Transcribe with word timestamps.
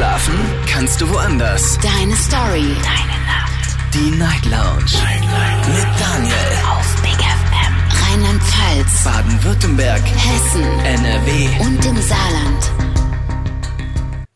Schlafen 0.00 0.32
kannst 0.66 0.98
du 1.02 1.10
woanders. 1.10 1.78
Deine 1.82 2.16
Story. 2.16 2.64
Deine 2.82 3.18
Nacht. 3.26 3.76
Die 3.92 4.10
Night 4.16 4.46
Lounge. 4.46 4.96
Night, 5.04 5.20
Night. 5.20 5.68
Mit 5.68 6.00
Daniel. 6.00 6.34
Auf 6.70 7.02
Big 7.02 7.18
FM. 7.20 7.74
Rheinland-Pfalz. 8.08 9.04
Baden-Württemberg. 9.04 10.00
Hessen. 10.00 10.62
NRW. 10.86 11.48
Und 11.60 11.84
im 11.84 11.96
Saarland. 12.00 12.72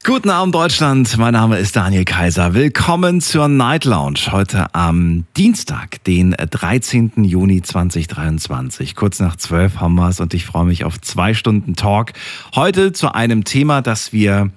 Guten 0.04 0.28
Abend 0.28 0.54
Deutschland, 0.54 1.16
mein 1.16 1.32
Name 1.32 1.56
ist 1.56 1.74
Daniel 1.74 2.04
Kaiser. 2.04 2.52
Willkommen 2.52 3.22
zur 3.22 3.48
Night 3.48 3.86
Lounge 3.86 4.20
heute 4.32 4.66
am 4.74 5.24
Dienstag, 5.34 6.04
den 6.04 6.32
13. 6.32 7.24
Juni 7.24 7.62
2023. 7.62 8.96
Kurz 8.96 9.18
nach 9.18 9.36
12 9.36 9.80
haben 9.80 9.94
wir 9.94 10.10
es 10.10 10.20
und 10.20 10.34
ich 10.34 10.44
freue 10.44 10.66
mich 10.66 10.84
auf 10.84 11.00
zwei 11.00 11.32
Stunden 11.32 11.74
Talk. 11.74 12.12
Heute 12.54 12.92
zu 12.92 13.14
einem 13.14 13.44
Thema, 13.44 13.80
das 13.80 14.12
wir 14.12 14.50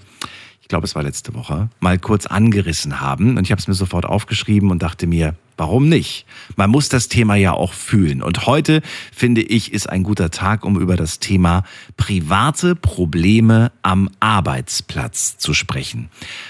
ich 0.67 0.69
glaube 0.69 0.85
es 0.85 0.95
war 0.95 1.03
letzte 1.03 1.33
Woche, 1.33 1.69
mal 1.79 1.97
kurz 1.97 2.25
angerissen 2.25 2.99
haben. 2.99 3.37
Und 3.37 3.45
ich 3.45 3.51
habe 3.51 3.61
es 3.61 3.69
mir 3.69 3.73
sofort 3.73 4.05
aufgeschrieben 4.05 4.69
und 4.69 4.83
dachte 4.83 5.07
mir, 5.07 5.33
Warum 5.57 5.89
nicht? 5.89 6.27
Man 6.55 6.69
muss 6.69 6.87
das 6.87 7.07
Thema 7.07 7.33
ja 7.33 7.51
auch 7.51 7.73
fühlen. 7.73 8.21
Und 8.21 8.45
heute, 8.45 8.83
finde 9.11 9.41
ich, 9.41 9.73
ist 9.73 9.89
ein 9.89 10.03
guter 10.03 10.29
Tag, 10.29 10.63
um 10.63 10.79
über 10.79 10.95
das 10.95 11.17
Thema 11.17 11.63
private 11.97 12.75
Probleme 12.75 13.71
am 13.81 14.11
Arbeitsplatz 14.19 15.39
zu 15.39 15.55
sprechen. 15.55 16.09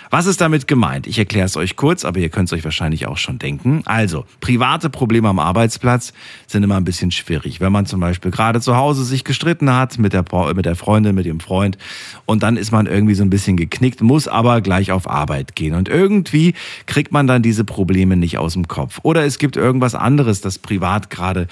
Was 0.09 0.25
ist 0.25 0.39
damit 0.39 0.67
gemeint? 0.67 1.07
Ich 1.07 1.19
erkläre 1.19 1.45
es 1.45 1.57
euch 1.57 1.75
kurz, 1.75 2.05
aber 2.05 2.19
ihr 2.19 2.29
könnt 2.29 2.49
es 2.49 2.53
euch 2.53 2.63
wahrscheinlich 2.63 3.07
auch 3.07 3.17
schon 3.17 3.39
denken. 3.39 3.81
Also, 3.85 4.25
private 4.39 4.89
Probleme 4.89 5.27
am 5.27 5.39
Arbeitsplatz 5.39 6.13
sind 6.47 6.63
immer 6.63 6.77
ein 6.77 6.85
bisschen 6.85 7.11
schwierig. 7.11 7.59
Wenn 7.59 7.71
man 7.71 7.85
zum 7.85 7.99
Beispiel 7.99 8.31
gerade 8.31 8.61
zu 8.61 8.77
Hause 8.77 9.03
sich 9.03 9.23
gestritten 9.23 9.73
hat 9.73 9.99
mit 9.99 10.13
der, 10.13 10.23
mit 10.55 10.65
der 10.65 10.75
Freundin, 10.75 11.15
mit 11.15 11.25
dem 11.25 11.39
Freund 11.39 11.77
und 12.25 12.43
dann 12.43 12.55
ist 12.55 12.71
man 12.71 12.85
irgendwie 12.85 13.15
so 13.15 13.23
ein 13.23 13.29
bisschen 13.29 13.57
geknickt, 13.57 14.01
muss 14.01 14.27
aber 14.27 14.61
gleich 14.61 14.91
auf 14.91 15.09
Arbeit 15.09 15.55
gehen. 15.55 15.73
Und 15.73 15.89
irgendwie 15.89 16.53
kriegt 16.85 17.11
man 17.11 17.27
dann 17.27 17.41
diese 17.41 17.65
Probleme 17.65 18.15
nicht 18.15 18.37
aus 18.37 18.53
dem 18.53 18.67
Kopf. 18.67 18.99
Oder 19.03 19.25
es 19.25 19.39
gibt 19.39 19.57
irgendwas 19.57 19.95
anderes, 19.95 20.41
das 20.41 20.59
privat 20.59 21.09
gerade 21.09 21.47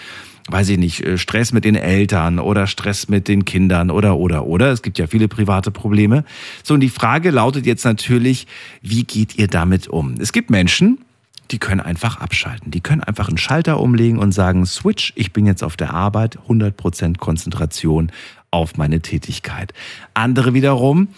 weiß 0.48 0.70
ich 0.70 0.78
nicht, 0.78 1.02
äh, 1.04 1.18
Stress 1.18 1.52
mit 1.52 1.66
den 1.66 1.76
Eltern 1.76 2.40
oder 2.40 2.68
Stress 2.68 3.08
mit 3.08 3.28
den 3.28 3.46
Kindern 3.46 3.90
oder, 3.90 4.18
oder, 4.18 4.46
oder. 4.46 4.72
Es 4.72 4.82
gibt 4.82 4.98
ja 4.98 5.08
viele 5.08 5.28
private 5.28 5.72
Probleme. 5.72 6.24
So, 6.64 6.74
und 6.76 6.82
die 6.82 6.90
Frage 6.90 7.32
lautet 7.32 7.66
jetzt 7.66 7.86
natürlich, 7.86 8.48
wie 8.82 9.04
geht 9.04 9.36
ihr 9.38 9.48
damit 9.48 9.88
um? 9.88 10.16
Es 10.20 10.34
gibt 10.34 10.50
Menschen, 10.50 11.00
die 11.52 11.60
können 11.60 11.82
einfach 11.82 12.18
abschalten. 12.18 12.72
Die 12.72 12.82
können 12.82 13.02
einfach 13.02 13.28
einen 13.28 13.38
Schalter 13.38 13.80
umlegen 13.80 14.20
und 14.20 14.32
sagen, 14.32 14.66
Switch, 14.66 15.14
ich 15.16 15.32
bin 15.32 15.46
jetzt 15.46 15.64
auf 15.64 15.78
der 15.78 15.94
Arbeit, 15.94 16.40
100% 16.48 17.18
Konzentration 17.18 18.12
auf 18.52 18.78
meine 18.78 19.02
Tätigkeit. 19.02 19.74
Andere 20.14 20.54
wiederum, 20.54 21.10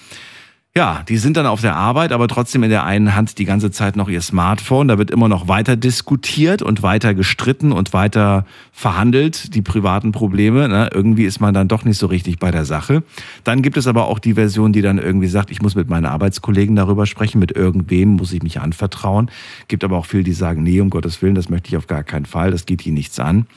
ja, 0.78 1.02
die 1.10 1.18
sind 1.18 1.38
dann 1.38 1.48
auf 1.48 1.62
der 1.62 1.76
Arbeit, 1.76 2.12
aber 2.12 2.28
trotzdem 2.28 2.62
in 2.62 2.70
der 2.70 2.84
einen 2.84 3.16
Hand 3.16 3.40
die 3.40 3.46
ganze 3.46 3.72
Zeit 3.72 3.96
noch 3.96 4.10
ihr 4.10 4.22
Smartphone. 4.22 4.88
Da 4.88 5.00
wird 5.00 5.10
immer 5.10 5.28
noch 5.28 5.48
weiter 5.48 5.76
diskutiert 5.76 6.62
und 6.62 6.84
weiter 6.84 7.16
gestritten 7.16 7.72
und 7.72 7.94
weiter 7.94 8.46
verhandelt, 8.74 9.56
die 9.56 9.64
privaten 9.64 10.12
Probleme. 10.12 10.70
Ne? 10.70 10.92
Irgendwie 10.94 11.26
ist 11.26 11.40
man 11.40 11.56
dann 11.56 11.68
doch 11.68 11.84
nicht 11.84 11.98
so 11.98 12.06
richtig 12.06 12.38
bei 12.38 12.52
der 12.52 12.64
Sache. 12.64 13.02
Dann 13.44 13.64
gibt 13.64 13.76
es 13.76 13.88
aber 13.88 14.06
auch 14.06 14.20
die 14.20 14.36
Version, 14.36 14.72
die 14.72 14.84
dann 14.84 15.00
irgendwie 15.00 15.26
sagt, 15.26 15.50
ich 15.50 15.64
muss 15.64 15.74
mit 15.74 15.90
meinen 15.90 16.06
Arbeitskollegen 16.06 16.76
darüber 16.76 17.08
sprechen, 17.08 17.40
mit 17.40 17.54
irgendwem 17.54 18.10
muss 18.10 18.32
ich 18.32 18.44
mich 18.44 18.62
anvertrauen. 18.62 19.32
Gibt 19.68 19.84
aber 19.84 19.98
auch 19.98 20.06
viele, 20.06 20.22
die 20.22 20.34
sagen, 20.34 20.62
nee, 20.62 20.80
um 20.80 20.92
Gottes 20.92 21.24
Willen, 21.24 21.34
das 21.34 21.50
möchte 21.50 21.70
ich 21.70 21.78
auf 21.78 21.88
gar 21.88 22.04
keinen 22.04 22.28
Fall, 22.28 22.52
das 22.52 22.68
geht 22.68 22.84
hier 22.84 22.94
nichts 22.94 23.20
an. 23.20 23.48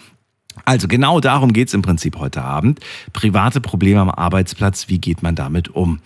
Also 0.65 0.89
genau 0.89 1.21
darum 1.21 1.53
geht's 1.53 1.75
im 1.75 1.83
Prinzip 1.83 2.19
heute 2.19 2.43
Abend. 2.43 2.81
Private 3.13 3.61
Probleme 3.61 4.01
am 4.01 4.11
Arbeitsplatz, 4.11 4.89
wie 4.89 4.99
geht 4.99 5.23
man 5.23 5.35
damit 5.35 5.69
um? 5.69 6.01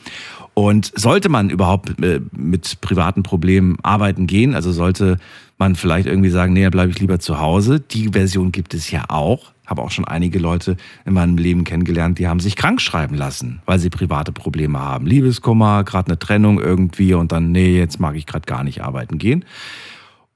Und 0.54 0.92
sollte 0.94 1.28
man 1.28 1.50
überhaupt 1.50 2.00
äh, 2.00 2.20
mit 2.32 2.80
privaten 2.80 3.24
Problemen 3.24 3.76
arbeiten 3.82 4.28
gehen, 4.28 4.54
also 4.54 4.70
sollte 4.70 5.18
man 5.58 5.74
vielleicht 5.74 6.06
irgendwie 6.06 6.30
sagen, 6.30 6.52
nee, 6.52 6.68
bleibe 6.68 6.90
ich 6.90 7.00
lieber 7.00 7.18
zu 7.18 7.40
Hause. 7.40 7.80
Die 7.80 8.10
Version 8.10 8.52
gibt 8.52 8.72
es 8.72 8.90
ja 8.90 9.04
auch. 9.08 9.52
Habe 9.66 9.82
auch 9.82 9.90
schon 9.90 10.04
einige 10.04 10.38
Leute 10.38 10.76
in 11.04 11.14
meinem 11.14 11.38
Leben 11.38 11.64
kennengelernt, 11.64 12.18
die 12.18 12.28
haben 12.28 12.38
sich 12.38 12.54
krank 12.54 12.80
schreiben 12.80 13.16
lassen, 13.16 13.62
weil 13.64 13.78
sie 13.78 13.88
private 13.88 14.30
Probleme 14.30 14.78
haben. 14.78 15.06
Liebeskummer, 15.06 15.84
gerade 15.84 16.08
eine 16.08 16.18
Trennung 16.18 16.60
irgendwie 16.60 17.14
und 17.14 17.32
dann, 17.32 17.50
nee, 17.50 17.78
jetzt 17.78 17.98
mag 17.98 18.14
ich 18.14 18.26
gerade 18.26 18.46
gar 18.46 18.62
nicht 18.62 18.82
arbeiten 18.82 19.18
gehen. 19.18 19.44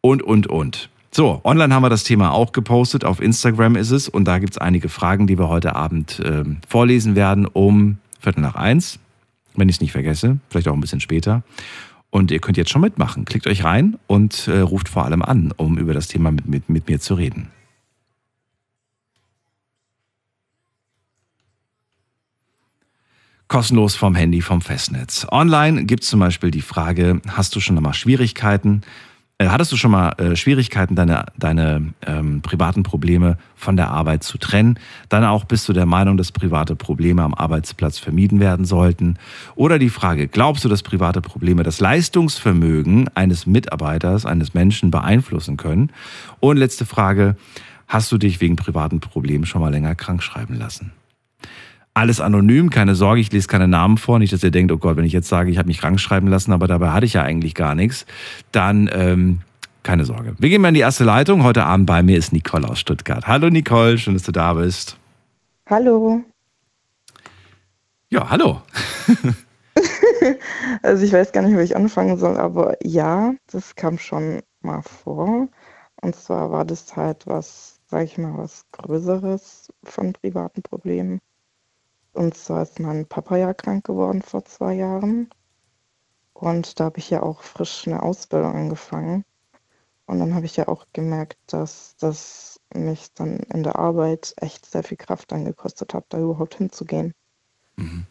Und, 0.00 0.22
und, 0.22 0.46
und. 0.46 0.88
So, 1.10 1.40
online 1.44 1.74
haben 1.74 1.82
wir 1.82 1.90
das 1.90 2.04
Thema 2.04 2.32
auch 2.32 2.52
gepostet, 2.52 3.04
auf 3.04 3.20
Instagram 3.20 3.76
ist 3.76 3.90
es 3.90 4.08
und 4.08 4.24
da 4.26 4.38
gibt 4.38 4.54
es 4.54 4.58
einige 4.58 4.88
Fragen, 4.88 5.26
die 5.26 5.38
wir 5.38 5.48
heute 5.48 5.76
Abend 5.76 6.20
äh, 6.20 6.44
vorlesen 6.66 7.14
werden 7.14 7.46
um 7.46 7.98
Viertel 8.20 8.40
nach 8.40 8.54
eins 8.54 8.98
wenn 9.58 9.68
ich 9.68 9.76
es 9.76 9.80
nicht 9.80 9.92
vergesse, 9.92 10.38
vielleicht 10.48 10.68
auch 10.68 10.74
ein 10.74 10.80
bisschen 10.80 11.00
später. 11.00 11.42
Und 12.10 12.30
ihr 12.30 12.38
könnt 12.38 12.56
jetzt 12.56 12.70
schon 12.70 12.80
mitmachen. 12.80 13.24
Klickt 13.24 13.46
euch 13.46 13.64
rein 13.64 13.98
und 14.06 14.48
äh, 14.48 14.60
ruft 14.60 14.88
vor 14.88 15.04
allem 15.04 15.22
an, 15.22 15.52
um 15.56 15.76
über 15.76 15.92
das 15.92 16.08
Thema 16.08 16.30
mit, 16.30 16.48
mit, 16.48 16.68
mit 16.68 16.88
mir 16.88 17.00
zu 17.00 17.14
reden. 17.14 17.50
Kostenlos 23.48 23.96
vom 23.96 24.14
Handy, 24.14 24.42
vom 24.42 24.60
Festnetz. 24.60 25.26
Online 25.30 25.86
gibt 25.86 26.02
es 26.02 26.10
zum 26.10 26.20
Beispiel 26.20 26.50
die 26.50 26.60
Frage, 26.60 27.22
hast 27.28 27.56
du 27.56 27.60
schon 27.60 27.78
einmal 27.78 27.94
Schwierigkeiten 27.94 28.82
hattest 29.46 29.70
du 29.70 29.76
schon 29.76 29.92
mal 29.92 30.10
äh, 30.18 30.34
Schwierigkeiten, 30.34 30.96
deine, 30.96 31.26
deine 31.36 31.94
ähm, 32.04 32.42
privaten 32.42 32.82
Probleme 32.82 33.38
von 33.54 33.76
der 33.76 33.88
Arbeit 33.88 34.24
zu 34.24 34.36
trennen? 34.36 34.80
Dann 35.08 35.24
auch 35.24 35.44
bist 35.44 35.68
du 35.68 35.72
der 35.72 35.86
Meinung, 35.86 36.16
dass 36.16 36.32
private 36.32 36.74
Probleme 36.74 37.22
am 37.22 37.34
Arbeitsplatz 37.34 37.98
vermieden 37.98 38.40
werden 38.40 38.64
sollten? 38.64 39.16
Oder 39.54 39.78
die 39.78 39.90
Frage, 39.90 40.26
glaubst 40.26 40.64
du, 40.64 40.68
dass 40.68 40.82
private 40.82 41.20
Probleme 41.20 41.62
das 41.62 41.78
Leistungsvermögen 41.78 43.08
eines 43.14 43.46
Mitarbeiters, 43.46 44.26
eines 44.26 44.54
Menschen 44.54 44.90
beeinflussen 44.90 45.56
können? 45.56 45.92
Und 46.40 46.56
letzte 46.56 46.84
Frage, 46.84 47.36
hast 47.86 48.10
du 48.10 48.18
dich 48.18 48.40
wegen 48.40 48.56
privaten 48.56 48.98
Problemen 48.98 49.46
schon 49.46 49.60
mal 49.60 49.70
länger 49.70 49.94
krank 49.94 50.20
schreiben 50.24 50.54
lassen? 50.54 50.90
Alles 51.98 52.20
anonym, 52.20 52.70
keine 52.70 52.94
Sorge, 52.94 53.20
ich 53.20 53.32
lese 53.32 53.48
keine 53.48 53.66
Namen 53.66 53.98
vor. 53.98 54.20
Nicht, 54.20 54.32
dass 54.32 54.44
ihr 54.44 54.52
denkt, 54.52 54.70
oh 54.70 54.78
Gott, 54.78 54.96
wenn 54.96 55.04
ich 55.04 55.12
jetzt 55.12 55.28
sage, 55.28 55.50
ich 55.50 55.58
habe 55.58 55.66
mich 55.66 55.80
krank 55.80 55.98
schreiben 55.98 56.28
lassen, 56.28 56.52
aber 56.52 56.68
dabei 56.68 56.90
hatte 56.90 57.06
ich 57.06 57.14
ja 57.14 57.22
eigentlich 57.22 57.56
gar 57.56 57.74
nichts, 57.74 58.06
dann 58.52 58.88
ähm, 58.92 59.40
keine 59.82 60.04
Sorge. 60.04 60.36
Wir 60.38 60.48
gehen 60.48 60.62
mal 60.62 60.68
in 60.68 60.74
die 60.74 60.80
erste 60.80 61.02
Leitung. 61.02 61.42
Heute 61.42 61.64
Abend 61.64 61.86
bei 61.86 62.04
mir 62.04 62.16
ist 62.16 62.32
Nicole 62.32 62.68
aus 62.68 62.78
Stuttgart. 62.78 63.26
Hallo 63.26 63.50
Nicole, 63.50 63.98
schön, 63.98 64.14
dass 64.14 64.22
du 64.22 64.30
da 64.30 64.54
bist. 64.54 64.96
Hallo. 65.68 66.22
Ja, 68.10 68.30
hallo. 68.30 68.62
also 70.84 71.04
ich 71.04 71.12
weiß 71.12 71.32
gar 71.32 71.42
nicht, 71.42 71.56
wo 71.56 71.60
ich 71.60 71.74
anfangen 71.74 72.16
soll, 72.16 72.36
aber 72.36 72.76
ja, 72.80 73.34
das 73.50 73.74
kam 73.74 73.98
schon 73.98 74.42
mal 74.60 74.82
vor. 74.82 75.48
Und 76.00 76.14
zwar 76.14 76.52
war 76.52 76.64
das 76.64 76.94
halt 76.94 77.26
was, 77.26 77.80
sag 77.88 78.04
ich 78.04 78.18
mal, 78.18 78.38
was 78.38 78.66
Größeres 78.70 79.72
von 79.82 80.12
privaten 80.12 80.62
Problemen. 80.62 81.18
Und 82.18 82.34
zwar 82.34 82.62
ist 82.62 82.80
mein 82.80 83.06
Papa 83.06 83.36
ja 83.36 83.54
krank 83.54 83.84
geworden 83.84 84.22
vor 84.22 84.44
zwei 84.44 84.74
Jahren. 84.74 85.30
Und 86.32 86.80
da 86.80 86.86
habe 86.86 86.98
ich 86.98 87.10
ja 87.10 87.22
auch 87.22 87.42
frisch 87.42 87.86
eine 87.86 88.02
Ausbildung 88.02 88.56
angefangen. 88.56 89.24
Und 90.06 90.18
dann 90.18 90.34
habe 90.34 90.44
ich 90.44 90.56
ja 90.56 90.66
auch 90.66 90.84
gemerkt, 90.92 91.38
dass 91.46 91.94
das 92.00 92.58
mich 92.74 93.12
dann 93.14 93.36
in 93.54 93.62
der 93.62 93.76
Arbeit 93.76 94.34
echt 94.38 94.66
sehr 94.66 94.82
viel 94.82 94.96
Kraft 94.96 95.32
angekostet 95.32 95.94
hat, 95.94 96.06
da 96.08 96.18
überhaupt 96.18 96.56
hinzugehen. 96.56 97.14
Mhm. 97.76 98.04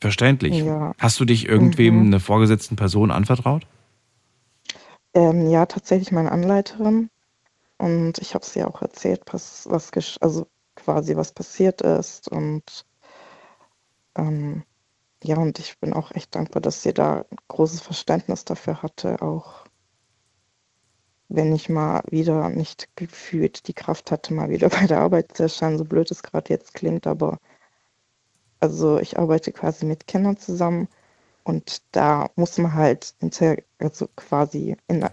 Verständlich. 0.00 0.60
Ja. 0.60 0.94
Hast 0.98 1.20
du 1.20 1.26
dich 1.26 1.46
irgendwem, 1.46 1.96
mhm. 1.96 2.06
eine 2.06 2.18
vorgesetzten 2.18 2.76
Person 2.76 3.10
anvertraut? 3.10 3.66
Ähm, 5.12 5.50
ja, 5.50 5.66
tatsächlich 5.66 6.12
meine 6.12 6.32
Anleiterin. 6.32 7.10
Und 7.76 8.16
ich 8.20 8.32
habe 8.32 8.42
es 8.42 8.54
ja 8.54 8.66
auch 8.66 8.80
erzählt, 8.80 9.20
was, 9.26 9.68
was 9.68 9.90
also 10.22 10.46
quasi, 10.84 11.16
was 11.16 11.32
passiert 11.32 11.80
ist. 11.82 12.28
Und 12.28 12.86
ähm, 14.16 14.64
ja, 15.22 15.36
und 15.36 15.58
ich 15.58 15.78
bin 15.78 15.92
auch 15.92 16.12
echt 16.12 16.34
dankbar, 16.34 16.62
dass 16.62 16.82
sie 16.82 16.94
da 16.94 17.24
großes 17.48 17.80
Verständnis 17.80 18.44
dafür 18.44 18.82
hatte, 18.82 19.20
auch 19.22 19.64
wenn 21.28 21.54
ich 21.54 21.68
mal 21.68 22.02
wieder 22.10 22.48
nicht 22.48 22.88
gefühlt 22.96 23.68
die 23.68 23.74
Kraft 23.74 24.10
hatte, 24.10 24.34
mal 24.34 24.50
wieder 24.50 24.68
bei 24.80 24.86
der 24.86 25.00
Arbeit 25.00 25.36
zu 25.36 25.44
erscheinen, 25.44 25.78
so 25.78 25.84
blöd 25.84 26.10
es 26.10 26.22
gerade 26.22 26.52
jetzt 26.52 26.74
klingt, 26.74 27.06
aber 27.06 27.38
also 28.58 28.98
ich 28.98 29.18
arbeite 29.18 29.52
quasi 29.52 29.86
mit 29.86 30.06
Kindern 30.06 30.36
zusammen 30.36 30.88
und 31.44 31.82
da 31.92 32.30
muss 32.36 32.58
man 32.58 32.74
halt 32.74 33.14
also 33.78 34.08
quasi 34.16 34.76
in, 34.88 35.06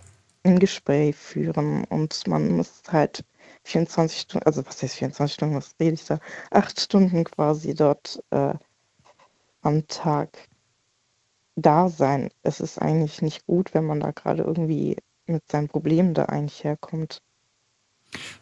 ein 0.43 0.59
Gespräch 0.59 1.15
führen 1.15 1.83
und 1.85 2.27
man 2.27 2.51
muss 2.51 2.81
halt 2.89 3.23
24 3.67 4.21
Stunden, 4.21 4.45
also 4.45 4.65
was 4.65 4.81
heißt 4.81 4.95
24 4.95 5.33
Stunden, 5.33 5.55
was 5.55 5.75
rede 5.79 5.93
ich 5.93 6.05
da? 6.05 6.19
Acht 6.51 6.79
Stunden 6.79 7.23
quasi 7.25 7.75
dort 7.75 8.23
äh, 8.31 8.53
am 9.61 9.87
Tag 9.87 10.29
da 11.55 11.89
sein. 11.89 12.29
Es 12.43 12.61
ist 12.61 12.79
eigentlich 12.79 13.21
nicht 13.21 13.45
gut, 13.45 13.73
wenn 13.73 13.85
man 13.85 13.99
da 13.99 14.11
gerade 14.11 14.43
irgendwie 14.43 14.95
mit 15.25 15.43
seinem 15.51 15.67
Problem 15.67 16.13
da 16.13 16.25
eigentlich 16.25 16.63
herkommt. 16.63 17.21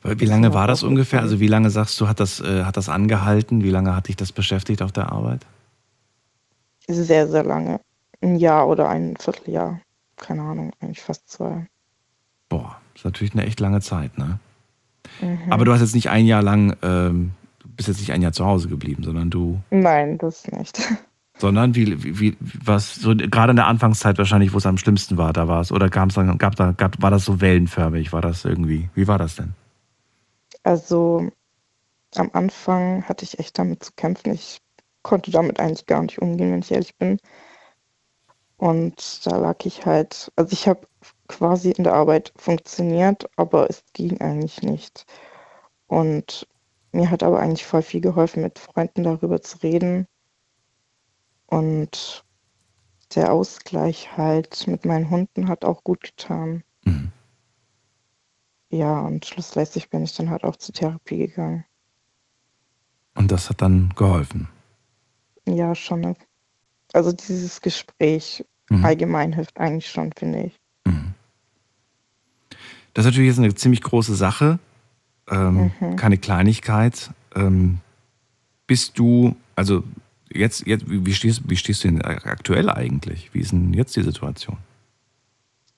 Wie 0.03 0.25
lange 0.25 0.53
war 0.53 0.67
das 0.67 0.83
ungefähr? 0.83 1.21
Also 1.21 1.39
wie 1.39 1.47
lange 1.47 1.71
sagst 1.71 1.99
du, 1.99 2.07
hat 2.07 2.19
das, 2.19 2.39
äh, 2.39 2.63
hat 2.63 2.77
das 2.77 2.87
angehalten? 2.87 3.63
Wie 3.63 3.71
lange 3.71 3.95
hat 3.95 4.07
dich 4.07 4.15
das 4.15 4.31
beschäftigt 4.31 4.83
auf 4.83 4.91
der 4.91 5.11
Arbeit? 5.11 5.45
Sehr, 6.87 7.27
sehr 7.27 7.43
lange. 7.43 7.79
ein 8.21 8.35
Jahr 8.35 8.67
oder 8.67 8.87
ein 8.89 9.17
Vierteljahr. 9.17 9.81
Keine 10.17 10.43
Ahnung, 10.43 10.71
eigentlich 10.79 11.01
fast 11.01 11.27
zwei. 11.27 11.67
Boah, 12.47 12.79
ist 12.93 13.05
natürlich 13.05 13.33
eine 13.33 13.45
echt 13.45 13.59
lange 13.59 13.81
Zeit, 13.81 14.19
ne? 14.19 14.39
Mhm. 15.21 15.51
Aber 15.51 15.65
du 15.65 15.73
hast 15.73 15.81
jetzt 15.81 15.95
nicht 15.95 16.09
ein 16.09 16.25
Jahr 16.25 16.41
lang, 16.41 16.75
ähm, 16.81 17.31
du 17.59 17.69
bist 17.69 17.87
jetzt 17.87 17.99
nicht 17.99 18.11
ein 18.11 18.21
Jahr 18.21 18.33
zu 18.33 18.45
Hause 18.45 18.67
geblieben, 18.67 19.03
sondern 19.03 19.29
du. 19.29 19.61
Nein, 19.69 20.17
das 20.17 20.47
nicht. 20.51 20.79
Sondern 21.37 21.75
wie, 21.75 22.01
wie, 22.01 22.17
wie 22.17 22.37
was, 22.63 22.95
so 22.95 23.13
gerade 23.13 23.49
in 23.49 23.57
der 23.57 23.67
Anfangszeit 23.67 24.17
wahrscheinlich, 24.17 24.53
wo 24.53 24.57
es 24.57 24.65
am 24.65 24.77
schlimmsten 24.77 25.17
war, 25.17 25.33
da 25.33 25.49
war 25.49 25.59
es, 25.59 25.69
oder 25.69 25.89
gab's 25.89 26.15
dann, 26.15 26.37
gab 26.37 26.55
da, 26.55 26.71
gab, 26.71 27.01
war 27.01 27.11
das 27.11 27.25
so 27.25 27.41
wellenförmig, 27.41 28.13
war 28.13 28.21
das 28.21 28.45
irgendwie, 28.45 28.89
wie 28.95 29.09
war 29.09 29.17
das 29.17 29.35
denn? 29.35 29.53
Also 30.63 31.29
am 32.15 32.29
Anfang 32.31 33.03
hatte 33.03 33.25
ich 33.25 33.37
echt 33.39 33.59
damit 33.59 33.83
zu 33.83 33.91
kämpfen. 33.97 34.33
Ich 34.33 34.59
konnte 35.01 35.29
damit 35.29 35.59
eigentlich 35.59 35.85
gar 35.85 36.01
nicht 36.01 36.19
umgehen, 36.19 36.51
wenn 36.51 36.59
ich 36.59 36.71
ehrlich 36.71 36.95
bin. 36.95 37.19
Und 38.57 39.25
da 39.25 39.37
lag 39.37 39.57
ich 39.65 39.85
halt, 39.85 40.31
also 40.35 40.53
ich 40.53 40.67
habe 40.67 40.87
quasi 41.27 41.71
in 41.71 41.83
der 41.83 41.93
Arbeit 41.93 42.33
funktioniert, 42.35 43.29
aber 43.35 43.69
es 43.69 43.83
ging 43.93 44.19
eigentlich 44.21 44.61
nicht. 44.61 45.05
Und 45.87 46.47
mir 46.91 47.09
hat 47.09 47.23
aber 47.23 47.39
eigentlich 47.39 47.65
voll 47.65 47.81
viel 47.81 48.01
geholfen, 48.01 48.43
mit 48.43 48.59
Freunden 48.59 49.03
darüber 49.03 49.41
zu 49.41 49.57
reden. 49.57 50.07
Und 51.47 52.23
der 53.15 53.31
Ausgleich 53.31 54.17
halt 54.17 54.67
mit 54.67 54.85
meinen 54.85 55.09
Hunden 55.09 55.47
hat 55.47 55.63
auch 55.63 55.83
gut 55.83 56.01
getan. 56.01 56.63
Mhm. 56.83 57.11
Ja, 58.69 58.99
und 59.01 59.25
schlussendlich 59.25 59.89
bin 59.89 60.03
ich 60.03 60.15
dann 60.15 60.29
halt 60.29 60.43
auch 60.43 60.55
zur 60.55 60.73
Therapie 60.73 61.17
gegangen. 61.27 61.65
Und 63.13 63.31
das 63.31 63.49
hat 63.49 63.61
dann 63.61 63.93
geholfen. 63.95 64.49
Ja, 65.47 65.75
schon. 65.75 66.15
Also 66.93 67.11
dieses 67.11 67.61
Gespräch 67.61 68.43
Mhm. 68.69 68.83
allgemein 68.83 69.33
hilft 69.33 69.57
eigentlich 69.59 69.89
schon, 69.89 70.11
finde 70.13 70.45
ich. 70.45 70.59
Das 72.95 73.05
ist 73.05 73.11
natürlich 73.11 73.27
jetzt 73.27 73.39
eine 73.39 73.53
ziemlich 73.53 73.81
große 73.81 74.15
Sache, 74.15 74.57
ähm, 75.29 75.71
Mhm. 75.79 75.95
keine 75.97 76.17
Kleinigkeit. 76.17 77.11
Ähm, 77.35 77.79
bist 78.67 78.97
du, 78.97 79.35
also 79.55 79.83
jetzt, 80.31 80.65
jetzt 80.65 80.89
wie, 80.89 81.05
wie 81.05 81.13
stehst, 81.13 81.41
wie 81.47 81.57
stehst 81.57 81.83
du 81.83 81.89
denn 81.89 82.01
aktuell 82.01 82.69
eigentlich? 82.69 83.33
Wie 83.33 83.41
ist 83.41 83.51
denn 83.51 83.73
jetzt 83.73 83.95
die 83.97 84.01
Situation? 84.01 84.57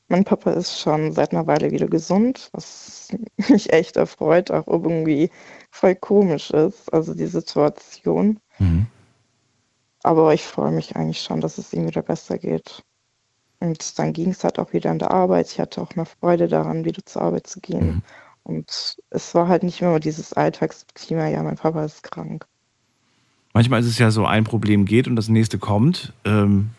Mein 0.09 0.23
Papa 0.23 0.51
ist 0.51 0.79
schon 0.79 1.11
seit 1.11 1.31
einer 1.33 1.47
Weile 1.47 1.71
wieder 1.71 1.87
gesund, 1.87 2.49
was 2.53 3.09
mich 3.49 3.73
echt 3.73 3.97
erfreut, 3.97 4.51
auch 4.51 4.67
irgendwie 4.67 5.31
voll 5.71 5.95
komisch 5.95 6.51
ist, 6.51 6.93
also 6.93 7.15
die 7.15 7.25
Situation. 7.25 8.39
Mhm. 8.59 8.85
Aber 10.03 10.33
ich 10.35 10.43
freue 10.43 10.71
mich 10.71 10.95
eigentlich 10.95 11.21
schon, 11.23 11.41
dass 11.41 11.57
es 11.57 11.73
ihm 11.73 11.87
wieder 11.87 12.03
besser 12.03 12.37
geht. 12.37 12.83
Und 13.59 13.97
dann 13.99 14.13
ging 14.13 14.29
es 14.29 14.43
halt 14.43 14.59
auch 14.59 14.73
wieder 14.73 14.91
in 14.91 14.99
der 14.99 15.11
Arbeit. 15.11 15.51
Ich 15.51 15.59
hatte 15.59 15.81
auch 15.81 15.95
mehr 15.95 16.05
Freude 16.05 16.47
daran, 16.47 16.85
wieder 16.85 17.01
zur 17.05 17.23
Arbeit 17.23 17.47
zu 17.47 17.59
gehen. 17.59 17.87
Mhm. 17.87 18.01
Und 18.43 18.97
es 19.09 19.33
war 19.35 19.47
halt 19.47 19.63
nicht 19.63 19.81
immer 19.81 19.99
dieses 19.99 20.33
Alltagsklima, 20.33 21.27
ja, 21.27 21.43
mein 21.43 21.55
Papa 21.57 21.83
ist 21.83 22.03
krank. 22.03 22.45
Manchmal 23.53 23.79
ist 23.81 23.87
es 23.87 23.97
ja 23.97 24.11
so, 24.11 24.25
ein 24.25 24.43
Problem 24.43 24.85
geht 24.85 25.07
und 25.07 25.15
das 25.15 25.27
nächste 25.29 25.57
kommt. 25.57 26.13
Ähm, 26.23 26.69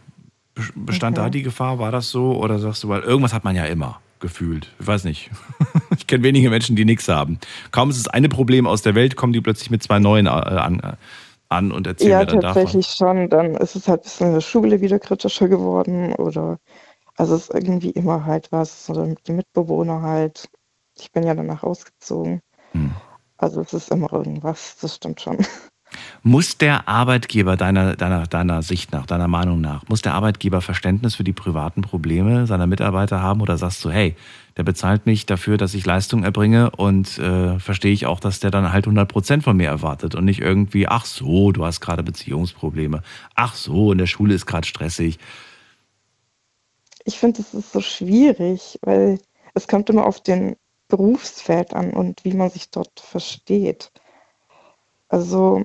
be- 0.54 0.62
bestand 0.76 1.16
Mhm. 1.16 1.20
da 1.22 1.30
die 1.30 1.42
Gefahr? 1.42 1.78
War 1.78 1.90
das 1.90 2.10
so? 2.10 2.36
Oder 2.40 2.58
sagst 2.58 2.84
du, 2.84 2.88
weil 2.88 3.02
irgendwas 3.02 3.32
hat 3.34 3.44
man 3.44 3.56
ja 3.56 3.64
immer 3.64 4.00
gefühlt? 4.20 4.72
Ich 4.78 4.86
weiß 4.86 5.04
nicht. 5.04 5.30
ich 5.96 6.06
kenne 6.06 6.22
wenige 6.22 6.48
Menschen, 6.50 6.76
die 6.76 6.84
nichts 6.84 7.08
haben. 7.08 7.38
Kaum 7.72 7.90
ist 7.90 7.98
das 7.98 8.08
eine 8.08 8.28
Problem 8.28 8.66
aus 8.66 8.82
der 8.82 8.94
Welt, 8.94 9.16
kommen 9.16 9.32
die 9.32 9.40
plötzlich 9.40 9.70
mit 9.70 9.82
zwei 9.82 9.98
neuen 9.98 10.26
äh, 10.26 10.30
an, 10.30 10.96
an 11.48 11.72
und 11.72 11.86
erzählen 11.86 12.10
Ja, 12.10 12.18
mir 12.20 12.26
dann 12.26 12.40
davon. 12.40 12.62
tatsächlich 12.62 12.86
schon. 12.88 13.28
Dann 13.28 13.54
ist 13.56 13.76
es 13.76 13.88
halt 13.88 14.00
ein 14.00 14.04
bisschen 14.04 14.26
in 14.28 14.34
der 14.34 14.40
Schule 14.40 14.80
wieder 14.80 14.98
kritischer 14.98 15.48
geworden 15.48 16.14
oder 16.14 16.58
also 17.16 17.34
es 17.34 17.48
ist 17.48 17.54
irgendwie 17.54 17.90
immer 17.90 18.24
halt 18.26 18.52
was 18.52 18.88
oder 18.90 19.06
den 19.06 19.36
Mitbewohner 19.36 20.02
halt. 20.02 20.48
Ich 20.96 21.10
bin 21.12 21.24
ja 21.24 21.34
danach 21.34 21.62
ausgezogen. 21.62 22.40
Hm. 22.72 22.92
Also 23.36 23.60
es 23.60 23.72
ist 23.72 23.90
immer 23.90 24.12
irgendwas, 24.12 24.76
das 24.80 24.96
stimmt 24.96 25.20
schon. 25.20 25.38
Muss 26.22 26.58
der 26.58 26.88
Arbeitgeber 26.88 27.56
deiner, 27.56 27.96
deiner, 27.96 28.26
deiner 28.26 28.62
Sicht 28.62 28.92
nach, 28.92 29.06
deiner 29.06 29.28
Meinung 29.28 29.60
nach, 29.60 29.88
muss 29.88 30.02
der 30.02 30.14
Arbeitgeber 30.14 30.60
Verständnis 30.60 31.14
für 31.14 31.24
die 31.24 31.32
privaten 31.32 31.82
Probleme 31.82 32.46
seiner 32.46 32.66
Mitarbeiter 32.66 33.22
haben 33.22 33.40
oder 33.40 33.56
sagst 33.56 33.84
du, 33.84 33.90
hey, 33.90 34.16
der 34.56 34.64
bezahlt 34.64 35.06
mich 35.06 35.24
dafür, 35.24 35.56
dass 35.56 35.74
ich 35.74 35.86
Leistung 35.86 36.24
erbringe 36.24 36.70
und 36.70 37.18
äh, 37.18 37.58
verstehe 37.60 37.92
ich 37.92 38.06
auch, 38.06 38.20
dass 38.20 38.40
der 38.40 38.50
dann 38.50 38.72
halt 38.72 38.86
100 38.86 39.08
Prozent 39.08 39.44
von 39.44 39.56
mir 39.56 39.68
erwartet 39.68 40.14
und 40.14 40.24
nicht 40.24 40.40
irgendwie, 40.40 40.88
ach 40.88 41.04
so, 41.04 41.52
du 41.52 41.64
hast 41.64 41.80
gerade 41.80 42.02
Beziehungsprobleme, 42.02 43.02
ach 43.36 43.54
so, 43.54 43.92
in 43.92 43.98
der 43.98 44.06
Schule 44.06 44.34
ist 44.34 44.46
gerade 44.46 44.66
stressig. 44.66 45.18
Ich 47.04 47.18
finde, 47.18 47.40
es 47.40 47.54
ist 47.54 47.72
so 47.72 47.80
schwierig, 47.80 48.78
weil 48.82 49.20
es 49.54 49.68
kommt 49.68 49.88
immer 49.90 50.04
auf 50.04 50.22
den 50.22 50.56
Berufsfeld 50.88 51.72
an 51.72 51.92
und 51.92 52.24
wie 52.24 52.34
man 52.34 52.50
sich 52.50 52.70
dort 52.70 52.98
versteht. 52.98 53.92
Also 55.08 55.64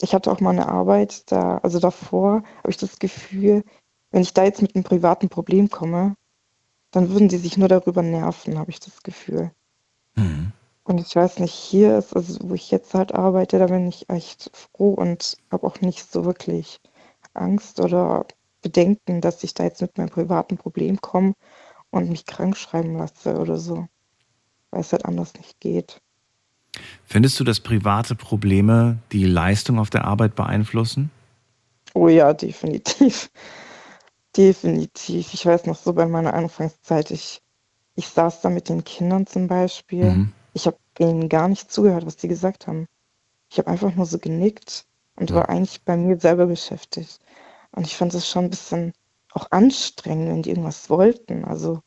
ich 0.00 0.14
hatte 0.14 0.30
auch 0.30 0.40
mal 0.40 0.50
eine 0.50 0.68
Arbeit, 0.68 1.30
da, 1.30 1.58
also 1.58 1.78
davor 1.78 2.42
habe 2.58 2.70
ich 2.70 2.76
das 2.76 2.98
Gefühl, 2.98 3.64
wenn 4.10 4.22
ich 4.22 4.34
da 4.34 4.44
jetzt 4.44 4.62
mit 4.62 4.74
einem 4.74 4.84
privaten 4.84 5.28
Problem 5.28 5.70
komme, 5.70 6.14
dann 6.90 7.10
würden 7.10 7.28
die 7.28 7.38
sich 7.38 7.56
nur 7.56 7.68
darüber 7.68 8.02
nerven, 8.02 8.58
habe 8.58 8.70
ich 8.70 8.80
das 8.80 9.02
Gefühl. 9.02 9.50
Hm. 10.14 10.52
Und 10.84 11.00
ich 11.00 11.16
weiß 11.16 11.38
nicht, 11.38 11.54
hier 11.54 11.98
ist, 11.98 12.14
also 12.14 12.38
wo 12.48 12.54
ich 12.54 12.70
jetzt 12.70 12.94
halt 12.94 13.14
arbeite, 13.14 13.58
da 13.58 13.66
bin 13.66 13.88
ich 13.88 14.08
echt 14.10 14.50
froh 14.54 14.92
und 14.92 15.38
habe 15.50 15.66
auch 15.66 15.80
nicht 15.80 16.10
so 16.10 16.24
wirklich 16.24 16.80
Angst 17.32 17.80
oder 17.80 18.26
Bedenken, 18.60 19.20
dass 19.20 19.42
ich 19.44 19.54
da 19.54 19.64
jetzt 19.64 19.80
mit 19.80 19.96
meinem 19.96 20.10
privaten 20.10 20.56
Problem 20.56 21.00
komme 21.00 21.32
und 21.90 22.10
mich 22.10 22.26
krank 22.26 22.56
schreiben 22.56 22.96
lasse 22.96 23.38
oder 23.38 23.56
so, 23.56 23.86
weil 24.70 24.80
es 24.80 24.92
halt 24.92 25.06
anders 25.06 25.34
nicht 25.34 25.58
geht. 25.60 26.00
Findest 27.06 27.38
du, 27.38 27.44
dass 27.44 27.60
private 27.60 28.14
Probleme 28.14 28.98
die 29.12 29.24
Leistung 29.24 29.78
auf 29.78 29.90
der 29.90 30.04
Arbeit 30.04 30.34
beeinflussen? 30.34 31.10
Oh 31.94 32.08
ja, 32.08 32.32
definitiv. 32.34 33.30
Definitiv. 34.36 35.32
Ich 35.32 35.46
weiß 35.46 35.66
noch 35.66 35.76
so 35.76 35.92
bei 35.92 36.06
meiner 36.06 36.34
Anfangszeit, 36.34 37.12
ich, 37.12 37.40
ich 37.94 38.08
saß 38.08 38.40
da 38.40 38.50
mit 38.50 38.68
den 38.68 38.82
Kindern 38.82 39.26
zum 39.28 39.46
Beispiel. 39.46 40.10
Mhm. 40.10 40.32
Ich 40.54 40.66
habe 40.66 40.76
ihnen 40.98 41.28
gar 41.28 41.46
nicht 41.48 41.70
zugehört, 41.70 42.04
was 42.04 42.16
die 42.16 42.26
gesagt 42.28 42.66
haben. 42.66 42.86
Ich 43.50 43.58
habe 43.58 43.70
einfach 43.70 43.94
nur 43.94 44.06
so 44.06 44.18
genickt 44.18 44.86
und 45.14 45.30
Ja. 45.30 45.36
war 45.36 45.48
eigentlich 45.48 45.82
bei 45.84 45.96
mir 45.96 46.18
selber 46.18 46.46
beschäftigt. 46.46 47.20
Und 47.70 47.86
ich 47.86 47.96
fand 47.96 48.12
es 48.14 48.28
schon 48.28 48.44
ein 48.46 48.50
bisschen 48.50 48.92
auch 49.30 49.50
anstrengend, 49.52 50.28
wenn 50.28 50.42
die 50.42 50.50
irgendwas 50.50 50.90
wollten. 50.90 51.44
Also 51.44 51.80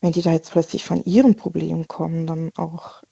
wenn 0.00 0.12
die 0.12 0.22
da 0.22 0.32
jetzt 0.32 0.52
plötzlich 0.52 0.84
von 0.84 1.04
ihren 1.04 1.34
Problemen 1.36 1.88
kommen, 1.88 2.26
dann 2.26 2.50
auch, 2.56 3.02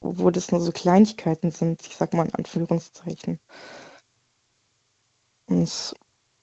wo 0.00 0.30
das 0.30 0.50
nur 0.50 0.60
so 0.60 0.72
Kleinigkeiten 0.72 1.50
sind, 1.50 1.86
ich 1.86 1.96
sag 1.96 2.14
mal 2.14 2.26
in 2.26 2.34
Anführungszeichen. 2.34 3.38
Und 5.46 5.94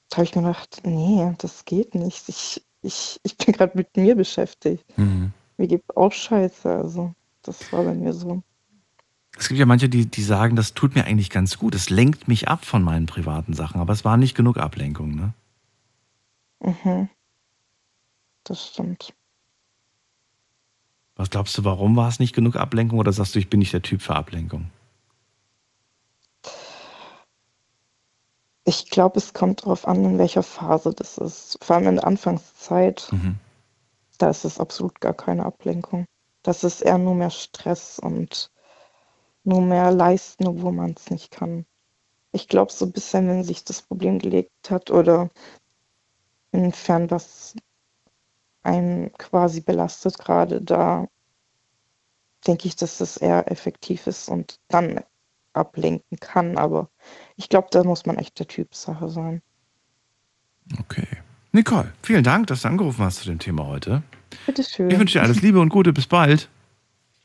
da 0.10 0.18
habe 0.18 0.26
ich 0.26 0.36
mir 0.36 0.42
gedacht, 0.42 0.82
nee, 0.84 1.34
das 1.38 1.66
geht 1.66 1.96
nicht. 1.96 2.30
Ich, 2.30 2.64
ich, 2.82 3.20
ich 3.24 3.38
bin 3.38 3.54
gerade 3.54 3.78
mit 3.78 3.96
mir 3.98 4.16
beschäftigt. 4.16 4.86
Mhm. 4.98 5.32
Mir 5.58 5.68
geht 5.68 5.84
auch 5.96 6.12
scheiße. 6.12 6.70
Also, 6.70 7.14
das 7.42 7.72
war 7.72 7.84
bei 7.84 7.94
mir 7.94 8.14
so. 8.14 8.44
Es 9.38 9.48
gibt 9.48 9.60
ja 9.60 9.66
manche, 9.66 9.90
die, 9.90 10.06
die 10.06 10.24
sagen, 10.24 10.56
das 10.56 10.74
tut 10.74 10.96
mir 10.96 11.06
eigentlich 11.06 11.30
ganz 11.30 11.58
gut. 11.58 11.76
Es 11.76 11.90
lenkt 11.90 12.28
mich 12.28 12.48
ab 12.48 12.66
von 12.66 12.84
meinen 12.84 13.06
privaten 13.06 13.54
Sachen, 13.54 13.80
aber 13.80 13.94
es 13.94 14.04
war 14.04 14.18
nicht 14.18 14.36
genug 14.36 14.58
Ablenkung, 14.58 15.16
ne? 15.16 15.34
Mhm. 16.60 17.10
Das 18.44 18.68
stimmt. 18.68 19.14
Was 21.18 21.32
glaubst 21.32 21.58
du, 21.58 21.64
warum 21.64 21.96
war 21.96 22.08
es 22.08 22.20
nicht 22.20 22.36
genug 22.36 22.56
Ablenkung 22.56 23.00
oder 23.00 23.12
sagst 23.12 23.34
du, 23.34 23.40
ich 23.40 23.50
bin 23.50 23.60
nicht 23.60 23.74
der 23.74 23.82
Typ 23.82 24.02
für 24.04 24.16
Ablenkung? 24.16 24.70
Ich 28.66 28.90
glaube, 28.90 29.18
es 29.18 29.34
kommt 29.34 29.64
darauf 29.64 29.88
an, 29.88 30.04
in 30.06 30.18
welcher 30.20 30.44
Phase 30.44 30.94
das 30.94 31.18
ist. 31.18 31.58
Vor 31.64 31.78
allem 31.78 31.88
in 31.88 31.96
der 31.96 32.06
Anfangszeit, 32.06 33.08
Mhm. 33.12 33.38
da 34.20 34.30
ist 34.30 34.46
es 34.46 34.60
absolut 34.60 35.02
gar 35.02 35.14
keine 35.14 35.46
Ablenkung. 35.46 36.06
Das 36.44 36.64
ist 36.64 36.82
eher 36.82 36.98
nur 36.98 37.16
mehr 37.16 37.30
Stress 37.32 37.98
und 37.98 38.52
nur 39.44 39.62
mehr 39.62 39.92
leisten, 39.92 40.46
obwohl 40.48 40.74
man 40.74 40.94
es 40.98 41.10
nicht 41.10 41.32
kann. 41.32 41.66
Ich 42.32 42.48
glaube, 42.48 42.72
so 42.72 42.86
ein 42.86 42.92
bisschen, 42.92 43.28
wenn 43.28 43.44
sich 43.44 43.64
das 43.64 43.82
Problem 43.82 44.20
gelegt 44.20 44.52
hat 44.70 44.92
oder 44.92 45.30
inwiefern 46.52 47.10
was 47.10 47.56
einen 48.68 49.14
quasi 49.14 49.62
belastet 49.62 50.18
gerade, 50.20 50.62
da 50.62 51.08
denke 52.46 52.68
ich, 52.68 52.76
dass 52.76 52.98
das 52.98 53.18
eher 53.18 53.50
effektiv 53.50 54.08
ist 54.08 54.30
und 54.30 54.60
dann 54.68 55.00
ablenken 55.54 56.20
kann. 56.20 56.58
Aber 56.58 56.90
ich 57.38 57.50
glaube, 57.50 57.70
da 57.72 57.84
muss 57.84 58.06
man 58.06 58.18
echt 58.18 58.38
der 58.40 58.48
Typsache 58.48 59.10
sein. 59.10 59.42
Okay. 60.80 61.08
Nicole, 61.54 61.94
vielen 62.04 62.24
Dank, 62.24 62.48
dass 62.48 62.62
du 62.62 62.68
angerufen 62.68 63.04
hast 63.04 63.20
zu 63.20 63.26
dem 63.26 63.40
Thema 63.40 63.66
heute. 63.66 64.04
Bitteschön. 64.46 64.92
Ich 64.92 65.00
wünsche 65.00 65.18
dir 65.18 65.24
alles 65.24 65.42
Liebe 65.42 65.60
und 65.62 65.70
Gute. 65.70 65.94
Bis 65.94 66.06
bald. 66.06 66.50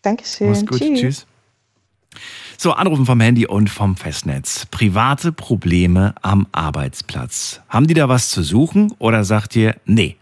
Dankeschön. 0.03 0.51
Mach's 0.51 0.65
gut. 0.65 0.79
Tschüss. 0.79 1.01
Tschüss. 1.01 1.27
So, 2.57 2.73
Anrufen 2.73 3.05
vom 3.05 3.19
Handy 3.21 3.47
und 3.47 3.69
vom 3.69 3.97
Festnetz. 3.97 4.67
Private 4.67 5.33
Probleme 5.33 6.15
am 6.23 6.47
Arbeitsplatz. 6.53 7.61
Haben 7.69 7.89
die 7.89 7.95
da 7.95 8.09
was 8.09 8.31
zu 8.31 8.45
suchen 8.45 8.95
oder 8.99 9.25
sagt 9.25 9.57
ihr, 9.57 9.75
nee, 9.85 10.17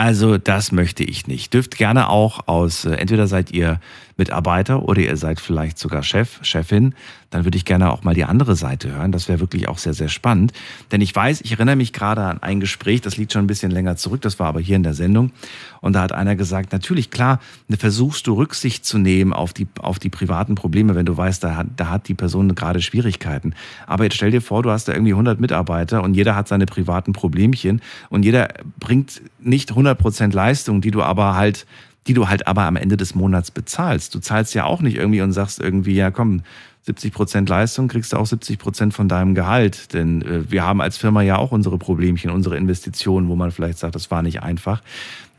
also 0.00 0.38
das 0.38 0.72
möchte 0.72 1.04
ich 1.04 1.26
nicht. 1.26 1.52
Dürft 1.52 1.76
gerne 1.76 2.08
auch 2.08 2.48
aus, 2.48 2.86
äh, 2.86 2.94
entweder 2.94 3.26
seid 3.26 3.50
ihr 3.50 3.80
Mitarbeiter 4.20 4.82
oder 4.82 5.00
ihr 5.00 5.16
seid 5.16 5.40
vielleicht 5.40 5.78
sogar 5.78 6.02
Chef, 6.02 6.38
Chefin, 6.42 6.94
dann 7.30 7.44
würde 7.44 7.56
ich 7.56 7.64
gerne 7.64 7.90
auch 7.90 8.04
mal 8.04 8.14
die 8.14 8.24
andere 8.24 8.54
Seite 8.54 8.92
hören. 8.92 9.12
Das 9.12 9.28
wäre 9.28 9.40
wirklich 9.40 9.68
auch 9.68 9.78
sehr, 9.78 9.94
sehr 9.94 10.08
spannend. 10.08 10.52
Denn 10.92 11.00
ich 11.00 11.14
weiß, 11.14 11.40
ich 11.40 11.52
erinnere 11.52 11.76
mich 11.76 11.92
gerade 11.92 12.22
an 12.22 12.42
ein 12.42 12.60
Gespräch, 12.60 13.00
das 13.00 13.16
liegt 13.16 13.32
schon 13.32 13.44
ein 13.44 13.46
bisschen 13.46 13.70
länger 13.70 13.96
zurück, 13.96 14.20
das 14.20 14.38
war 14.38 14.48
aber 14.48 14.60
hier 14.60 14.76
in 14.76 14.82
der 14.82 14.94
Sendung. 14.94 15.32
Und 15.80 15.94
da 15.94 16.02
hat 16.02 16.12
einer 16.12 16.36
gesagt, 16.36 16.72
natürlich, 16.72 17.10
klar, 17.10 17.40
ne, 17.68 17.76
versuchst 17.76 18.26
du 18.26 18.34
Rücksicht 18.34 18.84
zu 18.84 18.98
nehmen 18.98 19.32
auf 19.32 19.54
die, 19.54 19.66
auf 19.80 19.98
die 19.98 20.10
privaten 20.10 20.54
Probleme, 20.54 20.94
wenn 20.94 21.06
du 21.06 21.16
weißt, 21.16 21.42
da 21.42 21.56
hat, 21.56 21.68
da 21.76 21.88
hat 21.88 22.08
die 22.08 22.14
Person 22.14 22.54
gerade 22.54 22.82
Schwierigkeiten. 22.82 23.54
Aber 23.86 24.04
jetzt 24.04 24.16
stell 24.16 24.30
dir 24.30 24.42
vor, 24.42 24.62
du 24.62 24.70
hast 24.70 24.88
da 24.88 24.92
irgendwie 24.92 25.12
100 25.12 25.40
Mitarbeiter 25.40 26.02
und 26.02 26.14
jeder 26.14 26.36
hat 26.36 26.48
seine 26.48 26.66
privaten 26.66 27.12
Problemchen 27.12 27.80
und 28.10 28.24
jeder 28.24 28.48
bringt 28.78 29.22
nicht 29.40 29.70
100 29.70 29.98
Prozent 29.98 30.34
Leistung, 30.34 30.82
die 30.82 30.90
du 30.90 31.02
aber 31.02 31.36
halt 31.36 31.66
die 32.06 32.14
du 32.14 32.28
halt 32.28 32.46
aber 32.46 32.62
am 32.62 32.76
Ende 32.76 32.96
des 32.96 33.14
Monats 33.14 33.50
bezahlst. 33.50 34.14
Du 34.14 34.20
zahlst 34.20 34.54
ja 34.54 34.64
auch 34.64 34.80
nicht 34.80 34.96
irgendwie 34.96 35.20
und 35.20 35.32
sagst 35.32 35.60
irgendwie, 35.60 35.94
ja 35.94 36.10
komm, 36.10 36.42
70 36.82 37.12
Prozent 37.12 37.48
Leistung 37.48 37.88
kriegst 37.88 38.12
du 38.12 38.16
auch 38.16 38.26
70 38.26 38.58
Prozent 38.58 38.94
von 38.94 39.08
deinem 39.08 39.34
Gehalt. 39.34 39.92
Denn 39.92 40.22
äh, 40.22 40.50
wir 40.50 40.64
haben 40.64 40.80
als 40.80 40.96
Firma 40.96 41.22
ja 41.22 41.36
auch 41.36 41.52
unsere 41.52 41.78
Problemchen, 41.78 42.30
unsere 42.30 42.56
Investitionen, 42.56 43.28
wo 43.28 43.36
man 43.36 43.50
vielleicht 43.50 43.78
sagt, 43.78 43.94
das 43.94 44.10
war 44.10 44.22
nicht 44.22 44.42
einfach. 44.42 44.82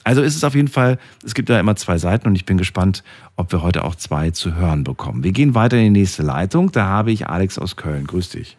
Also 0.03 0.21
ist 0.21 0.35
es 0.35 0.43
auf 0.43 0.55
jeden 0.55 0.67
Fall, 0.67 0.97
es 1.23 1.35
gibt 1.35 1.49
da 1.49 1.59
immer 1.59 1.75
zwei 1.75 1.97
Seiten 1.97 2.27
und 2.27 2.35
ich 2.35 2.45
bin 2.45 2.57
gespannt, 2.57 3.03
ob 3.35 3.51
wir 3.51 3.61
heute 3.61 3.83
auch 3.83 3.95
zwei 3.95 4.31
zu 4.31 4.55
hören 4.55 4.83
bekommen. 4.83 5.23
Wir 5.23 5.31
gehen 5.31 5.53
weiter 5.53 5.77
in 5.77 5.93
die 5.93 5.99
nächste 5.99 6.23
Leitung. 6.23 6.71
Da 6.71 6.85
habe 6.85 7.11
ich 7.11 7.27
Alex 7.27 7.59
aus 7.59 7.75
Köln. 7.75 8.07
Grüß 8.07 8.29
dich. 8.29 8.57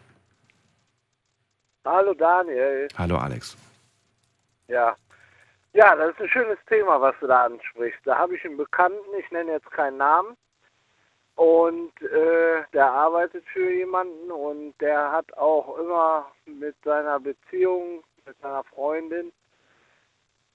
Hallo 1.85 2.13
Daniel. 2.13 2.87
Hallo 2.97 3.17
Alex. 3.17 3.57
Ja. 4.69 4.95
Ja, 5.75 5.95
das 5.95 6.11
ist 6.11 6.21
ein 6.21 6.29
schönes 6.29 6.59
Thema, 6.67 7.01
was 7.01 7.15
du 7.19 7.25
da 7.25 7.45
ansprichst. 7.45 7.99
Da 8.05 8.15
habe 8.15 8.35
ich 8.35 8.45
einen 8.45 8.57
Bekannten, 8.57 9.09
ich 9.17 9.29
nenne 9.31 9.53
jetzt 9.53 9.71
keinen 9.71 9.97
Namen, 9.97 10.37
und 11.35 11.99
äh, 12.03 12.63
der 12.73 12.91
arbeitet 12.91 13.43
für 13.47 13.71
jemanden 13.71 14.31
und 14.31 14.75
der 14.79 15.11
hat 15.11 15.35
auch 15.35 15.79
immer 15.79 16.31
mit 16.45 16.75
seiner 16.83 17.19
Beziehung, 17.19 18.03
mit 18.23 18.39
seiner 18.39 18.63
Freundin, 18.65 19.31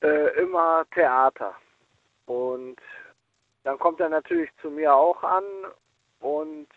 äh, 0.03 0.41
immer 0.41 0.87
Theater. 0.95 1.53
Und 2.27 2.77
dann 3.65 3.77
kommt 3.77 3.99
er 3.99 4.11
natürlich 4.11 4.51
zu 4.63 4.71
mir 4.71 4.95
auch 4.95 5.21
an 5.25 5.43
und 6.21 6.69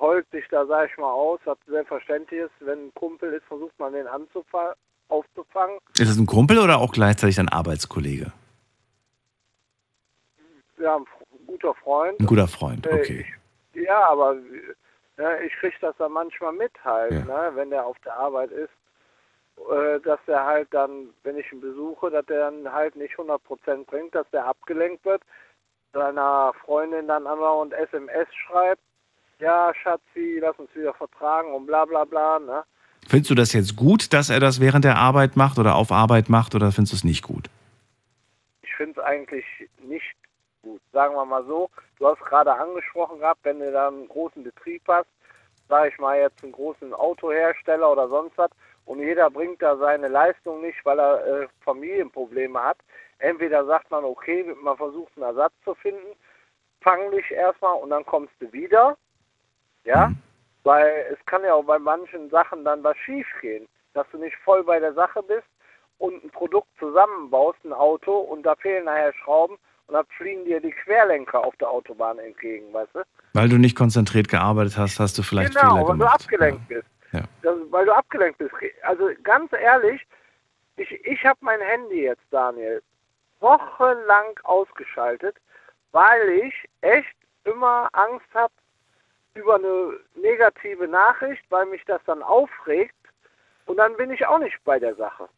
heult 0.00 0.28
sich 0.30 0.46
da, 0.48 0.66
sag 0.66 0.90
ich 0.90 0.98
mal, 0.98 1.12
aus, 1.12 1.38
was 1.44 1.58
selbstverständlich 1.68 2.40
ist. 2.40 2.52
Wenn 2.58 2.86
ein 2.86 2.94
Kumpel 2.94 3.32
ist, 3.32 3.46
versucht 3.46 3.78
man 3.78 3.92
den 3.92 4.08
anzufangen 4.08 4.74
aufzufangen. 5.08 5.78
Ist 5.98 6.08
es 6.08 6.16
ein 6.18 6.26
Kumpel 6.26 6.58
oder 6.58 6.78
auch 6.78 6.92
gleichzeitig 6.92 7.38
ein 7.40 7.48
Arbeitskollege? 7.48 8.32
Ja, 10.78 10.96
ein 10.96 11.04
guter 11.46 11.74
Freund. 11.74 12.20
Ein 12.20 12.26
guter 12.26 12.48
Freund, 12.48 12.86
Äh, 12.86 12.94
okay. 12.94 13.26
Ich, 13.72 13.82
ja, 13.82 14.08
aber 14.08 14.34
ne, 14.34 15.42
ich 15.44 15.52
kriege 15.54 15.76
das 15.80 15.96
dann 15.98 16.12
manchmal 16.12 16.52
mit 16.52 16.72
halt, 16.84 17.12
Ja. 17.12 17.24
ne, 17.24 17.50
wenn 17.54 17.70
der 17.70 17.84
auf 17.84 17.98
der 18.04 18.14
Arbeit 18.16 18.50
ist, 18.50 18.70
äh, 19.72 19.98
dass 20.00 20.20
der 20.26 20.44
halt 20.44 20.68
dann, 20.72 21.10
wenn 21.24 21.36
ich 21.36 21.50
ihn 21.52 21.60
besuche, 21.60 22.10
dass 22.10 22.24
der 22.26 22.50
dann 22.50 22.72
halt 22.72 22.94
nicht 22.96 23.16
100% 23.18 23.84
bringt, 23.86 24.14
dass 24.14 24.28
der 24.30 24.46
abgelenkt 24.46 25.04
wird, 25.04 25.22
seiner 25.92 26.52
Freundin 26.64 27.08
dann 27.08 27.26
andauernd 27.26 27.72
SMS 27.72 28.28
schreibt, 28.34 28.82
ja, 29.40 29.72
Schatzi, 29.74 30.38
lass 30.40 30.56
uns 30.58 30.72
wieder 30.74 30.94
vertragen 30.94 31.52
und 31.54 31.66
bla 31.66 31.84
bla 31.84 32.04
bla, 32.04 32.38
ne. 32.38 32.64
Findest 33.06 33.30
du 33.30 33.34
das 33.34 33.52
jetzt 33.52 33.76
gut, 33.76 34.12
dass 34.12 34.30
er 34.30 34.40
das 34.40 34.60
während 34.60 34.84
der 34.84 34.96
Arbeit 34.96 35.36
macht 35.36 35.58
oder 35.58 35.76
auf 35.76 35.92
Arbeit 35.92 36.28
macht 36.28 36.54
oder 36.54 36.72
findest 36.72 36.92
du 36.92 36.96
es 36.96 37.04
nicht 37.04 37.22
gut? 37.22 37.48
ich 38.68 38.74
finde 38.74 39.00
es 39.00 39.06
eigentlich 39.06 39.44
nicht 39.82 40.14
gut. 40.62 40.80
Sagen 40.92 41.14
wir 41.14 41.24
mal 41.24 41.44
so, 41.46 41.70
du 41.98 42.06
hast 42.06 42.20
gerade 42.20 42.54
angesprochen 42.54 43.18
gehabt, 43.18 43.40
wenn 43.42 43.58
du 43.58 43.72
da 43.72 43.88
einen 43.88 44.08
großen 44.08 44.44
Betrieb 44.44 44.82
hast, 44.86 45.08
sage 45.68 45.88
ich 45.88 45.98
mal 45.98 46.18
jetzt 46.18 46.42
einen 46.42 46.52
großen 46.52 46.92
Autohersteller 46.94 47.90
oder 47.90 48.08
sonst 48.08 48.36
was, 48.36 48.50
und 48.84 49.00
jeder 49.00 49.30
bringt 49.30 49.60
da 49.60 49.76
seine 49.76 50.08
Leistung 50.08 50.62
nicht, 50.62 50.78
weil 50.84 50.98
er 50.98 51.26
äh, 51.26 51.48
Familienprobleme 51.60 52.58
hat. 52.58 52.78
Entweder 53.18 53.66
sagt 53.66 53.90
man, 53.90 54.04
okay, 54.04 54.44
man 54.62 54.76
versucht 54.76 55.12
einen 55.16 55.26
Ersatz 55.26 55.52
zu 55.64 55.74
finden, 55.74 56.16
fang 56.80 57.10
dich 57.10 57.30
erstmal 57.30 57.74
und 57.74 57.90
dann 57.90 58.06
kommst 58.06 58.32
du 58.40 58.50
wieder. 58.52 58.96
Ja, 59.84 60.12
weil 60.68 61.06
es 61.10 61.18
kann 61.24 61.42
ja 61.44 61.54
auch 61.54 61.64
bei 61.64 61.78
manchen 61.78 62.28
Sachen 62.28 62.62
dann 62.62 62.84
was 62.84 62.94
schief 62.98 63.26
gehen, 63.40 63.66
dass 63.94 64.06
du 64.12 64.18
nicht 64.18 64.36
voll 64.44 64.62
bei 64.62 64.78
der 64.78 64.92
Sache 64.92 65.22
bist 65.22 65.48
und 65.96 66.22
ein 66.22 66.28
Produkt 66.28 66.68
zusammenbaust, 66.78 67.58
ein 67.64 67.72
Auto, 67.72 68.18
und 68.18 68.42
da 68.42 68.54
fehlen 68.54 68.84
nachher 68.84 69.14
Schrauben 69.14 69.56
und 69.86 69.94
dann 69.94 70.04
fliegen 70.18 70.44
dir 70.44 70.60
die 70.60 70.72
Querlenker 70.72 71.42
auf 71.42 71.56
der 71.56 71.70
Autobahn 71.70 72.18
entgegen, 72.18 72.70
weißt 72.74 72.94
du? 72.94 73.02
Weil 73.32 73.48
du 73.48 73.56
nicht 73.56 73.76
konzentriert 73.76 74.28
gearbeitet 74.28 74.76
hast, 74.76 75.00
hast 75.00 75.16
du 75.16 75.22
vielleicht 75.22 75.54
genau, 75.54 75.70
Fehler 75.70 75.88
weil 75.88 75.92
du 75.96 75.98
gemacht. 76.00 76.20
abgelenkt 76.20 76.68
bist. 76.68 76.88
Ja. 77.12 77.22
Das, 77.40 77.56
weil 77.70 77.86
du 77.86 77.96
abgelenkt 77.96 78.36
bist. 78.36 78.52
Also 78.82 79.08
ganz 79.22 79.50
ehrlich, 79.54 80.06
ich, 80.76 80.90
ich 81.06 81.24
habe 81.24 81.38
mein 81.40 81.60
Handy 81.60 82.02
jetzt, 82.02 82.26
Daniel, 82.30 82.82
wochenlang 83.40 84.38
ausgeschaltet, 84.42 85.36
weil 85.92 86.28
ich 86.28 86.54
echt 86.82 87.16
immer 87.44 87.88
Angst 87.94 88.26
habe 88.34 88.52
über 89.38 89.54
eine 89.56 89.92
negative 90.20 90.86
Nachricht, 90.88 91.42
weil 91.50 91.66
mich 91.66 91.82
das 91.86 92.00
dann 92.06 92.22
aufregt 92.22 92.94
und 93.66 93.76
dann 93.78 93.96
bin 93.96 94.10
ich 94.10 94.26
auch 94.26 94.38
nicht 94.38 94.56
bei 94.64 94.78
der 94.78 94.94
Sache. 94.96 95.28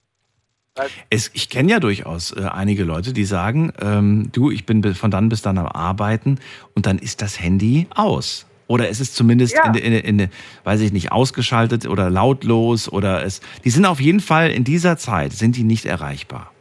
Es, 1.10 1.30
ich 1.34 1.50
kenne 1.50 1.72
ja 1.72 1.80
durchaus 1.80 2.32
äh, 2.32 2.42
einige 2.50 2.84
Leute, 2.84 3.12
die 3.12 3.24
sagen, 3.24 3.72
ähm, 3.82 4.30
du, 4.32 4.50
ich 4.50 4.64
bin 4.66 4.80
bi- 4.80 4.94
von 4.94 5.10
dann 5.10 5.28
bis 5.28 5.42
dann 5.42 5.58
am 5.58 5.66
Arbeiten 5.66 6.38
und 6.74 6.86
dann 6.86 6.98
ist 6.98 7.22
das 7.22 7.40
Handy 7.40 7.86
aus. 7.94 8.46
Oder 8.68 8.88
es 8.88 9.00
ist 9.00 9.16
zumindest 9.16 9.54
Ja. 9.56 9.64
in, 9.66 9.74
in, 9.74 10.20
in, 10.20 10.30
weiß 10.62 10.80
ich 10.80 10.92
nicht, 10.92 11.10
ausgeschaltet 11.10 11.86
oder 11.88 12.08
lautlos 12.08 12.90
oder 12.90 13.24
es. 13.24 13.40
Die 13.64 13.70
sind 13.70 13.84
auf 13.84 14.00
jeden 14.00 14.20
Fall 14.20 14.50
in 14.50 14.62
dieser 14.62 14.96
Zeit 14.96 15.32
sind 15.32 15.56
die 15.56 15.64
nicht 15.64 15.86
erreichbar. 15.86 16.52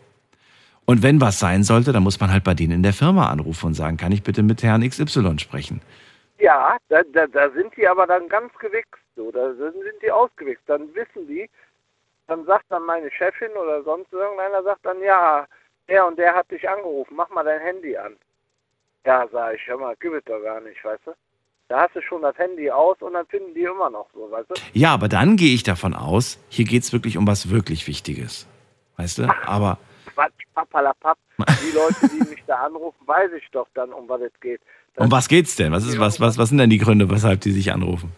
Und 0.85 1.03
wenn 1.03 1.21
was 1.21 1.37
sein 1.37 1.63
sollte, 1.63 1.93
dann 1.93 2.01
muss 2.01 2.19
man 2.19 2.31
halt 2.31 2.43
bei 2.43 2.55
denen 2.55 2.71
in 2.73 2.83
der 2.83 2.93
Firma 2.93 3.29
anrufen 3.29 3.67
und 3.67 3.73
sagen, 3.75 3.97
kann 3.97 4.11
ich 4.11 4.23
bitte 4.23 4.41
mit 4.41 4.63
Herrn 4.63 4.81
XY 4.81 5.37
sprechen? 5.37 5.81
Ja, 6.39 6.77
da, 6.87 7.03
da, 7.03 7.27
da 7.27 7.49
sind 7.51 7.75
die 7.75 7.87
aber 7.87 8.07
dann 8.07 8.29
ganz 8.29 8.53
gewichst. 8.57 9.01
So. 9.15 9.31
Da 9.31 9.53
sind 9.53 9.73
sind 9.73 10.01
die 10.01 10.11
ausgewichst. 10.11 10.63
Dann 10.67 10.93
wissen 10.95 11.27
die, 11.27 11.49
dann 12.27 12.45
sagt 12.45 12.65
dann 12.69 12.83
meine 12.85 13.11
Chefin 13.11 13.51
oder 13.51 13.83
sonst 13.83 14.11
irgendeiner, 14.13 14.63
sagt 14.63 14.85
dann, 14.85 15.01
ja, 15.01 15.45
der 15.87 16.05
und 16.05 16.17
der 16.17 16.33
hat 16.35 16.49
dich 16.51 16.67
angerufen, 16.69 17.15
mach 17.15 17.29
mal 17.29 17.43
dein 17.43 17.61
Handy 17.61 17.97
an. 17.97 18.15
Ja, 19.05 19.27
sag 19.31 19.55
ich, 19.55 19.67
hör 19.67 19.77
mal, 19.77 19.95
gib 19.99 20.13
es 20.13 20.23
doch 20.25 20.41
gar 20.41 20.61
nicht, 20.61 20.83
weißt 20.83 21.07
du. 21.07 21.11
Da 21.67 21.81
hast 21.81 21.95
du 21.95 22.01
schon 22.01 22.21
das 22.21 22.37
Handy 22.37 22.69
aus 22.69 22.97
und 23.01 23.13
dann 23.13 23.25
finden 23.27 23.53
die 23.53 23.63
immer 23.63 23.89
noch 23.89 24.07
so, 24.13 24.29
weißt 24.31 24.49
du. 24.49 24.55
Ja, 24.73 24.93
aber 24.93 25.07
dann 25.07 25.35
gehe 25.35 25.53
ich 25.53 25.63
davon 25.63 25.93
aus, 25.93 26.39
hier 26.49 26.65
geht's 26.65 26.93
wirklich 26.93 27.17
um 27.17 27.27
was 27.27 27.49
wirklich 27.49 27.87
Wichtiges. 27.87 28.47
Weißt 28.97 29.19
du? 29.19 29.23
Aber 29.45 29.77
Quatsch, 30.13 30.43
papalapap. 30.53 31.17
Die 31.37 31.75
Leute, 31.75 32.09
die 32.09 32.29
mich 32.29 32.43
da 32.45 32.65
anrufen, 32.65 33.07
weiß 33.07 33.31
ich 33.33 33.49
doch 33.51 33.67
dann, 33.73 33.93
um 33.93 34.09
was 34.09 34.21
es 34.21 34.39
geht. 34.41 34.61
Um 34.95 35.11
was 35.11 35.27
geht's 35.27 35.55
denn? 35.55 35.71
Was, 35.71 35.85
ist, 35.85 35.99
was, 35.99 36.19
was, 36.19 36.37
was 36.37 36.49
sind 36.49 36.57
denn 36.57 36.69
die 36.69 36.77
Gründe, 36.77 37.09
weshalb 37.09 37.41
die 37.41 37.51
sich 37.51 37.71
anrufen? 37.71 38.11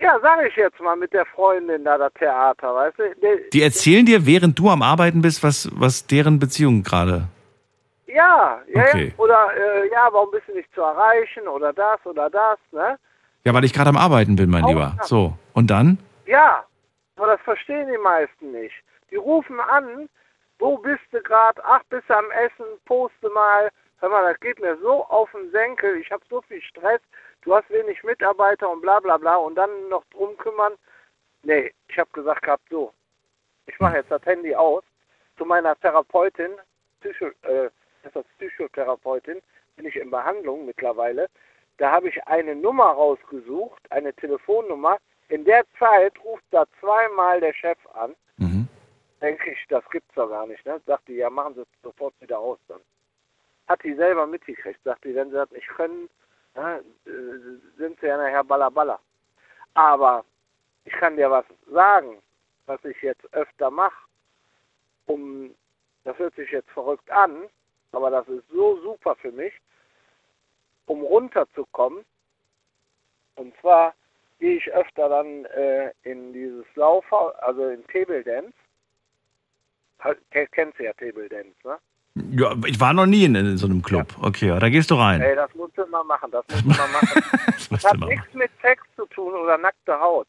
Ja, 0.00 0.18
sag 0.20 0.44
ich 0.46 0.56
jetzt 0.56 0.80
mal 0.80 0.96
mit 0.96 1.12
der 1.12 1.24
Freundin 1.26 1.84
da, 1.84 1.96
das 1.96 2.12
Theater, 2.14 2.74
weißt 2.74 2.98
du. 2.98 3.04
Die 3.52 3.62
erzählen 3.62 4.04
dir, 4.04 4.26
während 4.26 4.58
du 4.58 4.68
am 4.68 4.82
Arbeiten 4.82 5.22
bist, 5.22 5.42
was, 5.44 5.70
was 5.74 6.06
deren 6.06 6.38
Beziehung 6.40 6.82
gerade. 6.82 7.28
ja, 8.06 8.60
ja, 8.74 8.82
Okay. 8.82 9.14
Oder, 9.16 9.48
äh, 9.56 9.88
ja, 9.92 10.08
warum 10.10 10.30
bist 10.32 10.48
du 10.48 10.54
nicht 10.54 10.68
zu 10.74 10.80
erreichen 10.82 11.46
oder 11.46 11.72
das 11.72 12.04
oder 12.04 12.28
das, 12.28 12.58
ne? 12.72 12.98
Ja, 13.44 13.54
weil 13.54 13.64
ich 13.64 13.72
gerade 13.72 13.90
am 13.90 13.96
Arbeiten 13.96 14.36
bin, 14.36 14.50
mein 14.50 14.64
Auch 14.64 14.68
Lieber. 14.68 14.96
So. 15.02 15.34
Und 15.52 15.70
dann? 15.70 15.98
Ja, 16.26 16.64
aber 17.16 17.28
das 17.28 17.40
verstehen 17.42 17.88
die 17.90 17.98
meisten 17.98 18.52
nicht. 18.52 18.74
Die 19.10 19.16
rufen 19.16 19.60
an, 19.60 20.08
wo 20.58 20.78
bist 20.78 21.02
du 21.12 21.20
gerade? 21.22 21.60
Ach, 21.64 21.80
bist 21.90 22.04
du 22.08 22.16
am 22.16 22.24
Essen? 22.44 22.64
Poste 22.86 23.28
mal. 23.34 23.70
Hör 24.02 24.08
mal, 24.08 24.32
das 24.32 24.40
geht 24.40 24.58
mir 24.58 24.76
so 24.78 25.04
auf 25.04 25.30
den 25.30 25.52
Senkel. 25.52 25.96
Ich 25.98 26.10
habe 26.10 26.24
so 26.28 26.40
viel 26.42 26.60
Stress. 26.60 27.00
Du 27.42 27.54
hast 27.54 27.70
wenig 27.70 28.02
Mitarbeiter 28.02 28.68
und 28.68 28.80
bla 28.80 28.98
bla 28.98 29.16
bla. 29.16 29.36
Und 29.36 29.54
dann 29.54 29.88
noch 29.88 30.04
drum 30.06 30.36
kümmern. 30.38 30.74
Nee, 31.44 31.72
ich 31.86 31.96
habe 32.00 32.10
gesagt 32.10 32.42
gehabt, 32.42 32.64
so, 32.68 32.92
ich 33.66 33.78
mache 33.78 33.98
jetzt 33.98 34.10
das 34.10 34.24
Handy 34.26 34.56
aus. 34.56 34.82
Zu 35.38 35.44
meiner 35.44 35.78
Therapeutin, 35.78 36.50
Psycho, 37.00 37.26
äh, 37.42 37.70
das 38.02 38.16
ist 38.16 38.38
Psychotherapeutin, 38.38 39.40
bin 39.76 39.86
ich 39.86 39.94
in 39.94 40.10
Behandlung 40.10 40.66
mittlerweile. 40.66 41.28
Da 41.78 41.92
habe 41.92 42.08
ich 42.08 42.26
eine 42.26 42.56
Nummer 42.56 42.86
rausgesucht, 42.86 43.82
eine 43.92 44.12
Telefonnummer. 44.14 44.98
In 45.28 45.44
der 45.44 45.64
Zeit 45.78 46.12
ruft 46.24 46.44
da 46.50 46.64
zweimal 46.80 47.40
der 47.40 47.54
Chef 47.54 47.78
an. 47.94 48.16
Mhm. 48.38 48.66
Denke 49.20 49.52
ich, 49.52 49.64
das 49.68 49.88
gibt's 49.90 50.14
doch 50.16 50.28
gar 50.28 50.48
nicht. 50.48 50.66
Ne? 50.66 50.80
Sagt 50.86 51.06
die, 51.06 51.14
ja, 51.14 51.30
machen 51.30 51.54
Sie 51.54 51.60
es 51.60 51.68
sofort 51.84 52.14
wieder 52.20 52.40
aus 52.40 52.58
dann. 52.66 52.80
Hat 53.68 53.82
die 53.84 53.94
selber 53.94 54.26
mitgekriegt. 54.26 54.80
Sagt 54.84 55.04
die, 55.04 55.14
wenn 55.14 55.30
Sie 55.30 55.36
das 55.36 55.50
nicht 55.50 55.68
können, 55.68 56.08
ne, 56.54 56.84
äh, 57.06 57.78
sind 57.78 57.98
sie 58.00 58.06
ja 58.06 58.16
nachher 58.16 58.44
ballerballer. 58.44 59.00
Aber 59.74 60.24
ich 60.84 60.92
kann 60.94 61.16
dir 61.16 61.30
was 61.30 61.44
sagen, 61.70 62.22
was 62.66 62.84
ich 62.84 63.00
jetzt 63.02 63.32
öfter 63.32 63.70
mache, 63.70 63.96
um, 65.06 65.54
das 66.04 66.18
hört 66.18 66.34
sich 66.34 66.50
jetzt 66.50 66.70
verrückt 66.70 67.10
an, 67.10 67.48
aber 67.92 68.10
das 68.10 68.28
ist 68.28 68.48
so 68.48 68.80
super 68.82 69.14
für 69.16 69.32
mich, 69.32 69.54
um 70.86 71.02
runterzukommen. 71.02 72.04
Und 73.36 73.54
zwar 73.60 73.94
gehe 74.38 74.56
ich 74.56 74.72
öfter 74.72 75.08
dann 75.08 75.44
äh, 75.46 75.92
in 76.02 76.32
dieses 76.32 76.66
Laufhaus, 76.74 77.34
also 77.36 77.68
in 77.68 77.86
Table 77.86 78.22
Dance. 78.22 78.52
Ke- 79.98 80.46
Kennst 80.48 80.78
du 80.78 80.84
ja 80.84 80.92
Table 80.94 81.28
Dance, 81.28 81.56
ne? 81.64 81.78
Ja, 82.14 82.54
ich 82.66 82.78
war 82.78 82.92
noch 82.92 83.06
nie 83.06 83.24
in, 83.24 83.34
in 83.34 83.56
so 83.56 83.66
einem 83.66 83.82
Club. 83.82 84.06
Okay, 84.20 84.48
ja, 84.48 84.58
da 84.58 84.68
gehst 84.68 84.90
du 84.90 84.96
rein. 84.96 85.20
Ey, 85.22 85.34
das 85.34 85.54
musst 85.54 85.78
du 85.78 85.86
mal 85.86 86.04
machen, 86.04 86.30
das 86.30 86.44
musst 86.48 86.64
du 86.64 86.68
mal 86.68 86.88
machen. 86.88 87.22
Das 87.70 87.82
Das 87.82 87.92
hat 87.92 88.00
nichts 88.00 88.34
mit 88.34 88.50
Sex 88.60 88.82
zu 88.96 89.06
tun 89.06 89.32
oder 89.34 89.56
nackte 89.56 89.98
Haut. 89.98 90.28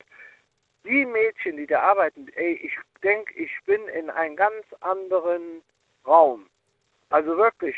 Die 0.86 1.06
Mädchen, 1.06 1.58
die 1.58 1.68
da 1.68 1.82
arbeiten, 1.82 2.28
ey, 2.36 2.54
ich 2.64 2.78
denke, 3.04 3.34
ich 3.34 3.52
bin 3.66 3.82
in 3.90 4.10
einem 4.10 4.36
ganz 4.38 4.66
anderen 4.80 5.62
Raum. 6.08 6.46
Also 7.10 7.36
wirklich, 7.38 7.76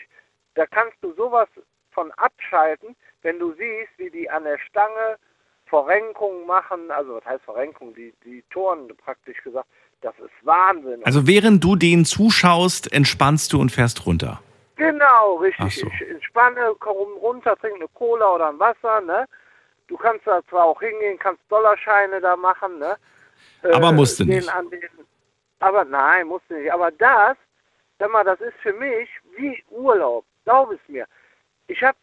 da 0.54 0.68
kannst 0.68 0.98
du 1.02 1.14
sowas 1.14 1.50
von 1.92 2.12
abschalten, 2.14 2.96
wenn 3.24 3.40
du 3.40 3.54
siehst, 3.54 3.92
wie 3.98 4.12
die 4.12 4.30
an 4.30 4.44
der 4.44 4.60
Stange 4.60 5.18
Verrenkungen 5.66 6.46
machen, 6.46 6.92
also 6.92 7.16
was 7.16 7.26
heißt 7.26 7.44
Verrenkung, 7.44 7.94
die, 7.96 8.14
die 8.24 8.44
Toren 8.52 8.88
praktisch 8.98 9.42
gesagt, 9.44 9.68
das 10.02 10.14
ist 10.20 10.46
Wahnsinn. 10.46 11.02
Also 11.04 11.28
während 11.28 11.64
du 11.64 11.76
denen 11.76 12.06
zuschaust, 12.06 12.92
entspannst 12.92 13.52
du 13.54 13.60
und 13.60 13.72
fährst 13.72 14.06
runter. 14.06 14.42
Genau, 14.76 15.36
richtig. 15.36 15.80
So. 15.80 15.88
Ich 15.88 16.10
entspanne, 16.10 16.76
komm 16.80 17.14
runter, 17.22 17.56
trinke 17.56 17.78
eine 17.78 17.88
Cola 17.94 18.36
oder 18.36 18.50
ein 18.50 18.60
Wasser, 18.60 19.02
ne? 19.02 19.26
Du 19.88 19.98
kannst 19.98 20.26
da 20.26 20.42
zwar 20.50 20.66
auch 20.66 20.80
hingehen, 20.82 21.18
kannst 21.20 21.42
Dollarscheine 21.50 22.20
da 22.20 22.36
machen, 22.36 22.80
ne? 22.80 22.98
Aber 23.74 23.92
musst 23.92 24.20
du 24.20 24.26
nicht. 24.26 24.48
Den, 24.48 24.82
aber 25.60 25.86
nein, 25.86 26.28
musst 26.28 26.50
du 26.50 26.56
nicht. 26.56 26.72
Aber 26.72 26.92
das, 26.92 27.38
sag 28.00 28.12
mal, 28.12 28.24
das 28.24 28.40
ist 28.42 28.56
für 28.62 28.74
mich 28.74 29.10
wie 29.38 29.64
Urlaub. 29.70 30.26
Glaub 30.44 30.72
es 30.72 30.80
mir. 30.88 31.08
Ich 31.68 31.82
hab, 31.84 31.96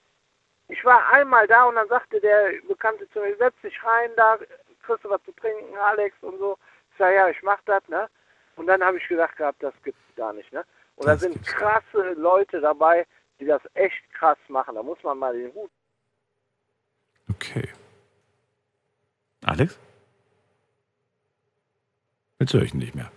ich 0.69 0.85
war 0.85 1.13
einmal 1.13 1.47
da 1.47 1.65
und 1.65 1.75
dann 1.75 1.89
sagte 1.89 2.21
der 2.21 2.53
Bekannte 2.67 3.09
zu 3.11 3.21
mir, 3.21 3.37
setz 3.37 3.55
dich 3.63 3.75
rein 3.85 4.11
da, 4.17 4.39
kriegst 4.85 5.05
du 5.05 5.11
was 5.11 5.23
zu 5.25 5.33
trinken, 5.33 5.77
Alex 5.77 6.17
und 6.23 6.39
so. 6.39 6.59
Ich 6.93 6.99
sag, 6.99 7.15
ja, 7.15 7.29
ich 7.29 7.43
mach 7.43 7.59
das, 7.67 7.83
ne? 7.89 8.09
Und 8.57 8.67
dann 8.67 8.83
habe 8.83 8.99
ich 8.99 9.09
gedacht 9.09 9.37
gehabt, 9.37 9.63
das 9.63 9.75
gibt's 9.83 10.01
gar 10.17 10.33
nicht, 10.33 10.53
ne? 10.53 10.65
Und 10.97 11.07
da 11.07 11.13
Das 11.13 11.23
sind 11.23 11.33
gibt's 11.35 11.53
krasse 11.53 12.13
Leute 12.17 12.61
dabei, 12.61 13.07
die 13.41 13.47
das 13.47 13.63
echt 13.75 14.03
krass 14.13 14.39
machen. 14.49 14.75
Da 14.75 14.83
muss 14.83 14.99
man 15.03 15.19
mal 15.19 15.33
den 15.33 15.53
Hut. 15.55 15.71
Okay. 17.31 17.69
Alex? 19.45 19.79
Jetzt 22.39 22.55
höre 22.55 22.63
ich 22.63 22.75
ihn 22.75 22.79
nicht 22.79 22.97
mehr. 22.97 23.11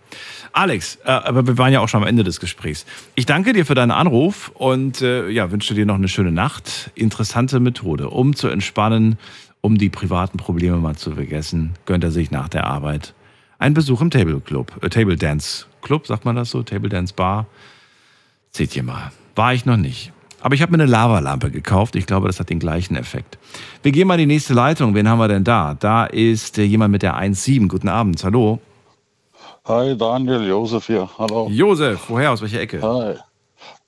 Alex, 0.52 1.00
äh, 1.04 1.10
aber 1.10 1.46
wir 1.46 1.58
waren 1.58 1.72
ja 1.72 1.80
auch 1.80 1.88
schon 1.88 2.02
am 2.02 2.08
Ende 2.08 2.22
des 2.22 2.38
Gesprächs. 2.38 2.86
Ich 3.16 3.26
danke 3.26 3.52
dir 3.52 3.66
für 3.66 3.74
deinen 3.74 3.90
Anruf 3.90 4.50
und 4.54 5.02
äh, 5.02 5.28
ja, 5.28 5.50
wünsche 5.50 5.74
dir 5.74 5.84
noch 5.84 5.96
eine 5.96 6.08
schöne 6.08 6.30
Nacht. 6.30 6.92
Interessante 6.94 7.58
Methode, 7.58 8.08
um 8.08 8.36
zu 8.36 8.46
entspannen, 8.46 9.18
um 9.60 9.78
die 9.78 9.90
privaten 9.90 10.38
Probleme 10.38 10.76
mal 10.76 10.94
zu 10.94 11.12
vergessen, 11.12 11.74
gönnt 11.86 12.04
er 12.04 12.12
sich 12.12 12.30
nach 12.30 12.48
der 12.48 12.64
Arbeit 12.64 13.14
einen 13.58 13.74
Besuch 13.74 14.00
im 14.00 14.10
Table 14.10 14.40
Club, 14.40 14.72
äh, 14.82 14.88
Table 14.88 15.16
Dance 15.16 15.66
Club, 15.82 16.06
sagt 16.06 16.24
man 16.24 16.36
das 16.36 16.50
so, 16.50 16.62
Table 16.62 16.88
Dance 16.88 17.14
Bar. 17.14 17.46
Seht 18.50 18.74
ihr 18.76 18.82
mal, 18.82 19.12
war 19.34 19.54
ich 19.54 19.66
noch 19.66 19.76
nicht. 19.76 20.12
Aber 20.40 20.54
ich 20.54 20.62
habe 20.62 20.72
mir 20.76 20.82
eine 20.82 20.90
Lavalampe 20.90 21.50
gekauft. 21.50 21.96
Ich 21.96 22.06
glaube, 22.06 22.28
das 22.28 22.38
hat 22.38 22.50
den 22.50 22.58
gleichen 22.58 22.94
Effekt. 22.96 23.38
Wir 23.82 23.90
gehen 23.90 24.06
mal 24.06 24.14
in 24.14 24.28
die 24.28 24.34
nächste 24.34 24.54
Leitung. 24.54 24.94
Wen 24.94 25.08
haben 25.08 25.18
wir 25.18 25.28
denn 25.28 25.44
da? 25.44 25.74
Da 25.74 26.04
ist 26.04 26.58
äh, 26.58 26.62
jemand 26.62 26.92
mit 26.92 27.02
der 27.02 27.16
1.7. 27.16 27.68
Guten 27.68 27.88
Abend. 27.88 28.22
Hallo. 28.22 28.60
Hi, 29.64 29.96
Daniel, 29.96 30.46
Josef 30.46 30.86
hier. 30.86 31.08
Hallo. 31.18 31.48
Josef, 31.50 32.08
woher? 32.08 32.30
Aus 32.30 32.42
welcher 32.42 32.60
Ecke? 32.60 32.80
Hi. 32.80 33.16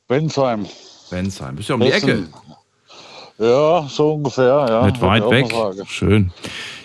Bensheim. 0.08 0.66
Bensheim. 1.10 1.54
Bist 1.54 1.68
du 1.68 1.74
um 1.74 1.80
die 1.80 1.92
Ecke? 1.92 2.26
Ja, 3.38 3.86
so 3.88 4.14
ungefähr, 4.14 4.66
ja. 4.68 4.86
Nicht 4.86 5.00
weit 5.00 5.28
weg. 5.30 5.54
Schön. 5.86 6.32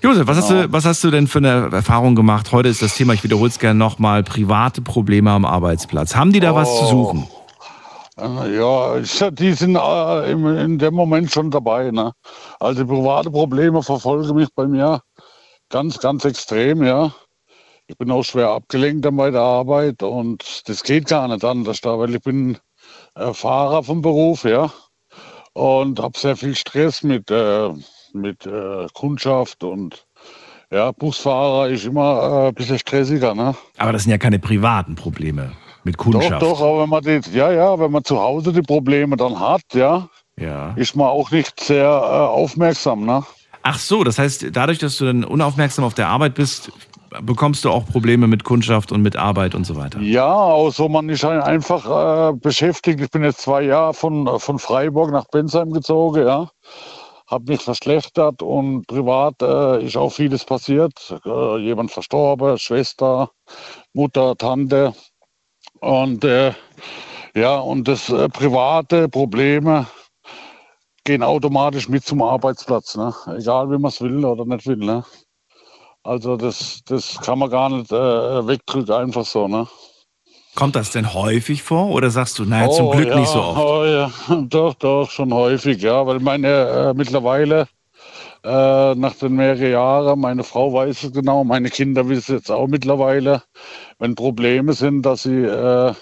Josef, 0.03 0.27
was, 0.27 0.37
hast 0.37 0.49
Genau. 0.49 0.61
du, 0.63 0.71
was 0.73 0.85
hast 0.85 1.03
du 1.03 1.09
denn 1.11 1.27
für 1.27 1.39
eine 1.39 1.69
Erfahrung 1.71 2.15
gemacht? 2.15 2.51
Heute 2.51 2.69
ist 2.69 2.81
das 2.81 2.95
Thema, 2.95 3.13
ich 3.13 3.23
wiederhole 3.23 3.49
es 3.49 3.57
gerne 3.59 3.79
nochmal, 3.79 4.23
private 4.23 4.81
Probleme 4.81 5.31
am 5.31 5.45
Arbeitsplatz. 5.45 6.15
Haben 6.15 6.31
die 6.31 6.39
da 6.39 6.53
was 6.55 6.69
zu 6.77 6.85
Oh. 6.85 6.89
suchen? 6.89 7.27
Äh, 8.19 8.55
Ja, 8.57 8.99
die 9.31 9.53
sind 9.53 9.75
äh, 9.75 10.31
in 10.31 10.77
dem 10.77 10.93
Moment 10.93 11.31
schon 11.31 11.49
dabei. 11.49 11.89
Ne? 11.89 12.11
Also 12.59 12.85
private 12.85 13.31
Probleme 13.31 13.81
verfolgen 13.81 14.35
mich 14.35 14.49
bei 14.55 14.67
mir 14.67 15.01
ganz, 15.69 15.97
ganz 15.99 16.23
extrem, 16.25 16.83
ja. 16.83 17.11
Ich 17.87 17.97
bin 17.97 18.11
auch 18.11 18.23
schwer 18.23 18.49
abgelenkt 18.49 19.03
dann 19.05 19.17
bei 19.17 19.31
der 19.31 19.41
Arbeit 19.41 20.03
und 20.03 20.67
das 20.69 20.83
geht 20.83 21.07
gar 21.07 21.27
nicht 21.27 21.43
anders 21.43 21.81
da, 21.81 21.97
weil 21.99 22.13
ich 22.15 22.21
bin 22.21 22.57
äh, 23.15 23.33
Fahrer 23.33 23.83
vom 23.83 24.01
Beruf, 24.03 24.43
ja. 24.43 24.71
Und 25.53 25.99
habe 25.99 26.17
sehr 26.17 26.35
viel 26.35 26.55
Stress 26.55 27.03
mit, 27.03 27.29
äh, 27.29 27.69
mit 28.13 28.45
äh, 28.45 28.87
Kundschaft 28.93 29.63
und 29.63 30.05
ja, 30.71 30.91
Busfahrer 30.91 31.69
ist 31.69 31.85
immer 31.85 32.45
äh, 32.45 32.47
ein 32.47 32.53
bisschen 32.55 32.79
stressiger, 32.79 33.35
ne? 33.35 33.53
Aber 33.77 33.91
das 33.93 34.03
sind 34.03 34.11
ja 34.11 34.17
keine 34.17 34.39
privaten 34.39 34.95
Probleme 34.95 35.51
mit 35.83 35.95
Doch, 35.99 36.03
Kundschaft. 36.05 36.41
doch, 36.41 36.59
aber 36.61 36.81
wenn 36.81 36.89
man 36.89 37.03
die, 37.03 37.19
ja, 37.33 37.51
ja, 37.51 37.77
wenn 37.77 37.91
man 37.91 38.03
zu 38.03 38.19
Hause 38.19 38.51
die 38.51 38.63
Probleme 38.63 39.15
dann 39.15 39.39
hat, 39.39 39.61
ja, 39.73 40.09
Ja. 40.39 40.73
ist 40.75 40.95
man 40.95 41.07
auch 41.07 41.29
nicht 41.29 41.59
sehr 41.59 41.85
äh, 41.85 41.87
aufmerksam, 41.87 43.05
ne? 43.05 43.23
Ach 43.61 43.77
so, 43.77 44.03
das 44.03 44.17
heißt, 44.19 44.47
dadurch, 44.51 44.79
dass 44.79 44.97
du 44.97 45.05
dann 45.05 45.23
unaufmerksam 45.23 45.85
auf 45.85 45.93
der 45.93 46.07
Arbeit 46.07 46.33
bist, 46.33 46.71
bekommst 47.21 47.65
du 47.65 47.69
auch 47.69 47.85
Probleme 47.85 48.27
mit 48.27 48.43
Kundschaft 48.43 48.91
und 48.91 49.01
mit 49.01 49.15
Arbeit 49.15 49.55
und 49.55 49.65
so 49.65 49.75
weiter. 49.75 49.99
Ja, 49.99 50.33
also 50.33 50.89
man 50.89 51.09
ist 51.09 51.23
ein- 51.25 51.41
einfach 51.41 52.29
äh, 52.29 52.33
beschäftigt. 52.33 52.99
Ich 53.01 53.09
bin 53.11 53.23
jetzt 53.23 53.41
zwei 53.41 53.63
Jahre 53.63 53.93
von, 53.93 54.39
von 54.39 54.59
Freiburg 54.59 55.11
nach 55.11 55.25
Bensheim 55.31 55.71
gezogen, 55.71 56.25
ja. 56.25 56.49
Hab 57.27 57.47
mich 57.47 57.61
verschlechtert 57.61 58.41
und 58.41 58.85
privat 58.87 59.41
äh, 59.41 59.85
ist 59.85 59.97
auch 59.97 60.11
vieles 60.11 60.43
passiert. 60.45 60.93
Äh, 61.25 61.57
jemand 61.59 61.91
verstorben, 61.91 62.57
Schwester, 62.57 63.31
Mutter, 63.93 64.35
Tante. 64.35 64.93
Und 65.79 66.23
äh, 66.23 66.53
ja, 67.35 67.57
und 67.57 67.87
das 67.87 68.09
äh, 68.09 68.29
private 68.29 69.09
Probleme 69.09 69.87
gehen 71.05 71.23
automatisch 71.23 71.89
mit 71.89 72.05
zum 72.05 72.21
Arbeitsplatz, 72.21 72.95
ne? 72.95 73.13
Egal 73.37 73.69
wie 73.71 73.77
man 73.77 73.89
es 73.89 73.99
will 73.99 74.23
oder 74.23 74.45
nicht 74.45 74.67
will, 74.67 74.77
ne? 74.77 75.03
Also 76.03 76.35
das, 76.35 76.81
das 76.85 77.19
kann 77.21 77.39
man 77.39 77.49
gar 77.49 77.69
nicht 77.69 77.91
äh, 77.91 77.95
wegdrücken, 78.47 78.93
einfach 78.93 79.25
so, 79.25 79.47
ne? 79.47 79.67
Kommt 80.55 80.75
das 80.75 80.91
denn 80.91 81.13
häufig 81.13 81.63
vor 81.63 81.89
oder 81.89 82.11
sagst 82.11 82.37
du, 82.37 82.45
naja, 82.45 82.69
zum 82.69 82.91
Glück 82.91 83.07
ja, 83.07 83.19
nicht 83.19 83.29
so 83.29 83.41
oft? 83.41 83.59
Oh, 83.59 83.85
ja, 83.85 84.11
doch, 84.49 84.75
doch, 84.75 85.09
schon 85.09 85.33
häufig, 85.33 85.81
ja, 85.81 86.05
weil 86.05 86.19
meine 86.19 86.47
äh, 86.47 86.93
mittlerweile 86.93 87.67
äh, 88.43 88.95
nach 88.95 89.15
den 89.15 89.33
mehreren 89.33 89.71
Jahren, 89.71 90.19
meine 90.19 90.43
Frau 90.43 90.73
weiß 90.73 91.03
es 91.05 91.13
genau, 91.13 91.43
meine 91.43 91.69
Kinder 91.69 92.07
wissen 92.09 92.35
es 92.35 92.41
jetzt 92.41 92.51
auch 92.51 92.67
mittlerweile, 92.67 93.41
wenn 93.97 94.15
Probleme 94.15 94.73
sind, 94.73 95.03
dass 95.03 95.23
sie 95.23 95.43
äh, 95.43 95.93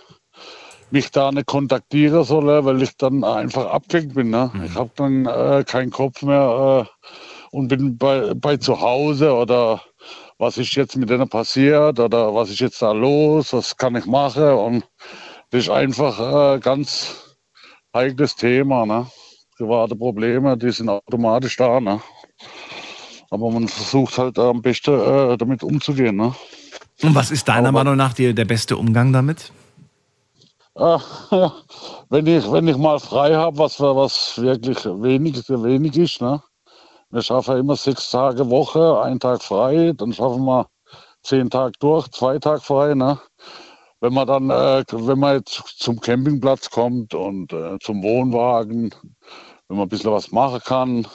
mich 0.90 1.12
da 1.12 1.32
nicht 1.32 1.46
kontaktieren 1.46 2.24
sollen, 2.24 2.66
weil 2.66 2.82
ich 2.82 2.98
dann 2.98 3.24
einfach 3.24 3.68
abgelenkt 3.68 4.16
bin. 4.16 4.32
Ne? 4.32 4.52
Mhm. 4.54 4.64
Ich 4.66 4.76
habe 4.76 4.90
dann 4.96 5.26
äh, 5.26 5.64
keinen 5.66 5.92
Kopf 5.92 6.24
mehr 6.24 6.88
äh, 6.88 7.08
und 7.52 7.68
bin 7.68 7.98
bei, 7.98 8.34
bei 8.34 8.58
zu 8.58 8.82
Hause 8.82 9.34
oder 9.34 9.82
was 10.42 10.58
ist 10.58 10.74
jetzt 10.74 10.98
mit 10.98 11.08
denen 11.08 11.30
passiert 11.30 12.00
oder 12.00 12.34
was 12.34 12.50
ist 12.50 12.60
jetzt 12.60 12.82
da 12.82 12.92
los, 12.94 13.54
was 13.54 13.78
kann 13.78 13.96
ich 13.96 14.08
machen 14.08 14.44
und 14.44 14.84
das 15.52 15.66
ist 15.66 15.70
einfach 15.70 16.56
äh, 16.56 16.60
ganz 16.60 17.16
heikles 17.94 18.36
Thema. 18.36 18.88
Ne? 18.88 19.06
Private 19.58 19.96
Probleme, 19.96 20.58
die 20.58 20.72
sind 20.72 20.90
automatisch 20.90 21.58
da. 21.58 21.80
Ne? 21.80 22.02
Aber 23.30 23.52
man 23.52 23.68
versucht 23.68 24.18
halt 24.18 24.40
am 24.40 24.64
besten 24.64 25.00
äh, 25.00 25.38
damit 25.38 25.62
umzugehen. 25.62 26.16
Ne? 26.16 26.34
Und 27.04 27.14
was 27.14 27.30
ist 27.30 27.48
deiner 27.48 27.70
Aber- 27.70 27.84
Meinung 27.84 27.98
nach 27.98 28.14
die, 28.14 28.34
der 28.34 28.46
beste 28.46 28.78
Umgang 28.78 29.14
damit? 29.14 29.52
Ah, 30.74 31.02
ja. 31.30 31.54
wenn, 32.10 32.26
ich, 32.26 32.52
wenn 32.52 32.68
ich 32.68 32.78
mal 32.78 33.00
frei 33.00 33.36
habe, 33.36 33.60
was, 33.60 33.80
was 33.80 34.42
wirklich 34.42 34.84
wenig, 34.86 35.48
wenig 35.50 35.96
ist, 35.98 36.20
ne? 36.20 36.42
Wir 37.12 37.22
schaffen 37.22 37.58
immer 37.58 37.76
sechs 37.76 38.10
Tage 38.10 38.50
Woche, 38.50 39.02
einen 39.02 39.20
Tag 39.20 39.44
frei, 39.44 39.94
dann 39.96 40.14
schaffen 40.14 40.46
wir 40.46 40.68
zehn 41.24 41.50
Tage 41.50 41.74
durch, 41.80 42.08
zwei 42.10 42.40
Tage 42.40 42.62
frei. 42.62 42.94
Ne? 42.96 43.20
Wenn 44.00 44.14
man 44.14 44.28
dann, 44.28 44.50
äh, 44.50 44.84
wenn 44.92 45.20
man 45.20 45.38
jetzt 45.38 45.62
zum 45.78 46.00
Campingplatz 46.00 46.70
kommt 46.70 47.14
und 47.14 47.54
äh, 47.54 47.78
zum 47.80 48.02
Wohnwagen, 48.02 48.94
wenn 49.68 49.78
man 49.78 49.86
ein 49.86 49.90
bisschen 49.90 50.12
was 50.12 50.32
machen 50.32 50.62
kann 50.64 51.08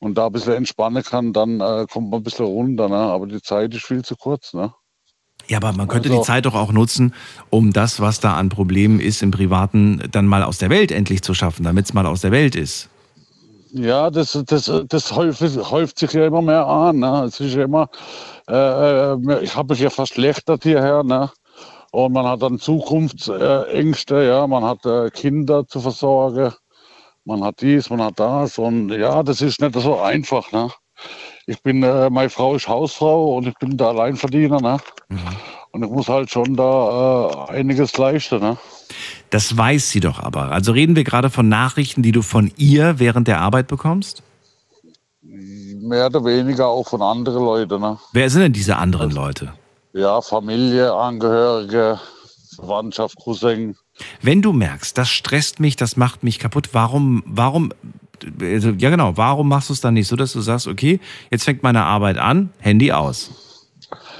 und 0.00 0.16
da 0.18 0.26
ein 0.26 0.32
bisschen 0.32 0.54
entspannen 0.54 1.04
kann, 1.04 1.32
dann 1.32 1.60
äh, 1.60 1.86
kommt 1.90 2.10
man 2.10 2.20
ein 2.20 2.24
bisschen 2.24 2.46
runter. 2.46 2.88
Ne? 2.88 2.96
Aber 2.96 3.26
die 3.26 3.40
Zeit 3.42 3.74
ist 3.74 3.84
viel 3.86 4.02
zu 4.02 4.16
kurz. 4.16 4.54
Ne? 4.54 4.72
Ja, 5.46 5.58
aber 5.58 5.72
man 5.72 5.88
könnte 5.88 6.08
die 6.08 6.14
Also- 6.16 6.26
Zeit 6.26 6.46
doch 6.46 6.54
auch 6.54 6.72
nutzen, 6.72 7.14
um 7.50 7.72
das, 7.72 8.00
was 8.00 8.20
da 8.20 8.34
an 8.34 8.48
Problemen 8.48 9.00
ist 9.00 9.22
im 9.22 9.30
Privaten, 9.30 10.02
dann 10.10 10.26
mal 10.26 10.42
aus 10.42 10.58
der 10.58 10.70
Welt 10.70 10.90
endlich 10.90 11.22
zu 11.22 11.34
schaffen, 11.34 11.64
damit 11.64 11.86
es 11.86 11.92
mal 11.92 12.06
aus 12.06 12.20
der 12.22 12.32
Welt 12.32 12.56
ist. 12.56 12.88
Ja, 13.72 14.10
das, 14.10 14.32
das, 14.46 14.70
das 14.88 15.12
häuft, 15.12 15.40
häuft 15.70 15.98
sich 15.98 16.12
ja 16.12 16.26
immer 16.26 16.42
mehr 16.42 16.66
an. 16.66 16.98
Ne? 16.98 17.24
Es 17.26 17.38
ist 17.40 17.54
ja 17.54 17.64
immer, 17.64 17.88
äh, 18.48 19.12
äh 19.12 19.42
ich 19.42 19.54
habe 19.54 19.72
mich 19.72 19.80
ja 19.80 19.90
verschlechtert 19.90 20.64
hierher. 20.64 21.02
Ne? 21.04 21.30
Und 21.92 22.12
man 22.12 22.26
hat 22.26 22.42
dann 22.42 22.58
Zukunftsängste, 22.58 24.24
ja, 24.24 24.46
man 24.46 24.64
hat 24.64 24.84
äh, 24.86 25.10
Kinder 25.10 25.66
zu 25.66 25.80
versorgen, 25.80 26.52
man 27.24 27.44
hat 27.44 27.60
dies, 27.60 27.90
man 27.90 28.02
hat 28.02 28.18
das. 28.18 28.58
Und 28.58 28.90
ja, 28.90 29.22
das 29.22 29.40
ist 29.40 29.60
nicht 29.60 29.74
so 29.74 29.98
einfach. 29.98 30.50
Ne? 30.52 30.70
Ich 31.46 31.62
bin, 31.62 31.82
äh, 31.82 32.10
meine 32.10 32.30
Frau 32.30 32.54
ist 32.54 32.68
Hausfrau 32.68 33.36
und 33.36 33.46
ich 33.46 33.54
bin 33.54 33.76
der 33.76 33.88
Alleinverdiener. 33.88 34.60
Ne? 34.60 34.78
Mhm. 35.08 35.18
Und 35.72 35.84
ich 35.84 35.90
muss 35.90 36.08
halt 36.08 36.30
schon 36.30 36.54
da 36.56 37.48
äh, 37.48 37.52
einiges 37.52 37.96
leisten. 37.96 38.40
Ne? 38.40 38.56
Das 39.30 39.56
weiß 39.56 39.90
sie 39.90 40.00
doch 40.00 40.18
aber. 40.18 40.50
Also 40.50 40.72
reden 40.72 40.96
wir 40.96 41.04
gerade 41.04 41.30
von 41.30 41.48
Nachrichten, 41.48 42.02
die 42.02 42.12
du 42.12 42.22
von 42.22 42.50
ihr 42.56 42.98
während 42.98 43.28
der 43.28 43.40
Arbeit 43.40 43.68
bekommst? 43.68 44.22
Mehr 45.22 46.06
oder 46.06 46.24
weniger 46.24 46.66
auch 46.66 46.88
von 46.88 47.00
anderen 47.00 47.44
Leuten. 47.44 47.80
Ne? 47.80 47.98
Wer 48.12 48.28
sind 48.28 48.42
denn 48.42 48.52
diese 48.52 48.76
anderen 48.76 49.12
Leute? 49.12 49.52
Ja, 49.92 50.20
Familie, 50.20 50.92
Angehörige, 50.92 51.98
Verwandtschaft, 52.56 53.16
Cousin. 53.22 53.76
Wenn 54.20 54.42
du 54.42 54.52
merkst, 54.52 54.96
das 54.98 55.08
stresst 55.08 55.60
mich, 55.60 55.76
das 55.76 55.96
macht 55.96 56.22
mich 56.22 56.38
kaputt, 56.38 56.70
warum, 56.72 57.22
warum, 57.26 57.72
also, 58.40 58.70
ja 58.70 58.90
genau, 58.90 59.16
warum 59.16 59.48
machst 59.48 59.68
du 59.68 59.72
es 59.72 59.80
dann 59.80 59.94
nicht 59.94 60.08
so, 60.08 60.16
dass 60.16 60.32
du 60.32 60.40
sagst, 60.40 60.66
okay, 60.66 61.00
jetzt 61.30 61.44
fängt 61.44 61.62
meine 61.62 61.84
Arbeit 61.84 62.18
an, 62.18 62.50
Handy 62.58 62.92
aus? 62.92 63.30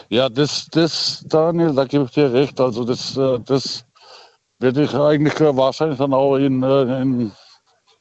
Ja, 0.09 0.29
das, 0.29 0.67
das, 0.71 1.25
Daniel, 1.29 1.73
da 1.73 1.85
gebe 1.85 2.05
ich 2.05 2.11
dir 2.11 2.33
recht. 2.33 2.61
Also 2.61 2.85
das, 2.85 3.17
äh, 3.17 3.39
das 3.47 3.85
werde 4.61 4.85
ich 4.85 4.95
eigentlich 4.95 5.41
wahrscheinlich 5.41 5.99
dann 5.99 6.15
auch 6.15 6.37
in, 6.37 6.63
äh, 6.63 7.03
in, 7.03 7.33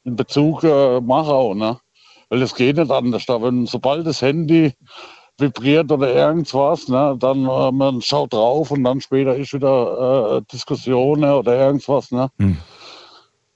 in 0.04 0.16
Bezug 0.16 0.62
äh, 0.62 1.00
machen 1.00 1.32
auch, 1.32 1.54
ne? 1.54 1.78
Weil 2.28 2.42
es 2.42 2.54
geht 2.54 2.76
nicht 2.76 2.90
anders. 2.90 3.26
Da 3.26 3.42
wenn 3.42 3.66
sobald 3.66 4.06
das 4.06 4.22
Handy 4.22 4.72
vibriert 5.38 5.90
oder 5.90 6.14
irgendwas, 6.14 6.86
ne, 6.88 7.16
dann 7.18 7.46
äh, 7.46 7.72
man 7.72 8.02
schaut 8.02 8.32
drauf 8.32 8.70
und 8.70 8.84
dann 8.84 9.00
später 9.00 9.34
ist 9.34 9.54
wieder 9.54 10.36
äh, 10.36 10.42
Diskussion 10.52 11.24
oder 11.24 11.58
irgendwas, 11.58 12.10
ne? 12.10 12.30
Hm. 12.38 12.58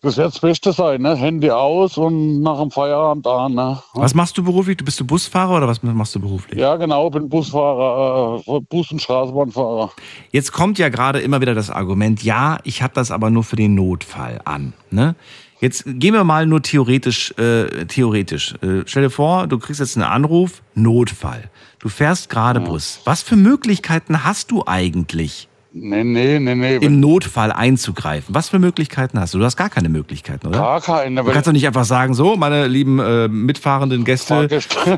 Das 0.05 0.19
wird 0.19 0.27
das 0.27 0.39
Beste 0.39 0.73
sein, 0.75 1.01
ne? 1.01 1.17
Handy 1.17 1.51
aus 1.51 1.97
und 1.97 2.43
nach 2.43 2.61
dem 2.61 2.71
Feierabend 2.71 3.27
an. 3.27 3.55
Ne? 3.55 3.83
Was 3.95 4.15
machst 4.15 4.37
du 4.37 4.45
beruflich? 4.45 4.77
Du 4.77 4.85
bist 4.85 5.01
du 5.01 5.07
Busfahrer 5.07 5.57
oder 5.57 5.67
was 5.67 5.83
machst 5.83 6.15
du 6.15 6.21
beruflich? 6.21 6.61
Ja, 6.61 6.77
genau, 6.77 7.09
bin 7.09 7.31
Busfahrer, 7.31 8.43
äh, 8.47 8.61
Bus- 8.61 8.93
und 8.93 9.01
Straßenbahnfahrer. 9.01 9.93
Jetzt 10.31 10.53
kommt 10.53 10.79
ja 10.79 10.91
gerade 10.91 11.21
immer 11.21 11.41
wieder 11.41 11.55
das 11.55 11.71
Argument, 11.71 12.23
ja, 12.23 12.59
ich 12.65 12.83
habe 12.83 12.93
das 12.93 13.11
aber 13.11 13.31
nur 13.31 13.45
für 13.45 13.57
den 13.57 13.75
Notfall 13.75 14.43
an. 14.45 14.75
Ne? 14.91 15.15
Jetzt 15.61 15.85
gehen 15.87 16.13
wir 16.13 16.25
mal 16.25 16.45
nur 16.45 16.61
theoretisch, 16.61 17.33
äh, 17.39 17.87
theoretisch. 17.87 18.55
Äh, 18.61 18.83
stell 18.85 19.05
dir 19.05 19.11
vor, 19.11 19.47
du 19.47 19.59
kriegst 19.59 19.81
jetzt 19.81 19.97
einen 19.97 20.05
Anruf, 20.05 20.61
Notfall. 20.75 21.45
Du 21.79 21.89
fährst 21.89 22.29
gerade 22.29 22.61
ja. 22.61 22.67
Bus. 22.67 23.01
Was 23.07 23.23
für 23.23 23.37
Möglichkeiten 23.37 24.23
hast 24.23 24.51
du 24.51 24.65
eigentlich? 24.67 25.49
Nee, 25.77 26.05
nee, 26.05 26.39
nee, 26.39 26.55
nee. 26.55 26.77
Im 26.77 27.01
Notfall 27.01 27.51
einzugreifen. 27.51 28.33
Was 28.33 28.51
für 28.51 28.61
Möglichkeiten 28.61 29.19
hast 29.19 29.35
du? 29.35 29.39
Du 29.39 29.45
hast 29.45 29.57
gar 29.57 29.71
keine 29.71 29.89
Möglichkeiten, 29.89 30.47
oder? 30.47 30.59
Gar 30.59 30.81
keine. 30.81 31.25
Du 31.25 31.33
kannst 31.33 31.49
doch 31.49 31.53
nicht 31.53 31.67
einfach 31.67 31.85
sagen, 31.85 32.15
so, 32.15 32.37
meine 32.37 32.69
lieben 32.69 33.01
äh, 33.01 33.27
mitfahrenden 33.27 34.05
Gäste, 34.05 34.49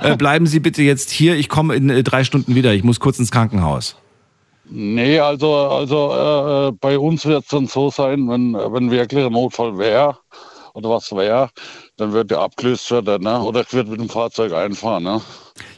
äh, 0.02 0.16
bleiben 0.18 0.46
Sie 0.46 0.60
bitte 0.60 0.82
jetzt 0.82 1.10
hier, 1.10 1.34
ich 1.36 1.48
komme 1.48 1.74
in 1.74 1.88
äh, 1.88 2.02
drei 2.02 2.24
Stunden 2.24 2.54
wieder, 2.54 2.74
ich 2.74 2.84
muss 2.84 3.00
kurz 3.00 3.18
ins 3.18 3.30
Krankenhaus. 3.30 3.96
Nee, 4.68 5.18
also, 5.18 5.54
also 5.54 6.68
äh, 6.68 6.72
bei 6.78 6.98
uns 6.98 7.24
wird 7.24 7.44
es 7.44 7.48
dann 7.48 7.66
so 7.68 7.88
sein, 7.88 8.28
wenn, 8.28 8.52
wenn 8.52 8.90
wirklich 8.90 9.24
ein 9.24 9.32
Notfall 9.32 9.78
wäre 9.78 10.18
oder 10.74 10.90
was 10.90 11.10
wäre, 11.10 11.48
dann 11.96 12.12
wird 12.12 12.30
der 12.30 12.40
abgelöst 12.40 12.90
werden, 12.90 13.22
ne? 13.22 13.40
oder 13.40 13.62
ich 13.62 13.72
würde 13.72 13.92
mit 13.92 14.00
dem 14.00 14.10
Fahrzeug 14.10 14.52
einfahren. 14.52 15.04
Ne? 15.04 15.22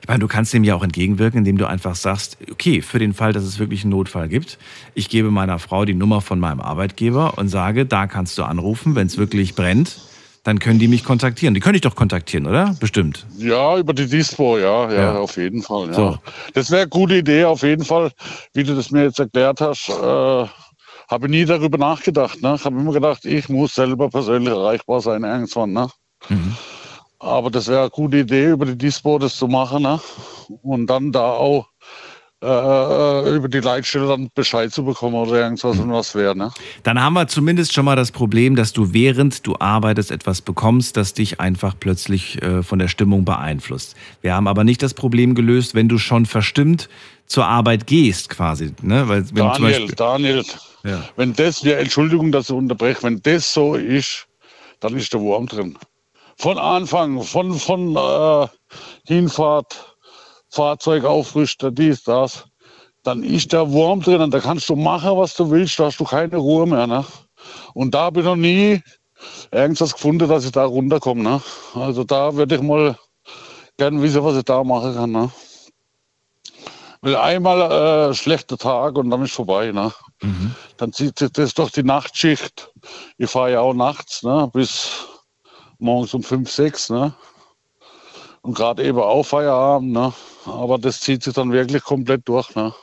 Ich 0.01 0.09
meine, 0.09 0.21
du 0.21 0.29
kannst 0.29 0.53
dem 0.53 0.65
ja 0.65 0.75
auch 0.75 0.83
entgegenwirken, 0.83 1.39
indem 1.39 1.59
du 1.59 1.67
einfach 1.67 1.95
sagst, 1.95 2.39
okay, 2.51 2.83
für 2.83 2.99
den 2.99 3.15
Fall, 3.15 3.33
dass 3.33 3.45
es 3.45 3.59
wirklich 3.59 3.83
einen 3.83 3.91
Notfall 3.91 4.29
gibt, 4.29 4.59
ich 4.95 5.09
gebe 5.09 5.31
meiner 5.31 5.59
Frau 5.59 5.85
die 5.85 5.95
Nummer 5.95 6.21
von 6.21 6.41
meinem 6.41 6.61
Arbeitgeber 6.61 7.39
und 7.39 7.49
sage, 7.49 7.87
da 7.87 8.07
kannst 8.07 8.39
du 8.39 8.45
anrufen, 8.45 8.95
wenn 8.95 9.07
es 9.07 9.19
wirklich 9.19 9.55
brennt. 9.55 10.01
Dann 10.45 10.61
können 10.61 10.79
die 10.79 10.89
mich 10.89 11.05
kontaktieren. 11.05 11.53
Die 11.53 11.61
können 11.61 11.75
dich 11.75 11.83
doch 11.83 11.95
kontaktieren, 11.95 12.47
oder? 12.47 12.75
Bestimmt. 12.81 13.27
Ja, 13.37 13.77
über 13.77 13.93
die 13.93 14.07
Dispo, 14.07 14.57
ja, 14.57 14.91
ja, 14.91 14.95
ja. 14.95 15.19
auf 15.19 15.37
jeden 15.37 15.63
Fall. 15.63 15.89
Ja. 15.89 15.95
So. 15.95 16.19
Das 16.55 16.71
wäre 16.71 16.83
eine 16.83 16.89
gute 16.89 17.17
Idee, 17.17 17.45
auf 17.45 17.63
jeden 17.63 17.85
Fall, 17.85 18.13
wie 18.55 18.63
du 18.63 18.75
das 18.75 18.91
mir 18.91 19.03
jetzt 19.03 19.19
erklärt 19.19 19.61
hast. 19.61 19.91
Äh, 19.91 20.47
habe 21.09 21.29
nie 21.29 21.45
darüber 21.45 21.79
nachgedacht. 21.79 22.41
Ne? 22.43 22.55
Ich 22.57 22.65
habe 22.65 22.79
immer 22.79 22.93
gedacht, 22.93 23.25
ich 23.25 23.49
muss 23.49 23.75
selber 23.75 24.09
persönlich 24.09 24.51
erreichbar 24.51 25.01
sein 25.01 25.25
irgendwann. 25.25 25.73
Ne? 25.73 25.89
Mhm. 26.29 26.57
Aber 27.21 27.51
das 27.51 27.67
wäre 27.69 27.81
eine 27.81 27.91
gute 27.91 28.19
Idee, 28.19 28.51
über 28.51 28.67
die 28.67 28.79
Dispo 28.79 29.19
das 29.19 29.37
zu 29.37 29.49
machen. 29.49 29.83
Ne? 29.83 30.01
Und 30.63 30.87
dann 30.87 31.11
da 31.13 31.33
auch 31.33 31.69
äh, 32.41 32.47
äh, 32.47 33.35
über 33.35 33.49
die 33.49 33.59
Leitstelle 33.59 34.07
dann 34.07 34.31
Bescheid 34.33 34.73
zu 34.73 34.85
bekommen 34.85 35.17
oder 35.17 35.41
irgendwas 35.41 35.77
und 35.81 35.91
was 35.91 36.15
wäre. 36.15 36.37
Ne? 36.37 36.53
Dann 36.85 37.03
haben 37.03 37.15
wir 37.15 37.27
zumindest 37.27 37.73
schon 37.73 37.85
mal 37.85 37.97
das 37.97 38.13
Problem, 38.13 38.55
dass 38.55 38.73
du 38.73 38.93
während 38.93 39.45
du 39.45 39.57
arbeitest 39.59 40.13
etwas 40.13 40.41
bekommst, 40.41 40.97
das 40.97 41.15
dich 41.15 41.41
einfach 41.41 41.75
plötzlich 41.79 42.41
äh, 42.41 42.63
von 42.63 42.79
der 42.79 42.87
Stimmung 42.87 43.25
beeinflusst. 43.25 43.97
Wir 44.21 44.37
haben 44.37 44.47
aber 44.47 44.63
nicht 44.63 44.85
das 44.85 44.95
Problem 44.95 45.35
gelöst, 45.35 45.75
wenn 45.75 45.89
du 45.89 45.99
schon 45.99 46.27
verstimmt 46.27 46.89
zur 47.27 47.45
Arbeit 47.45 47.89
gehst, 47.89 48.29
quasi. 48.29 48.73
Ne? 48.83 49.09
Weil, 49.09 49.29
wenn 49.31 49.35
Daniel, 49.35 49.61
Beispiel, 49.61 49.95
Daniel, 49.97 50.45
ja. 50.85 51.03
wenn 51.17 51.33
das, 51.35 51.63
ja, 51.63 51.79
Entschuldigung, 51.79 52.31
dass 52.31 52.51
ich 52.51 52.55
unterbreche, 52.55 53.03
wenn 53.03 53.21
das 53.21 53.53
so 53.53 53.75
ist, 53.75 54.29
dann 54.79 54.97
ist 54.97 55.13
der 55.13 55.21
Wurm 55.21 55.49
drin 55.49 55.77
von 56.39 56.57
Anfang, 56.57 57.23
von, 57.23 57.55
von 57.55 57.97
äh, 57.97 58.47
Hinfahrt, 59.07 59.97
Fahrzeug 60.51 61.05
aufrüsten, 61.05 61.75
dies, 61.75 62.05
das, 62.05 62.45
dann 63.03 63.23
ist 63.23 63.53
der 63.53 63.71
Wurm 63.71 64.01
drin 64.01 64.21
und 64.21 64.33
da 64.33 64.41
kannst 64.41 64.69
du 64.69 64.77
machen, 64.77 65.17
was 65.17 65.35
du 65.35 65.51
willst, 65.51 65.79
da 65.79 65.87
hast 65.87 65.99
du 65.99 66.05
keine 66.05 66.37
Ruhe 66.37 66.67
mehr. 66.67 66.87
Ne? 66.87 67.05
Und 67.75 67.95
da 67.95 68.03
habe 68.03 68.21
ich 68.21 68.27
noch 68.27 68.37
nie 68.37 68.83
irgendwas 69.51 69.93
gefunden, 69.93 70.29
dass 70.29 70.45
ich 70.45 70.53
da 70.53 70.65
runterkomme. 70.65 71.23
Ne? 71.23 71.43
Also 71.75 72.05
da 72.05 72.35
würde 72.35 72.55
ich 72.55 72.63
mal 72.63 72.97
gerne 73.77 74.01
wissen, 74.01 74.23
was 74.23 74.37
ich 74.37 74.45
da 74.45 74.63
machen 74.63 74.95
kann. 74.95 75.11
Ne? 75.11 75.31
Weil 77.01 77.17
einmal 77.17 78.11
äh, 78.11 78.15
schlechter 78.15 78.59
Tag 78.59 78.97
und 78.97 79.11
dann 79.11 79.23
ist 79.23 79.33
vorbei. 79.33 79.73
Ne? 79.73 79.93
Mhm. 80.23 80.55
Dann 80.77 80.93
zieht 80.93 81.19
sich 81.19 81.33
das 81.33 81.55
doch 81.55 81.71
die 81.71 81.83
Nachtschicht. 81.83 82.73
Ich 83.17 83.31
fahre 83.31 83.53
ja 83.53 83.61
auch 83.61 83.75
nachts 83.75 84.23
ne? 84.23 84.49
bis 84.53 85.07
morgens 85.79 86.15
um 86.15 86.23
fünf, 86.23 86.51
sechs, 86.51 86.91
ne? 86.91 87.15
Und 88.43 88.55
gerade 88.55 88.85
eben 88.85 88.99
auch 88.99 89.25
Feierabend, 89.25 89.93
ne? 89.93 90.13
Aber 90.47 90.79
das 90.79 91.01
zieht 91.01 91.23
sich 91.23 91.35
dann 91.35 91.53
wirklich 91.53 91.83
komplett 91.83 92.29
durch, 92.29 92.55
ne? 92.55 92.75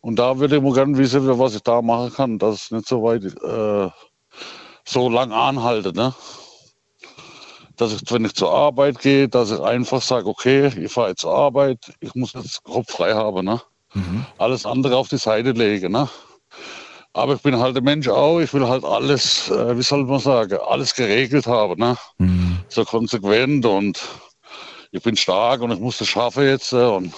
Und 0.00 0.16
da 0.16 0.38
würde 0.38 0.56
ich 0.56 0.62
mal 0.62 0.72
gerne 0.72 0.98
wissen, 0.98 1.38
was 1.38 1.54
ich 1.54 1.62
da 1.62 1.80
machen 1.80 2.12
kann, 2.12 2.38
dass 2.38 2.64
es 2.64 2.70
nicht 2.72 2.88
so 2.88 3.02
weit, 3.02 3.24
äh, 3.24 3.90
so 4.84 5.08
lang 5.08 5.32
anhalte, 5.32 5.92
ne? 5.92 6.14
Dass 7.76 7.92
ich, 7.92 8.00
wenn 8.10 8.24
ich 8.24 8.34
zur 8.34 8.52
Arbeit 8.52 8.98
gehe, 8.98 9.28
dass 9.28 9.50
ich 9.50 9.60
einfach 9.60 10.02
sage, 10.02 10.26
okay, 10.26 10.66
ich 10.76 10.92
fahre 10.92 11.10
jetzt 11.10 11.20
zur 11.20 11.34
Arbeit, 11.34 11.92
ich 12.00 12.14
muss 12.14 12.32
jetzt 12.32 12.62
Kopf 12.64 12.90
frei 12.90 13.14
haben, 13.14 13.44
ne? 13.44 13.60
Mhm. 13.94 14.26
Alles 14.38 14.66
andere 14.66 14.96
auf 14.96 15.08
die 15.08 15.18
Seite 15.18 15.52
legen, 15.52 15.92
ne? 15.92 16.08
Aber 17.14 17.34
ich 17.34 17.42
bin 17.42 17.58
halt 17.58 17.76
ein 17.76 17.84
Mensch 17.84 18.08
auch, 18.08 18.40
ich 18.40 18.52
will 18.54 18.66
halt 18.66 18.84
alles, 18.84 19.50
äh, 19.50 19.76
wie 19.76 19.82
soll 19.82 20.04
man 20.04 20.18
sagen, 20.18 20.58
alles 20.66 20.94
geregelt 20.94 21.46
haben. 21.46 21.78
Ne? 21.78 21.96
Mhm. 22.18 22.58
So 22.68 22.84
konsequent 22.84 23.66
und 23.66 24.00
ich 24.92 25.02
bin 25.02 25.16
stark 25.16 25.60
und 25.60 25.72
ich 25.72 25.78
muss 25.78 25.98
das 25.98 26.08
schaffen 26.08 26.44
jetzt. 26.44 26.72
Äh, 26.72 26.76
und, 26.76 27.12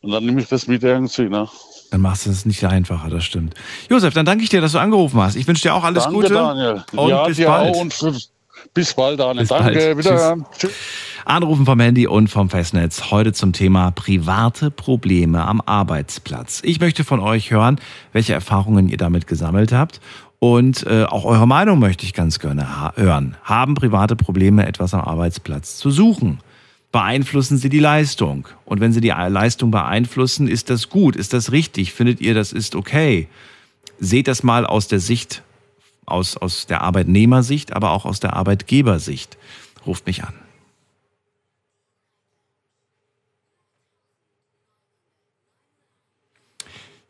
und 0.00 0.10
dann 0.10 0.24
nehme 0.24 0.40
ich 0.40 0.48
das 0.48 0.66
mit 0.66 0.82
irgendwie. 0.82 1.28
Ne? 1.28 1.48
Dann 1.92 2.00
machst 2.00 2.26
du 2.26 2.30
es 2.30 2.46
nicht 2.46 2.64
einfacher, 2.64 3.10
das 3.10 3.24
stimmt. 3.24 3.54
Josef, 3.88 4.12
dann 4.14 4.26
danke 4.26 4.42
ich 4.42 4.50
dir, 4.50 4.60
dass 4.60 4.72
du 4.72 4.78
angerufen 4.78 5.20
hast. 5.20 5.36
Ich 5.36 5.46
wünsche 5.46 5.62
dir 5.62 5.74
auch 5.74 5.84
alles 5.84 6.04
danke, 6.04 6.18
Gute. 6.18 6.34
Daniel. 6.34 6.84
Und 6.92 7.08
ja, 7.08 7.24
bis 7.26 7.38
bald. 7.38 7.76
und 7.76 8.30
bis 8.74 8.94
bald, 8.94 9.20
Daniel. 9.20 9.42
Bis 9.42 9.48
danke, 9.48 9.72
bald. 9.72 9.98
wiederhören. 9.98 10.46
Tschüss. 10.58 10.70
Tschüss. 10.70 10.72
Anrufen 11.24 11.66
vom 11.66 11.78
Handy 11.78 12.08
und 12.08 12.28
vom 12.28 12.50
Festnetz. 12.50 13.10
Heute 13.12 13.32
zum 13.32 13.52
Thema 13.52 13.92
private 13.92 14.70
Probleme 14.70 15.46
am 15.46 15.60
Arbeitsplatz. 15.60 16.60
Ich 16.64 16.80
möchte 16.80 17.04
von 17.04 17.20
euch 17.20 17.52
hören, 17.52 17.80
welche 18.12 18.32
Erfahrungen 18.32 18.88
ihr 18.88 18.96
damit 18.96 19.28
gesammelt 19.28 19.72
habt. 19.72 20.00
Und 20.40 20.84
äh, 20.86 21.04
auch 21.04 21.24
eure 21.24 21.46
Meinung 21.46 21.78
möchte 21.78 22.04
ich 22.04 22.12
ganz 22.12 22.40
gerne 22.40 22.80
ha 22.80 22.92
hören. 22.96 23.36
Haben 23.44 23.74
private 23.74 24.16
Probleme 24.16 24.66
etwas 24.66 24.94
am 24.94 25.02
Arbeitsplatz 25.02 25.76
zu 25.76 25.92
suchen? 25.92 26.40
Beeinflussen 26.90 27.56
sie 27.56 27.68
die 27.68 27.78
Leistung? 27.78 28.48
Und 28.64 28.80
wenn 28.80 28.92
sie 28.92 29.00
die 29.00 29.10
Leistung 29.10 29.70
beeinflussen, 29.70 30.48
ist 30.48 30.70
das 30.70 30.88
gut? 30.88 31.14
Ist 31.14 31.32
das 31.32 31.52
richtig? 31.52 31.92
Findet 31.92 32.20
ihr, 32.20 32.34
das 32.34 32.52
ist 32.52 32.74
okay? 32.74 33.28
Seht 34.00 34.26
das 34.26 34.42
mal 34.42 34.66
aus 34.66 34.88
der 34.88 34.98
Sicht, 34.98 35.42
aus, 36.04 36.36
aus 36.36 36.66
der 36.66 36.82
Arbeitnehmersicht, 36.82 37.72
aber 37.72 37.92
auch 37.92 38.04
aus 38.04 38.18
der 38.18 38.34
Arbeitgebersicht. 38.34 39.38
Ruft 39.86 40.06
mich 40.06 40.24
an. 40.24 40.34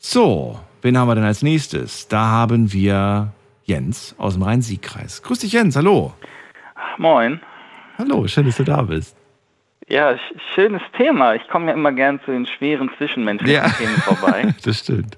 So, 0.05 0.59
wen 0.83 0.99
haben 0.99 1.07
wir 1.07 1.15
denn 1.15 1.23
als 1.23 1.45
nächstes? 1.45 2.09
Da 2.09 2.27
haben 2.27 2.73
wir 2.73 3.29
Jens 3.63 4.17
aus 4.19 4.35
dem 4.35 4.43
Rhein-Sieg-Kreis. 4.43 5.23
Grüß 5.23 5.39
dich, 5.39 5.53
Jens, 5.53 5.77
hallo. 5.77 6.13
Moin. 6.99 7.41
Hallo, 7.99 8.27
schön, 8.27 8.47
dass 8.47 8.57
du 8.57 8.65
da 8.65 8.83
bist. 8.83 9.17
Ja, 9.87 10.17
schönes 10.55 10.83
Thema. 10.99 11.37
Ich 11.37 11.47
komme 11.47 11.69
ja 11.69 11.75
immer 11.75 11.93
gern 11.93 12.21
zu 12.25 12.33
den 12.33 12.47
schweren 12.47 12.91
zwischenmenschlichen 12.99 13.63
ja. 13.63 13.69
Themen 13.71 13.95
vorbei. 13.99 14.53
das 14.65 14.81
stimmt. 14.81 15.17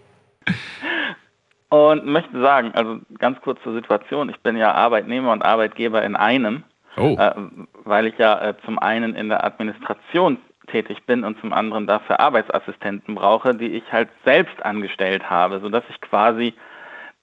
Und 1.71 2.05
möchte 2.05 2.39
sagen, 2.39 2.73
also 2.75 2.99
ganz 3.19 3.41
kurz 3.41 3.63
zur 3.63 3.73
Situation. 3.73 4.29
Ich 4.29 4.41
bin 4.41 4.55
ja 4.55 4.73
Arbeitnehmer 4.73 5.33
und 5.33 5.43
Arbeitgeber 5.43 6.05
in 6.05 6.15
einem, 6.15 6.63
oh. 6.99 7.17
äh, 7.19 7.33
weil 7.85 8.07
ich 8.07 8.19
ja 8.19 8.51
äh, 8.51 8.55
zum 8.67 8.79
einen 8.79 9.15
in 9.15 9.31
der 9.31 9.45
Administration 9.45 10.37
tätig 10.67 11.05
bin 11.07 11.25
und 11.25 11.39
zum 11.41 11.53
anderen 11.53 11.87
dafür 11.87 12.21
Arbeitsassistenten 12.21 13.15
brauche, 13.15 13.55
die 13.55 13.69
ich 13.69 13.93
halt 13.93 14.09
selbst 14.25 14.65
angestellt 14.65 15.29
habe, 15.29 15.61
sodass 15.61 15.85
ich 15.91 16.01
quasi 16.01 16.55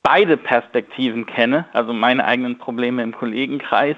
beide 0.04 0.38
Perspektiven 0.38 1.26
kenne, 1.26 1.66
also 1.74 1.94
meine 1.94 2.26
eigenen 2.26 2.58
Probleme 2.58 3.04
im 3.04 3.14
Kollegenkreis 3.14 3.98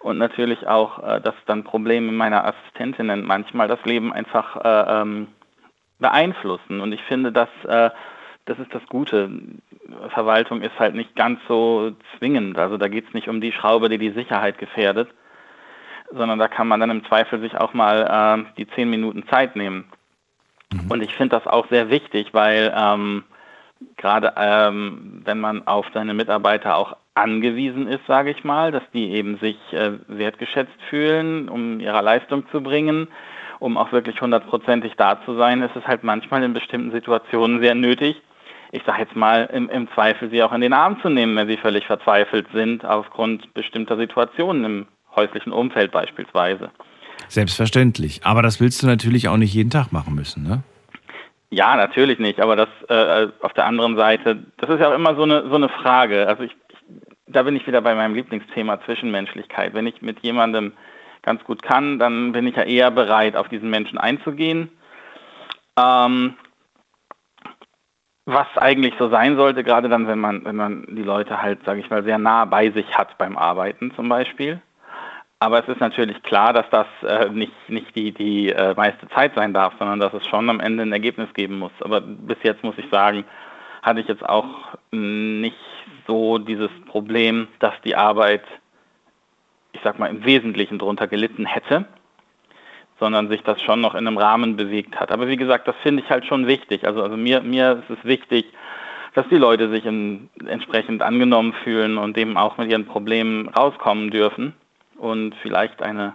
und 0.00 0.18
natürlich 0.18 0.66
auch, 0.66 1.02
äh, 1.02 1.20
dass 1.20 1.34
dann 1.46 1.64
Probleme 1.64 2.12
meiner 2.12 2.44
Assistentinnen 2.44 3.24
manchmal 3.24 3.68
das 3.68 3.82
Leben 3.84 4.12
einfach 4.12 4.56
äh, 4.56 5.00
ähm, 5.00 5.28
beeinflussen. 5.98 6.80
Und 6.80 6.92
ich 6.92 7.02
finde, 7.02 7.32
dass 7.32 7.48
äh, 7.66 7.90
das 8.46 8.58
ist 8.58 8.74
das 8.74 8.84
Gute. 8.88 9.30
Verwaltung 10.08 10.62
ist 10.62 10.78
halt 10.78 10.94
nicht 10.94 11.14
ganz 11.14 11.40
so 11.46 11.92
zwingend. 12.18 12.58
Also 12.58 12.78
da 12.78 12.88
geht 12.88 13.06
es 13.06 13.14
nicht 13.14 13.28
um 13.28 13.40
die 13.40 13.52
Schraube, 13.52 13.88
die 13.88 13.98
die 13.98 14.10
Sicherheit 14.10 14.58
gefährdet, 14.58 15.08
sondern 16.12 16.38
da 16.38 16.48
kann 16.48 16.68
man 16.68 16.80
dann 16.80 16.90
im 16.90 17.04
Zweifel 17.04 17.40
sich 17.40 17.56
auch 17.56 17.72
mal 17.74 18.44
äh, 18.48 18.52
die 18.56 18.68
zehn 18.68 18.90
Minuten 18.90 19.26
Zeit 19.28 19.56
nehmen. 19.56 19.84
Mhm. 20.72 20.90
Und 20.90 21.02
ich 21.02 21.14
finde 21.14 21.36
das 21.36 21.46
auch 21.46 21.68
sehr 21.68 21.90
wichtig, 21.90 22.32
weil 22.32 22.72
ähm, 22.76 23.24
gerade 23.96 24.34
ähm, 24.36 25.22
wenn 25.24 25.40
man 25.40 25.66
auf 25.66 25.86
seine 25.94 26.14
Mitarbeiter 26.14 26.76
auch 26.76 26.96
angewiesen 27.14 27.86
ist, 27.88 28.06
sage 28.06 28.30
ich 28.30 28.44
mal, 28.44 28.72
dass 28.72 28.82
die 28.92 29.10
eben 29.10 29.38
sich 29.38 29.58
äh, 29.72 29.92
wertgeschätzt 30.08 30.80
fühlen, 30.88 31.48
um 31.48 31.80
ihre 31.80 32.00
Leistung 32.02 32.44
zu 32.50 32.62
bringen, 32.62 33.08
um 33.58 33.76
auch 33.76 33.92
wirklich 33.92 34.20
hundertprozentig 34.20 34.94
da 34.96 35.22
zu 35.24 35.36
sein, 35.36 35.62
ist 35.62 35.76
es 35.76 35.86
halt 35.86 36.02
manchmal 36.02 36.42
in 36.42 36.54
bestimmten 36.54 36.92
Situationen 36.92 37.60
sehr 37.60 37.74
nötig, 37.74 38.22
ich 38.72 38.82
sage 38.84 39.02
jetzt 39.02 39.16
mal, 39.16 39.50
im, 39.52 39.68
im, 39.68 39.88
Zweifel 39.94 40.30
sie 40.30 40.42
auch 40.42 40.52
in 40.52 40.60
den 40.60 40.72
Arm 40.72 41.00
zu 41.02 41.08
nehmen, 41.08 41.36
wenn 41.36 41.48
sie 41.48 41.56
völlig 41.56 41.86
verzweifelt 41.86 42.46
sind, 42.52 42.84
aufgrund 42.84 43.52
bestimmter 43.52 43.96
Situationen 43.96 44.64
im 44.64 44.86
häuslichen 45.16 45.52
Umfeld 45.52 45.92
beispielsweise. 45.92 46.70
Selbstverständlich. 47.28 48.20
Aber 48.24 48.42
das 48.42 48.60
willst 48.60 48.82
du 48.82 48.86
natürlich 48.86 49.28
auch 49.28 49.36
nicht 49.36 49.54
jeden 49.54 49.70
Tag 49.70 49.92
machen 49.92 50.14
müssen, 50.14 50.42
ne? 50.42 50.62
Ja, 51.50 51.76
natürlich 51.76 52.18
nicht. 52.18 52.40
Aber 52.40 52.56
das 52.56 52.68
äh, 52.88 53.28
auf 53.40 53.52
der 53.54 53.66
anderen 53.66 53.96
Seite, 53.96 54.44
das 54.58 54.70
ist 54.70 54.80
ja 54.80 54.88
auch 54.88 54.94
immer 54.94 55.16
so 55.16 55.24
eine, 55.24 55.48
so 55.48 55.56
eine 55.56 55.68
Frage. 55.68 56.28
Also 56.28 56.44
ich, 56.44 56.52
ich, 56.68 56.78
da 57.26 57.42
bin 57.42 57.56
ich 57.56 57.66
wieder 57.66 57.80
bei 57.80 57.94
meinem 57.94 58.14
Lieblingsthema 58.14 58.80
Zwischenmenschlichkeit. 58.84 59.74
Wenn 59.74 59.86
ich 59.86 60.00
mit 60.00 60.20
jemandem 60.20 60.72
ganz 61.22 61.42
gut 61.44 61.62
kann, 61.62 61.98
dann 61.98 62.32
bin 62.32 62.46
ich 62.46 62.56
ja 62.56 62.62
eher 62.62 62.90
bereit, 62.90 63.36
auf 63.36 63.48
diesen 63.48 63.68
Menschen 63.68 63.98
einzugehen. 63.98 64.70
Ähm, 65.78 66.34
was 68.26 68.46
eigentlich 68.56 68.94
so 68.98 69.08
sein 69.08 69.36
sollte, 69.36 69.64
gerade 69.64 69.88
dann, 69.88 70.06
wenn 70.06 70.20
man, 70.20 70.44
wenn 70.44 70.56
man 70.56 70.86
die 70.88 71.02
Leute 71.02 71.42
halt, 71.42 71.64
sage 71.64 71.80
ich 71.80 71.90
mal, 71.90 72.04
sehr 72.04 72.18
nah 72.18 72.44
bei 72.44 72.70
sich 72.70 72.96
hat 72.96 73.18
beim 73.18 73.36
Arbeiten 73.36 73.92
zum 73.96 74.08
Beispiel. 74.08 74.60
Aber 75.40 75.58
es 75.58 75.68
ist 75.68 75.80
natürlich 75.80 76.22
klar, 76.22 76.52
dass 76.52 76.66
das 76.70 76.86
äh, 77.02 77.28
nicht, 77.30 77.52
nicht 77.68 77.96
die, 77.96 78.12
die 78.12 78.50
äh, 78.50 78.74
meiste 78.74 79.08
Zeit 79.08 79.34
sein 79.34 79.54
darf, 79.54 79.72
sondern 79.78 79.98
dass 79.98 80.12
es 80.12 80.26
schon 80.26 80.50
am 80.50 80.60
Ende 80.60 80.82
ein 80.82 80.92
Ergebnis 80.92 81.32
geben 81.34 81.58
muss. 81.58 81.72
Aber 81.80 82.00
bis 82.00 82.36
jetzt 82.42 82.62
muss 82.62 82.76
ich 82.76 82.88
sagen, 82.90 83.24
hatte 83.82 84.00
ich 84.00 84.08
jetzt 84.08 84.28
auch 84.28 84.76
nicht 84.90 85.56
so 86.06 86.38
dieses 86.38 86.70
Problem, 86.86 87.48
dass 87.58 87.72
die 87.84 87.96
Arbeit, 87.96 88.44
ich 89.72 89.80
sag 89.82 89.98
mal, 89.98 90.10
im 90.10 90.24
Wesentlichen 90.24 90.78
darunter 90.78 91.08
gelitten 91.08 91.46
hätte 91.46 91.86
sondern 93.00 93.28
sich 93.28 93.42
das 93.42 93.60
schon 93.62 93.80
noch 93.80 93.94
in 93.94 94.06
einem 94.06 94.18
Rahmen 94.18 94.56
bewegt 94.56 95.00
hat. 95.00 95.10
Aber 95.10 95.26
wie 95.26 95.36
gesagt, 95.36 95.66
das 95.66 95.74
finde 95.82 96.02
ich 96.02 96.10
halt 96.10 96.26
schon 96.26 96.46
wichtig. 96.46 96.86
Also, 96.86 97.02
also 97.02 97.16
mir, 97.16 97.40
mir 97.40 97.82
ist 97.82 97.98
es 97.98 98.04
wichtig, 98.04 98.44
dass 99.14 99.26
die 99.28 99.36
Leute 99.36 99.70
sich 99.70 99.84
in, 99.86 100.28
entsprechend 100.46 101.02
angenommen 101.02 101.54
fühlen 101.64 101.98
und 101.98 102.16
dem 102.16 102.36
auch 102.36 102.58
mit 102.58 102.70
ihren 102.70 102.86
Problemen 102.86 103.48
rauskommen 103.48 104.10
dürfen. 104.10 104.54
Und 105.00 105.34
vielleicht 105.42 105.80
eine 105.82 106.14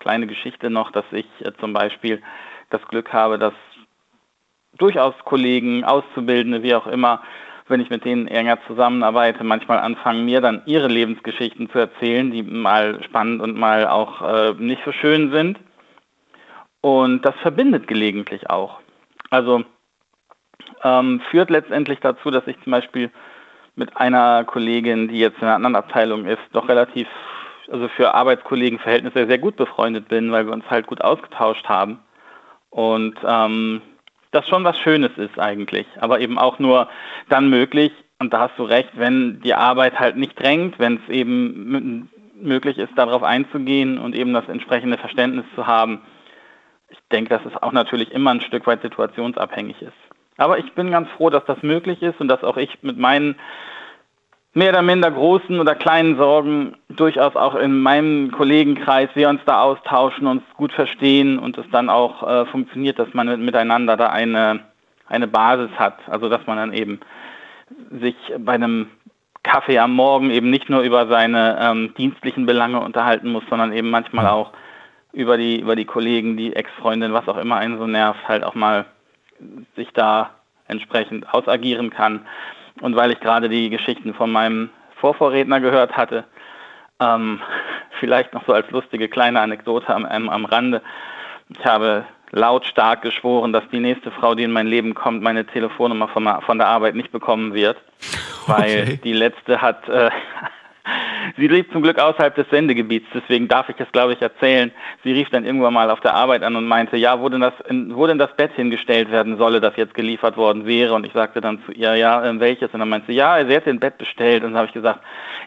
kleine 0.00 0.26
Geschichte 0.26 0.68
noch, 0.68 0.90
dass 0.90 1.04
ich 1.12 1.26
äh, 1.40 1.52
zum 1.60 1.72
Beispiel 1.72 2.20
das 2.70 2.82
Glück 2.88 3.12
habe, 3.12 3.38
dass 3.38 3.54
durchaus 4.76 5.14
Kollegen, 5.24 5.84
Auszubildende, 5.84 6.64
wie 6.64 6.74
auch 6.74 6.88
immer, 6.88 7.22
wenn 7.68 7.80
ich 7.80 7.88
mit 7.88 8.04
denen 8.04 8.26
enger 8.26 8.58
zusammenarbeite, 8.66 9.44
manchmal 9.44 9.78
anfangen, 9.78 10.24
mir 10.24 10.40
dann 10.40 10.62
ihre 10.66 10.88
Lebensgeschichten 10.88 11.70
zu 11.70 11.78
erzählen, 11.78 12.32
die 12.32 12.42
mal 12.42 13.00
spannend 13.04 13.40
und 13.40 13.56
mal 13.56 13.86
auch 13.86 14.22
äh, 14.22 14.54
nicht 14.58 14.82
so 14.84 14.90
schön 14.90 15.30
sind. 15.30 15.60
Und 16.80 17.22
das 17.22 17.34
verbindet 17.42 17.86
gelegentlich 17.86 18.50
auch. 18.50 18.80
Also 19.30 19.62
ähm, 20.82 21.20
führt 21.30 21.50
letztendlich 21.50 22.00
dazu, 22.00 22.30
dass 22.32 22.46
ich 22.48 22.60
zum 22.64 22.72
Beispiel 22.72 23.10
mit 23.76 23.96
einer 23.96 24.42
Kollegin, 24.44 25.06
die 25.06 25.20
jetzt 25.20 25.38
in 25.38 25.44
einer 25.44 25.54
anderen 25.54 25.76
Abteilung 25.76 26.24
ist, 26.24 26.42
doch 26.52 26.68
relativ, 26.68 27.06
also 27.70 27.88
für 27.88 28.14
Arbeitskollegenverhältnisse 28.14 29.26
sehr 29.26 29.38
gut 29.38 29.56
befreundet 29.56 30.08
bin, 30.08 30.32
weil 30.32 30.46
wir 30.46 30.52
uns 30.52 30.68
halt 30.68 30.86
gut 30.86 31.02
ausgetauscht 31.02 31.66
haben. 31.68 31.98
Und 32.70 33.16
ähm, 33.26 33.82
das 34.30 34.48
schon 34.48 34.64
was 34.64 34.78
Schönes 34.78 35.12
ist 35.16 35.38
eigentlich, 35.38 35.86
aber 36.00 36.20
eben 36.20 36.38
auch 36.38 36.58
nur 36.58 36.88
dann 37.28 37.48
möglich, 37.48 37.92
und 38.18 38.32
da 38.32 38.40
hast 38.40 38.58
du 38.58 38.64
recht, 38.64 38.90
wenn 38.94 39.40
die 39.40 39.54
Arbeit 39.54 39.98
halt 39.98 40.16
nicht 40.16 40.40
drängt, 40.40 40.78
wenn 40.78 41.00
es 41.02 41.08
eben 41.12 42.10
möglich 42.40 42.78
ist, 42.78 42.92
darauf 42.96 43.22
einzugehen 43.22 43.98
und 43.98 44.14
eben 44.14 44.32
das 44.32 44.48
entsprechende 44.48 44.98
Verständnis 44.98 45.44
zu 45.54 45.66
haben, 45.66 46.00
ich 46.88 46.98
denke, 47.10 47.30
dass 47.30 47.44
es 47.44 47.62
auch 47.62 47.72
natürlich 47.72 48.12
immer 48.12 48.30
ein 48.30 48.40
Stück 48.40 48.66
weit 48.66 48.82
situationsabhängig 48.82 49.82
ist. 49.82 49.92
Aber 50.36 50.58
ich 50.58 50.72
bin 50.74 50.90
ganz 50.90 51.08
froh, 51.10 51.30
dass 51.30 51.44
das 51.46 51.62
möglich 51.62 52.02
ist 52.02 52.20
und 52.20 52.28
dass 52.28 52.44
auch 52.44 52.56
ich 52.56 52.82
mit 52.82 52.98
meinen 52.98 53.36
mehr 54.56 54.70
oder 54.70 54.80
minder 54.80 55.10
großen 55.10 55.60
oder 55.60 55.74
kleinen 55.74 56.16
Sorgen 56.16 56.76
durchaus 56.88 57.36
auch 57.36 57.54
in 57.56 57.78
meinem 57.78 58.30
Kollegenkreis 58.30 59.10
wir 59.12 59.28
uns 59.28 59.42
da 59.44 59.60
austauschen, 59.60 60.26
uns 60.26 60.42
gut 60.56 60.72
verstehen 60.72 61.38
und 61.38 61.58
es 61.58 61.66
dann 61.70 61.90
auch 61.90 62.26
äh, 62.26 62.46
funktioniert, 62.46 62.98
dass 62.98 63.12
man 63.12 63.44
miteinander 63.44 63.98
da 63.98 64.08
eine, 64.08 64.60
eine 65.08 65.28
Basis 65.28 65.70
hat. 65.78 65.98
Also 66.06 66.30
dass 66.30 66.46
man 66.46 66.56
dann 66.56 66.72
eben 66.72 67.00
sich 68.00 68.16
bei 68.38 68.54
einem 68.54 68.88
Kaffee 69.42 69.78
am 69.78 69.92
Morgen 69.92 70.30
eben 70.30 70.48
nicht 70.48 70.70
nur 70.70 70.80
über 70.80 71.06
seine 71.06 71.58
ähm, 71.60 71.92
dienstlichen 71.98 72.46
Belange 72.46 72.80
unterhalten 72.80 73.32
muss, 73.32 73.44
sondern 73.50 73.74
eben 73.74 73.90
manchmal 73.90 74.26
auch 74.26 74.52
über 75.12 75.36
die, 75.36 75.60
über 75.60 75.76
die 75.76 75.84
Kollegen, 75.84 76.38
die 76.38 76.56
Ex-Freundin, 76.56 77.12
was 77.12 77.28
auch 77.28 77.36
immer 77.36 77.56
einen 77.56 77.76
so 77.76 77.86
nervt, 77.86 78.26
halt 78.26 78.42
auch 78.42 78.54
mal 78.54 78.86
sich 79.76 79.92
da 79.92 80.30
entsprechend 80.66 81.32
ausagieren 81.34 81.90
kann. 81.90 82.22
Und 82.80 82.96
weil 82.96 83.10
ich 83.12 83.20
gerade 83.20 83.48
die 83.48 83.70
Geschichten 83.70 84.14
von 84.14 84.30
meinem 84.30 84.70
Vorvorredner 84.96 85.60
gehört 85.60 85.96
hatte, 85.96 86.24
ähm, 87.00 87.40
vielleicht 88.00 88.34
noch 88.34 88.46
so 88.46 88.52
als 88.52 88.70
lustige 88.70 89.08
kleine 89.08 89.40
Anekdote 89.40 89.94
am, 89.94 90.04
am, 90.04 90.28
am 90.28 90.44
Rande. 90.44 90.82
Ich 91.48 91.64
habe 91.64 92.04
lautstark 92.32 93.02
geschworen, 93.02 93.52
dass 93.52 93.64
die 93.70 93.80
nächste 93.80 94.10
Frau, 94.10 94.34
die 94.34 94.42
in 94.42 94.52
mein 94.52 94.66
Leben 94.66 94.94
kommt, 94.94 95.22
meine 95.22 95.46
Telefonnummer 95.46 96.08
von, 96.08 96.28
von 96.42 96.58
der 96.58 96.66
Arbeit 96.66 96.94
nicht 96.94 97.12
bekommen 97.12 97.54
wird, 97.54 97.76
weil 98.46 98.82
okay. 98.82 99.00
die 99.02 99.12
letzte 99.12 99.62
hat, 99.62 99.88
äh, 99.88 100.10
Sie 101.36 101.48
lebt 101.48 101.72
zum 101.72 101.82
Glück 101.82 101.98
außerhalb 101.98 102.34
des 102.34 102.48
Sendegebiets, 102.50 103.06
deswegen 103.14 103.48
darf 103.48 103.68
ich 103.68 103.76
das, 103.76 103.90
glaube 103.92 104.12
ich, 104.12 104.22
erzählen. 104.22 104.72
Sie 105.04 105.12
rief 105.12 105.28
dann 105.30 105.44
irgendwann 105.44 105.74
mal 105.74 105.90
auf 105.90 106.00
der 106.00 106.14
Arbeit 106.14 106.42
an 106.42 106.56
und 106.56 106.66
meinte, 106.66 106.96
ja, 106.96 107.20
wo 107.20 107.28
denn 107.28 107.40
das, 107.40 107.54
wo 107.68 108.06
denn 108.06 108.18
das 108.18 108.34
Bett 108.36 108.52
hingestellt 108.54 109.10
werden 109.10 109.36
solle, 109.36 109.60
das 109.60 109.76
jetzt 109.76 109.94
geliefert 109.94 110.36
worden 110.36 110.66
wäre. 110.66 110.94
Und 110.94 111.06
ich 111.06 111.12
sagte 111.12 111.40
dann 111.40 111.62
zu 111.64 111.72
ihr, 111.72 111.94
ja, 111.96 112.22
welches? 112.40 112.72
Und 112.72 112.80
dann 112.80 112.88
meinte 112.88 113.08
sie, 113.08 113.16
ja, 113.18 113.44
sie 113.44 113.54
hätte 113.54 113.70
ein 113.70 113.80
Bett 113.80 113.98
bestellt. 113.98 114.42
Und 114.42 114.50
dann 114.50 114.58
habe 114.58 114.68
ich 114.68 114.74
gesagt, 114.74 115.00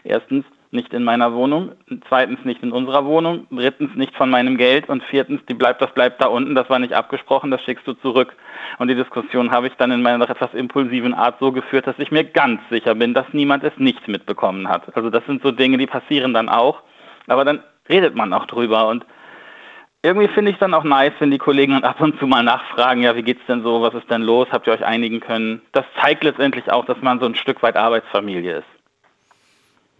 erstens, 0.04 0.44
nicht 0.72 0.92
in 0.94 1.02
meiner 1.02 1.34
Wohnung, 1.34 1.72
zweitens 2.08 2.44
nicht 2.44 2.62
in 2.62 2.70
unserer 2.70 3.04
Wohnung, 3.04 3.46
drittens 3.50 3.94
nicht 3.96 4.14
von 4.14 4.30
meinem 4.30 4.56
Geld 4.56 4.88
und 4.88 5.02
viertens, 5.04 5.40
die 5.48 5.54
bleibt, 5.54 5.82
das 5.82 5.92
bleibt 5.92 6.22
da 6.22 6.28
unten, 6.28 6.54
das 6.54 6.70
war 6.70 6.78
nicht 6.78 6.92
abgesprochen, 6.92 7.50
das 7.50 7.60
schickst 7.62 7.86
du 7.86 7.94
zurück. 7.94 8.34
Und 8.78 8.88
die 8.88 8.94
Diskussion 8.94 9.50
habe 9.50 9.66
ich 9.66 9.74
dann 9.74 9.90
in 9.90 10.02
meiner 10.02 10.28
etwas 10.30 10.54
impulsiven 10.54 11.12
Art 11.12 11.38
so 11.40 11.50
geführt, 11.50 11.86
dass 11.86 11.98
ich 11.98 12.12
mir 12.12 12.24
ganz 12.24 12.60
sicher 12.70 12.94
bin, 12.94 13.14
dass 13.14 13.26
niemand 13.32 13.64
es 13.64 13.76
nicht 13.78 14.06
mitbekommen 14.06 14.68
hat. 14.68 14.94
Also 14.96 15.10
das 15.10 15.24
sind 15.26 15.42
so 15.42 15.50
Dinge, 15.50 15.76
die 15.76 15.86
passieren 15.86 16.34
dann 16.34 16.48
auch, 16.48 16.82
aber 17.26 17.44
dann 17.44 17.62
redet 17.88 18.14
man 18.14 18.32
auch 18.32 18.46
drüber 18.46 18.86
und 18.88 19.04
irgendwie 20.02 20.28
finde 20.28 20.50
ich 20.50 20.58
dann 20.58 20.72
auch 20.72 20.84
nice, 20.84 21.12
wenn 21.18 21.30
die 21.30 21.38
Kollegen 21.38 21.72
dann 21.72 21.84
ab 21.84 22.00
und 22.00 22.18
zu 22.18 22.26
mal 22.26 22.42
nachfragen, 22.42 23.02
ja, 23.02 23.14
wie 23.16 23.22
geht's 23.22 23.44
denn 23.46 23.62
so, 23.62 23.82
was 23.82 23.92
ist 23.92 24.10
denn 24.10 24.22
los, 24.22 24.48
habt 24.50 24.66
ihr 24.66 24.72
euch 24.72 24.84
einigen 24.84 25.20
können? 25.20 25.60
Das 25.72 25.84
zeigt 26.00 26.24
letztendlich 26.24 26.72
auch, 26.72 26.86
dass 26.86 26.96
man 27.02 27.20
so 27.20 27.26
ein 27.26 27.34
Stück 27.34 27.62
weit 27.62 27.76
Arbeitsfamilie 27.76 28.58
ist. 28.58 28.79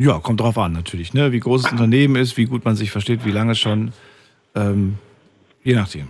Ja, 0.00 0.18
kommt 0.18 0.40
drauf 0.40 0.56
an 0.56 0.72
natürlich, 0.72 1.12
ne? 1.12 1.30
wie 1.30 1.40
groß 1.40 1.64
das 1.64 1.72
Unternehmen 1.72 2.16
ist, 2.16 2.38
wie 2.38 2.46
gut 2.46 2.64
man 2.64 2.74
sich 2.74 2.90
versteht, 2.90 3.26
wie 3.26 3.32
lange 3.32 3.54
schon. 3.54 3.92
Ähm, 4.54 4.96
je 5.62 5.74
nachdem. 5.74 6.08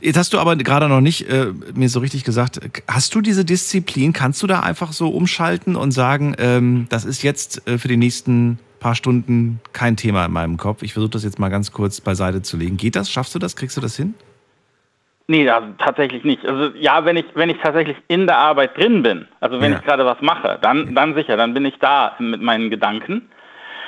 Jetzt 0.00 0.16
hast 0.16 0.32
du 0.32 0.38
aber 0.38 0.56
gerade 0.56 0.88
noch 0.88 1.02
nicht 1.02 1.28
äh, 1.28 1.52
mir 1.74 1.90
so 1.90 2.00
richtig 2.00 2.24
gesagt, 2.24 2.60
hast 2.88 3.14
du 3.14 3.20
diese 3.20 3.44
Disziplin? 3.44 4.14
Kannst 4.14 4.42
du 4.42 4.46
da 4.46 4.60
einfach 4.60 4.94
so 4.94 5.10
umschalten 5.10 5.76
und 5.76 5.90
sagen, 5.92 6.34
ähm, 6.38 6.86
das 6.88 7.04
ist 7.04 7.22
jetzt 7.22 7.68
äh, 7.68 7.76
für 7.76 7.88
die 7.88 7.98
nächsten 7.98 8.58
paar 8.80 8.94
Stunden 8.94 9.60
kein 9.74 9.98
Thema 9.98 10.24
in 10.24 10.32
meinem 10.32 10.56
Kopf. 10.56 10.82
Ich 10.82 10.94
versuche 10.94 11.10
das 11.10 11.22
jetzt 11.22 11.38
mal 11.38 11.50
ganz 11.50 11.72
kurz 11.72 12.00
beiseite 12.00 12.40
zu 12.40 12.56
legen. 12.56 12.78
Geht 12.78 12.96
das? 12.96 13.10
Schaffst 13.10 13.34
du 13.34 13.38
das? 13.38 13.54
Kriegst 13.54 13.76
du 13.76 13.82
das 13.82 13.96
hin? 13.96 14.14
Nee, 15.28 15.48
also 15.50 15.68
tatsächlich 15.78 16.22
nicht. 16.22 16.44
Also 16.46 16.72
ja, 16.76 17.04
wenn 17.04 17.16
ich, 17.16 17.24
wenn 17.34 17.50
ich 17.50 17.58
tatsächlich 17.58 17.96
in 18.08 18.26
der 18.26 18.38
Arbeit 18.38 18.76
drin 18.78 19.02
bin, 19.02 19.26
also 19.40 19.60
wenn 19.60 19.72
Ja. 19.72 19.78
ich 19.78 19.84
gerade 19.84 20.06
was 20.06 20.20
mache, 20.20 20.58
dann, 20.62 20.94
dann 20.94 21.14
sicher, 21.14 21.36
dann 21.36 21.52
bin 21.52 21.64
ich 21.64 21.76
da 21.80 22.14
mit 22.20 22.40
meinen 22.40 22.70
Gedanken. 22.70 23.28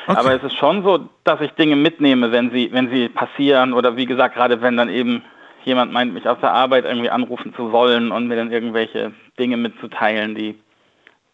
Okay. 0.09 0.19
Aber 0.19 0.35
es 0.35 0.43
ist 0.43 0.57
schon 0.57 0.83
so, 0.83 1.09
dass 1.25 1.41
ich 1.41 1.53
Dinge 1.53 1.77
mitnehme, 1.77 2.33
wenn 2.33 2.51
sie, 2.51 2.73
wenn 2.73 2.91
sie 2.91 3.09
passieren 3.09 3.73
oder 3.73 3.97
wie 3.97 4.07
gesagt, 4.07 4.35
gerade 4.35 4.61
wenn 4.63 4.77
dann 4.77 4.89
eben 4.89 5.23
jemand 5.65 5.93
meint, 5.93 6.13
mich 6.15 6.27
aus 6.29 6.39
der 6.41 6.53
Arbeit 6.53 6.87
irgendwie 6.87 7.11
anrufen 7.11 7.55
zu 7.55 7.71
wollen 7.73 8.11
und 8.11 8.27
mir 8.27 8.37
dann 8.37 8.51
irgendwelche 8.51 9.13
Dinge 9.39 9.57
mitzuteilen, 9.59 10.35
die, 10.35 10.59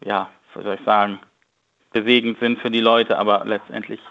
ja, 0.03 0.29
wie 0.53 0.63
soll 0.63 0.75
ich 0.75 0.85
sagen, 0.85 1.19
bewegend 1.93 2.37
sind 2.39 2.59
für 2.59 2.69
die 2.69 2.81
Leute, 2.81 3.17
aber 3.17 3.43
letztendlich 3.45 4.01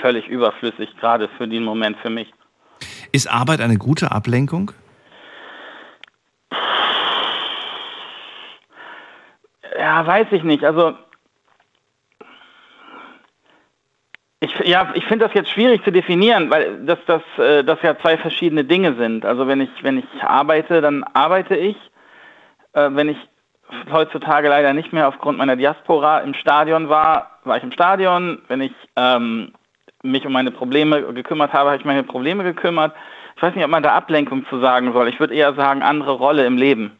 völlig 0.00 0.26
überflüssig, 0.28 0.96
gerade 0.98 1.28
für 1.36 1.46
den 1.46 1.62
Moment 1.62 1.98
für 1.98 2.10
mich. 2.10 2.32
Ist 3.12 3.30
Arbeit 3.30 3.60
eine 3.60 3.76
gute 3.76 4.10
Ablenkung? 4.10 4.72
Ja, 9.80 10.06
weiß 10.06 10.26
ich 10.32 10.42
nicht. 10.42 10.62
Also 10.62 10.92
ich, 14.40 14.58
ja, 14.60 14.90
ich 14.92 15.06
finde 15.06 15.24
das 15.24 15.34
jetzt 15.34 15.48
schwierig 15.48 15.82
zu 15.84 15.90
definieren, 15.90 16.50
weil 16.50 16.84
das, 16.84 16.98
das, 17.06 17.22
äh, 17.38 17.64
das 17.64 17.80
ja 17.80 17.98
zwei 17.98 18.18
verschiedene 18.18 18.64
Dinge 18.64 18.94
sind. 18.96 19.24
Also 19.24 19.48
wenn 19.48 19.62
ich, 19.62 19.70
wenn 19.82 19.98
ich 19.98 20.22
arbeite, 20.22 20.82
dann 20.82 21.02
arbeite 21.14 21.56
ich. 21.56 21.76
Äh, 22.74 22.90
wenn 22.92 23.08
ich 23.08 23.16
heutzutage 23.90 24.48
leider 24.50 24.74
nicht 24.74 24.92
mehr 24.92 25.08
aufgrund 25.08 25.38
meiner 25.38 25.56
Diaspora 25.56 26.18
im 26.18 26.34
Stadion 26.34 26.90
war, 26.90 27.38
war 27.44 27.56
ich 27.56 27.62
im 27.62 27.72
Stadion. 27.72 28.42
Wenn 28.48 28.60
ich 28.60 28.74
ähm, 28.96 29.54
mich 30.02 30.26
um 30.26 30.32
meine 30.34 30.50
Probleme 30.50 31.02
gekümmert 31.14 31.54
habe, 31.54 31.70
habe 31.70 31.78
ich 31.78 31.86
meine 31.86 32.02
Probleme 32.02 32.44
gekümmert. 32.44 32.94
Ich 33.34 33.42
weiß 33.42 33.54
nicht, 33.54 33.64
ob 33.64 33.70
man 33.70 33.82
da 33.82 33.94
Ablenkung 33.94 34.44
zu 34.50 34.60
sagen 34.60 34.92
soll. 34.92 35.08
Ich 35.08 35.20
würde 35.20 35.34
eher 35.34 35.54
sagen, 35.54 35.82
andere 35.82 36.12
Rolle 36.12 36.44
im 36.44 36.58
Leben. 36.58 36.99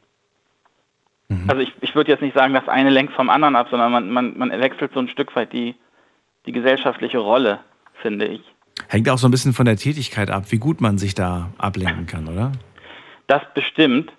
Also 1.47 1.63
ich, 1.63 1.73
ich 1.81 1.95
würde 1.95 2.11
jetzt 2.11 2.23
nicht 2.23 2.35
sagen, 2.35 2.55
das 2.55 2.67
eine 2.69 2.91
lenkt 2.91 3.13
vom 3.13 3.31
anderen 3.31 3.55
ab, 3.55 3.69
sondern 3.71 3.93
man, 3.93 4.11
man, 4.11 4.37
man 4.37 4.51
wechselt 4.51 4.93
so 4.93 5.01
ein 5.01 5.09
Stück 5.09 5.35
weit 5.37 5.53
die, 5.53 5.77
die 6.47 6.53
gesellschaftliche 6.53 7.19
Rolle, 7.19 7.61
finde 8.03 8.27
ich. 8.27 8.43
Hängt 8.89 9.09
auch 9.09 9.19
so 9.19 9.29
ein 9.29 9.31
bisschen 9.31 9.53
von 9.53 9.67
der 9.67 9.77
Tätigkeit 9.77 10.31
ab, 10.31 10.45
wie 10.51 10.59
gut 10.59 10.81
man 10.81 10.99
sich 10.99 11.15
da 11.15 11.51
ablenken 11.59 12.07
kann, 12.07 12.29
oder? 12.29 12.53
Das 13.27 13.43
bestimmt. 13.55 14.13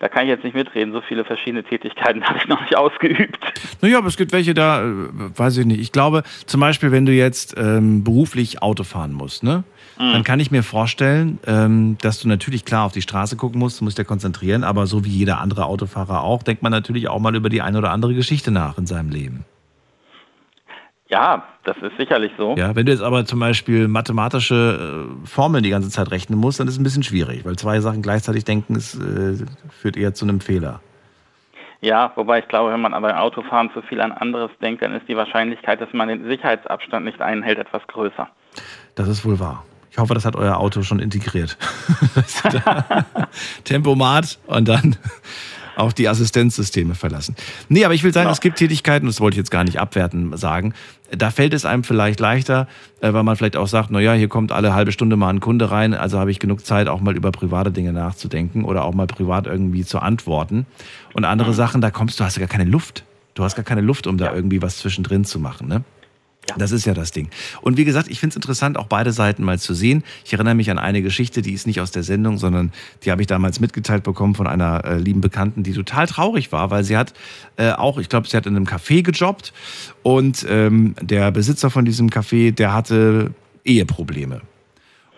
Da 0.00 0.08
kann 0.08 0.24
ich 0.24 0.28
jetzt 0.28 0.44
nicht 0.44 0.54
mitreden. 0.54 0.92
So 0.92 1.00
viele 1.00 1.24
verschiedene 1.24 1.64
Tätigkeiten 1.64 2.22
habe 2.28 2.38
ich 2.38 2.46
noch 2.46 2.60
nicht 2.60 2.76
ausgeübt. 2.76 3.38
Naja, 3.80 3.98
aber 3.98 4.08
es 4.08 4.16
gibt 4.16 4.32
welche 4.32 4.54
da, 4.54 4.82
äh, 4.82 4.92
weiß 5.36 5.56
ich 5.58 5.66
nicht. 5.66 5.80
Ich 5.80 5.92
glaube, 5.92 6.22
zum 6.46 6.60
Beispiel, 6.60 6.92
wenn 6.92 7.06
du 7.06 7.12
jetzt 7.12 7.54
ähm, 7.56 8.04
beruflich 8.04 8.62
Auto 8.62 8.84
fahren 8.84 9.12
musst, 9.12 9.42
ne? 9.42 9.64
Dann 9.98 10.22
kann 10.22 10.38
ich 10.38 10.52
mir 10.52 10.62
vorstellen, 10.62 11.40
ähm, 11.46 11.98
dass 12.00 12.20
du 12.20 12.28
natürlich 12.28 12.64
klar 12.64 12.86
auf 12.86 12.92
die 12.92 13.02
Straße 13.02 13.36
gucken 13.36 13.58
musst, 13.58 13.80
du 13.80 13.84
musst 13.84 13.98
dich 13.98 14.06
konzentrieren, 14.06 14.62
aber 14.62 14.86
so 14.86 15.04
wie 15.04 15.10
jeder 15.10 15.40
andere 15.40 15.66
Autofahrer 15.66 16.22
auch, 16.22 16.44
denkt 16.44 16.62
man 16.62 16.70
natürlich 16.70 17.08
auch 17.08 17.18
mal 17.18 17.34
über 17.34 17.48
die 17.48 17.62
eine 17.62 17.78
oder 17.78 17.90
andere 17.90 18.14
Geschichte 18.14 18.52
nach 18.52 18.78
in 18.78 18.86
seinem 18.86 19.10
Leben. 19.10 19.44
Ja, 21.08 21.42
das 21.64 21.76
ist 21.78 21.96
sicherlich 21.98 22.32
so. 22.36 22.54
Ja, 22.56 22.76
wenn 22.76 22.86
du 22.86 22.92
jetzt 22.92 23.02
aber 23.02 23.24
zum 23.24 23.40
Beispiel 23.40 23.88
mathematische 23.88 25.08
äh, 25.24 25.26
Formeln 25.26 25.64
die 25.64 25.70
ganze 25.70 25.88
Zeit 25.88 26.10
rechnen 26.10 26.38
musst, 26.38 26.60
dann 26.60 26.68
ist 26.68 26.74
es 26.74 26.80
ein 26.80 26.84
bisschen 26.84 27.02
schwierig, 27.02 27.44
weil 27.44 27.56
zwei 27.56 27.80
Sachen 27.80 28.02
gleichzeitig 28.02 28.44
denken, 28.44 28.76
es 28.76 28.94
äh, 28.94 29.44
führt 29.70 29.96
eher 29.96 30.14
zu 30.14 30.26
einem 30.26 30.40
Fehler. 30.40 30.80
Ja, 31.80 32.12
wobei 32.16 32.40
ich 32.40 32.48
glaube, 32.48 32.72
wenn 32.72 32.80
man 32.80 32.92
aber 32.92 33.08
beim 33.08 33.18
Autofahren 33.18 33.70
zu 33.72 33.82
viel 33.82 34.00
an 34.00 34.12
anderes 34.12 34.50
denkt, 34.60 34.82
dann 34.82 34.94
ist 34.94 35.08
die 35.08 35.16
Wahrscheinlichkeit, 35.16 35.80
dass 35.80 35.92
man 35.92 36.08
den 36.08 36.24
Sicherheitsabstand 36.24 37.04
nicht 37.04 37.20
einhält, 37.22 37.58
etwas 37.58 37.86
größer. 37.86 38.28
Das 38.96 39.08
ist 39.08 39.24
wohl 39.24 39.38
wahr. 39.38 39.64
Ich 39.98 40.00
hoffe, 40.00 40.14
das 40.14 40.24
hat 40.24 40.36
euer 40.36 40.58
Auto 40.58 40.82
schon 40.82 41.00
integriert. 41.00 41.58
Tempomat 43.64 44.38
und 44.46 44.68
dann 44.68 44.94
auf 45.74 45.92
die 45.92 46.08
Assistenzsysteme 46.08 46.94
verlassen. 46.94 47.34
Nee, 47.68 47.84
aber 47.84 47.94
ich 47.94 48.04
will 48.04 48.12
sagen, 48.12 48.26
Genau. 48.26 48.32
es 48.32 48.40
gibt 48.40 48.58
Tätigkeiten, 48.58 49.06
das 49.06 49.20
wollte 49.20 49.34
ich 49.34 49.38
jetzt 49.38 49.50
gar 49.50 49.64
nicht 49.64 49.80
abwerten 49.80 50.36
sagen, 50.36 50.72
da 51.10 51.30
fällt 51.32 51.52
es 51.52 51.64
einem 51.64 51.82
vielleicht 51.82 52.20
leichter, 52.20 52.68
äh, 53.00 53.12
weil 53.12 53.24
man 53.24 53.34
vielleicht 53.34 53.56
auch 53.56 53.66
sagt, 53.66 53.90
naja, 53.90 54.12
hier 54.12 54.28
kommt 54.28 54.52
alle 54.52 54.72
halbe 54.72 54.92
Stunde 54.92 55.16
mal 55.16 55.30
ein 55.30 55.40
Kunde 55.40 55.68
rein, 55.72 55.94
also 55.94 56.20
habe 56.20 56.30
ich 56.30 56.38
genug 56.38 56.64
Zeit, 56.64 56.86
auch 56.86 57.00
mal 57.00 57.16
über 57.16 57.32
private 57.32 57.72
Dinge 57.72 57.92
nachzudenken 57.92 58.62
oder 58.64 58.84
auch 58.84 58.94
mal 58.94 59.08
privat 59.08 59.48
irgendwie 59.48 59.84
zu 59.84 59.98
antworten. 59.98 60.64
Und 61.14 61.24
andere 61.24 61.54
Sachen, 61.54 61.80
da 61.80 61.90
kommst 61.90 62.20
du, 62.20 62.24
hast 62.24 62.36
du 62.36 62.40
gar 62.40 62.48
keine 62.48 62.70
Luft. 62.70 63.02
Du 63.34 63.42
hast 63.42 63.56
gar 63.56 63.64
keine 63.64 63.80
Luft, 63.80 64.06
um 64.06 64.16
da 64.16 64.32
irgendwie 64.32 64.62
was 64.62 64.78
zwischendrin 64.78 65.24
zu 65.24 65.40
machen, 65.40 65.66
ne? 65.66 65.82
Das 66.56 66.72
ist 66.72 66.86
ja 66.86 66.94
das 66.94 67.12
Ding. 67.12 67.28
Und 67.60 67.76
wie 67.76 67.84
gesagt, 67.84 68.08
ich 68.08 68.20
finde 68.20 68.32
es 68.32 68.36
interessant, 68.36 68.78
auch 68.78 68.86
beide 68.86 69.12
Seiten 69.12 69.44
mal 69.44 69.58
zu 69.58 69.74
sehen. 69.74 70.02
Ich 70.24 70.32
erinnere 70.32 70.54
mich 70.54 70.70
an 70.70 70.78
eine 70.78 71.02
Geschichte, 71.02 71.42
die 71.42 71.52
ist 71.52 71.66
nicht 71.66 71.80
aus 71.80 71.90
der 71.90 72.02
Sendung, 72.02 72.38
sondern 72.38 72.72
die 73.04 73.10
habe 73.10 73.20
ich 73.20 73.26
damals 73.26 73.60
mitgeteilt 73.60 74.02
bekommen 74.02 74.34
von 74.34 74.46
einer 74.46 74.84
äh, 74.84 74.98
lieben 74.98 75.20
Bekannten, 75.20 75.62
die 75.62 75.72
total 75.72 76.06
traurig 76.06 76.50
war, 76.52 76.70
weil 76.70 76.84
sie 76.84 76.96
hat 76.96 77.12
äh, 77.56 77.72
auch, 77.72 77.98
ich 77.98 78.08
glaube, 78.08 78.28
sie 78.28 78.36
hat 78.36 78.46
in 78.46 78.56
einem 78.56 78.66
Café 78.66 79.02
gejobbt 79.02 79.52
und 80.02 80.46
ähm, 80.48 80.94
der 81.00 81.30
Besitzer 81.30 81.70
von 81.70 81.84
diesem 81.84 82.08
Café, 82.08 82.52
der 82.52 82.72
hatte 82.72 83.32
Eheprobleme. 83.64 84.40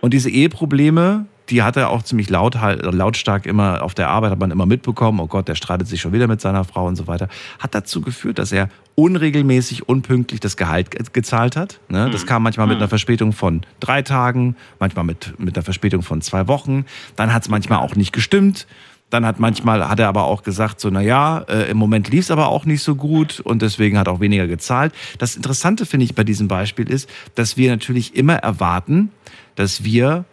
Und 0.00 0.14
diese 0.14 0.30
Eheprobleme, 0.30 1.26
die 1.50 1.62
hat 1.62 1.76
er 1.76 1.90
auch 1.90 2.02
ziemlich 2.02 2.30
laut, 2.30 2.54
lautstark 2.54 3.46
immer 3.46 3.82
auf 3.82 3.94
der 3.94 4.08
Arbeit, 4.08 4.30
hat 4.30 4.38
man 4.38 4.50
immer 4.50 4.66
mitbekommen, 4.66 5.20
oh 5.20 5.26
Gott, 5.26 5.48
der 5.48 5.54
streitet 5.54 5.88
sich 5.88 6.00
schon 6.00 6.12
wieder 6.12 6.26
mit 6.28 6.40
seiner 6.40 6.64
Frau 6.64 6.86
und 6.86 6.96
so 6.96 7.06
weiter, 7.06 7.28
hat 7.58 7.74
dazu 7.74 8.00
geführt, 8.00 8.38
dass 8.38 8.52
er 8.52 8.68
unregelmäßig, 8.94 9.88
unpünktlich 9.88 10.40
das 10.40 10.56
Gehalt 10.56 10.90
ge- 10.90 11.02
gezahlt 11.12 11.56
hat. 11.56 11.80
Ne? 11.88 12.10
Das 12.10 12.26
kam 12.26 12.42
manchmal 12.42 12.66
mit 12.66 12.76
einer 12.76 12.88
Verspätung 12.88 13.32
von 13.32 13.62
drei 13.80 14.02
Tagen, 14.02 14.56
manchmal 14.78 15.04
mit, 15.04 15.34
mit 15.38 15.56
einer 15.56 15.64
Verspätung 15.64 16.02
von 16.02 16.20
zwei 16.20 16.48
Wochen. 16.48 16.84
Dann 17.16 17.32
hat 17.32 17.42
es 17.42 17.48
manchmal 17.48 17.78
auch 17.80 17.96
nicht 17.96 18.12
gestimmt. 18.12 18.66
Dann 19.08 19.26
hat 19.26 19.40
manchmal, 19.40 19.88
hat 19.88 19.98
er 19.98 20.06
aber 20.06 20.24
auch 20.24 20.44
gesagt, 20.44 20.78
so, 20.80 20.88
na 20.88 21.00
ja, 21.00 21.40
äh, 21.48 21.68
im 21.68 21.78
Moment 21.78 22.10
lief 22.10 22.26
es 22.26 22.30
aber 22.30 22.46
auch 22.46 22.64
nicht 22.64 22.84
so 22.84 22.94
gut 22.94 23.40
und 23.40 23.60
deswegen 23.60 23.98
hat 23.98 24.06
auch 24.06 24.20
weniger 24.20 24.46
gezahlt. 24.46 24.92
Das 25.18 25.34
Interessante 25.34 25.84
finde 25.84 26.04
ich 26.04 26.14
bei 26.14 26.22
diesem 26.22 26.46
Beispiel 26.46 26.88
ist, 26.88 27.10
dass 27.34 27.56
wir 27.56 27.72
natürlich 27.72 28.14
immer 28.14 28.36
erwarten, 28.36 29.10
dass 29.56 29.82
wir 29.82 30.26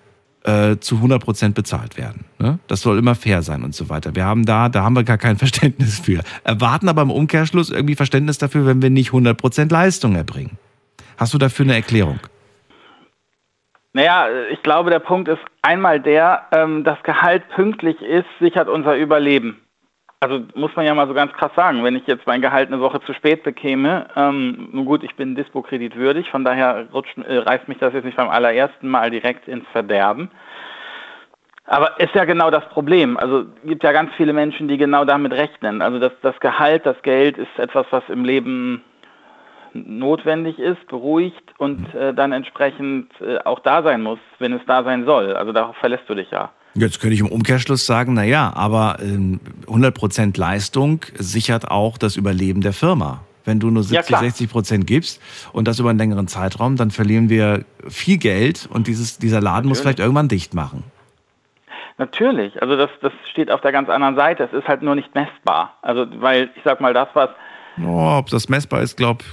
äh, 0.47 0.79
zu 0.79 0.95
100 0.95 1.21
Prozent 1.21 1.55
bezahlt 1.55 1.97
werden. 1.97 2.25
Ne? 2.39 2.59
Das 2.67 2.81
soll 2.81 2.97
immer 2.97 3.15
fair 3.15 3.41
sein 3.41 3.63
und 3.63 3.75
so 3.75 3.89
weiter. 3.89 4.15
Wir 4.15 4.25
haben 4.25 4.45
da, 4.45 4.69
da 4.69 4.83
haben 4.83 4.95
wir 4.95 5.03
gar 5.03 5.17
kein 5.17 5.37
Verständnis 5.37 5.99
für. 5.99 6.21
Erwarten 6.43 6.87
aber 6.87 7.01
im 7.01 7.11
Umkehrschluss 7.11 7.69
irgendwie 7.69 7.95
Verständnis 7.95 8.37
dafür, 8.37 8.65
wenn 8.65 8.81
wir 8.81 8.89
nicht 8.89 9.09
100 9.09 9.37
Prozent 9.37 9.71
Leistung 9.71 10.15
erbringen. 10.15 10.57
Hast 11.17 11.33
du 11.33 11.37
dafür 11.37 11.65
eine 11.65 11.75
Erklärung? 11.75 12.19
Naja, 13.93 14.27
ich 14.51 14.61
glaube, 14.63 14.89
der 14.89 14.99
Punkt 14.99 15.27
ist 15.27 15.41
einmal 15.63 15.99
der, 15.99 16.43
ähm, 16.51 16.83
das 16.83 17.01
Gehalt 17.03 17.43
pünktlich 17.49 17.99
ist, 18.01 18.27
sichert 18.39 18.69
unser 18.69 18.95
Überleben. 18.95 19.59
Also 20.19 20.41
muss 20.55 20.75
man 20.75 20.85
ja 20.85 20.95
mal 20.95 21.07
so 21.07 21.13
ganz 21.13 21.31
krass 21.33 21.51
sagen, 21.55 21.83
wenn 21.83 21.95
ich 21.95 22.07
jetzt 22.07 22.25
mein 22.25 22.41
Gehalt 22.41 22.69
eine 22.69 22.81
Woche 22.81 22.99
zu 23.01 23.13
spät 23.13 23.43
bekäme, 23.43 24.07
ähm, 24.15 24.69
nun 24.71 24.85
gut, 24.85 25.03
ich 25.03 25.15
bin 25.15 25.35
Dispo-kreditwürdig, 25.35 26.31
von 26.31 26.43
daher 26.43 26.87
rutscht, 26.91 27.17
äh, 27.19 27.37
reißt 27.37 27.67
mich 27.67 27.77
das 27.77 27.93
jetzt 27.93 28.05
nicht 28.05 28.17
beim 28.17 28.29
allerersten 28.29 28.89
Mal 28.89 29.11
direkt 29.11 29.47
ins 29.47 29.67
Verderben. 29.71 30.31
Aber 31.65 31.99
ist 31.99 32.15
ja 32.15 32.25
genau 32.25 32.49
das 32.49 32.67
Problem. 32.69 33.17
Also 33.17 33.45
gibt 33.65 33.83
ja 33.83 33.91
ganz 33.91 34.11
viele 34.15 34.33
Menschen, 34.33 34.67
die 34.67 34.77
genau 34.77 35.05
damit 35.05 35.33
rechnen. 35.33 35.81
Also 35.81 35.99
das, 35.99 36.13
das 36.21 36.39
Gehalt, 36.39 36.85
das 36.85 36.99
Geld 37.03 37.37
ist 37.37 37.59
etwas, 37.59 37.85
was 37.91 38.03
im 38.07 38.23
Leben 38.23 38.83
notwendig 39.73 40.57
ist, 40.57 40.87
beruhigt 40.87 41.53
und 41.59 41.93
äh, 41.93 42.13
dann 42.13 42.31
entsprechend 42.31 43.11
äh, 43.21 43.37
auch 43.39 43.59
da 43.59 43.83
sein 43.83 44.01
muss, 44.01 44.19
wenn 44.39 44.53
es 44.53 44.65
da 44.65 44.83
sein 44.83 45.05
soll. 45.05 45.35
Also 45.35 45.51
darauf 45.51 45.75
verlässt 45.77 46.09
du 46.09 46.15
dich 46.15 46.31
ja. 46.31 46.51
Jetzt 46.77 46.99
könnte 46.99 47.15
ich 47.15 47.19
im 47.21 47.27
Umkehrschluss 47.27 47.85
sagen, 47.85 48.13
na 48.13 48.23
ja, 48.23 48.53
aber 48.55 48.97
ähm, 49.01 49.39
100 49.67 49.93
Prozent 49.95 50.37
Leistung 50.37 51.03
sichert 51.15 51.69
auch 51.71 51.97
das 51.97 52.15
Überleben 52.15 52.61
der 52.61 52.73
Firma. 52.73 53.21
Wenn 53.45 53.59
du 53.59 53.69
nur 53.71 53.81
Ja, 53.83 53.89
70, 54.03 54.07
klar. 54.07 54.21
60 54.21 54.49
Prozent 54.49 54.87
gibst 54.87 55.21
und 55.53 55.67
das 55.67 55.79
über 55.79 55.89
einen 55.89 55.99
längeren 55.99 56.27
Zeitraum, 56.27 56.75
dann 56.75 56.91
verlieren 56.91 57.29
wir 57.29 57.63
viel 57.87 58.17
Geld 58.17 58.67
und 58.71 58.87
dieses, 58.87 59.17
dieser 59.17 59.41
Laden 59.41 59.67
muss 59.69 59.79
Natürlich. 59.79 59.81
vielleicht 59.81 59.99
irgendwann 59.99 60.27
dicht 60.27 60.53
machen. 60.53 60.83
Natürlich, 61.97 62.61
also 62.61 62.75
das, 62.75 62.89
das 63.01 63.11
steht 63.31 63.49
auf 63.49 63.61
der 63.61 63.71
ganz 63.71 63.89
anderen 63.89 64.15
Seite. 64.15 64.43
Es 64.43 64.53
ist 64.53 64.67
halt 64.67 64.83
nur 64.83 64.93
nicht 64.95 65.15
messbar. 65.15 65.73
Also 65.81 66.05
weil 66.19 66.51
ich 66.55 66.61
sag 66.63 66.79
mal, 66.81 66.93
das 66.93 67.07
was 67.13 67.29
Oh, 67.83 68.17
ob 68.17 68.27
das 68.29 68.49
messbar 68.49 68.81
ist, 68.81 68.97
glaub 68.97 69.23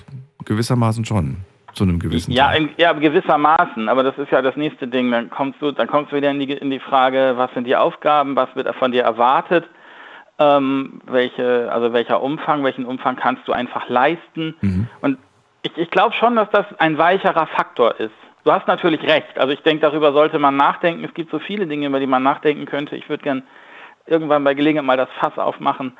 gewissermaßen 0.44 1.04
schon. 1.04 1.38
Zu 1.74 1.84
einem 1.84 1.98
gewissen 1.98 2.30
Ja, 2.32 2.48
Teil. 2.48 2.62
in, 2.62 2.68
ja, 2.76 2.92
gewissermaßen, 2.92 3.88
aber 3.88 4.02
das 4.02 4.16
ist 4.18 4.30
ja 4.30 4.42
das 4.42 4.56
nächste 4.56 4.86
Ding. 4.86 5.10
Dann 5.10 5.30
kommst 5.30 5.60
du, 5.60 5.72
dann 5.72 5.88
kommst 5.88 6.12
du 6.12 6.16
wieder 6.16 6.30
in 6.30 6.38
die, 6.38 6.52
in 6.52 6.70
die 6.70 6.78
Frage, 6.80 7.34
was 7.36 7.52
sind 7.54 7.66
die 7.66 7.76
Aufgaben, 7.76 8.36
was 8.36 8.48
wird 8.54 8.72
von 8.76 8.92
dir 8.92 9.02
erwartet, 9.02 9.64
ähm, 10.38 11.00
welche, 11.06 11.70
also 11.72 11.92
welcher 11.92 12.22
Umfang, 12.22 12.64
welchen 12.64 12.84
Umfang 12.86 13.16
kannst 13.16 13.46
du 13.48 13.52
einfach 13.52 13.88
leisten. 13.88 14.88
Und 15.00 15.18
ich, 15.62 15.76
ich 15.76 15.90
glaube 15.90 16.14
schon, 16.14 16.36
dass 16.36 16.50
das 16.50 16.66
ein 16.78 16.96
weicherer 16.98 17.46
Faktor 17.48 17.98
ist. 17.98 18.14
Du 18.44 18.52
hast 18.52 18.68
natürlich 18.68 19.02
recht. 19.02 19.38
Also 19.38 19.52
ich 19.52 19.62
denke, 19.62 19.80
darüber 19.82 20.12
sollte 20.12 20.38
man 20.38 20.56
nachdenken. 20.56 21.02
Es 21.04 21.14
gibt 21.14 21.30
so 21.30 21.38
viele 21.38 21.66
Dinge, 21.66 21.86
über 21.86 21.98
die 21.98 22.06
man 22.06 22.22
nachdenken 22.22 22.66
könnte. 22.66 22.94
Ich 22.94 23.08
würde 23.08 23.22
gern 23.22 23.42
irgendwann 24.06 24.44
bei 24.44 24.52
Gelegenheit 24.54 24.84
mal 24.84 24.96
das 24.98 25.08
Fass 25.18 25.38
aufmachen. 25.38 25.96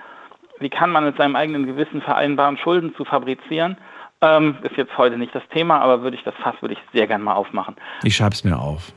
Wie 0.61 0.69
kann 0.69 0.91
man 0.91 1.05
mit 1.05 1.17
seinem 1.17 1.37
eigenen 1.37 1.67
Gewissen 1.67 2.03
vereinbaren, 2.03 2.59
Schulden 2.59 2.95
zu 2.97 3.05
fabrizieren? 3.05 3.77
Ähm, 4.25 4.57
ist 4.63 4.77
jetzt 4.77 4.97
heute 4.97 5.19
nicht 5.19 5.35
das 5.35 5.43
Thema, 5.53 5.81
aber 5.81 6.03
würde 6.03 6.17
ich 6.17 6.23
das 6.25 6.35
Fass 6.43 6.55
würde 6.61 6.75
ich 6.75 6.81
sehr 6.95 7.07
gern 7.07 7.21
mal 7.23 7.35
aufmachen. 7.35 7.77
Ich 8.05 8.17
schreibe 8.17 8.35
es 8.35 8.43
mir 8.45 8.59
auf. 8.59 8.93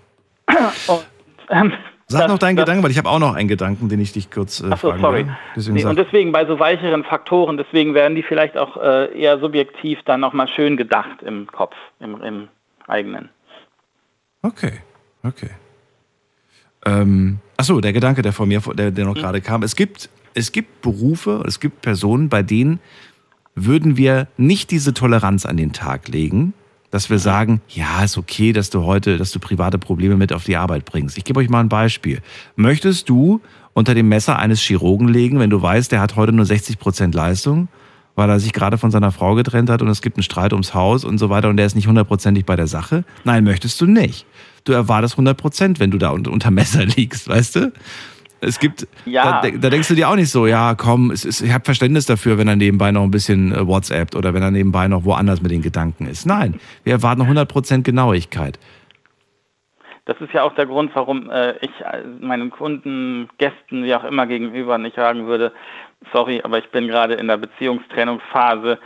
Und, 0.87 1.05
ähm, 1.49 1.73
Sag 2.09 2.21
das- 2.21 2.31
noch 2.31 2.39
deinen 2.39 2.55
das- 2.55 2.63
Gedanken, 2.63 2.83
weil 2.83 2.91
ich 2.91 2.97
habe 2.97 3.09
auch 3.09 3.19
noch 3.19 3.35
einen 3.35 3.49
Gedanken, 3.49 3.89
den 3.89 3.99
ich 3.99 4.13
dich 4.13 4.31
kurz 4.31 4.61
äh, 4.61 4.69
Ach 4.71 4.77
so, 4.79 4.89
fragen 4.89 5.01
sorry. 5.01 5.25
will. 5.27 5.37
Deswegen 5.57 5.75
Nee, 5.75 5.83
und 5.85 5.97
deswegen 5.97 6.31
bei 6.31 6.45
so 6.45 6.57
weicheren 6.59 7.03
Faktoren, 7.03 7.57
deswegen 7.57 7.93
werden 7.93 8.15
die 8.15 8.23
vielleicht 8.23 8.57
auch 8.57 8.77
äh, 8.77 9.19
eher 9.19 9.39
subjektiv 9.39 9.99
dann 10.05 10.21
nochmal 10.21 10.47
schön 10.47 10.77
gedacht 10.77 11.21
im 11.23 11.47
Kopf, 11.47 11.75
im, 11.99 12.21
im 12.21 12.47
eigenen. 12.87 13.29
okay, 14.41 14.79
okay. 15.23 15.49
Ähm, 16.85 17.39
achso, 17.57 17.81
der 17.81 17.91
Gedanke, 17.91 18.21
der 18.21 18.31
von 18.31 18.47
mir, 18.47 18.61
der, 18.73 18.91
der 18.91 19.05
noch 19.05 19.15
Mhm. 19.15 19.19
gerade 19.19 19.41
kam. 19.41 19.63
Es 19.63 19.75
gibt, 19.75 20.09
es 20.33 20.51
gibt 20.53 20.81
Berufe, 20.81 21.43
es 21.45 21.59
gibt 21.59 21.81
Personen, 21.81 22.29
bei 22.29 22.43
denen 22.43 22.79
würden 23.57 23.97
wir 23.97 24.27
nicht 24.37 24.71
diese 24.71 24.93
Toleranz 24.93 25.45
an 25.45 25.57
den 25.57 25.73
Tag 25.73 26.07
legen, 26.07 26.53
dass 26.91 27.09
wir 27.09 27.19
sagen, 27.19 27.61
ja, 27.67 28.03
ist 28.03 28.17
okay, 28.17 28.53
dass 28.53 28.69
du 28.69 28.83
heute, 28.83 29.17
dass 29.17 29.31
du 29.31 29.39
private 29.39 29.77
Probleme 29.77 30.15
mit 30.15 30.31
auf 30.31 30.45
die 30.45 30.55
Arbeit 30.55 30.85
bringst. 30.85 31.17
Ich 31.17 31.25
gebe 31.25 31.39
euch 31.39 31.49
mal 31.49 31.59
ein 31.59 31.69
Beispiel. 31.69 32.21
Möchtest 32.55 33.09
du 33.09 33.41
unter 33.73 33.93
dem 33.93 34.07
Messer 34.07 34.39
eines 34.39 34.61
Chirurgen 34.61 35.07
legen, 35.07 35.39
wenn 35.39 35.49
du 35.49 35.61
weißt, 35.61 35.91
der 35.91 35.99
hat 35.99 36.15
heute 36.15 36.31
nur 36.31 36.45
60 36.45 36.79
Prozent 36.79 37.13
Leistung, 37.13 37.67
weil 38.15 38.29
er 38.29 38.39
sich 38.39 38.53
gerade 38.53 38.77
von 38.77 38.89
seiner 38.89 39.11
Frau 39.11 39.35
getrennt 39.35 39.69
hat 39.69 39.81
und 39.81 39.89
es 39.89 40.01
gibt 40.01 40.17
einen 40.17 40.23
Streit 40.23 40.53
ums 40.53 40.73
Haus 40.73 41.03
und 41.03 41.17
so 41.17 41.29
weiter 41.29 41.49
und 41.49 41.57
der 41.57 41.65
ist 41.65 41.75
nicht 41.75 41.87
hundertprozentig 41.87 42.45
bei 42.45 42.55
der 42.55 42.67
Sache? 42.67 43.03
Nein, 43.23 43.43
möchtest 43.43 43.79
du 43.81 43.85
nicht. 43.85 44.25
Du 44.63 44.73
erwartest 44.73 45.15
100 45.15 45.37
Prozent, 45.37 45.79
wenn 45.79 45.91
du 45.91 45.97
da 45.97 46.09
unter, 46.09 46.51
Messer 46.51 46.85
liegst, 46.97 47.27
weißt 47.27 47.55
du? 47.55 47.73
Es 48.41 48.59
gibt, 48.59 48.87
Ja. 49.05 49.41
da, 49.41 49.49
da 49.49 49.69
denkst 49.69 49.87
du 49.87 49.95
dir 49.95 50.09
auch 50.09 50.15
nicht 50.15 50.29
so, 50.29 50.45
ja, 50.45 50.75
komm, 50.75 51.11
es 51.11 51.25
ist, 51.25 51.41
ich 51.41 51.51
habe 51.51 51.65
Verständnis 51.65 52.05
dafür, 52.05 52.37
wenn 52.37 52.47
er 52.47 52.55
nebenbei 52.55 52.91
noch 52.91 53.03
ein 53.03 53.11
bisschen 53.11 53.51
äh, 53.53 53.65
WhatsAppt 53.67 54.15
oder 54.15 54.33
wenn 54.33 54.43
er 54.43 54.51
nebenbei 54.51 54.87
noch 54.87 55.05
woanders 55.05 55.41
mit 55.41 55.51
den 55.51 55.61
Gedanken 55.61 56.07
ist. 56.07 56.25
Nein, 56.25 56.59
wir 56.83 56.93
erwarten 56.93 57.23
100% 57.23 57.83
Genauigkeit. 57.83 58.59
Das 60.05 60.21
ist 60.21 60.33
ja 60.33 60.43
auch 60.43 60.55
der 60.55 60.67
Grund, 60.67 60.91
warum 60.93 61.29
äh, 61.29 61.57
ich 61.57 61.71
äh, 61.81 62.03
meinen 62.21 62.49
Kunden, 62.49 63.27
Gästen, 63.39 63.83
wie 63.83 63.93
auch 63.93 64.05
immer 64.05 64.25
gegenüber 64.25 64.77
nicht 64.77 64.95
sagen 64.95 65.27
würde, 65.27 65.51
sorry, 66.13 66.41
aber 66.43 66.59
ich 66.59 66.69
bin 66.71 66.87
gerade 66.87 67.15
in 67.15 67.27
der 67.27 67.37
Beziehungstrennungsphase. 67.37 68.79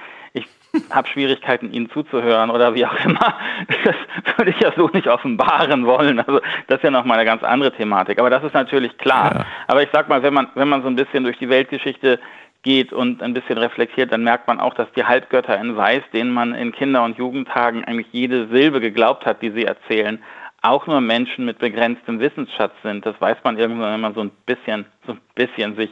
Habe 0.89 1.07
Schwierigkeiten, 1.07 1.71
Ihnen 1.71 1.89
zuzuhören 1.89 2.49
oder 2.49 2.73
wie 2.73 2.85
auch 2.85 3.05
immer. 3.05 3.35
Das 3.83 4.37
würde 4.37 4.51
ich 4.51 4.59
ja 4.59 4.71
so 4.75 4.89
nicht 4.93 5.07
offenbaren 5.07 5.85
wollen. 5.85 6.19
Also 6.19 6.39
das 6.67 6.77
ist 6.77 6.83
ja 6.83 6.91
nochmal 6.91 7.17
eine 7.17 7.25
ganz 7.25 7.43
andere 7.43 7.71
Thematik. 7.71 8.19
Aber 8.19 8.29
das 8.29 8.43
ist 8.43 8.53
natürlich 8.53 8.97
klar. 8.97 9.35
Ja. 9.35 9.45
Aber 9.67 9.83
ich 9.83 9.89
sag 9.91 10.09
mal, 10.09 10.23
wenn 10.23 10.33
man, 10.33 10.47
wenn 10.55 10.69
man 10.69 10.81
so 10.81 10.87
ein 10.87 10.95
bisschen 10.95 11.23
durch 11.23 11.37
die 11.37 11.49
Weltgeschichte 11.49 12.19
geht 12.63 12.93
und 12.93 13.23
ein 13.23 13.33
bisschen 13.33 13.57
reflektiert, 13.57 14.11
dann 14.11 14.23
merkt 14.23 14.47
man 14.47 14.59
auch, 14.59 14.73
dass 14.73 14.87
die 14.95 15.03
Halbgötter 15.03 15.59
in 15.59 15.75
Weiß, 15.75 16.03
denen 16.13 16.31
man 16.31 16.53
in 16.53 16.71
Kinder- 16.71 17.03
und 17.03 17.17
Jugendtagen 17.17 17.83
eigentlich 17.85 18.07
jede 18.11 18.47
Silbe 18.47 18.79
geglaubt 18.79 19.25
hat, 19.25 19.41
die 19.41 19.51
sie 19.51 19.65
erzählen, 19.65 20.19
auch 20.61 20.85
nur 20.85 21.01
Menschen 21.01 21.45
mit 21.45 21.57
begrenztem 21.57 22.19
Wissensschatz 22.19 22.73
sind. 22.83 23.05
Das 23.05 23.19
weiß 23.19 23.37
man 23.43 23.57
irgendwann, 23.57 23.93
wenn 23.93 24.01
man 24.01 24.13
so 24.13 24.21
ein 24.21 24.31
bisschen, 24.45 24.85
so 25.07 25.13
ein 25.13 25.21
bisschen 25.33 25.75
sich 25.75 25.89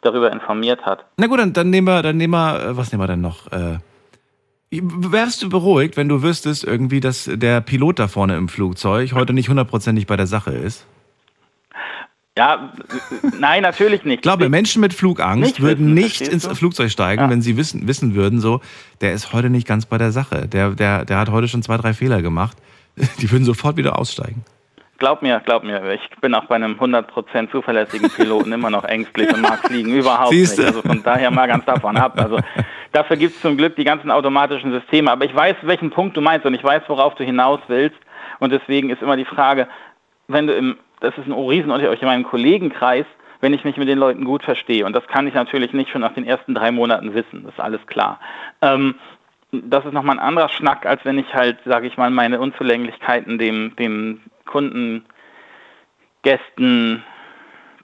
darüber 0.00 0.32
informiert 0.32 0.84
hat. 0.86 1.04
Na 1.16 1.26
gut, 1.26 1.40
dann, 1.40 1.52
dann 1.52 1.70
nehmen 1.70 1.88
wir, 1.88 2.02
dann 2.02 2.16
nehmen 2.16 2.34
wir, 2.34 2.60
äh, 2.60 2.76
was 2.76 2.92
nehmen 2.92 3.02
wir 3.02 3.08
denn 3.08 3.20
noch? 3.20 3.50
Äh, 3.50 3.78
wärst 4.82 5.42
du 5.42 5.48
beruhigt, 5.48 5.96
wenn 5.96 6.08
du 6.08 6.22
wüsstest 6.22 6.64
irgendwie, 6.64 7.00
dass 7.00 7.28
der 7.32 7.60
Pilot 7.60 7.98
da 7.98 8.08
vorne 8.08 8.36
im 8.36 8.48
Flugzeug 8.48 9.12
heute 9.12 9.32
nicht 9.32 9.48
hundertprozentig 9.48 10.06
bei 10.06 10.16
der 10.16 10.26
Sache 10.26 10.50
ist? 10.52 10.86
Ja, 12.38 12.72
nein, 13.40 13.62
natürlich 13.62 14.04
nicht. 14.04 14.16
Ich 14.16 14.22
glaube, 14.22 14.50
Menschen 14.50 14.80
mit 14.82 14.92
Flugangst 14.92 15.42
Nicht 15.42 15.60
würden 15.60 15.86
wissen, 15.86 15.94
nicht 15.94 16.20
ins? 16.20 16.46
Flugzeug 16.46 16.90
steigen, 16.90 17.22
Ja. 17.22 17.30
wenn 17.30 17.40
sie 17.40 17.56
wissen, 17.56 17.88
wissen 17.88 18.14
würden, 18.14 18.40
so, 18.40 18.60
der 19.00 19.14
ist 19.14 19.32
heute 19.32 19.48
nicht 19.48 19.66
ganz 19.66 19.86
bei 19.86 19.96
der 19.96 20.12
Sache. 20.12 20.46
Der, 20.46 20.70
der, 20.72 21.06
der 21.06 21.18
hat 21.18 21.30
heute 21.30 21.48
schon 21.48 21.62
zwei, 21.62 21.78
drei 21.78 21.94
Fehler 21.94 22.20
gemacht. 22.20 22.58
Die 23.20 23.30
würden 23.30 23.44
sofort 23.44 23.78
wieder 23.78 23.98
aussteigen. 23.98 24.44
Glaub 24.98 25.20
mir, 25.20 25.40
glaub 25.44 25.62
mir, 25.62 25.92
ich 25.92 26.08
bin 26.20 26.34
auch 26.34 26.46
bei 26.46 26.54
einem 26.54 26.74
100% 26.74 27.50
zuverlässigen 27.50 28.08
Piloten 28.10 28.50
immer 28.52 28.70
noch 28.70 28.84
ängstlich 28.84 29.32
und 29.32 29.42
mag 29.42 29.58
fliegen 29.66 29.92
überhaupt 29.92 30.30
Siehste. 30.30 30.62
nicht. 30.62 30.68
Also 30.68 30.82
von 30.82 31.02
daher 31.02 31.30
mal 31.30 31.46
ganz 31.46 31.66
davon 31.66 31.98
ab. 31.98 32.14
Also 32.16 32.38
dafür 32.92 33.16
gibt 33.16 33.34
es 33.34 33.42
zum 33.42 33.58
Glück 33.58 33.76
die 33.76 33.84
ganzen 33.84 34.10
automatischen 34.10 34.72
Systeme. 34.72 35.10
Aber 35.10 35.26
ich 35.26 35.34
weiß, 35.34 35.56
welchen 35.62 35.90
Punkt 35.90 36.16
du 36.16 36.22
meinst 36.22 36.46
und 36.46 36.54
ich 36.54 36.64
weiß, 36.64 36.82
worauf 36.88 37.14
du 37.14 37.24
hinaus 37.24 37.60
willst. 37.68 37.98
Und 38.38 38.52
deswegen 38.52 38.88
ist 38.88 39.02
immer 39.02 39.16
die 39.16 39.26
Frage, 39.26 39.68
wenn 40.28 40.46
du 40.46 40.54
im, 40.54 40.78
das 41.00 41.16
ist 41.18 41.26
ein 41.26 41.32
Riesenunterschied 41.32 41.90
euch 41.90 42.02
in 42.02 42.08
meinem 42.08 42.24
Kollegenkreis, 42.24 43.06
wenn 43.40 43.52
ich 43.52 43.64
mich 43.64 43.76
mit 43.76 43.88
den 43.88 43.98
Leuten 43.98 44.24
gut 44.24 44.42
verstehe. 44.42 44.86
Und 44.86 44.94
das 44.94 45.06
kann 45.08 45.26
ich 45.26 45.34
natürlich 45.34 45.72
nicht 45.72 45.90
schon 45.90 46.00
nach 46.00 46.14
den 46.14 46.26
ersten 46.26 46.54
drei 46.54 46.70
Monaten 46.70 47.14
wissen, 47.14 47.44
das 47.44 47.52
ist 47.54 47.60
alles 47.60 47.86
klar. 47.86 48.18
Ähm, 48.62 48.94
das 49.52 49.84
ist 49.84 49.92
nochmal 49.92 50.16
ein 50.16 50.26
anderer 50.26 50.48
Schnack, 50.48 50.86
als 50.86 51.04
wenn 51.04 51.18
ich 51.18 51.34
halt, 51.34 51.58
sage 51.64 51.86
ich 51.86 51.96
mal, 51.96 52.10
meine 52.10 52.40
Unzulänglichkeiten 52.40 53.38
dem, 53.38 53.76
dem 53.76 54.20
Kunden, 54.46 55.04
Gästen, 56.22 57.02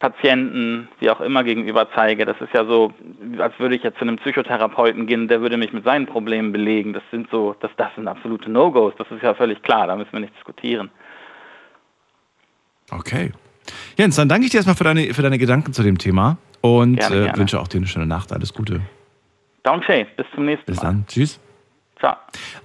Patienten, 0.03 0.89
wie 0.99 1.11
auch 1.11 1.21
immer 1.21 1.45
gegenüber 1.45 1.89
zeige. 1.95 2.25
Das 2.25 2.41
ist 2.41 2.53
ja 2.53 2.65
so, 2.65 2.93
als 3.39 3.57
würde 3.61 3.77
ich 3.77 3.85
jetzt 3.85 3.99
zu 3.99 4.03
einem 4.03 4.17
Psychotherapeuten 4.17 5.07
gehen, 5.07 5.29
der 5.29 5.41
würde 5.41 5.57
mich 5.57 5.73
mit 5.73 5.85
seinen 5.85 6.07
Problemen 6.07 6.51
belegen. 6.51 6.93
Das 6.93 7.05
sind 7.13 7.29
so, 7.31 7.55
das, 7.61 7.71
das 7.77 7.95
sind 7.95 8.09
absolute 8.09 8.51
No-Gos, 8.51 8.95
das 8.99 9.07
ist 9.13 9.23
ja 9.23 9.35
völlig 9.35 9.63
klar, 9.63 9.87
da 9.87 9.95
müssen 9.95 10.13
wir 10.13 10.21
nicht 10.21 10.35
diskutieren. 10.35 10.91
Okay. 12.91 13.33
Jens, 13.97 14.17
dann 14.17 14.29
danke 14.29 14.47
ich 14.47 14.51
dir 14.51 14.59
erstmal 14.59 14.75
für 14.75 14.85
deine, 14.85 15.15
für 15.15 15.23
deine 15.23 15.39
Gedanken 15.39 15.73
zu 15.73 15.85
dem 15.85 15.99
Thema 15.99 16.37
und 16.63 16.97
Gerne, 16.97 17.15
äh, 17.15 17.23
gerne. 17.25 17.39
wünsche 17.39 17.61
auch 17.61 17.69
dir 17.69 17.79
eine 17.79 17.87
schöne 17.87 18.07
Nacht. 18.07 18.33
Alles 18.33 18.53
Gute. 18.53 18.81
Down 19.63 19.83
bis 20.17 20.27
zum 20.35 20.47
nächsten 20.47 20.67
Bis 20.67 20.77
Mal. 20.79 20.83
dann. 20.83 21.07
Tschüss. 21.07 21.39
Ciao. 22.03 22.17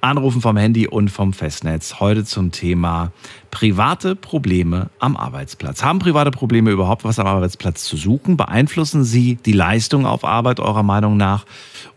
Anrufen 0.02 0.42
vom 0.42 0.58
Handy 0.58 0.88
und 0.88 1.10
vom 1.10 1.32
Festnetz. 1.32 2.00
Heute 2.00 2.26
zum 2.26 2.52
Thema 2.52 3.12
private 3.52 4.16
Probleme 4.16 4.90
am 4.98 5.16
Arbeitsplatz. 5.16 5.84
Haben 5.84 6.00
private 6.00 6.32
Probleme 6.32 6.72
überhaupt 6.72 7.04
was 7.04 7.20
am 7.20 7.28
Arbeitsplatz 7.28 7.84
zu 7.84 7.98
suchen? 7.98 8.36
Beeinflussen 8.36 9.04
sie 9.04 9.36
die 9.36 9.52
Leistung 9.52 10.08
auf 10.08 10.26
Arbeit 10.26 10.60
eurer 10.60 10.82
Meinung 10.82 11.18
nach? 11.18 11.46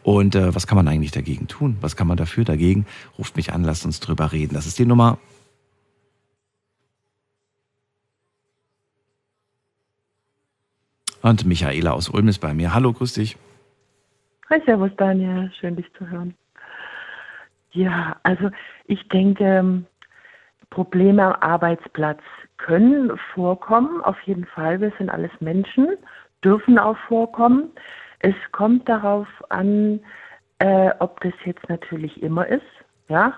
Und 0.03 0.35
äh, 0.35 0.55
was 0.55 0.67
kann 0.67 0.77
man 0.77 0.87
eigentlich 0.87 1.13
dagegen 1.13 1.49
tun? 1.49 1.79
Was 1.81 1.97
kann 1.97 2.07
man 2.07 2.19
dafür 2.19 2.45
dagegen? 2.45 2.85
Ruft 3.17 3.37
mich 3.37 3.55
an, 3.55 3.65
lasst 3.65 3.87
uns 3.87 4.01
drüber 4.01 4.33
reden. 4.33 4.53
Das 4.53 4.67
ist 4.67 4.79
die 4.79 4.85
Nummer. 4.85 5.17
Und 11.23 11.47
Michaela 11.47 11.93
aus 11.93 12.11
Ulm 12.11 12.29
ist 12.29 12.41
bei 12.41 12.53
mir. 12.53 12.75
Hallo, 12.75 12.93
grüß 12.93 13.15
dich. 13.15 13.39
Hi, 14.51 14.61
Servus 14.67 14.91
Daniel, 14.99 15.51
schön 15.59 15.77
dich 15.77 15.87
zu 15.97 16.07
hören. 16.07 16.35
Ja, 17.73 18.17
also 18.25 18.51
ich 18.87 19.09
denke, 19.09 19.85
Probleme 20.71 21.25
am 21.25 21.43
Arbeitsplatz 21.43 22.21
können 22.59 23.17
vorkommen, 23.35 24.03
auf 24.03 24.21
jeden 24.23 24.47
Fall. 24.47 24.81
Wir 24.81 24.93
sind 24.99 25.11
alles 25.11 25.31
Menschen, 25.41 25.97
dürfen 26.45 26.79
auch 26.79 26.97
vorkommen. 27.09 27.71
Es 28.21 28.35
kommt 28.53 28.89
darauf 28.89 29.29
an, 29.49 30.01
äh, 30.59 30.91
ob 30.99 31.21
das 31.21 31.33
jetzt 31.45 31.69
natürlich 31.69 32.23
immer 32.23 32.47
ist, 32.47 32.63
ja. 33.09 33.35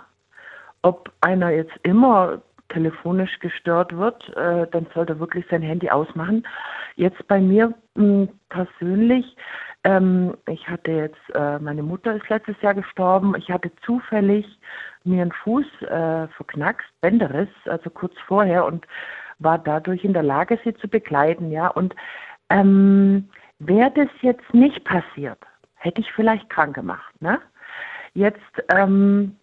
Ob 0.83 1.13
einer 1.21 1.51
jetzt 1.51 1.77
immer 1.85 2.43
telefonisch 2.69 3.39
gestört 3.39 3.97
wird, 3.97 4.29
äh, 4.37 4.67
dann 4.73 4.87
sollte 4.95 5.13
er 5.13 5.21
wirklich 5.21 5.45
sein 5.51 5.63
Handy 5.63 5.91
ausmachen. 5.91 6.47
Jetzt 6.97 7.27
bei 7.29 7.39
mir 7.41 7.73
mh, 7.95 8.29
persönlich, 8.49 9.37
ähm, 9.85 10.37
ich 10.47 10.69
hatte 10.69 10.93
jetzt, 10.93 11.35
äh, 11.35 11.59
meine 11.59 11.83
Mutter 11.83 12.15
ist 12.15 12.29
letztes 12.29 12.61
Jahr 12.63 12.75
gestorben. 12.75 13.35
Ich 13.37 13.51
hatte 13.51 13.71
zufällig 13.85 14.47
mir 15.05 15.23
einen 15.23 15.33
Fuß 15.33 15.67
äh, 15.83 16.29
verknackst, 16.29 16.89
Bänderriss, 17.01 17.49
also 17.67 17.91
kurz 17.91 18.15
vorher 18.27 18.65
und 18.65 18.87
war 19.41 19.59
dadurch 19.59 20.05
in 20.05 20.13
der 20.13 20.23
Lage, 20.23 20.59
sie 20.65 20.75
zu 20.75 20.89
begleiten, 20.89 21.51
ja. 21.51 21.67
Und 21.67 21.97
ähm, 22.49 23.29
wäre 23.59 23.91
das 23.91 24.09
jetzt 24.21 24.55
nicht 24.55 24.85
passiert, 24.85 25.39
hätte 25.75 26.01
ich 26.01 26.13
vielleicht 26.13 26.49
krank 26.49 26.75
gemacht, 26.75 27.13
ne? 27.21 27.41
Jetzt, 28.15 28.39
ähm, 28.69 29.37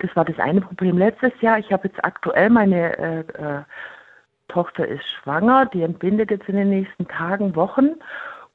das 0.00 0.14
war 0.14 0.24
das 0.24 0.38
eine 0.38 0.60
Problem 0.60 0.96
letztes 0.96 1.32
Jahr. 1.40 1.58
Ich 1.58 1.72
habe 1.72 1.88
jetzt 1.88 2.02
aktuell 2.04 2.50
meine 2.50 2.96
äh, 2.98 3.20
äh, 3.20 3.62
Tochter 4.48 4.86
ist 4.86 5.04
schwanger, 5.06 5.66
die 5.66 5.82
entbindet 5.82 6.30
jetzt 6.30 6.48
in 6.48 6.56
den 6.56 6.70
nächsten 6.70 7.08
Tagen, 7.08 7.56
Wochen. 7.56 7.96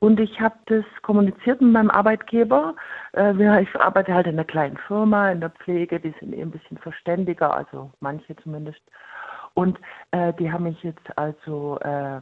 Und 0.02 0.20
ich 0.20 0.41
habe 0.41 0.56
das 0.66 0.84
kommuniziert 1.04 1.62
mit 1.62 1.74
meinem 1.74 1.91
Arbeitgeber. 1.91 2.76
Äh, 3.16 3.62
ich 3.62 3.76
arbeite 3.76 4.16
halt 4.16 4.26
in 4.26 4.34
einer 4.34 4.45
kleinen 4.45 4.78
Firma, 4.88 5.30
in 5.30 5.41
der 5.41 5.52
Pflege, 5.52 5.99
die 5.99 6.14
sind 6.20 6.34
eh 6.34 6.41
ein 6.41 6.49
bisschen 6.49 6.80
verständiger, 6.80 7.56
also 7.56 7.91
manche 7.99 8.36
zumindest. 8.38 8.82
Und 9.54 9.80
äh, 10.10 10.34
die 10.34 10.52
haben 10.52 10.64
mich 10.64 10.82
jetzt 10.82 11.18
also 11.20 11.78
äh, 11.82 12.20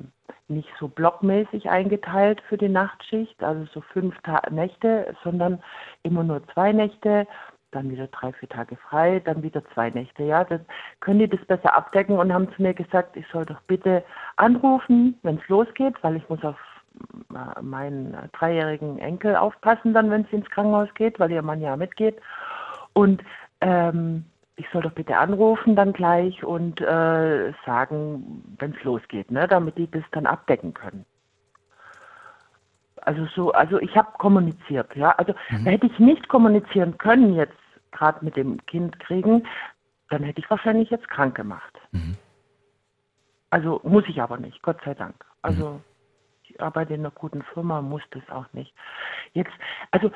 nicht 0.50 0.68
so 0.78 0.90
blockmäßig 0.90 1.70
eingeteilt 1.70 2.42
für 2.50 2.58
die 2.58 2.68
Nachtschicht, 2.68 3.42
also 3.42 3.66
so 3.74 3.80
fünf 3.80 4.14
Ta 4.24 4.42
Nächte, 4.50 5.16
sondern 5.24 5.64
immer 6.04 6.24
nur 6.26 6.46
zwei 6.50 6.74
Nächte, 6.74 7.28
dann 7.72 7.90
wieder 7.92 8.08
drei, 8.08 8.34
vier 8.34 8.50
Tage 8.50 8.76
frei, 8.76 9.22
dann 9.24 9.42
wieder 9.42 9.64
zwei 9.74 9.90
Nächte. 9.90 10.24
Ja, 10.24 10.44
dann 10.44 10.66
können 11.00 11.20
die 11.20 11.30
das 11.30 11.46
besser 11.46 11.78
abdecken 11.78 12.18
und 12.18 12.34
haben 12.34 12.52
zu 12.56 12.62
mir 12.62 12.74
gesagt, 12.74 13.16
ich 13.16 13.26
soll 13.32 13.46
doch 13.46 13.62
bitte 13.68 14.04
anrufen, 14.36 15.18
wenn 15.24 15.38
es 15.38 15.48
losgeht, 15.48 15.96
weil 16.02 16.18
ich 16.18 16.28
muss 16.28 16.44
auf 16.44 16.58
meinen 17.62 18.16
dreijährigen 18.34 19.00
Enkel 19.00 19.36
aufpassen, 19.36 19.94
dann 19.94 20.10
wenn 20.12 20.26
sie 20.26 20.38
ins 20.38 20.50
Krankenhaus 20.50 20.94
geht, 20.96 21.20
weil 21.20 21.32
ihr 21.32 21.42
Mann 21.42 21.62
ja 21.62 21.76
mitgeht. 21.76 22.18
Und 22.94 23.24
ähm, 23.62 24.26
ich 24.56 24.66
soll 24.72 24.82
doch 24.82 24.92
bitte 24.92 25.18
anrufen 25.18 25.76
dann 25.76 25.94
gleich 25.94 26.44
und 26.44 26.82
äh, 26.82 27.54
sagen, 27.66 28.44
wenn 28.60 28.76
es 28.76 28.84
losgeht, 28.84 29.32
ne, 29.32 29.48
damit 29.48 29.78
die 29.78 29.90
das 29.90 30.04
dann 30.12 30.26
abdecken 30.26 30.74
können. 30.74 31.06
Also 33.02 33.26
so, 33.34 33.52
also 33.54 33.80
ich 33.80 33.96
habe 33.96 34.10
kommuniziert, 34.18 34.94
ja. 34.96 35.12
Also 35.12 35.34
mhm. 35.50 35.66
hätte 35.66 35.88
ich 35.88 35.98
nicht 36.00 36.28
kommunizieren 36.28 36.98
können 36.98 37.36
jetzt 37.36 37.54
gerade 37.92 38.24
mit 38.24 38.36
dem 38.36 38.64
Kind 38.66 39.00
kriegen, 39.00 39.48
dann 40.10 40.24
hätte 40.24 40.40
ich 40.40 40.50
wahrscheinlich 40.50 40.90
jetzt 40.90 41.08
krank 41.08 41.36
gemacht. 41.36 41.80
Mhm. 41.92 42.18
Also 43.50 43.80
muss 43.84 44.04
ich 44.08 44.22
aber 44.22 44.38
nicht, 44.38 44.62
Gott 44.62 44.78
sei 44.84 44.94
Dank. 44.94 45.26
Also 45.42 45.70
mhm. 45.70 45.82
Ich 46.60 46.66
arbeite 46.66 46.94
in 46.94 47.02
einer 47.02 47.12
guten 47.12 47.42
Firma, 47.54 47.82
muss 47.82 48.02
das 48.12 48.24
auch 48.30 48.46
nicht. 48.54 48.74
Jetzt, 49.34 49.52
also 49.92 50.12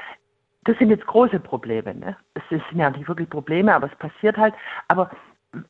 das 0.66 0.78
sind 0.78 0.89
jetzt 0.89 1.06
große 1.08 1.39
Probleme. 1.39 1.94
Ne? 1.96 2.18
Es 2.34 2.44
sind 2.50 2.64
ja 2.74 2.89
nicht 2.89 3.08
wirklich 3.08 3.30
Probleme, 3.30 3.74
aber 3.74 3.89
es 3.91 3.98
passiert 3.98 4.38
halt. 4.38 4.54
Aber 4.88 5.10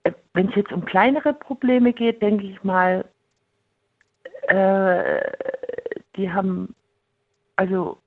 äh, 0.04 0.12
wenn 0.34 0.50
es 0.50 0.56
jetzt 0.56 0.72
um 0.72 0.86
kleinere 0.86 1.34
Probleme 1.34 1.94
geht, 1.94 2.22
denke 2.22 2.46
ich 2.46 2.64
mal, 2.64 3.06
äh, 4.48 5.22
die 6.16 6.32
haben 6.32 6.76
also 7.56 7.98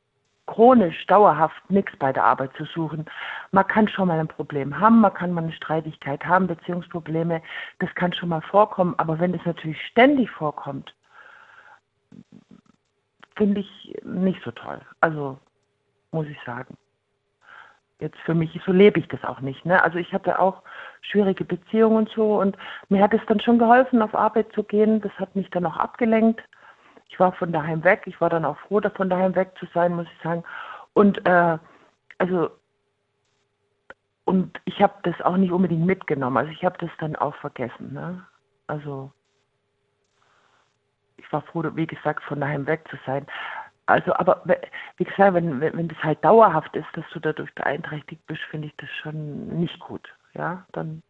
chronisch, 0.47 1.07
dauerhaft 1.07 1.71
nichts 1.71 1.97
bei 1.99 2.12
der 2.12 2.25
Arbeit 2.25 2.53
zu 2.57 2.64
suchen. 2.67 3.07
Man 3.51 3.67
kann 3.67 3.89
schon 3.89 4.09
mal 4.09 4.21
ein 4.21 4.29
Problem 4.29 4.79
haben, 4.79 5.01
man 5.01 5.12
kann 5.12 5.33
mal 5.33 5.43
eine 5.43 5.53
Streitigkeit 5.53 6.25
haben, 6.25 6.47
Beziehungsprobleme, 6.47 7.43
das 7.81 7.93
kann 7.97 8.12
schon 8.12 8.29
mal 8.29 8.43
vorkommen, 8.43 8.95
aber 8.99 9.19
wenn 9.19 9.33
das 9.33 9.45
natürlich 9.45 9.81
ständig 9.87 10.31
vorkommt, 10.31 10.95
finde 13.37 13.61
ich 13.61 13.95
nicht 14.05 14.43
so 14.45 14.51
toll. 14.51 14.80
Also 15.01 15.39
muss 16.12 16.26
ich 16.26 16.39
sagen. 16.45 16.76
Jetzt 17.99 18.18
für 18.20 18.34
mich, 18.34 18.59
so 18.64 18.72
lebe 18.72 19.01
ich 19.01 19.09
das 19.09 19.24
auch 19.24 19.41
nicht. 19.41 19.64
Ne? 19.64 19.82
Also 19.82 19.99
ich 19.99 20.12
hatte 20.12 20.39
auch 20.39 20.62
schwierige 21.01 21.45
Beziehungen 21.45 21.97
und 21.97 22.11
so 22.11 22.41
und 22.41 22.57
mir 22.89 23.03
hat 23.03 23.14
es 23.14 23.22
dann 23.26 23.41
schon 23.41 23.59
geholfen, 23.59 24.03
auf 24.03 24.14
Arbeit 24.14 24.53
zu 24.53 24.62
gehen. 24.62 25.01
Das 25.01 25.12
hat 25.12 25.34
mich 25.34 25.49
dann 25.51 25.64
auch 25.64 25.76
abgelenkt. 25.76 26.43
Ich 27.09 27.18
war 27.18 27.32
von 27.32 27.53
daheim 27.53 27.84
weg. 27.84 28.03
Ich 28.07 28.20
war 28.20 28.28
dann 28.28 28.45
auch 28.45 28.59
froh, 28.59 28.80
von 28.95 29.09
daheim 29.09 29.34
weg 29.34 29.53
zu 29.59 29.66
sein, 29.72 29.95
muss 29.95 30.07
ich 30.14 30.22
sagen. 30.22 30.45
Und 30.93 31.26
äh, 31.26 31.59
also 32.18 32.51
und 34.24 34.61
ich 34.64 34.82
habe 34.82 34.95
das 35.05 35.18
auch 35.22 35.37
nicht 35.37 35.53
unbedingt 35.53 35.87
mitgenommen. 35.87 36.37
Also 36.37 36.51
ich 36.51 36.64
habe 36.64 36.76
das 36.78 36.91
dann 36.99 37.16
auch 37.16 37.34
vergessen. 37.37 37.93
Ne? 37.93 38.26
Also 38.66 39.12
ich 41.17 41.33
war 41.33 41.43
froh, 41.43 41.64
wie 41.75 41.87
gesagt, 41.87 42.23
von 42.25 42.41
daheim 42.41 42.67
weg 42.67 42.85
zu 42.91 42.97
sein. 43.07 43.27
Also, 43.87 44.12
aber 44.14 44.43
wie 44.97 45.05
gesagt, 45.05 45.35
wenn, 45.35 45.61
wenn, 45.61 45.77
wenn 45.77 45.89
das 45.89 45.99
halt 46.03 46.25
dauerhaft 46.25 46.75
ist, 46.75 46.89
dass 46.95 47.05
du 47.12 47.21
dadurch 47.21 47.55
beeinträchtigt 47.55 48.27
bist, 48.27 48.41
finde 48.51 48.69
ich 48.69 48.75
das 48.79 48.89
schon 49.03 49.47
nicht 49.61 49.79
gut. 49.79 50.09
Ja, 50.35 50.67
dann 50.73 51.03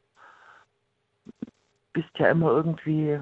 bist 1.93 2.09
ja 2.19 2.29
immer 2.29 2.51
irgendwie 2.51 3.19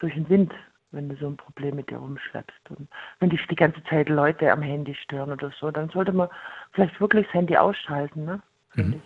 durch 0.00 0.14
den 0.14 0.28
Wind, 0.28 0.52
wenn 0.90 1.08
du 1.08 1.16
so 1.16 1.28
ein 1.28 1.36
Problem 1.36 1.76
mit 1.76 1.88
dir 1.88 1.98
rumschleppst. 1.98 2.70
Und 2.70 2.88
wenn 3.20 3.30
dich 3.30 3.40
die 3.46 3.54
ganze 3.54 3.82
Zeit 3.84 4.08
Leute 4.08 4.50
am 4.50 4.62
Handy 4.62 4.94
stören 4.94 5.30
oder 5.30 5.52
so, 5.60 5.70
dann 5.70 5.88
sollte 5.90 6.12
man 6.12 6.28
vielleicht 6.72 7.00
wirklich 7.00 7.26
das 7.26 7.34
Handy 7.34 7.56
ausschalten, 7.56 8.24
ne? 8.24 8.42
Mhm. 8.74 9.00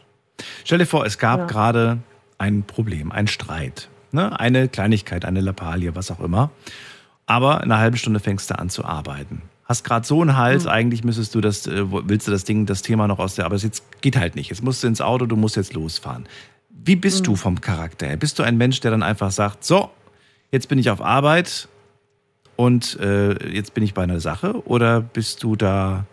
Stell 0.65 0.79
dir 0.79 0.87
vor, 0.87 1.05
es 1.05 1.19
gab 1.19 1.41
ja. 1.41 1.47
gerade 1.47 1.99
ein 2.39 2.63
Problem, 2.65 3.13
ein 3.13 3.27
Streit, 3.27 3.91
ne? 4.13 4.39
eine 4.41 4.69
Kleinigkeit, 4.69 5.25
eine 5.25 5.41
Lappalie, 5.41 5.95
was 5.95 6.11
auch 6.11 6.21
immer. 6.21 6.51
Aber 7.31 7.63
in 7.63 7.71
einer 7.71 7.79
halben 7.79 7.97
Stunde 7.97 8.19
fängst 8.19 8.51
du 8.51 8.59
an 8.59 8.71
zu 8.71 8.85
arbeiten 8.85 9.43
hast 9.71 9.85
gerade 9.85 10.05
so 10.05 10.21
einen 10.21 10.37
Hals, 10.37 10.65
mhm. 10.65 10.71
eigentlich 10.71 11.05
müsstest 11.05 11.33
du 11.33 11.41
das, 11.41 11.69
äh, 11.69 11.85
willst 11.89 12.27
du 12.27 12.33
das 12.33 12.43
Ding, 12.43 12.67
das 12.67 12.83
Thema 12.83 13.07
noch 13.07 13.21
aus 13.21 13.37
der, 13.37 13.47
aber 13.47 13.55
es 13.55 13.63
jetzt 13.63 14.03
geht 14.03 14.17
halt 14.17 14.35
nicht. 14.35 14.51
Jetzt 14.51 14.65
musst 14.65 14.83
du 14.83 14.89
ins 14.89 15.01
Auto, 15.01 15.27
du 15.27 15.37
musst 15.37 15.55
jetzt 15.55 15.75
losfahren. 15.75 16.27
Wie 16.71 16.97
bist 16.97 17.21
mhm. 17.21 17.25
du 17.25 17.37
vom 17.37 17.61
Charakter 17.61 18.09
her? 18.09 18.17
Bist 18.17 18.41
du 18.41 18.43
ein 18.43 18.59
Mensch, 18.59 18.81
der 18.81 18.91
dann 18.91 19.05
einfach 19.05 19.31
sagt, 19.31 19.63
so, 19.65 19.91
jetzt 20.51 20.69
bin 20.69 20.81
ich 20.81 20.91
auf 20.91 21.01
Arbeit 21.01 21.69
und 22.57 22.99
äh, 22.99 23.49
jetzt 23.55 23.73
bin 23.73 23.85
ich 23.85 23.95
bei 23.95 24.03
einer 24.03 24.19
Sache? 24.19 24.61
Oder 24.67 25.01
bist 25.01 25.45
du 25.45 25.55
da, 25.55 26.05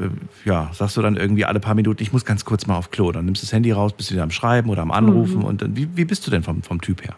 äh, 0.00 0.08
ja, 0.46 0.70
sagst 0.72 0.96
du 0.96 1.02
dann 1.02 1.16
irgendwie 1.16 1.44
alle 1.44 1.60
paar 1.60 1.74
Minuten, 1.74 2.02
ich 2.02 2.14
muss 2.14 2.24
ganz 2.24 2.46
kurz 2.46 2.66
mal 2.66 2.78
auf 2.78 2.90
Klo, 2.90 3.12
dann 3.12 3.26
nimmst 3.26 3.42
du 3.42 3.46
das 3.46 3.52
Handy 3.52 3.72
raus, 3.72 3.92
bist 3.92 4.08
du 4.08 4.14
wieder 4.14 4.22
am 4.22 4.30
Schreiben 4.30 4.70
oder 4.70 4.80
am 4.80 4.90
Anrufen 4.90 5.40
mhm. 5.40 5.44
und 5.44 5.60
dann, 5.60 5.76
wie, 5.76 5.86
wie 5.96 6.06
bist 6.06 6.26
du 6.26 6.30
denn 6.30 6.42
vom, 6.42 6.62
vom 6.62 6.80
Typ 6.80 7.04
her? 7.04 7.14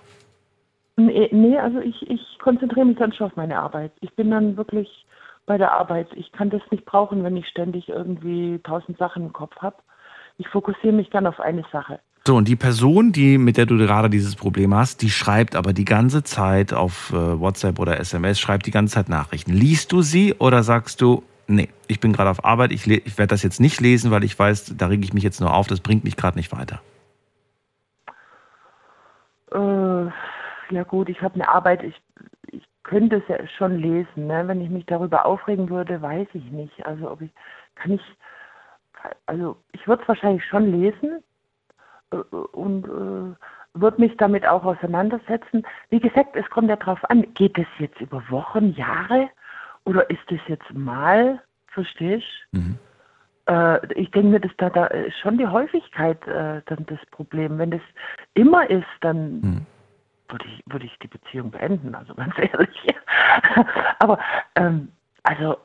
Nee, 0.96 1.56
also 1.56 1.78
ich, 1.78 2.02
ich 2.10 2.20
konzentriere 2.40 2.86
mich 2.86 2.98
dann 2.98 3.12
schon 3.12 3.26
auf 3.26 3.36
meine 3.36 3.58
Arbeit. 3.58 3.92
Ich 4.00 4.14
bin 4.14 4.30
dann 4.30 4.56
wirklich 4.56 5.06
bei 5.46 5.58
der 5.58 5.72
Arbeit. 5.72 6.08
Ich 6.14 6.32
kann 6.32 6.50
das 6.50 6.62
nicht 6.70 6.84
brauchen, 6.84 7.24
wenn 7.24 7.36
ich 7.36 7.48
ständig 7.48 7.88
irgendwie 7.88 8.60
tausend 8.62 8.98
Sachen 8.98 9.26
im 9.26 9.32
Kopf 9.32 9.56
habe. 9.56 9.76
Ich 10.38 10.48
fokussiere 10.48 10.92
mich 10.92 11.10
dann 11.10 11.26
auf 11.26 11.40
eine 11.40 11.64
Sache. 11.72 12.00
So, 12.26 12.36
und 12.36 12.48
die 12.48 12.56
Person, 12.56 13.12
die, 13.12 13.38
mit 13.38 13.56
der 13.56 13.66
du 13.66 13.78
gerade 13.78 14.10
dieses 14.10 14.36
Problem 14.36 14.74
hast, 14.74 15.00
die 15.00 15.10
schreibt 15.10 15.56
aber 15.56 15.72
die 15.72 15.86
ganze 15.86 16.22
Zeit 16.22 16.74
auf 16.74 17.10
äh, 17.12 17.40
WhatsApp 17.40 17.78
oder 17.78 17.98
SMS, 17.98 18.38
schreibt 18.38 18.66
die 18.66 18.70
ganze 18.70 18.94
Zeit 18.94 19.08
Nachrichten. 19.08 19.52
Liest 19.52 19.90
du 19.92 20.02
sie 20.02 20.34
oder 20.34 20.62
sagst 20.62 21.00
du, 21.00 21.22
nee, 21.46 21.70
ich 21.88 21.98
bin 21.98 22.12
gerade 22.12 22.30
auf 22.30 22.44
Arbeit, 22.44 22.72
ich, 22.72 22.86
ich 22.86 23.18
werde 23.18 23.28
das 23.28 23.42
jetzt 23.42 23.58
nicht 23.58 23.80
lesen, 23.80 24.10
weil 24.10 24.22
ich 24.22 24.38
weiß, 24.38 24.76
da 24.76 24.86
rege 24.86 25.02
ich 25.02 25.14
mich 25.14 25.24
jetzt 25.24 25.40
nur 25.40 25.54
auf, 25.54 25.66
das 25.66 25.80
bringt 25.80 26.04
mich 26.04 26.16
gerade 26.16 26.36
nicht 26.36 26.52
weiter? 26.52 26.80
Äh, 29.52 30.10
ja 30.70 30.84
gut, 30.84 31.08
ich 31.08 31.20
habe 31.22 31.34
eine 31.34 31.48
Arbeit, 31.48 31.82
ich, 31.82 32.00
ich 32.48 32.64
könnte 32.82 33.16
es 33.16 33.28
ja 33.28 33.46
schon 33.46 33.78
lesen. 33.78 34.26
Ne? 34.26 34.46
Wenn 34.48 34.60
ich 34.60 34.70
mich 34.70 34.86
darüber 34.86 35.26
aufregen 35.26 35.70
würde, 35.70 36.00
weiß 36.00 36.28
ich 36.34 36.50
nicht. 36.50 36.86
Also 36.86 37.10
ob 37.10 37.20
ich 37.20 37.30
kann 37.74 37.92
ich 37.92 38.02
also 39.26 39.56
ich 39.72 39.86
würde 39.86 40.02
es 40.02 40.08
wahrscheinlich 40.08 40.44
schon 40.44 40.70
lesen 40.70 41.22
äh, 42.12 42.16
und 42.16 42.86
äh, 42.86 43.36
würde 43.74 44.00
mich 44.00 44.16
damit 44.16 44.46
auch 44.46 44.64
auseinandersetzen. 44.64 45.62
Wie 45.90 46.00
gesagt, 46.00 46.34
es 46.34 46.48
kommt 46.50 46.68
ja 46.68 46.76
darauf 46.76 47.08
an, 47.08 47.32
geht 47.34 47.56
es 47.56 47.66
jetzt 47.78 48.00
über 48.00 48.22
Wochen, 48.28 48.72
Jahre 48.72 49.28
oder 49.84 50.08
ist 50.10 50.30
es 50.30 50.40
jetzt 50.48 50.72
mal, 50.74 51.40
verstehst 51.68 52.26
mhm. 52.50 52.78
äh, 53.46 53.94
ich 53.94 54.10
denke 54.10 54.28
mir, 54.28 54.40
dass 54.40 54.52
da, 54.58 54.70
da 54.70 54.86
ist 54.86 55.18
schon 55.18 55.38
die 55.38 55.46
Häufigkeit 55.46 56.20
äh, 56.26 56.60
dann 56.66 56.84
das 56.86 56.98
Problem. 57.12 57.58
Wenn 57.58 57.70
das 57.70 57.82
immer 58.34 58.68
ist, 58.68 58.88
dann 59.00 59.40
mhm 59.40 59.66
würde 60.30 60.46
ich, 60.46 60.62
würde 60.66 60.86
ich 60.86 60.98
die 61.02 61.08
Beziehung 61.08 61.50
beenden, 61.50 61.94
also 61.94 62.14
ganz 62.14 62.34
ehrlich. 62.38 62.94
Aber 63.98 64.18
ähm, 64.54 64.88
also 65.22 65.56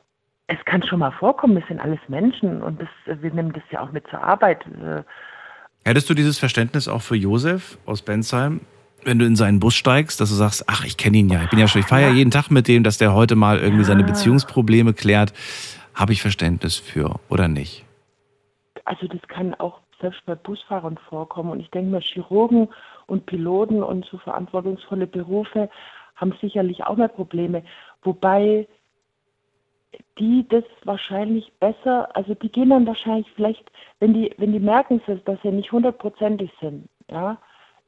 es 0.46 0.58
kann 0.64 0.82
schon 0.82 1.00
mal 1.00 1.12
vorkommen, 1.12 1.56
es 1.56 1.66
sind 1.66 1.80
alles 1.80 1.98
Menschen 2.08 2.62
und 2.62 2.80
das, 2.80 3.20
wir 3.20 3.32
nehmen 3.32 3.52
das 3.52 3.62
ja 3.70 3.80
auch 3.80 3.92
mit 3.92 4.06
zur 4.08 4.22
Arbeit. 4.22 4.64
Hättest 5.84 6.08
du 6.08 6.14
dieses 6.14 6.38
Verständnis 6.38 6.88
auch 6.88 7.02
für 7.02 7.16
Josef 7.16 7.78
aus 7.84 8.02
Bensheim, 8.02 8.60
wenn 9.04 9.18
du 9.18 9.24
in 9.24 9.36
seinen 9.36 9.60
Bus 9.60 9.74
steigst, 9.74 10.20
dass 10.20 10.28
du 10.28 10.34
sagst, 10.34 10.64
ach, 10.68 10.84
ich 10.84 10.96
kenne 10.96 11.18
ihn 11.18 11.28
ja, 11.28 11.42
ich 11.42 11.50
bin 11.50 11.58
ja 11.58 11.68
schon, 11.68 11.80
ich 11.80 11.86
fahre 11.86 12.02
ja. 12.02 12.10
jeden 12.10 12.30
Tag 12.30 12.50
mit 12.50 12.68
dem, 12.68 12.82
dass 12.82 12.98
der 12.98 13.14
heute 13.14 13.36
mal 13.36 13.58
irgendwie 13.58 13.84
seine 13.84 14.04
Beziehungsprobleme 14.04 14.94
klärt. 14.94 15.32
Habe 15.94 16.12
ich 16.12 16.22
Verständnis 16.22 16.76
für 16.76 17.18
oder 17.28 17.48
nicht? 17.48 17.84
Also 18.84 19.06
das 19.08 19.20
kann 19.28 19.54
auch 19.54 19.80
selbst 20.00 20.24
bei 20.26 20.34
Busfahrern 20.34 20.98
vorkommen 21.08 21.50
und 21.50 21.60
ich 21.60 21.70
denke 21.70 21.90
mal, 21.90 22.00
Chirurgen 22.00 22.68
und 23.06 23.26
Piloten 23.26 23.82
und 23.82 24.04
so 24.06 24.18
verantwortungsvolle 24.18 25.06
Berufe 25.06 25.68
haben 26.16 26.32
sicherlich 26.40 26.84
auch 26.84 26.96
mehr 26.96 27.08
Probleme. 27.08 27.62
Wobei 28.02 28.66
die 30.18 30.46
das 30.48 30.64
wahrscheinlich 30.84 31.52
besser, 31.58 32.14
also 32.16 32.34
die 32.34 32.50
gehen 32.50 32.70
dann 32.70 32.86
wahrscheinlich 32.86 33.30
vielleicht, 33.34 33.70
wenn 34.00 34.14
die, 34.14 34.34
wenn 34.38 34.52
die 34.52 34.60
merken, 34.60 35.00
dass 35.24 35.40
sie 35.42 35.50
nicht 35.50 35.72
hundertprozentig 35.72 36.50
sind, 36.60 36.88
ja, 37.10 37.38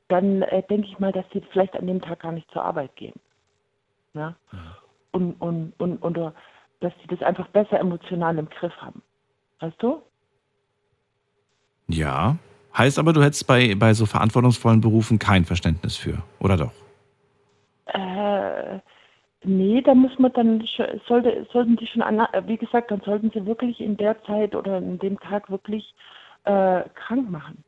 dann 0.08 0.42
äh, 0.42 0.62
denke 0.62 0.88
ich 0.88 0.98
mal, 0.98 1.12
dass 1.12 1.24
sie 1.32 1.42
vielleicht 1.50 1.76
an 1.76 1.86
dem 1.86 2.00
Tag 2.00 2.20
gar 2.20 2.32
nicht 2.32 2.50
zur 2.50 2.64
Arbeit 2.64 2.94
gehen. 2.96 3.18
Ja? 4.14 4.36
Und, 5.12 5.34
und, 5.34 5.72
und, 5.78 6.02
oder 6.02 6.34
dass 6.80 6.92
sie 7.02 7.08
das 7.08 7.22
einfach 7.22 7.48
besser 7.48 7.78
emotional 7.78 8.38
im 8.38 8.48
Griff 8.48 8.74
haben. 8.78 9.02
Weißt 9.60 9.82
du? 9.82 10.02
Ja. 11.88 12.36
Heißt 12.78 13.00
aber, 13.00 13.12
du 13.12 13.22
hättest 13.22 13.48
bei, 13.48 13.74
bei 13.74 13.92
so 13.92 14.06
verantwortungsvollen 14.06 14.80
Berufen 14.80 15.18
kein 15.18 15.44
Verständnis 15.44 15.96
für, 15.96 16.22
oder 16.38 16.56
doch? 16.56 16.72
Äh, 17.86 18.78
nee, 19.42 19.82
da 19.82 19.94
muss 19.96 20.16
man 20.18 20.32
dann, 20.32 20.64
sollte, 21.08 21.44
sollten 21.52 21.76
die 21.76 21.88
schon, 21.88 22.02
an, 22.02 22.24
wie 22.46 22.56
gesagt, 22.56 22.92
dann 22.92 23.00
sollten 23.04 23.32
sie 23.34 23.44
wirklich 23.46 23.80
in 23.80 23.96
der 23.96 24.22
Zeit 24.22 24.54
oder 24.54 24.78
in 24.78 25.00
dem 25.00 25.18
Tag 25.18 25.50
wirklich 25.50 25.92
äh, 26.44 26.82
krank 26.94 27.28
machen. 27.28 27.64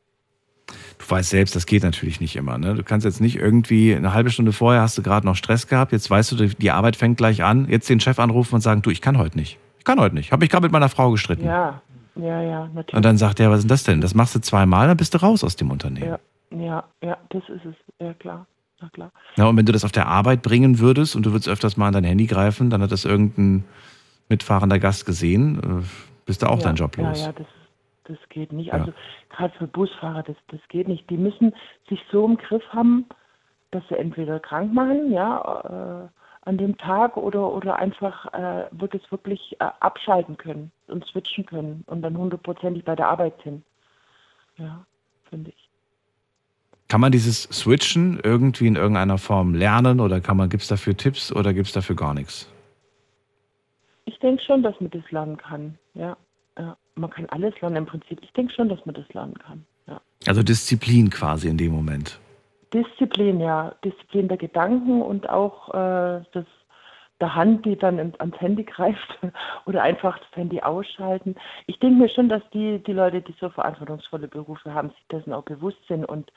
Du 0.67 1.09
weißt 1.09 1.31
selbst, 1.31 1.57
das 1.57 1.65
geht 1.65 1.83
natürlich 1.83 2.21
nicht 2.21 2.37
immer. 2.37 2.57
Ne? 2.57 2.75
Du 2.75 2.83
kannst 2.83 3.05
jetzt 3.05 3.19
nicht 3.19 3.35
irgendwie 3.35 3.93
eine 3.93 4.13
halbe 4.13 4.29
Stunde 4.29 4.53
vorher 4.53 4.81
hast 4.81 4.97
du 4.97 5.03
gerade 5.03 5.25
noch 5.25 5.35
Stress 5.35 5.67
gehabt, 5.67 5.91
jetzt 5.91 6.09
weißt 6.09 6.31
du, 6.31 6.47
die 6.47 6.71
Arbeit 6.71 6.95
fängt 6.95 7.17
gleich 7.17 7.43
an, 7.43 7.67
jetzt 7.67 7.89
den 7.89 7.99
Chef 7.99 8.17
anrufen 8.17 8.55
und 8.55 8.61
sagen, 8.61 8.81
du, 8.81 8.89
ich 8.89 9.01
kann 9.01 9.17
heute 9.17 9.37
nicht. 9.37 9.57
Ich 9.77 9.83
kann 9.83 9.99
heute 9.99 10.15
nicht. 10.15 10.31
Habe 10.31 10.41
mich 10.41 10.49
gerade 10.49 10.63
mit 10.63 10.71
meiner 10.71 10.87
Frau 10.87 11.11
gestritten. 11.11 11.45
Ja, 11.45 11.81
ja, 12.15 12.41
ja, 12.41 12.67
natürlich. 12.67 12.93
Und 12.93 13.05
dann 13.05 13.17
sagt 13.17 13.39
er, 13.39 13.49
was 13.49 13.59
ist 13.59 13.63
denn 13.63 13.69
das 13.69 13.83
denn? 13.83 14.01
Das 14.01 14.15
machst 14.15 14.35
du 14.35 14.39
zweimal, 14.39 14.87
dann 14.87 14.97
bist 14.97 15.13
du 15.13 15.17
raus 15.19 15.43
aus 15.43 15.55
dem 15.55 15.71
Unternehmen. 15.71 16.17
Ja, 16.51 16.59
ja, 16.59 16.83
ja 17.01 17.17
das 17.29 17.43
ist 17.49 17.65
es. 17.65 17.75
Ja, 17.99 18.13
klar. 18.13 18.47
Na 18.81 18.89
klar. 18.89 19.11
Ja, 19.37 19.45
und 19.45 19.57
wenn 19.57 19.65
du 19.65 19.71
das 19.71 19.85
auf 19.85 19.91
der 19.91 20.07
Arbeit 20.07 20.41
bringen 20.41 20.79
würdest 20.79 21.15
und 21.15 21.25
du 21.25 21.31
würdest 21.31 21.47
öfters 21.47 21.77
mal 21.77 21.87
an 21.87 21.93
dein 21.93 22.03
Handy 22.03 22.25
greifen, 22.25 22.69
dann 22.69 22.81
hat 22.81 22.91
das 22.91 23.05
irgendein 23.05 23.63
mitfahrender 24.29 24.79
Gast 24.79 25.05
gesehen, 25.05 25.59
äh, 25.59 25.85
bist 26.25 26.41
du 26.41 26.47
auch 26.47 26.57
ja, 26.57 26.63
deinen 26.63 26.75
Job 26.75 26.97
los. 26.97 27.19
Ja, 27.19 27.27
ja, 27.27 27.33
das, 27.33 27.47
Das 28.05 28.17
geht 28.29 28.51
nicht. 28.51 28.73
Also 28.73 28.93
gerade 29.29 29.53
für 29.57 29.67
Busfahrer, 29.67 30.23
das, 30.23 30.35
das 30.47 30.59
geht 30.69 30.87
nicht. 30.87 31.09
Die 31.09 31.17
müssen 31.17 31.53
sich 31.89 31.99
so 32.11 32.25
im 32.25 32.37
Griff 32.37 32.63
haben, 32.69 33.05
dass 33.71 33.83
sie 33.89 33.95
entweder 33.95 34.39
krank 34.39 34.73
machen, 34.73 35.11
ja, 35.11 36.05
äh, 36.05 36.20
an 36.41 36.57
dem 36.57 36.77
Tag 36.77 37.17
oder, 37.17 37.51
oder 37.51 37.75
einfach 37.75 38.33
äh, 38.33 38.65
wirklich, 38.71 39.11
wirklich 39.11 39.55
äh, 39.59 39.65
abschalten 39.79 40.37
können 40.37 40.71
und 40.87 41.05
switchen 41.05 41.45
können 41.45 41.83
und 41.87 42.01
dann 42.01 42.17
hundertprozentig 42.17 42.83
bei 42.83 42.95
der 42.95 43.09
Arbeit 43.09 43.33
sind. 43.43 43.63
Ja, 44.57 44.85
finde 45.29 45.51
ich. 45.51 45.69
Kann 46.87 46.99
man 46.99 47.11
dieses 47.11 47.43
Switchen 47.43 48.19
irgendwie 48.21 48.67
in 48.67 48.75
irgendeiner 48.75 49.17
Form 49.17 49.53
lernen 49.53 49.99
oder 49.99 50.19
kann 50.19 50.35
man, 50.35 50.49
gibt 50.49 50.63
es 50.63 50.69
dafür 50.69 50.97
Tipps 50.97 51.31
oder 51.31 51.53
gibt 51.53 51.67
es 51.67 51.73
dafür 51.73 51.95
gar 51.95 52.13
nichts? 52.13 52.51
Ich 54.05 54.19
denke 54.19 54.43
schon, 54.43 54.61
dass 54.61 54.79
man 54.81 54.89
das 54.89 55.09
lernen 55.11 55.37
kann. 55.37 55.77
Ja, 55.93 56.17
ja. 56.57 56.75
Man 56.95 57.09
kann 57.09 57.27
alles 57.27 57.53
lernen 57.61 57.77
im 57.77 57.85
Prinzip. 57.85 58.19
Ich 58.21 58.33
denke 58.33 58.53
schon, 58.53 58.67
dass 58.67 58.85
man 58.85 58.95
das 58.95 59.07
lernen 59.13 59.35
kann. 59.35 59.65
Ja. 59.87 60.01
Also 60.27 60.43
Disziplin 60.43 61.09
quasi 61.09 61.47
in 61.47 61.57
dem 61.57 61.71
Moment. 61.71 62.19
Disziplin, 62.73 63.39
ja. 63.39 63.75
Disziplin 63.83 64.27
der 64.27 64.37
Gedanken 64.37 65.01
und 65.01 65.29
auch 65.29 65.69
äh, 65.69 66.23
das, 66.31 66.45
der 67.19 67.35
Hand, 67.35 67.65
die 67.65 67.77
dann 67.77 67.99
ans 67.99 68.39
Handy 68.39 68.63
greift 68.63 69.19
oder 69.65 69.83
einfach 69.83 70.17
das 70.17 70.35
Handy 70.35 70.61
ausschalten. 70.61 71.35
Ich 71.67 71.79
denke 71.79 72.03
mir 72.03 72.09
schon, 72.09 72.29
dass 72.29 72.41
die, 72.51 72.79
die 72.79 72.93
Leute, 72.93 73.21
die 73.21 73.35
so 73.39 73.49
verantwortungsvolle 73.49 74.27
Berufe 74.27 74.73
haben, 74.73 74.89
sich 74.89 75.07
dessen 75.11 75.33
auch 75.33 75.43
bewusst 75.43 75.85
sind 75.87 76.05
und 76.05 76.31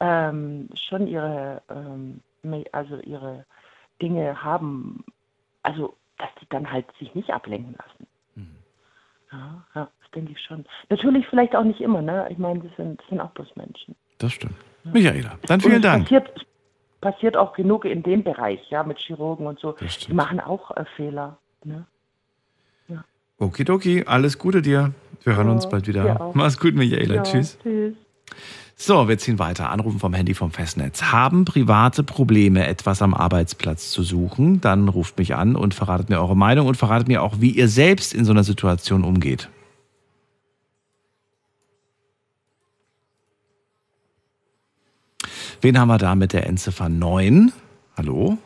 ähm, 0.00 0.68
schon 0.74 1.06
ihre, 1.06 1.62
ähm, 1.70 2.20
also 2.72 2.96
ihre 2.98 3.46
Dinge 4.00 4.42
haben, 4.42 5.04
also 5.62 5.96
dass 6.18 6.30
die 6.40 6.48
dann 6.50 6.70
halt 6.70 6.86
sich 6.98 7.14
nicht 7.14 7.30
ablenken 7.30 7.76
lassen. 7.78 8.06
Ja, 9.32 9.64
ja, 9.74 9.88
das 10.00 10.10
denke 10.14 10.32
ich 10.32 10.40
schon. 10.40 10.64
Natürlich 10.90 11.26
vielleicht 11.26 11.56
auch 11.56 11.64
nicht 11.64 11.80
immer, 11.80 12.02
ne? 12.02 12.26
Ich 12.30 12.38
meine, 12.38 12.60
das 12.60 12.76
sind, 12.76 13.00
das 13.00 13.08
sind 13.08 13.20
auch 13.20 13.30
bloß 13.30 13.56
Menschen. 13.56 13.96
Das 14.18 14.32
stimmt. 14.32 14.54
Michaela, 14.84 15.38
dann 15.46 15.56
Und 15.56 15.62
vielen 15.62 15.76
es 15.76 15.82
Dank. 15.82 16.02
Passiert, 16.04 16.46
passiert 17.00 17.36
auch 17.36 17.52
genug 17.54 17.84
in 17.84 18.02
dem 18.02 18.22
Bereich, 18.22 18.60
ja, 18.70 18.82
mit 18.82 18.98
Chirurgen 18.98 19.46
und 19.46 19.58
so. 19.60 19.76
Die 20.08 20.12
machen 20.14 20.40
auch 20.40 20.70
äh, 20.76 20.84
Fehler. 20.96 21.38
Ne? 21.64 21.86
Okidoki, 23.38 24.04
alles 24.06 24.38
Gute 24.38 24.62
dir. 24.62 24.92
Wir 25.24 25.34
hören 25.36 25.48
Ja, 25.48 25.52
uns 25.52 25.68
bald 25.68 25.88
wieder. 25.88 26.30
Mach's 26.34 26.58
gut, 26.60 26.74
Michaela. 26.74 27.16
Ja, 27.16 27.22
Tschüss. 27.22 27.58
Tschüss. 27.62 27.94
So, 28.76 29.08
wir 29.08 29.18
ziehen 29.18 29.38
weiter. 29.38 29.70
Anrufen 29.70 29.98
vom 29.98 30.14
Handy 30.14 30.34
vom 30.34 30.50
Festnetz. 30.52 31.02
Haben 31.02 31.44
private 31.44 32.02
Probleme, 32.04 32.66
etwas 32.66 33.02
am 33.02 33.14
Arbeitsplatz 33.14 33.90
zu 33.90 34.02
suchen? 34.02 34.60
Dann 34.60 34.88
ruft 34.88 35.18
mich 35.18 35.34
an 35.34 35.56
und 35.56 35.74
verratet 35.74 36.08
mir 36.08 36.20
eure 36.20 36.36
Meinung 36.36 36.66
und 36.68 36.76
verratet 36.76 37.08
mir 37.08 37.22
auch, 37.22 37.34
wie 37.40 37.50
ihr 37.50 37.68
selbst 37.68 38.14
in 38.14 38.24
so 38.24 38.32
einer 38.32 38.44
Situation 38.44 39.04
umgeht. 39.04 39.48
Wen 45.62 45.78
haben 45.78 45.88
wir 45.88 45.98
da 45.98 46.16
mit 46.16 46.32
der 46.32 46.48
Endziffer 46.48 46.88
9? 46.88 47.52
Hallo? 47.96 48.36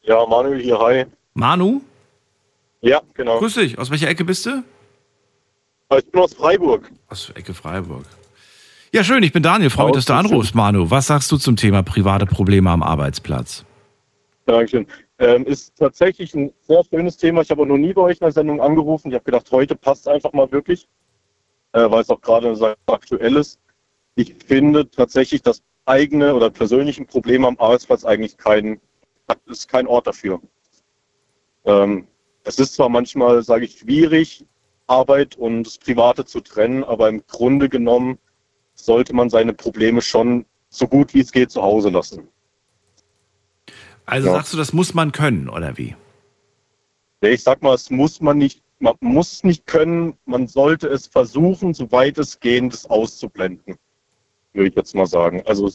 Ja, 0.00 0.24
Manuel 0.24 0.62
hier, 0.62 0.78
hi. 0.78 1.04
Manu? 1.34 1.82
Ja, 2.80 3.02
genau. 3.12 3.38
Grüß 3.40 3.54
dich. 3.56 3.78
Aus 3.78 3.90
welcher 3.90 4.08
Ecke 4.08 4.24
bist 4.24 4.46
du? 4.46 4.62
Ich 5.94 6.10
bin 6.10 6.22
aus 6.22 6.32
Freiburg. 6.32 6.90
Aus 7.08 7.30
Ecke 7.34 7.52
Freiburg. 7.52 8.06
Ja, 8.92 9.04
schön, 9.04 9.22
ich 9.22 9.32
bin 9.34 9.42
Daniel. 9.42 9.68
Freue 9.68 9.86
mich, 9.86 9.96
dass 9.96 10.06
du 10.06 10.14
anrufst, 10.14 10.54
Manu. 10.54 10.90
Was 10.90 11.08
sagst 11.08 11.30
du 11.30 11.36
zum 11.36 11.56
Thema 11.56 11.82
private 11.82 12.24
Probleme 12.24 12.70
am 12.70 12.82
Arbeitsplatz? 12.82 13.66
Dankeschön. 14.46 14.86
Ähm, 15.18 15.44
ist 15.44 15.76
tatsächlich 15.76 16.34
ein 16.34 16.50
sehr 16.62 16.82
schönes 16.88 17.18
Thema. 17.18 17.42
Ich 17.42 17.50
habe 17.50 17.60
auch 17.60 17.66
noch 17.66 17.76
nie 17.76 17.92
bei 17.92 18.00
euch 18.00 18.20
in 18.20 18.24
der 18.24 18.32
Sendung 18.32 18.62
angerufen. 18.62 19.08
Ich 19.08 19.14
habe 19.14 19.24
gedacht, 19.24 19.50
heute 19.50 19.76
passt 19.76 20.08
einfach 20.08 20.32
mal 20.32 20.50
wirklich, 20.50 20.88
äh, 21.72 21.90
weil 21.90 22.00
es 22.00 22.08
auch 22.08 22.22
gerade 22.22 22.76
aktuell 22.86 23.36
ist. 23.36 23.60
Ich 24.16 24.34
finde 24.34 24.90
tatsächlich, 24.90 25.42
dass 25.42 25.62
eigene 25.84 26.34
oder 26.34 26.50
persönlichen 26.50 27.06
Probleme 27.06 27.46
am 27.46 27.58
Arbeitsplatz 27.58 28.04
eigentlich 28.04 28.38
kein, 28.38 28.80
ist 29.46 29.68
kein 29.68 29.86
Ort 29.86 30.06
dafür. 30.06 30.40
Ähm, 31.64 32.08
es 32.42 32.58
ist 32.58 32.74
zwar 32.74 32.88
manchmal, 32.88 33.42
sage 33.42 33.66
ich, 33.66 33.78
schwierig, 33.78 34.44
Arbeit 34.86 35.36
und 35.36 35.64
das 35.64 35.78
Private 35.78 36.24
zu 36.24 36.40
trennen, 36.40 36.82
aber 36.82 37.08
im 37.08 37.26
Grunde 37.26 37.68
genommen 37.68 38.18
sollte 38.74 39.14
man 39.14 39.28
seine 39.28 39.52
Probleme 39.52 40.00
schon 40.00 40.46
so 40.70 40.88
gut 40.88 41.12
wie 41.12 41.20
es 41.20 41.30
geht 41.30 41.50
zu 41.50 41.62
Hause 41.62 41.90
lassen. 41.90 42.28
Also 44.06 44.28
Ja. 44.28 44.34
sagst 44.34 44.54
du, 44.54 44.56
das 44.56 44.72
muss 44.72 44.94
man 44.94 45.12
können, 45.12 45.48
oder 45.48 45.76
wie? 45.76 45.94
Ich 47.20 47.42
sag 47.42 47.62
mal, 47.62 47.74
es 47.74 47.90
muss 47.90 48.20
man 48.20 48.38
nicht, 48.38 48.62
man 48.78 48.94
muss 49.00 49.42
nicht 49.44 49.66
können, 49.66 50.16
man 50.24 50.46
sollte 50.46 50.88
es 50.88 51.06
versuchen, 51.06 51.74
soweit 51.74 52.16
es 52.18 52.40
geht, 52.40 52.72
das 52.72 52.86
auszublenden. 52.86 53.76
Würde 54.56 54.70
ich 54.70 54.74
jetzt 54.74 54.94
mal 54.94 55.06
sagen. 55.06 55.42
Also 55.44 55.70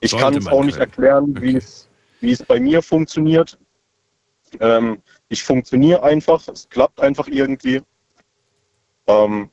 ich 0.00 0.16
kann 0.16 0.36
es 0.36 0.46
auch 0.48 0.64
nicht 0.64 0.78
erklären, 0.78 1.40
wie 1.40 1.56
es, 1.56 1.88
wie 2.20 2.32
es 2.32 2.42
bei 2.42 2.58
mir 2.58 2.82
funktioniert. 2.82 3.56
Ähm, 4.58 5.00
ich 5.28 5.44
funktioniere 5.44 6.02
einfach, 6.02 6.46
es 6.48 6.68
klappt 6.68 7.00
einfach 7.00 7.28
irgendwie. 7.28 7.82
Ähm, 9.06 9.48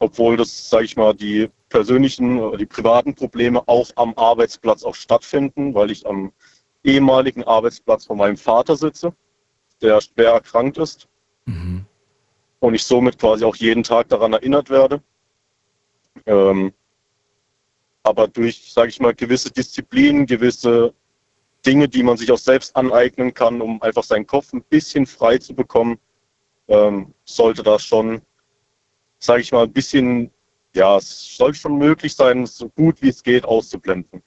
obwohl 0.00 0.36
das, 0.36 0.68
sage 0.68 0.84
ich 0.84 0.96
mal, 0.96 1.14
die 1.14 1.48
persönlichen 1.68 2.40
oder 2.40 2.58
die 2.58 2.66
privaten 2.66 3.14
Probleme 3.14 3.62
auch 3.68 3.88
am 3.94 4.14
Arbeitsplatz 4.16 4.82
auch 4.82 4.96
stattfinden, 4.96 5.74
weil 5.74 5.92
ich 5.92 6.04
am 6.04 6.32
ehemaligen 6.82 7.44
Arbeitsplatz 7.44 8.06
von 8.06 8.18
meinem 8.18 8.36
Vater 8.36 8.76
sitze, 8.76 9.14
der 9.80 10.00
schwer 10.00 10.32
erkrankt 10.32 10.76
ist 10.78 11.08
Mhm. 11.44 11.84
und 12.60 12.74
ich 12.74 12.84
somit 12.84 13.18
quasi 13.18 13.44
auch 13.44 13.56
jeden 13.56 13.82
Tag 13.84 14.08
daran 14.08 14.32
erinnert 14.32 14.70
werde. 14.70 15.02
Ähm, 16.26 16.72
aber 18.02 18.28
durch, 18.28 18.72
sage 18.72 18.88
ich 18.90 19.00
mal, 19.00 19.14
gewisse 19.14 19.50
Disziplinen, 19.50 20.26
gewisse 20.26 20.92
Dinge, 21.64 21.88
die 21.88 22.02
man 22.02 22.16
sich 22.16 22.30
auch 22.32 22.38
selbst 22.38 22.74
aneignen 22.74 23.32
kann, 23.32 23.60
um 23.60 23.80
einfach 23.82 24.02
seinen 24.02 24.26
Kopf 24.26 24.52
ein 24.52 24.62
bisschen 24.62 25.06
frei 25.06 25.38
zu 25.38 25.54
bekommen, 25.54 25.98
ähm, 26.68 27.14
sollte 27.24 27.62
das 27.62 27.84
schon, 27.84 28.20
sage 29.18 29.42
ich 29.42 29.52
mal, 29.52 29.64
ein 29.64 29.72
bisschen, 29.72 30.30
ja, 30.74 30.96
es 30.96 31.36
soll 31.36 31.54
schon 31.54 31.78
möglich 31.78 32.14
sein, 32.14 32.46
so 32.46 32.68
gut 32.70 33.00
wie 33.00 33.10
es 33.10 33.22
geht 33.22 33.44
auszublenden. 33.44 34.22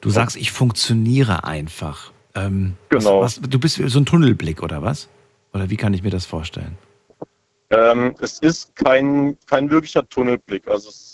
Du 0.00 0.10
sagst, 0.10 0.36
ich 0.36 0.52
funktioniere 0.52 1.44
einfach. 1.44 2.12
Ähm, 2.34 2.76
Genau. 2.88 3.20
Was, 3.20 3.42
was, 3.42 3.48
du 3.48 3.58
bist 3.58 3.80
so 3.84 3.98
ein 3.98 4.06
Tunnelblick, 4.06 4.62
oder 4.62 4.82
was? 4.82 5.08
Oder 5.52 5.68
wie 5.70 5.76
kann 5.76 5.94
ich 5.94 6.02
mir 6.02 6.10
das 6.10 6.26
vorstellen? 6.26 6.78
Ähm, 7.70 8.14
es 8.20 8.38
ist 8.40 8.74
kein, 8.76 9.36
kein 9.46 9.70
wirklicher 9.70 10.08
Tunnelblick. 10.08 10.68
Also 10.68 10.88
es 10.88 11.09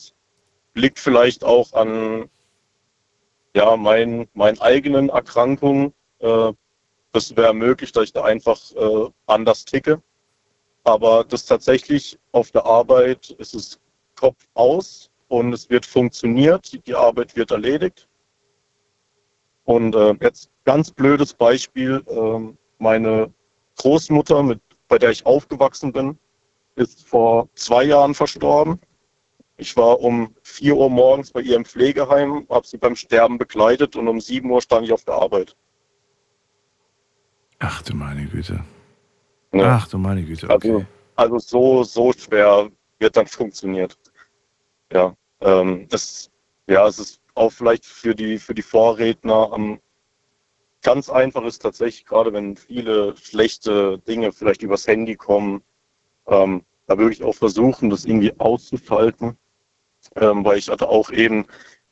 liegt 0.76 0.98
vielleicht 1.00 1.42
auch 1.42 1.72
an 1.72 2.28
ja, 3.54 3.76
mein, 3.76 4.28
meinen 4.34 4.60
eigenen 4.60 5.08
Erkrankungen. 5.08 5.92
Äh, 6.18 6.52
das 7.12 7.34
wäre 7.36 7.54
möglich, 7.54 7.92
dass 7.92 8.04
ich 8.04 8.12
da 8.12 8.22
einfach 8.22 8.60
äh, 8.76 9.08
anders 9.26 9.64
ticke. 9.64 10.02
Aber 10.84 11.24
das 11.24 11.46
tatsächlich 11.46 12.18
auf 12.32 12.50
der 12.50 12.66
Arbeit 12.66 13.30
ist 13.30 13.54
es 13.54 13.80
Kopf 14.14 14.46
aus 14.54 15.10
und 15.28 15.52
es 15.52 15.68
wird 15.70 15.86
funktioniert, 15.86 16.86
die 16.86 16.94
Arbeit 16.94 17.34
wird 17.34 17.50
erledigt. 17.50 18.06
Und 19.64 19.94
äh, 19.96 20.14
jetzt 20.20 20.50
ganz 20.64 20.90
blödes 20.90 21.34
Beispiel, 21.34 22.04
ähm, 22.08 22.56
meine 22.78 23.32
Großmutter, 23.78 24.42
mit, 24.42 24.60
bei 24.88 24.98
der 24.98 25.10
ich 25.10 25.26
aufgewachsen 25.26 25.92
bin, 25.92 26.18
ist 26.76 27.04
vor 27.04 27.48
zwei 27.54 27.84
Jahren 27.84 28.14
verstorben. 28.14 28.78
Ich 29.58 29.76
war 29.76 30.00
um 30.00 30.34
4 30.42 30.76
Uhr 30.76 30.90
morgens 30.90 31.30
bei 31.30 31.40
ihr 31.40 31.56
im 31.56 31.64
Pflegeheim, 31.64 32.46
habe 32.50 32.66
sie 32.66 32.76
beim 32.76 32.94
Sterben 32.94 33.38
begleitet 33.38 33.96
und 33.96 34.06
um 34.08 34.20
7 34.20 34.50
Uhr 34.50 34.60
stand 34.60 34.86
ich 34.86 34.92
auf 34.92 35.04
der 35.04 35.14
Arbeit. 35.14 35.56
Ach 37.58 37.80
du 37.82 37.94
meine 37.94 38.26
Güte. 38.26 38.64
Ja. 39.52 39.76
Ach 39.76 39.88
du 39.88 39.96
meine 39.96 40.22
Güte, 40.22 40.50
okay. 40.50 40.84
Also 41.14 41.38
so, 41.38 41.84
so 41.84 42.12
schwer 42.12 42.68
wird 42.98 43.16
dann 43.16 43.26
funktioniert. 43.26 43.96
Ja, 44.92 45.14
ähm, 45.40 45.88
es, 45.90 46.30
ja, 46.66 46.86
es 46.86 46.98
ist 46.98 47.20
auch 47.34 47.50
vielleicht 47.50 47.86
für 47.86 48.14
die, 48.14 48.38
für 48.38 48.54
die 48.54 48.62
Vorredner 48.62 49.50
ähm, 49.56 49.80
ganz 50.82 51.08
einfach 51.08 51.42
ist 51.44 51.62
tatsächlich, 51.62 52.04
gerade 52.04 52.32
wenn 52.32 52.56
viele 52.56 53.16
schlechte 53.16 53.98
Dinge 54.00 54.32
vielleicht 54.32 54.62
übers 54.62 54.86
Handy 54.86 55.16
kommen, 55.16 55.62
ähm, 56.26 56.62
da 56.86 56.96
würde 56.98 57.12
ich 57.12 57.24
auch 57.24 57.34
versuchen, 57.34 57.90
das 57.90 58.04
irgendwie 58.04 58.38
auszuschalten, 58.38 59.36
ähm, 60.16 60.44
weil 60.44 60.58
ich 60.58 60.68
hatte 60.68 60.88
auch 60.88 61.10
eben 61.10 61.46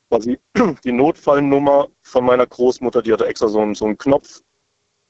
quasi 0.08 0.38
die 0.84 0.92
Notfallnummer 0.92 1.88
von 2.02 2.24
meiner 2.24 2.46
Großmutter, 2.46 3.02
die 3.02 3.12
hatte 3.12 3.26
extra 3.26 3.48
so 3.48 3.60
einen, 3.60 3.74
so 3.74 3.86
einen 3.86 3.98
Knopf, 3.98 4.42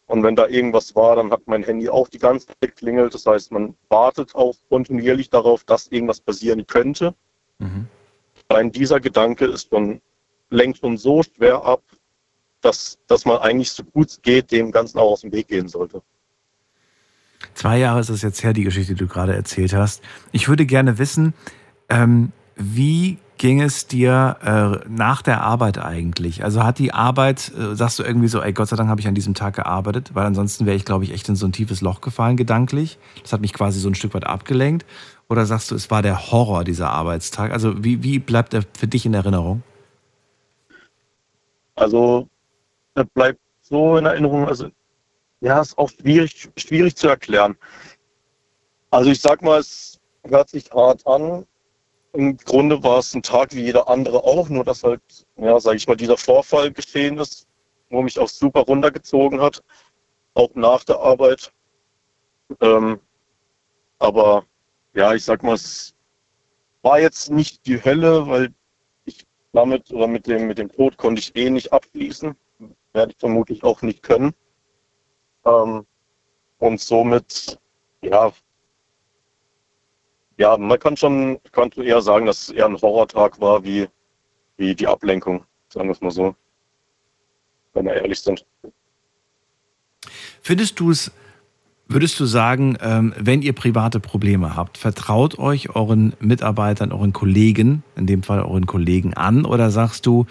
und 0.07 0.23
wenn 0.23 0.37
da 0.37 0.47
irgendwas 0.47 0.95
war, 0.95 1.17
dann 1.17 1.31
hat 1.31 1.43
mein 1.47 1.63
Handy 1.63 1.89
auch 1.89 2.09
die 2.09 2.19
ganze 2.19 2.49
Zeit 2.49 2.61
geklingelt. 2.61 3.15
Das 3.15 3.25
heißt, 3.25 3.53
man 3.53 3.75
wartet 3.89 4.35
auch 4.35 4.55
kontinuierlich 4.69 5.31
darauf, 5.31 5.65
dass 5.65 5.87
irgendwas 5.89 6.21
passieren 6.21 6.67
könnte. 6.67 7.15
Mhm. 7.59 7.89
Allein 8.49 8.71
dieser 8.71 9.01
Gedanke 9.01 9.47
ist 9.47 9.71
schon, 9.71 10.03
lenkt 10.51 10.79
schon 10.79 10.99
so 10.99 11.23
schwer 11.23 11.65
ab, 11.65 11.83
dass, 12.61 12.99
dass 13.07 13.25
man 13.25 13.39
eigentlich 13.39 13.73
so 13.73 13.83
gut 13.83 14.11
es 14.11 14.23
geht, 14.23 14.53
dem 14.53 14.73
Ganzen 14.73 14.99
auch 14.99 15.13
aus 15.13 15.23
dem 15.23 15.33
Weg 15.33 15.49
gehen 15.49 15.69
sollte. 15.69 16.03
Zwei 17.55 17.79
Jahre 17.79 18.01
ist 18.01 18.09
es 18.11 18.23
jetzt 18.23 18.43
her, 18.43 18.53
die 18.53 18.65
Geschichte, 18.65 18.95
die 18.95 18.99
du 18.99 19.07
gerade 19.07 19.35
erzählt 19.35 19.73
hast. 19.73 20.03
Ich 20.33 20.49
würde 20.49 20.67
gerne 20.67 20.99
wissen, 20.99 21.35
ähm, 21.89 22.33
wie 22.57 23.19
ging 23.37 23.61
es 23.61 23.87
dir 23.87 24.37
äh, 24.85 24.89
nach 24.89 25.23
der 25.23 25.43
Arbeit 25.43 25.79
eigentlich? 25.79 26.45
Also 26.45 26.63
hat 26.63 26.79
die 26.79 26.93
Arbeit, 26.93 27.53
äh, 27.59 27.75
sagst 27.75 27.99
du 27.99 28.03
irgendwie 28.03 28.29
so, 28.29 28.41
ey, 28.41 28.53
Gott 28.53 28.69
sei 28.69 28.77
Dank 28.77 28.89
habe 28.89 29.01
ich 29.01 29.09
an 29.09 29.15
diesem 29.15 29.35
Tag 29.35 29.57
gearbeitet, 29.57 30.15
weil 30.15 30.25
ansonsten 30.25 30.67
wäre 30.67 30.77
ich, 30.77 30.85
glaube 30.85 31.05
ich, 31.05 31.13
echt 31.13 31.29
in 31.29 31.37
so 31.37 31.47
ein 31.47 31.53
tiefes 31.53 31.81
Loch 31.81 32.01
gefallen, 32.01 32.37
gedanklich. 32.37 32.99
Das 33.23 33.33
hat 33.33 33.41
mich 33.41 33.53
quasi 33.53 33.81
so 33.81 33.89
ein 33.89 33.95
Stück 33.95 34.15
weit 34.15 34.25
abgelenkt. 34.25 34.87
Oder 35.29 35.47
sagst 35.47 35.71
du, 35.71 35.75
es 35.75 35.91
war 35.91 36.03
der 36.03 36.31
Horror 36.31 36.65
dieser 36.65 36.91
Arbeitstag? 36.91 37.51
Also 37.51 37.83
wie, 37.83 38.03
wie 38.03 38.19
bleibt 38.19 38.55
er 38.55 38.63
für 38.77 38.87
dich 38.87 39.05
in 39.07 39.15
Erinnerung? 39.15 39.63
Also, 41.77 42.29
er 42.95 43.05
bleibt 43.05 43.41
so 43.63 43.97
in 43.97 44.07
Erinnerung, 44.07 44.47
also 44.47 44.69
ja, 45.41 45.61
ist 45.61 45.77
auch 45.77 45.91
schwierig, 45.91 46.49
schwierig 46.57 46.95
zu 46.97 47.09
erklären. 47.09 47.57
Also 48.91 49.11
ich 49.11 49.21
sag 49.21 49.43
mal, 49.43 49.59
es 49.59 49.99
hört 50.23 50.49
sich 50.49 50.71
hart 50.71 51.07
an. 51.07 51.45
Im 52.15 52.37
Grunde 52.37 52.81
war 52.85 53.01
es 53.01 53.13
ein 53.13 53.25
Tag 53.25 53.53
wie 53.55 53.65
jeder 53.65 53.89
andere 53.89 54.23
auch, 54.23 54.49
nur 54.49 54.65
dass 54.65 54.85
halt, 54.85 55.03
ja, 55.37 55.59
sage 55.59 55.77
ich 55.77 55.89
mal, 55.89 55.97
dieser 55.97 56.17
Vorfall 56.17 56.71
geschehen 56.71 57.19
ist, 57.19 57.49
wo 57.91 58.03
mich 58.03 58.21
auch 58.21 58.29
super 58.29 58.61
runtergezogen 58.61 59.41
hat, 59.41 59.65
auch 60.35 60.55
nach 60.55 60.85
der 60.85 61.01
Arbeit. 61.01 61.53
Ähm, 62.61 63.01
aber 63.99 64.45
ja, 64.95 65.13
ich 65.13 65.25
sag 65.25 65.43
mal, 65.43 65.55
es 65.55 65.97
war 66.83 67.01
jetzt 67.01 67.31
nicht 67.31 67.67
die 67.67 67.83
Hölle, 67.85 68.29
weil 68.29 68.55
ich 69.07 69.27
damit 69.53 69.91
oder 69.91 70.07
mit 70.07 70.29
dem, 70.29 70.47
mit 70.47 70.59
dem 70.59 70.71
Tod 70.71 70.97
konnte 70.97 71.21
ich 71.21 71.35
eh 71.35 71.51
nicht 71.51 71.73
abschließen. 71.73 72.37
Werde 72.93 73.11
ich 73.11 73.19
vermutlich 73.19 73.65
auch 73.65 73.83
nicht 73.83 74.05
können. 74.05 74.35
Ähm, 75.45 75.85
und 76.59 76.81
somit, 76.81 77.59
ja, 78.03 78.33
ja, 80.37 80.57
man 80.57 80.79
kann 80.79 80.97
schon, 80.97 81.39
kann 81.53 81.71
eher 81.73 82.01
sagen, 82.01 82.27
dass 82.27 82.43
es 82.43 82.51
eher 82.51 82.67
ein 82.67 82.81
Horrortag 82.81 83.41
war, 83.41 83.63
wie, 83.65 83.89
wie 84.57 84.75
die 84.75 84.87
Ablenkung, 84.87 85.45
sagen 85.69 85.89
wir 85.89 85.93
es 85.93 86.01
mal 86.01 86.11
so. 86.11 86.35
Wenn 87.73 87.87
wir 87.87 87.95
ehrlich 87.95 88.21
sind. 88.21 88.45
Findest 90.43 90.79
du 90.79 90.91
es, 90.91 91.11
würdest 91.87 92.19
du 92.21 92.25
sagen, 92.25 92.77
ähm, 92.81 93.15
wenn 93.19 93.43
ihr 93.43 93.53
private 93.53 94.01
Probleme 94.01 94.57
habt, 94.57 94.79
vertraut 94.79 95.39
euch 95.39 95.75
euren 95.75 96.15
Mitarbeitern, 96.21 96.93
euren 96.93 97.13
Kollegen, 97.13 97.83
in 97.97 98.07
dem 98.07 98.23
Fall 98.23 98.41
euren 98.41 98.67
Kollegen 98.67 99.15
an, 99.15 99.45
oder 99.45 99.71
sagst 99.71 100.07
du, 100.07 100.27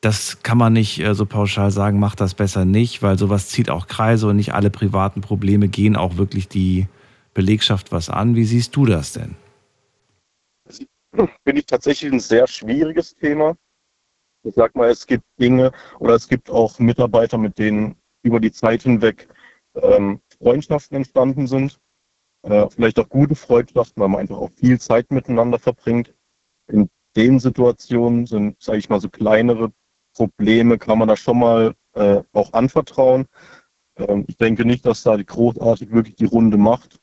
das 0.00 0.42
kann 0.42 0.58
man 0.58 0.72
nicht 0.72 1.00
äh, 1.00 1.14
so 1.14 1.26
pauschal 1.26 1.70
sagen, 1.70 1.98
macht 1.98 2.20
das 2.20 2.34
besser 2.34 2.64
nicht, 2.64 3.02
weil 3.02 3.18
sowas 3.18 3.48
zieht 3.48 3.70
auch 3.70 3.86
Kreise 3.86 4.28
und 4.28 4.36
nicht 4.36 4.54
alle 4.54 4.70
privaten 4.70 5.20
Probleme 5.20 5.68
gehen 5.68 5.96
auch 5.96 6.16
wirklich 6.16 6.48
die 6.48 6.86
Belegschaft 7.36 7.92
was 7.92 8.08
an. 8.08 8.34
Wie 8.34 8.46
siehst 8.46 8.74
du 8.76 8.86
das 8.86 9.12
denn? 9.12 9.36
Finde 11.12 11.60
ich 11.60 11.66
tatsächlich 11.66 12.10
ein 12.10 12.18
sehr 12.18 12.46
schwieriges 12.46 13.14
Thema. 13.14 13.56
Ich 14.42 14.54
sag 14.54 14.74
mal, 14.74 14.88
es 14.88 15.06
gibt 15.06 15.24
Dinge 15.38 15.70
oder 15.98 16.14
es 16.14 16.28
gibt 16.28 16.48
auch 16.48 16.78
Mitarbeiter, 16.78 17.36
mit 17.36 17.58
denen 17.58 17.96
über 18.22 18.40
die 18.40 18.52
Zeit 18.52 18.84
hinweg 18.84 19.28
ähm, 19.74 20.20
Freundschaften 20.38 20.96
entstanden 20.96 21.46
sind. 21.46 21.78
Äh, 22.42 22.68
vielleicht 22.70 22.98
auch 22.98 23.08
gute 23.10 23.34
Freundschaften, 23.34 24.00
weil 24.00 24.08
man 24.08 24.20
einfach 24.20 24.38
auch 24.38 24.50
viel 24.56 24.80
Zeit 24.80 25.10
miteinander 25.10 25.58
verbringt. 25.58 26.14
In 26.68 26.88
den 27.16 27.38
Situationen 27.38 28.24
sind, 28.24 28.62
sage 28.62 28.78
ich 28.78 28.88
mal, 28.88 29.00
so 29.00 29.10
kleinere 29.10 29.72
Probleme 30.14 30.78
kann 30.78 30.98
man 30.98 31.08
da 31.08 31.16
schon 31.16 31.38
mal 31.38 31.74
äh, 31.92 32.22
auch 32.32 32.54
anvertrauen. 32.54 33.26
Ähm, 33.96 34.24
ich 34.26 34.38
denke 34.38 34.64
nicht, 34.64 34.86
dass 34.86 35.02
da 35.02 35.18
die 35.18 35.26
großartig 35.26 35.92
wirklich 35.92 36.16
die 36.16 36.24
Runde 36.24 36.56
macht. 36.56 36.98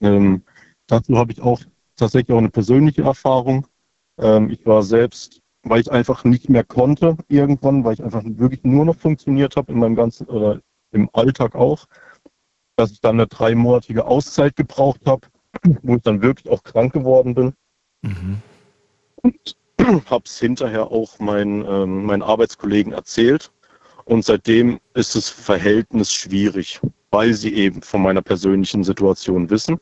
Ähm, 0.00 0.42
dazu 0.86 1.16
habe 1.16 1.32
ich 1.32 1.40
auch 1.40 1.60
tatsächlich 1.96 2.34
auch 2.34 2.38
eine 2.38 2.50
persönliche 2.50 3.02
Erfahrung. 3.02 3.66
Ähm, 4.18 4.50
ich 4.50 4.64
war 4.66 4.82
selbst, 4.82 5.40
weil 5.62 5.80
ich 5.80 5.90
einfach 5.90 6.24
nicht 6.24 6.48
mehr 6.48 6.64
konnte 6.64 7.16
irgendwann, 7.28 7.84
weil 7.84 7.94
ich 7.94 8.02
einfach 8.02 8.22
wirklich 8.24 8.64
nur 8.64 8.84
noch 8.84 8.96
funktioniert 8.96 9.56
habe 9.56 9.72
in 9.72 9.78
meinem 9.78 9.96
ganzen 9.96 10.26
oder 10.26 10.60
im 10.92 11.10
Alltag 11.12 11.54
auch, 11.54 11.86
dass 12.76 12.92
ich 12.92 13.00
dann 13.00 13.16
eine 13.16 13.26
dreimonatige 13.26 14.06
Auszeit 14.06 14.56
gebraucht 14.56 15.00
habe, 15.06 15.26
wo 15.82 15.96
ich 15.96 16.02
dann 16.02 16.22
wirklich 16.22 16.48
auch 16.50 16.62
krank 16.62 16.92
geworden 16.92 17.34
bin. 17.34 17.54
Mhm. 18.02 18.42
Und 19.22 19.56
habe 20.10 20.24
es 20.24 20.38
hinterher 20.38 20.90
auch 20.90 21.18
meinen, 21.18 21.64
ähm, 21.66 22.04
meinen 22.04 22.22
Arbeitskollegen 22.22 22.92
erzählt. 22.92 23.50
Und 24.04 24.24
seitdem 24.24 24.78
ist 24.94 25.16
das 25.16 25.28
Verhältnis 25.28 26.12
schwierig, 26.12 26.80
weil 27.16 27.32
sie 27.32 27.54
eben 27.54 27.80
von 27.80 28.02
meiner 28.02 28.20
persönlichen 28.20 28.84
Situation 28.84 29.48
wissen 29.48 29.78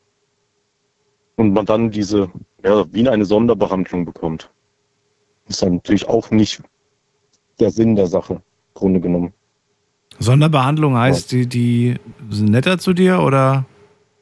und 1.35 1.53
man 1.53 1.67
dann 1.67 1.91
diese, 1.91 2.31
ja, 2.63 2.85
wie 2.93 3.09
eine 3.09 3.25
Sonderbehandlung 3.25 4.05
bekommt. 4.05 4.53
Das 5.47 5.57
ist 5.57 5.63
dann 5.63 5.75
natürlich 5.75 6.07
auch 6.07 6.31
nicht 6.31 6.63
der 7.59 7.71
Sinn 7.73 7.97
der 7.97 8.07
Sache, 8.07 8.35
im 8.35 8.41
Grunde 8.75 9.01
genommen. 9.01 9.33
Sonderbehandlung 10.21 10.97
heißt, 10.97 11.33
ja. 11.33 11.39
die, 11.41 11.49
die 11.49 11.97
sind 12.31 12.53
netter 12.53 12.79
zu 12.79 12.93
dir 12.93 13.19
oder 13.19 13.65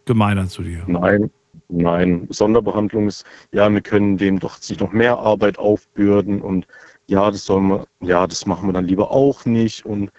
gemeiner 0.06 0.48
zu 0.48 0.62
dir? 0.62 0.82
Nein, 0.86 1.30
nein. 1.68 2.26
Sonderbehandlung 2.30 3.08
ist, 3.08 3.26
ja, 3.52 3.70
wir 3.70 3.82
können 3.82 4.16
dem 4.16 4.38
doch 4.38 4.56
sich 4.56 4.80
noch 4.80 4.92
mehr 4.92 5.18
Arbeit 5.18 5.58
aufbürden 5.58 6.40
und 6.40 6.66
ja, 7.08 7.30
das 7.30 7.44
soll 7.44 7.60
man, 7.60 7.84
ja, 8.00 8.26
das 8.26 8.46
machen 8.46 8.70
wir 8.70 8.72
dann 8.72 8.86
lieber 8.86 9.10
auch 9.10 9.44
nicht 9.44 9.84
und 9.84 10.10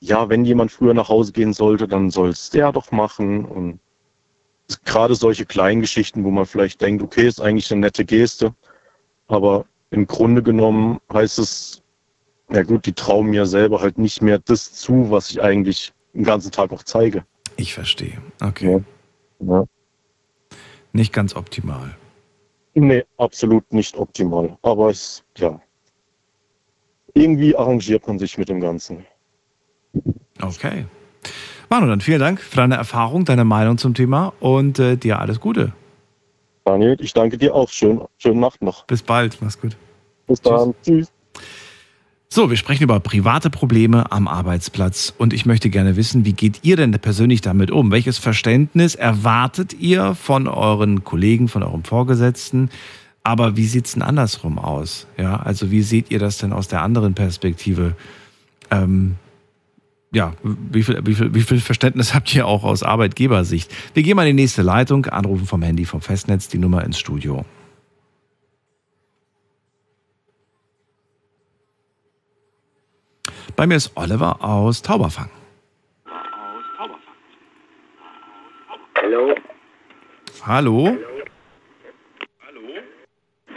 ja, 0.00 0.28
wenn 0.28 0.44
jemand 0.44 0.70
früher 0.70 0.94
nach 0.94 1.08
Hause 1.08 1.32
gehen 1.32 1.52
sollte, 1.52 1.88
dann 1.88 2.10
soll 2.10 2.30
es 2.30 2.50
der 2.50 2.72
doch 2.72 2.90
machen 2.92 3.44
und 3.44 3.80
gerade 4.84 5.14
solche 5.14 5.46
kleinen 5.46 5.80
Geschichten, 5.80 6.24
wo 6.24 6.30
man 6.30 6.46
vielleicht 6.46 6.80
denkt, 6.80 7.02
okay, 7.02 7.26
ist 7.26 7.40
eigentlich 7.40 7.70
eine 7.70 7.82
nette 7.82 8.04
Geste, 8.04 8.54
aber 9.28 9.64
im 9.90 10.06
Grunde 10.06 10.42
genommen 10.42 11.00
heißt 11.12 11.38
es, 11.38 11.82
ja 12.50 12.62
gut, 12.62 12.86
die 12.86 12.92
trauen 12.92 13.26
mir 13.26 13.46
selber 13.46 13.80
halt 13.80 13.98
nicht 13.98 14.22
mehr 14.22 14.38
das 14.38 14.72
zu, 14.72 15.10
was 15.10 15.30
ich 15.30 15.42
eigentlich 15.42 15.92
den 16.14 16.24
ganzen 16.24 16.50
Tag 16.50 16.72
auch 16.72 16.82
zeige. 16.82 17.24
Ich 17.56 17.74
verstehe. 17.74 18.22
Okay. 18.40 18.84
Ja. 19.40 19.46
Ja. 19.46 19.64
Nicht 20.92 21.12
ganz 21.12 21.36
optimal. 21.36 21.96
Nee, 22.74 23.04
absolut 23.16 23.70
nicht 23.72 23.96
optimal. 23.96 24.58
Aber 24.62 24.90
es, 24.90 25.24
ja. 25.36 25.60
Irgendwie 27.14 27.56
arrangiert 27.56 28.06
man 28.06 28.18
sich 28.18 28.36
mit 28.38 28.48
dem 28.48 28.60
Ganzen. 28.60 29.06
Okay. 30.40 30.86
Manu, 31.68 31.86
dann 31.86 32.00
vielen 32.00 32.20
Dank 32.20 32.40
für 32.40 32.56
deine 32.56 32.76
Erfahrung, 32.76 33.24
deine 33.24 33.44
Meinung 33.44 33.78
zum 33.78 33.94
Thema 33.94 34.32
und 34.40 34.78
äh, 34.78 34.96
dir 34.96 35.18
alles 35.18 35.40
Gute. 35.40 35.72
Daniel, 36.64 36.96
ich 37.00 37.12
danke 37.12 37.38
dir 37.38 37.54
auch. 37.54 37.68
Schön, 37.68 38.00
schöne 38.18 38.40
Nacht 38.40 38.62
noch. 38.62 38.84
Bis 38.86 39.02
bald. 39.02 39.38
Mach's 39.40 39.60
gut. 39.60 39.76
Bis 40.26 40.40
dann. 40.40 40.74
Tschüss. 40.82 41.10
So, 42.28 42.50
wir 42.50 42.56
sprechen 42.56 42.82
über 42.82 42.98
private 43.00 43.50
Probleme 43.50 44.10
am 44.10 44.26
Arbeitsplatz 44.26 45.14
und 45.16 45.32
ich 45.32 45.46
möchte 45.46 45.70
gerne 45.70 45.96
wissen, 45.96 46.24
wie 46.24 46.32
geht 46.32 46.58
ihr 46.64 46.76
denn 46.76 46.90
persönlich 46.90 47.40
damit 47.40 47.70
um? 47.70 47.92
Welches 47.92 48.18
Verständnis 48.18 48.94
erwartet 48.94 49.74
ihr 49.74 50.14
von 50.16 50.48
euren 50.48 51.04
Kollegen, 51.04 51.48
von 51.48 51.62
eurem 51.62 51.84
Vorgesetzten? 51.84 52.70
Aber 53.22 53.56
wie 53.56 53.66
sieht's 53.66 53.92
denn 53.92 54.02
andersrum 54.02 54.58
aus? 54.58 55.06
Ja, 55.16 55.36
also 55.36 55.70
wie 55.70 55.82
seht 55.82 56.10
ihr 56.10 56.18
das 56.18 56.38
denn 56.38 56.52
aus 56.52 56.68
der 56.68 56.82
anderen 56.82 57.14
Perspektive? 57.14 57.96
Ähm, 58.70 59.16
ja, 60.12 60.32
wie 60.42 60.82
viel, 60.82 61.00
wie, 61.04 61.14
viel, 61.14 61.34
wie 61.34 61.42
viel 61.42 61.60
Verständnis 61.60 62.14
habt 62.14 62.34
ihr 62.34 62.46
auch 62.46 62.64
aus 62.64 62.82
Arbeitgebersicht? 62.82 63.72
Wir 63.94 64.02
gehen 64.02 64.16
mal 64.16 64.26
in 64.26 64.36
die 64.36 64.42
nächste 64.42 64.62
Leitung, 64.62 65.06
anrufen 65.06 65.46
vom 65.46 65.62
Handy, 65.62 65.84
vom 65.84 66.00
Festnetz, 66.00 66.48
die 66.48 66.58
Nummer 66.58 66.84
ins 66.84 66.98
Studio. 66.98 67.44
Bei 73.54 73.66
mir 73.66 73.76
ist 73.76 73.92
Oliver 73.96 74.44
aus 74.44 74.82
Tauberfang. 74.82 75.30
Hallo. 79.00 79.34
Hallo. 80.44 80.96
Hallo. 82.42 82.66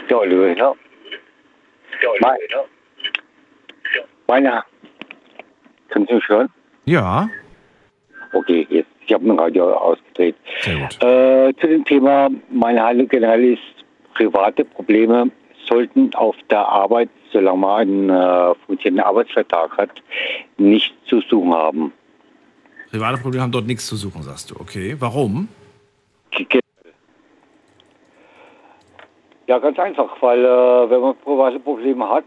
Ja, 0.08 0.16
Oliver, 0.16 0.56
ja. 0.56 0.74
Mein, 2.20 2.38
meiner 4.26 4.64
können 5.90 6.06
Sie 6.08 6.14
mich 6.14 6.28
hören? 6.28 6.48
Ja. 6.84 7.28
Okay, 8.32 8.66
jetzt. 8.70 8.88
Ich 9.06 9.14
habe 9.14 9.26
mein 9.26 9.38
Radio 9.40 9.72
ausgedreht. 9.72 10.36
Sehr 10.60 10.76
gut. 10.76 11.02
Äh, 11.02 11.52
zu 11.60 11.66
dem 11.66 11.84
Thema, 11.84 12.30
meine 12.48 12.80
Haltung 12.80 13.08
generell 13.08 13.54
ist, 13.54 13.62
private 14.14 14.64
Probleme 14.64 15.30
sollten 15.66 16.14
auf 16.14 16.36
der 16.48 16.66
Arbeit, 16.68 17.08
solange 17.32 17.58
man 17.58 17.80
einen 17.80 18.10
äh, 18.10 18.54
funktionierenden 18.66 19.04
Arbeitsvertrag 19.04 19.76
hat, 19.76 19.90
nichts 20.58 20.94
zu 21.06 21.20
suchen 21.22 21.52
haben. 21.52 21.92
Private 22.90 23.20
Probleme 23.20 23.42
haben 23.42 23.52
dort 23.52 23.66
nichts 23.66 23.86
zu 23.86 23.96
suchen, 23.96 24.22
sagst 24.22 24.50
du. 24.50 24.56
Okay, 24.60 24.96
warum? 24.98 25.48
Ja, 29.46 29.58
ganz 29.58 29.78
einfach, 29.80 30.10
weil 30.20 30.44
äh, 30.44 30.90
wenn 30.90 31.00
man 31.00 31.16
private 31.16 31.58
Probleme 31.58 32.08
hat, 32.08 32.24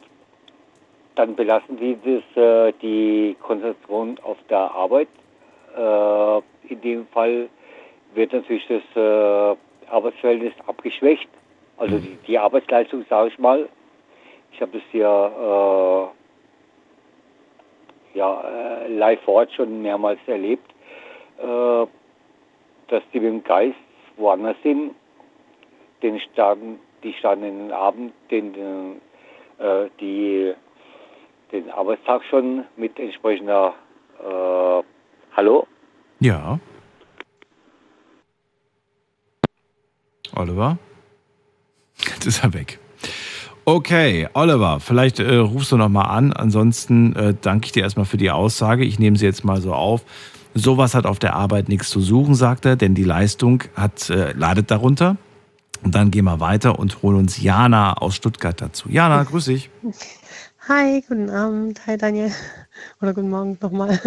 dann 1.15 1.35
belassen 1.35 1.77
Sie 1.77 1.97
das, 2.03 2.43
äh, 2.43 2.73
die 2.81 3.35
Konzentration 3.41 4.19
auf 4.23 4.37
der 4.49 4.71
Arbeit. 4.71 5.07
Äh, 5.75 6.37
in 6.71 6.81
dem 6.81 7.07
Fall 7.07 7.49
wird 8.13 8.33
natürlich 8.33 8.67
das 8.67 8.83
äh, 8.95 9.57
Arbeitsverhältnis 9.89 10.53
abgeschwächt. 10.65 11.29
Also 11.77 11.97
die, 11.97 12.17
die 12.27 12.37
Arbeitsleistung, 12.37 13.05
sage 13.09 13.29
ich 13.29 13.39
mal. 13.39 13.67
Ich 14.51 14.61
habe 14.61 14.77
es 14.77 14.83
ja, 14.93 15.27
äh, 15.27 16.07
ja 18.13 18.41
äh, 18.41 18.87
live 18.87 19.21
vor 19.21 19.35
Ort 19.35 19.51
schon 19.53 19.81
mehrmals 19.81 20.19
erlebt, 20.27 20.69
äh, 21.39 21.85
dass 22.87 23.03
die 23.11 23.19
mit 23.19 23.23
dem 23.23 23.43
Geist 23.43 23.75
woanders 24.17 24.57
sind. 24.63 24.93
Den 26.03 26.19
starten, 26.19 26.79
die 27.03 27.13
starten 27.13 27.43
in 27.43 27.57
den 27.59 27.71
Abend, 27.71 28.13
den, 28.29 28.99
die, 30.01 30.53
den 31.53 31.69
Arbeitstag 31.69 32.21
schon 32.29 32.65
mit 32.75 32.99
entsprechender 32.99 33.75
äh, 34.19 34.83
Hallo? 35.37 35.67
Ja. 36.19 36.59
Oliver? 40.35 40.77
Jetzt 41.97 42.25
ist 42.25 42.43
er 42.43 42.53
weg. 42.53 42.79
Okay, 43.65 44.27
Oliver, 44.33 44.79
vielleicht 44.79 45.19
äh, 45.19 45.35
rufst 45.35 45.71
du 45.71 45.77
noch 45.77 45.89
mal 45.89 46.03
an. 46.03 46.33
Ansonsten 46.33 47.15
äh, 47.15 47.35
danke 47.39 47.67
ich 47.67 47.71
dir 47.71 47.83
erstmal 47.83 48.05
für 48.05 48.17
die 48.17 48.31
Aussage. 48.31 48.83
Ich 48.83 48.99
nehme 48.99 49.15
sie 49.15 49.25
jetzt 49.25 49.45
mal 49.45 49.61
so 49.61 49.73
auf. 49.73 50.03
Sowas 50.55 50.95
hat 50.95 51.05
auf 51.05 51.19
der 51.19 51.35
Arbeit 51.35 51.69
nichts 51.69 51.89
zu 51.89 52.01
suchen, 52.01 52.35
sagt 52.35 52.65
er, 52.65 52.75
denn 52.75 52.93
die 52.93 53.03
Leistung 53.03 53.63
hat, 53.75 54.09
äh, 54.09 54.33
ladet 54.33 54.69
darunter. 54.69 55.17
Und 55.83 55.95
dann 55.95 56.11
gehen 56.11 56.25
wir 56.25 56.39
weiter 56.39 56.79
und 56.79 57.01
holen 57.03 57.17
uns 57.17 57.41
Jana 57.41 57.93
aus 57.93 58.15
Stuttgart 58.15 58.59
dazu. 58.59 58.89
Jana, 58.89 59.23
grüß 59.23 59.45
dich. 59.45 59.69
Hi, 60.67 61.01
guten 61.01 61.29
Abend. 61.29 61.85
Hi, 61.87 61.97
Daniel. 61.97 62.31
Oder 63.01 63.13
guten 63.13 63.29
Morgen 63.29 63.57
nochmal. 63.61 63.99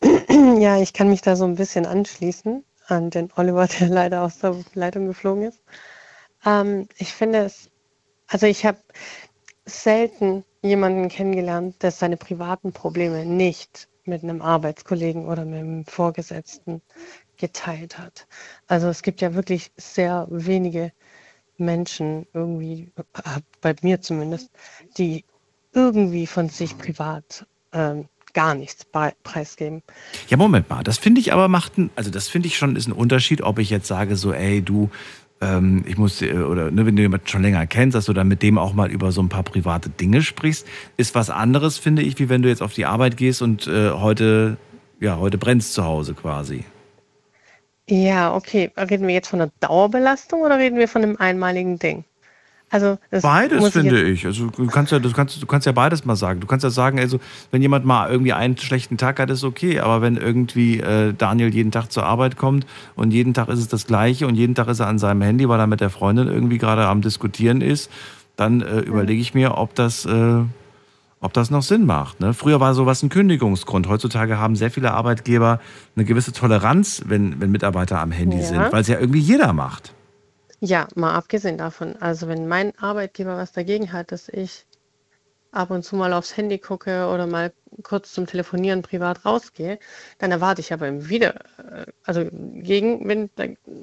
ja, 0.58 0.80
ich 0.80 0.92
kann 0.94 1.10
mich 1.10 1.20
da 1.20 1.36
so 1.36 1.44
ein 1.44 1.56
bisschen 1.56 1.84
anschließen 1.86 2.64
an 2.86 3.10
den 3.10 3.30
Oliver, 3.36 3.66
der 3.80 3.88
leider 3.88 4.22
aus 4.22 4.38
der 4.38 4.56
Leitung 4.74 5.06
geflogen 5.06 5.44
ist. 5.44 5.62
Ähm, 6.46 6.88
ich 6.96 7.12
finde 7.12 7.40
es, 7.44 7.70
also 8.28 8.46
ich 8.46 8.64
habe 8.66 8.78
selten 9.66 10.44
jemanden 10.62 11.08
kennengelernt, 11.08 11.82
der 11.82 11.90
seine 11.90 12.16
privaten 12.16 12.72
Probleme 12.72 13.26
nicht 13.26 13.88
mit 14.04 14.22
einem 14.22 14.42
Arbeitskollegen 14.42 15.26
oder 15.26 15.44
mit 15.44 15.60
einem 15.60 15.84
Vorgesetzten 15.86 16.82
geteilt 17.36 17.98
hat. 17.98 18.26
Also 18.68 18.88
es 18.88 19.02
gibt 19.02 19.20
ja 19.20 19.34
wirklich 19.34 19.72
sehr 19.76 20.26
wenige 20.30 20.92
Menschen, 21.58 22.26
irgendwie, 22.32 22.92
äh, 22.96 23.40
bei 23.60 23.74
mir 23.82 24.00
zumindest, 24.00 24.50
die 24.98 25.24
irgendwie 25.74 26.26
von 26.26 26.48
sich 26.48 26.78
privat 26.78 27.46
ähm, 27.72 28.06
gar 28.32 28.54
nichts 28.54 28.84
preisgeben. 29.22 29.82
Ja, 30.28 30.36
Moment 30.36 30.68
mal, 30.68 30.82
das 30.82 30.98
finde 30.98 31.20
ich 31.20 31.32
aber 31.32 31.48
macht, 31.48 31.78
ein, 31.78 31.90
also 31.96 32.10
das 32.10 32.28
finde 32.28 32.48
ich 32.48 32.56
schon 32.56 32.76
ist 32.76 32.88
ein 32.88 32.92
Unterschied, 32.92 33.42
ob 33.42 33.58
ich 33.58 33.70
jetzt 33.70 33.86
sage 33.86 34.16
so, 34.16 34.32
ey, 34.32 34.60
du, 34.60 34.90
ähm, 35.40 35.84
ich 35.86 35.96
muss, 35.96 36.20
äh, 36.20 36.32
oder 36.34 36.70
ne, 36.70 36.84
wenn 36.84 36.96
du 36.96 37.02
jemanden 37.02 37.28
schon 37.28 37.42
länger 37.42 37.66
kennst, 37.66 37.94
dass 37.94 38.06
du 38.06 38.12
dann 38.12 38.28
mit 38.28 38.42
dem 38.42 38.58
auch 38.58 38.74
mal 38.74 38.90
über 38.90 39.12
so 39.12 39.22
ein 39.22 39.28
paar 39.28 39.44
private 39.44 39.88
Dinge 39.88 40.22
sprichst, 40.22 40.66
ist 40.96 41.14
was 41.14 41.30
anderes, 41.30 41.78
finde 41.78 42.02
ich, 42.02 42.18
wie 42.18 42.28
wenn 42.28 42.42
du 42.42 42.48
jetzt 42.48 42.62
auf 42.62 42.74
die 42.74 42.86
Arbeit 42.86 43.16
gehst 43.16 43.40
und 43.40 43.66
äh, 43.66 43.90
heute, 43.90 44.56
ja, 45.00 45.18
heute 45.18 45.38
brennst 45.38 45.74
zu 45.74 45.84
Hause 45.84 46.14
quasi. 46.14 46.64
Ja, 47.88 48.34
okay. 48.34 48.70
Reden 48.76 49.06
wir 49.06 49.14
jetzt 49.14 49.28
von 49.28 49.42
einer 49.42 49.52
Dauerbelastung 49.60 50.40
oder 50.40 50.58
reden 50.58 50.78
wir 50.78 50.88
von 50.88 51.02
einem 51.02 51.16
einmaligen 51.18 51.78
Ding? 51.78 52.04
Also 52.74 52.98
beides 53.22 53.68
finde 53.68 54.02
ich. 54.02 54.26
Also 54.26 54.46
du 54.46 54.66
kannst 54.66 54.90
ja, 54.90 54.98
du 54.98 55.12
kannst, 55.12 55.40
du 55.40 55.46
kannst 55.46 55.64
ja 55.64 55.70
beides 55.70 56.04
mal 56.04 56.16
sagen. 56.16 56.40
Du 56.40 56.48
kannst 56.48 56.64
ja 56.64 56.70
sagen, 56.70 56.98
also 56.98 57.20
wenn 57.52 57.62
jemand 57.62 57.84
mal 57.84 58.10
irgendwie 58.10 58.32
einen 58.32 58.56
schlechten 58.56 58.96
Tag 58.96 59.20
hat, 59.20 59.30
ist 59.30 59.44
okay. 59.44 59.78
Aber 59.78 60.02
wenn 60.02 60.16
irgendwie 60.16 60.80
äh, 60.80 61.12
Daniel 61.16 61.54
jeden 61.54 61.70
Tag 61.70 61.92
zur 61.92 62.04
Arbeit 62.04 62.36
kommt 62.36 62.66
und 62.96 63.12
jeden 63.12 63.32
Tag 63.32 63.48
ist 63.48 63.60
es 63.60 63.68
das 63.68 63.86
Gleiche 63.86 64.26
und 64.26 64.34
jeden 64.34 64.56
Tag 64.56 64.66
ist 64.66 64.80
er 64.80 64.88
an 64.88 64.98
seinem 64.98 65.22
Handy, 65.22 65.48
weil 65.48 65.60
er 65.60 65.68
mit 65.68 65.80
der 65.80 65.88
Freundin 65.88 66.26
irgendwie 66.26 66.58
gerade 66.58 66.88
am 66.88 67.00
Diskutieren 67.00 67.60
ist, 67.60 67.92
dann 68.34 68.60
äh, 68.60 68.80
überlege 68.80 69.20
ich 69.20 69.34
mir, 69.34 69.56
ob 69.56 69.76
das, 69.76 70.04
äh, 70.04 70.40
ob 71.20 71.32
das 71.32 71.52
noch 71.52 71.62
Sinn 71.62 71.86
macht. 71.86 72.18
Ne? 72.18 72.34
Früher 72.34 72.58
war 72.58 72.74
sowas 72.74 73.04
ein 73.04 73.08
Kündigungsgrund. 73.08 73.86
Heutzutage 73.86 74.38
haben 74.38 74.56
sehr 74.56 74.72
viele 74.72 74.94
Arbeitgeber 74.94 75.60
eine 75.94 76.04
gewisse 76.04 76.32
Toleranz, 76.32 77.04
wenn, 77.06 77.40
wenn 77.40 77.52
Mitarbeiter 77.52 78.00
am 78.00 78.10
Handy 78.10 78.38
ja. 78.38 78.42
sind, 78.42 78.72
weil 78.72 78.80
es 78.80 78.88
ja 78.88 78.98
irgendwie 78.98 79.20
jeder 79.20 79.52
macht. 79.52 79.93
Ja, 80.66 80.88
mal 80.94 81.14
abgesehen 81.14 81.58
davon. 81.58 81.96
Also 81.96 82.26
wenn 82.26 82.48
mein 82.48 82.76
Arbeitgeber 82.78 83.36
was 83.36 83.52
dagegen 83.52 83.92
hat, 83.92 84.12
dass 84.12 84.30
ich 84.30 84.64
ab 85.52 85.70
und 85.70 85.84
zu 85.84 85.96
mal 85.96 86.12
aufs 86.14 86.36
Handy 86.36 86.58
gucke 86.58 87.08
oder 87.08 87.26
mal 87.26 87.52
kurz 87.82 88.12
zum 88.14 88.26
Telefonieren 88.26 88.82
privat 88.82 89.26
rausgehe, 89.26 89.78
dann 90.18 90.30
erwarte 90.32 90.62
ich 90.62 90.72
aber 90.72 90.88
im 90.88 91.08
Wieder, 91.10 91.36
äh, 91.58 91.86
also 92.04 92.26
Gegenwind 92.32 93.32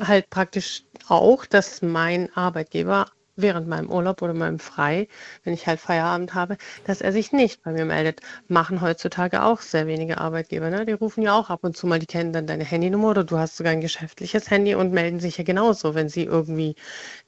halt 0.01 0.29
praktisch 0.31 0.83
auch, 1.07 1.45
dass 1.45 1.83
mein 1.83 2.35
Arbeitgeber 2.35 3.07
während 3.35 3.67
meinem 3.67 3.89
Urlaub 3.89 4.21
oder 4.21 4.33
meinem 4.33 4.59
Frei, 4.59 5.07
wenn 5.43 5.53
ich 5.53 5.67
halt 5.67 5.79
Feierabend 5.79 6.33
habe, 6.33 6.57
dass 6.85 7.01
er 7.01 7.11
sich 7.11 7.31
nicht 7.31 7.63
bei 7.63 7.71
mir 7.71 7.85
meldet. 7.85 8.21
Machen 8.47 8.81
heutzutage 8.81 9.43
auch 9.43 9.61
sehr 9.61 9.87
wenige 9.87 10.19
Arbeitgeber. 10.19 10.69
Ne? 10.69 10.85
Die 10.85 10.93
rufen 10.93 11.21
ja 11.21 11.33
auch 11.33 11.49
ab 11.49 11.63
und 11.63 11.75
zu 11.75 11.87
mal, 11.87 11.99
die 11.99 12.05
kennen 12.05 12.33
dann 12.33 12.47
deine 12.47 12.63
Handynummer 12.63 13.09
oder 13.09 13.23
du 13.23 13.37
hast 13.37 13.57
sogar 13.57 13.73
ein 13.73 13.81
geschäftliches 13.81 14.49
Handy 14.49 14.75
und 14.75 14.91
melden 14.91 15.19
sich 15.19 15.37
ja 15.37 15.43
genauso, 15.43 15.95
wenn 15.95 16.09
sie 16.09 16.23
irgendwie 16.23 16.75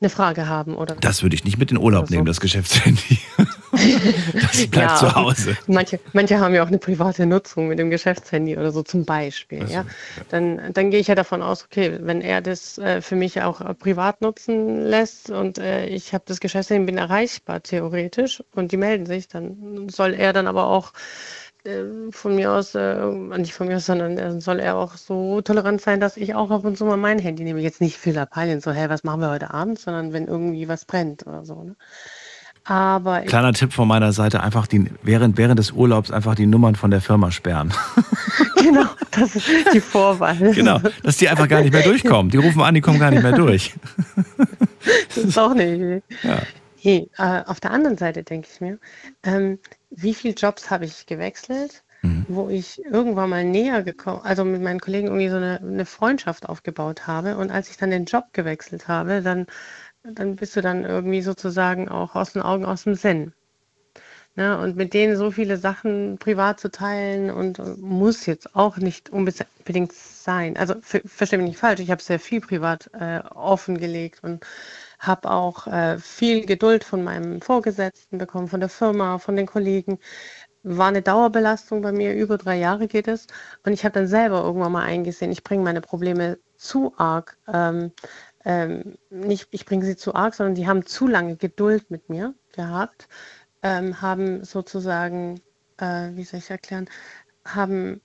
eine 0.02 0.10
Frage 0.10 0.48
haben. 0.48 0.76
Oder 0.76 0.96
das 0.96 1.24
würde 1.24 1.36
ich 1.36 1.44
nicht 1.44 1.58
mit 1.58 1.72
in 1.72 1.78
Urlaub 1.78 2.08
so. 2.08 2.16
nehmen, 2.16 2.26
das 2.26 2.40
Geschäftshandy. 2.40 3.20
das 4.34 4.68
bleibt 4.68 4.76
ja, 4.76 4.96
zu 4.96 5.16
Hause. 5.16 5.58
Manche, 5.68 6.00
manche 6.14 6.40
haben 6.40 6.54
ja 6.54 6.64
auch 6.64 6.68
eine 6.68 6.78
private 6.78 7.26
Nutzung 7.26 7.68
mit 7.68 7.80
dem 7.80 7.90
Geschäftshandy 7.90 8.58
oder 8.58 8.72
so 8.72 8.84
zum 8.84 9.06
Beispiel. 9.06 9.62
Also, 9.62 9.74
ja? 9.74 9.86
Dann, 10.30 10.74
dann 10.74 10.92
gehe 10.92 11.00
ich 11.00 11.08
ja 11.08 11.16
davon 11.16 11.42
aus, 11.42 11.66
okay, 11.66 11.98
wenn 12.02 12.22
er 12.22 12.42
das 12.42 12.78
äh, 12.78 13.02
für 13.02 13.16
mich 13.16 13.42
auch 13.42 13.62
äh, 13.62 13.74
privat 13.74 14.22
nutzen 14.22 14.82
lässt 14.82 15.32
und 15.32 15.58
äh, 15.58 15.88
ich 15.88 16.14
habe 16.14 16.24
das 16.28 16.40
Geschäftshandy, 16.40 16.86
bin 16.86 16.98
erreichbar 16.98 17.64
theoretisch 17.64 18.44
und 18.54 18.72
die 18.72 18.78
melden 18.78 19.06
sich, 19.06 19.28
dann 19.28 19.90
soll 19.90 20.14
er 20.14 20.34
dann 20.34 20.48
aber 20.48 20.68
auch 20.68 20.94
äh, 21.66 22.12
von 22.12 22.36
mir 22.36 22.52
aus, 22.52 22.76
äh, 22.76 23.06
nicht 23.06 23.54
von 23.54 23.68
mir 23.68 23.78
aus, 23.78 23.86
sondern 23.86 24.18
äh, 24.18 24.42
soll 24.42 24.60
er 24.60 24.76
auch 24.76 24.98
so 24.98 25.42
tolerant 25.42 25.82
sein, 25.82 26.00
dass 26.00 26.18
ich 26.18 26.36
auch 26.36 26.52
ab 26.52 26.66
und 26.66 26.78
zu 26.78 26.86
mal 26.86 26.98
mein 26.98 27.20
Handy 27.20 27.44
nehme. 27.44 27.62
Jetzt 27.62 27.82
nicht 27.82 27.98
für 27.98 28.12
Lappalien, 28.12 28.60
so, 28.62 28.72
hey, 28.72 28.90
was 28.90 29.04
machen 29.04 29.22
wir 29.22 29.30
heute 29.30 29.54
Abend, 29.54 29.80
sondern 29.80 30.14
wenn 30.14 30.28
irgendwie 30.28 30.68
was 30.68 30.86
brennt 30.86 31.26
oder 31.26 31.46
so. 31.46 31.64
Ne? 31.64 31.76
Aber 32.66 33.22
Kleiner 33.22 33.52
Tipp 33.52 33.74
von 33.74 33.88
meiner 33.88 34.14
Seite, 34.14 34.42
einfach 34.42 34.68
die, 34.68 34.86
während, 35.02 35.38
während 35.38 35.60
des 35.60 35.72
Urlaubs 35.72 36.12
einfach 36.12 36.36
die 36.36 36.46
Nummern 36.46 36.76
von 36.76 36.92
der 36.92 37.02
Firma 37.02 37.30
sperren. 37.30 37.74
genau, 38.56 38.86
das 39.12 39.36
ist 39.36 39.50
die 39.74 39.82
Vorwahl. 39.82 40.38
genau, 40.54 40.80
dass 41.04 41.18
die 41.18 41.28
einfach 41.28 41.50
gar 41.50 41.62
nicht 41.62 41.74
mehr 41.74 41.84
durchkommen. 41.84 42.32
Die 42.32 42.38
rufen 42.38 42.62
an, 42.62 42.74
die 42.74 42.82
kommen 42.82 43.00
gar 43.00 43.12
nicht 43.12 43.24
mehr 43.24 43.34
durch. 43.34 43.74
das 45.10 45.18
ist 45.18 45.38
auch 45.38 45.52
eine 45.52 45.76
Idee. 45.76 46.04
Ja. 46.24 46.42
Hey, 46.78 47.10
äh, 47.18 47.42
auf 47.46 47.60
der 47.60 47.72
anderen 47.72 47.98
Seite 47.98 48.24
denke 48.24 48.48
ich 48.52 48.62
mir, 48.62 48.78
ähm, 49.24 49.60
wie 49.90 50.14
viele 50.14 50.34
Jobs 50.34 50.70
habe 50.70 50.86
ich 50.86 51.06
gewechselt, 51.06 51.84
mhm. 52.02 52.26
wo 52.30 52.50
ich 52.50 52.84
irgendwann 52.86 53.30
mal 53.30 53.44
näher 53.44 53.84
gekommen, 53.84 54.22
also 54.24 54.46
mit 54.46 54.62
meinen 54.62 54.80
Kollegen 54.80 55.08
irgendwie 55.08 55.30
so 55.30 55.38
eine, 55.38 55.60
eine 55.62 55.86
Freundschaft 55.86 56.48
aufgebaut 56.48 57.08
habe. 57.08 57.38
Und 57.38 57.52
als 57.52 57.70
ich 57.70 57.78
dann 57.78 57.90
den 57.90 58.06
Job 58.06 58.26
gewechselt 58.34 58.88
habe, 58.88 59.22
dann 59.22 59.48
dann 60.04 60.36
bist 60.36 60.56
du 60.56 60.62
dann 60.62 60.84
irgendwie 60.86 61.22
sozusagen 61.22 61.90
auch 61.90 62.16
aus 62.16 62.34
den 62.34 62.42
Augen, 62.42 62.66
aus 62.66 62.84
dem 62.84 62.96
Sinn. 62.96 63.34
Ne? 64.36 64.58
Und 64.58 64.76
mit 64.76 64.94
denen 64.94 65.16
so 65.16 65.30
viele 65.32 65.58
Sachen 65.58 66.18
privat 66.18 66.60
zu 66.60 66.72
teilen 66.72 67.30
und 67.30 67.60
muss 67.80 68.26
jetzt 68.26 68.56
auch 68.56 68.78
nicht 68.78 69.12
unbedingt 69.12 69.94
sein. 69.94 70.58
Also 70.58 70.76
verstehe 70.82 71.38
mich 71.40 71.50
nicht 71.50 71.60
falsch, 71.60 71.80
ich 71.80 71.92
habe 71.92 72.02
sehr 72.02 72.20
viel 72.20 72.42
privat 72.42 72.90
äh, 72.94 73.20
offengelegt 73.20 74.24
und 74.24 74.46
habe 75.00 75.30
auch 75.30 75.68
äh, 75.68 76.00
viel 76.00 76.46
Geduld 76.46 76.84
von 76.84 77.04
meinem 77.04 77.42
Vorgesetzten 77.42 78.18
bekommen, 78.18 78.48
von 78.48 78.60
der 78.60 78.70
Firma, 78.70 79.20
von 79.20 79.36
den 79.36 79.46
Kollegen. 79.46 80.00
War 80.64 80.88
eine 80.88 81.02
Dauerbelastung 81.02 81.82
bei 81.82 81.92
mir, 81.92 82.16
über 82.16 82.38
drei 82.38 82.58
Jahre 82.58 82.88
geht 82.88 83.08
es. 83.08 83.28
Und 83.66 83.74
ich 83.74 83.84
habe 83.84 83.94
dann 83.94 84.08
selber 84.08 84.44
irgendwann 84.44 84.72
mal 84.72 84.84
eingesehen, 84.84 85.32
ich 85.32 85.44
bringe 85.44 85.64
meine 85.64 85.82
Probleme 85.82 86.40
zu 86.58 86.94
arg 86.98 87.38
ähm, 87.54 87.92
ähm, 88.46 88.98
nicht, 89.10 89.48
ich 89.52 89.66
bringe 89.66 89.86
sie 89.86 89.96
zu 89.96 90.16
arg, 90.16 90.36
sondern 90.36 90.56
die 90.56 90.68
haben 90.68 90.86
zu 90.86 91.08
lange 91.08 91.36
Geduld 91.38 91.90
mit 91.90 92.10
mir 92.10 92.34
gehabt, 92.54 93.08
ähm, 93.62 94.02
haben 94.02 94.44
sozusagen, 94.44 95.40
äh, 95.78 96.12
wie 96.14 96.24
soll 96.24 96.40
ich 96.40 96.50
erklären, 96.50 96.90
haben 97.46 98.02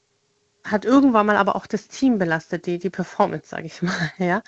hat 0.64 0.84
irgendwann 0.84 1.26
mal 1.26 1.36
aber 1.36 1.56
auch 1.56 1.66
das 1.66 1.88
Team 1.88 2.18
belastet, 2.18 2.66
die, 2.66 2.78
die 2.78 2.90
Performance, 2.90 3.48
sage 3.48 3.66
ich 3.66 3.82
mal. 3.82 4.12
Ja? 4.18 4.42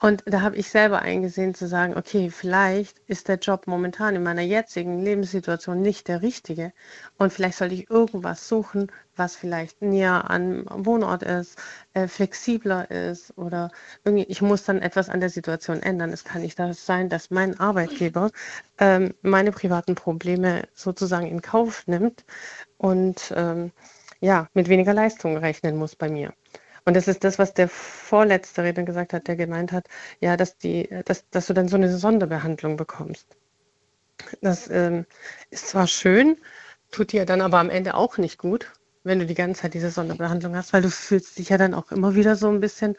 Und 0.00 0.22
da 0.26 0.40
habe 0.40 0.56
ich 0.56 0.70
selber 0.70 1.00
eingesehen 1.02 1.54
zu 1.54 1.66
sagen, 1.66 1.96
okay, 1.96 2.30
vielleicht 2.30 2.98
ist 3.06 3.28
der 3.28 3.36
Job 3.36 3.66
momentan 3.66 4.16
in 4.16 4.22
meiner 4.22 4.42
jetzigen 4.42 5.00
Lebenssituation 5.00 5.80
nicht 5.82 6.08
der 6.08 6.22
richtige. 6.22 6.72
Und 7.18 7.32
vielleicht 7.32 7.58
sollte 7.58 7.74
ich 7.74 7.90
irgendwas 7.90 8.48
suchen, 8.48 8.90
was 9.16 9.36
vielleicht 9.36 9.82
näher 9.82 10.30
am 10.30 10.64
Wohnort 10.68 11.24
ist, 11.24 11.58
äh, 11.92 12.06
flexibler 12.06 12.90
ist 12.90 13.36
oder 13.36 13.70
irgendwie, 14.04 14.26
ich 14.28 14.40
muss 14.40 14.64
dann 14.64 14.80
etwas 14.80 15.08
an 15.08 15.20
der 15.20 15.30
Situation 15.30 15.82
ändern. 15.82 16.10
Es 16.10 16.24
kann 16.24 16.42
nicht 16.42 16.58
das 16.58 16.86
sein, 16.86 17.08
dass 17.08 17.30
mein 17.30 17.58
Arbeitgeber 17.58 18.30
ähm, 18.78 19.14
meine 19.22 19.50
privaten 19.50 19.96
Probleme 19.96 20.68
sozusagen 20.74 21.26
in 21.26 21.42
Kauf 21.42 21.86
nimmt 21.86 22.24
und 22.78 23.32
ähm, 23.36 23.72
ja, 24.20 24.48
mit 24.54 24.68
weniger 24.68 24.94
Leistung 24.94 25.36
rechnen 25.36 25.76
muss 25.76 25.96
bei 25.96 26.08
mir. 26.08 26.32
Und 26.84 26.94
das 26.94 27.06
ist 27.06 27.22
das, 27.22 27.38
was 27.38 27.52
der 27.52 27.68
vorletzte 27.68 28.62
Redner 28.62 28.84
gesagt 28.84 29.12
hat, 29.12 29.28
der 29.28 29.36
gemeint 29.36 29.72
hat, 29.72 29.86
ja, 30.20 30.36
dass, 30.36 30.56
die, 30.56 30.88
dass, 31.04 31.28
dass 31.30 31.46
du 31.46 31.52
dann 31.52 31.68
so 31.68 31.76
eine 31.76 31.94
Sonderbehandlung 31.94 32.76
bekommst. 32.76 33.26
Das 34.40 34.70
ähm, 34.70 35.04
ist 35.50 35.68
zwar 35.68 35.86
schön, 35.86 36.36
tut 36.90 37.12
dir 37.12 37.26
dann 37.26 37.40
aber 37.40 37.58
am 37.58 37.70
Ende 37.70 37.94
auch 37.94 38.18
nicht 38.18 38.38
gut, 38.38 38.72
wenn 39.04 39.18
du 39.18 39.26
die 39.26 39.34
ganze 39.34 39.62
Zeit 39.62 39.74
diese 39.74 39.90
Sonderbehandlung 39.90 40.56
hast, 40.56 40.72
weil 40.72 40.82
du 40.82 40.90
fühlst 40.90 41.38
dich 41.38 41.50
ja 41.50 41.58
dann 41.58 41.74
auch 41.74 41.92
immer 41.92 42.14
wieder 42.14 42.36
so 42.36 42.48
ein 42.48 42.60
bisschen 42.60 42.96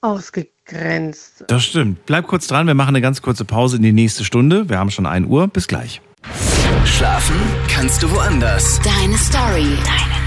ausgegrenzt. 0.00 1.44
Das 1.48 1.64
stimmt. 1.64 2.06
Bleib 2.06 2.26
kurz 2.26 2.46
dran, 2.48 2.66
wir 2.66 2.74
machen 2.74 2.90
eine 2.90 3.00
ganz 3.00 3.22
kurze 3.22 3.44
Pause 3.44 3.76
in 3.76 3.82
die 3.82 3.92
nächste 3.92 4.24
Stunde. 4.24 4.68
Wir 4.68 4.78
haben 4.78 4.90
schon 4.90 5.06
1 5.06 5.26
Uhr. 5.28 5.48
Bis 5.48 5.68
gleich. 5.68 6.00
Schlafen 6.84 7.36
kannst 7.68 8.02
du 8.02 8.10
woanders. 8.10 8.80
Deine 8.82 9.16
Story. 9.16 9.76
Deine. 9.84 10.25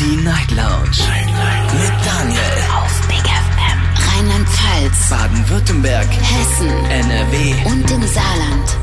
Die 0.00 0.16
Night 0.16 0.50
Lounge. 0.52 0.96
Night, 0.96 1.26
Night. 1.26 1.74
Mit 1.74 2.06
Daniel. 2.06 2.40
Auf 2.74 3.06
Big 3.06 3.18
FM. 3.18 4.16
Rheinland-Pfalz. 4.16 5.10
Baden-Württemberg. 5.10 6.08
Hessen. 6.10 6.70
NRW. 6.86 7.54
Und 7.66 7.90
im 7.90 8.02
Saarland. 8.06 8.78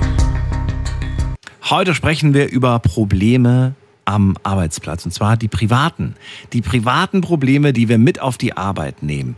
Heute 1.72 1.96
sprechen 1.96 2.36
wir 2.36 2.52
über 2.52 2.78
Probleme 2.78 3.74
am 4.06 4.38
Arbeitsplatz. 4.44 5.06
Und 5.06 5.12
zwar 5.12 5.38
die 5.38 5.48
privaten. 5.48 6.14
Die 6.54 6.62
privaten 6.62 7.22
Probleme, 7.22 7.74
die 7.74 7.90
wir 7.90 7.98
mit 7.98 8.22
auf 8.22 8.38
die 8.38 8.56
Arbeit 8.56 9.02
nehmen. 9.02 9.38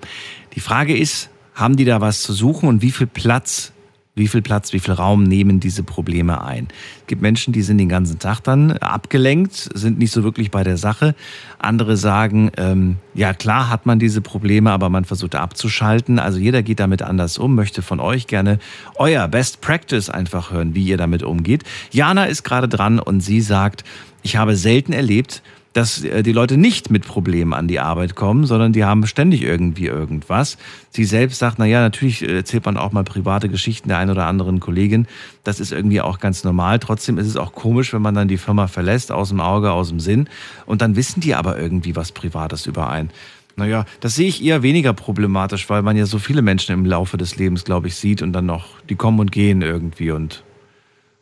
Die 0.56 0.60
Frage 0.60 0.98
ist, 0.98 1.30
haben 1.56 1.78
die 1.78 1.86
da 1.86 2.02
was 2.02 2.24
zu 2.24 2.34
suchen 2.34 2.68
und 2.68 2.82
wie 2.82 2.92
viel 2.92 3.08
Platz 3.08 3.72
wie 4.20 4.28
viel 4.28 4.44
Platz, 4.44 4.72
wie 4.74 4.80
viel 4.80 4.94
Raum 4.94 5.24
nehmen 5.24 5.60
diese 5.60 5.82
Probleme 5.82 6.44
ein. 6.44 6.68
Es 7.02 7.08
gibt 7.08 7.24
Menschen, 7.24 7.52
die 7.52 7.64
sind 7.64 7.80
den 7.80 7.90
ganzen 7.90 8.20
Tag 8.20 8.42
dann 8.42 8.74
abgelenkt, 8.74 9.56
sind 9.74 9.98
nicht 9.98 10.12
so 10.12 10.24
wirklich 10.24 10.52
bei 10.52 10.64
der 10.64 10.78
Sache. 10.78 11.16
Andere 11.58 11.98
sagen, 11.98 12.52
ähm, 12.58 12.98
ja 13.16 13.34
klar 13.34 13.70
hat 13.70 13.88
man 13.88 13.98
diese 13.98 14.22
Probleme, 14.22 14.72
aber 14.72 14.90
man 14.90 15.06
versucht 15.06 15.34
abzuschalten. 15.34 16.20
Also 16.20 16.38
jeder 16.38 16.62
geht 16.62 16.80
damit 16.80 17.02
anders 17.02 17.40
um, 17.40 17.56
möchte 17.56 17.82
von 17.82 18.00
euch 18.00 18.28
gerne 18.28 18.60
euer 18.96 19.28
Best 19.28 19.62
Practice 19.62 20.10
einfach 20.10 20.52
hören, 20.52 20.76
wie 20.76 20.84
ihr 20.84 20.98
damit 20.98 21.24
umgeht. 21.24 21.64
Jana 21.92 22.26
ist 22.26 22.44
gerade 22.44 22.68
dran 22.68 23.00
und 23.00 23.22
sie 23.22 23.42
sagt, 23.42 23.84
ich 24.22 24.36
habe 24.36 24.56
selten 24.56 24.94
erlebt, 24.94 25.42
dass 25.74 26.04
äh, 26.04 26.24
die 26.24 26.32
Leute 26.32 26.58
nicht 26.58 26.90
mit 26.90 27.06
Problemen 27.06 27.54
an 27.54 27.68
die 27.68 27.80
Arbeit 27.80 28.16
kommen, 28.16 28.46
sondern 28.46 28.74
die 28.74 28.84
haben 28.84 29.06
ständig 29.08 29.44
irgendwie 29.44 29.86
irgendwas. 29.86 30.58
Sie 30.90 31.06
selbst 31.06 31.40
sagt, 31.40 31.60
na 31.60 31.66
ja, 31.66 31.82
natürlich 31.82 32.28
erzählt 32.28 32.66
man 32.66 32.78
auch 32.78 32.92
mal 32.92 33.04
private 33.04 33.50
Geschichten 33.50 33.90
der 33.90 33.98
einen 33.98 34.12
oder 34.12 34.26
anderen 34.26 34.60
Kollegin. 34.60 35.08
Das 35.44 35.60
ist 35.60 35.72
irgendwie 35.72 36.02
auch 36.02 36.20
ganz 36.20 36.44
normal. 36.44 36.80
Trotzdem 36.80 37.18
ist 37.18 37.28
es 37.28 37.38
auch 37.38 37.54
komisch, 37.54 37.94
wenn 37.94 38.02
man 38.02 38.16
dann 38.16 38.28
die 38.28 38.38
Firma 38.38 38.68
verlässt, 38.68 39.12
aus 39.12 39.30
dem 39.30 39.42
Auge, 39.42 39.72
aus 39.72 39.90
dem 39.90 40.00
Sinn. 40.00 40.28
Und 40.66 40.82
dann 40.82 40.96
wissen 40.96 41.22
die 41.22 41.36
aber 41.36 41.60
irgendwie 41.60 41.96
was 41.96 42.12
Privates 42.12 42.66
über 42.66 42.90
einen. 42.90 43.12
Naja, 43.56 43.86
das 44.00 44.16
sehe 44.16 44.28
ich 44.28 44.44
eher 44.44 44.64
weniger 44.64 44.94
problematisch, 44.94 45.70
weil 45.70 45.82
man 45.82 45.98
ja 45.98 46.06
so 46.06 46.18
viele 46.18 46.42
Menschen 46.42 46.74
im 46.74 46.86
Laufe 46.86 47.18
des 47.18 47.36
Lebens, 47.36 47.66
glaube 47.66 47.88
ich, 47.88 47.96
sieht 47.96 48.22
und 48.22 48.32
dann 48.32 48.46
noch, 48.46 48.80
die 48.90 48.96
kommen 48.96 49.20
und 49.20 49.34
gehen 49.34 49.62
irgendwie 49.62 50.12
und 50.12 50.44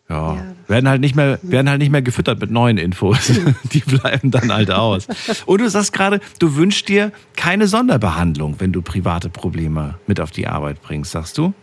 ja, 0.10 0.36
ja 0.36 0.46
werden 0.68 0.90
halt 0.90 1.02
nicht 1.02 1.16
mehr, 1.16 1.40
werden 1.42 1.70
halt 1.70 1.80
nicht 1.80 1.92
mehr 1.92 2.02
gefüttert 2.02 2.40
mit 2.40 2.52
neuen 2.52 2.78
Infos. 2.78 3.32
Die 3.72 3.80
bleiben 3.80 4.32
dann 4.32 4.54
halt 4.54 4.72
aus. 4.72 5.08
Und 5.46 5.62
du 5.62 5.70
sagst 5.70 5.94
gerade, 5.94 6.20
du 6.40 6.56
wünschst 6.56 6.88
dir 6.88 7.12
keine 7.36 7.68
Sonderbehandlung, 7.68 8.56
wenn 8.60 8.74
du 8.74 8.82
private 8.82 9.30
Probleme 9.30 10.00
mit 10.08 10.20
auf 10.20 10.32
die 10.32 10.48
Arbeit 10.48 10.82
bringst, 10.82 11.12
sagst 11.12 11.38
du? 11.38 11.54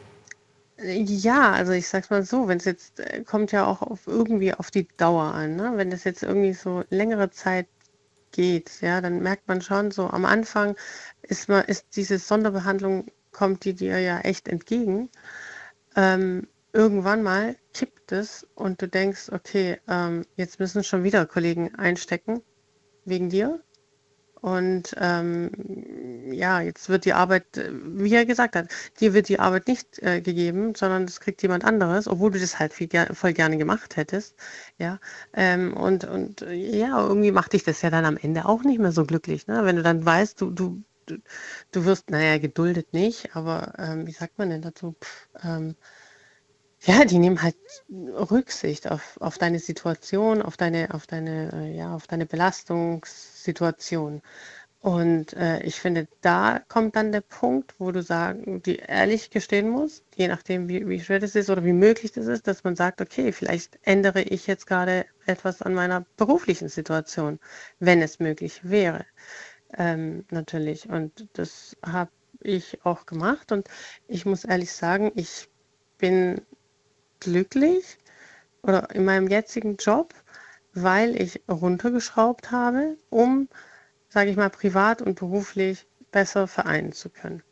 Ja, 0.83 1.53
also 1.53 1.73
ich 1.73 1.89
sag's 1.89 2.11
mal 2.11 2.25
so, 2.25 2.49
wenn 2.49 2.59
es 2.59 2.65
jetzt 2.65 3.01
äh, 3.01 3.23
kommt 3.23 3.53
ja 3.53 3.65
auch 3.65 3.81
auf 3.81 4.07
irgendwie 4.07 4.53
auf 4.53 4.71
die 4.71 4.89
Dauer 4.97 5.33
an, 5.33 5.57
ne? 5.57 5.73
Wenn 5.77 5.91
das 5.91 6.05
jetzt 6.05 6.23
irgendwie 6.23 6.53
so 6.53 6.83
längere 6.91 7.31
Zeit 7.31 7.69
geht, 8.33 8.81
ja, 8.81 9.01
dann 9.01 9.23
merkt 9.23 9.47
man 9.47 9.63
schon 9.63 9.93
so 9.93 10.11
am 10.11 10.25
Anfang 10.25 10.75
ist 11.23 11.49
man 11.49 11.65
ist 11.65 11.87
diese 11.97 12.19
Sonderbehandlung 12.19 13.07
kommt 13.31 13.65
die 13.65 13.75
dir 13.75 14.01
ja 14.01 14.21
echt 14.21 14.49
entgegen. 14.49 15.11
Ähm, 15.97 16.49
irgendwann 16.73 17.23
mal 17.23 17.57
kippt 17.75 18.12
es 18.12 18.47
und 18.55 18.81
du 18.81 18.89
denkst, 18.89 19.31
okay, 19.33 19.81
ähm, 19.89 20.25
jetzt 20.37 20.61
müssen 20.61 20.85
schon 20.85 21.05
wieder 21.05 21.27
Kollegen 21.27 21.75
einstecken 21.75 22.43
wegen 23.05 23.29
dir. 23.29 23.61
Und 24.41 24.95
ähm, 24.99 26.31
ja, 26.31 26.61
jetzt 26.61 26.91
wird 26.91 27.07
die 27.07 27.14
Arbeit, 27.14 27.47
wie 27.72 28.14
er 28.14 28.27
gesagt 28.27 28.57
hat, 28.57 28.68
dir 29.01 29.14
wird 29.14 29.31
die 29.31 29.39
Arbeit 29.41 29.68
nicht 29.68 30.03
äh, 30.03 30.20
gegeben, 30.20 30.75
sondern 30.75 31.07
das 31.07 31.20
kriegt 31.20 31.41
jemand 31.43 31.64
anderes, 31.64 32.07
obwohl 32.07 32.31
du 32.31 32.39
das 32.39 32.59
halt 32.59 32.75
viel, 32.75 32.89
voll 33.14 33.33
gerne 33.33 33.57
gemacht 33.57 33.97
hättest. 33.97 34.37
Ja, 34.77 35.01
ähm, 35.33 35.75
und, 35.75 36.05
und 36.05 36.43
ja, 36.43 37.07
irgendwie 37.07 37.33
macht 37.33 37.55
dich 37.55 37.64
das 37.64 37.81
ja 37.81 37.89
dann 37.89 38.05
am 38.05 38.18
Ende 38.18 38.45
auch 38.45 38.64
nicht 38.64 38.81
mehr 38.81 38.93
so 38.93 39.07
glücklich, 39.07 39.47
ne? 39.47 39.64
wenn 39.64 39.77
du 39.77 39.83
dann 39.83 40.05
weißt, 40.05 40.39
du, 40.43 40.51
du, 40.51 40.83
du 41.07 41.85
wirst, 41.87 42.11
naja, 42.11 42.37
geduldet 42.37 42.93
nicht, 42.93 43.35
aber 43.35 43.72
ähm, 43.79 44.07
wie 44.07 44.12
sagt 44.12 44.37
man 44.39 44.51
denn 44.51 44.61
dazu? 44.61 44.95
Pff, 45.01 45.29
ähm, 45.43 45.75
ja, 46.87 47.05
die 47.05 47.18
nehmen 47.18 47.43
halt 47.43 47.57
Rücksicht 47.91 48.91
auf, 48.91 49.16
auf 49.20 49.39
deine 49.39 49.59
Situation, 49.59 50.43
auf 50.43 50.57
deine, 50.57 50.93
auf 50.93 51.07
deine, 51.07 51.53
äh, 51.53 51.76
ja, 51.76 51.95
auf 51.95 52.07
deine 52.07 52.26
Belastungssituation. 52.26 54.20
Und 54.80 55.32
äh, 55.32 55.62
ich 55.62 55.80
finde, 55.80 56.09
da 56.20 56.61
kommt 56.68 56.95
dann 56.97 57.11
der 57.11 57.22
Punkt, 57.22 57.74
wo 57.78 57.91
du 57.91 58.03
sagen, 58.03 58.62
die 58.62 58.76
ehrlich 58.76 59.30
gestehen 59.30 59.70
musst, 59.70 60.05
je 60.14 60.28
nachdem, 60.28 60.68
wie, 60.68 60.87
wie 60.87 61.01
schwer 61.01 61.20
das 61.20 61.35
ist 61.35 61.49
oder 61.49 61.64
wie 61.64 61.72
möglich 61.72 62.12
das 62.12 62.26
ist, 62.26 62.47
dass 62.47 62.64
man 62.64 62.76
sagt, 62.76 63.01
okay, 63.01 63.32
vielleicht 63.32 63.78
ändere 63.82 64.20
ich 64.20 64.47
jetzt 64.47 64.66
gerade 64.66 65.07
etwas 65.24 65.62
an 65.62 65.72
meiner 65.72 66.05
beruflichen 66.18 66.68
Situation, 66.68 67.41
wenn 67.78 68.03
es 68.03 68.18
möglich 68.18 68.61
wäre. 68.62 69.07
Ähm, 69.72 70.26
natürlich. 70.30 70.87
Und 70.91 71.28
das 71.32 71.78
habe 71.82 72.11
ich 72.41 72.85
auch 72.85 73.07
gemacht. 73.07 73.53
Und 73.53 73.68
ich 74.07 74.26
muss 74.26 74.45
ehrlich 74.45 74.72
sagen, 74.72 75.12
ich 75.14 75.49
bin 75.97 76.43
glücklich 77.25 77.99
oder 78.62 78.91
in 78.95 79.05
meinem 79.05 79.29
jetzigen 79.29 79.77
Job, 79.77 80.14
weil 80.72 81.20
ich 81.20 81.43
runtergeschraubt 81.49 82.51
habe, 82.51 82.97
um, 83.11 83.49
sage 84.09 84.31
ich 84.31 84.37
mal, 84.37 84.51
privat 84.51 85.03
und 85.03 85.18
beruflich 85.18 85.87
besser 86.11 86.47
vereinen 86.47 86.93
zu 86.93 87.11
können. 87.11 87.43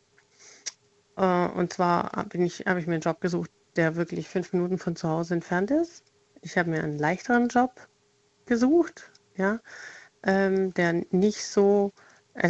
Äh, 1.17 1.47
und 1.47 1.73
zwar 1.73 2.11
habe 2.13 2.37
ich, 2.37 2.61
hab 2.61 2.77
ich 2.77 2.87
mir 2.87 2.93
einen 2.93 3.01
Job 3.01 3.21
gesucht, 3.21 3.51
der 3.75 3.95
wirklich 3.95 4.29
fünf 4.29 4.53
Minuten 4.53 4.77
von 4.77 4.95
zu 4.95 5.09
Hause 5.09 5.35
entfernt 5.35 5.71
ist. 5.71 6.03
Ich 6.41 6.57
habe 6.57 6.69
mir 6.69 6.83
einen 6.83 6.97
leichteren 6.97 7.47
Job 7.47 7.87
gesucht, 8.45 9.11
ja, 9.35 9.59
ähm, 10.23 10.73
der 10.73 11.05
nicht 11.11 11.43
so 11.45 11.91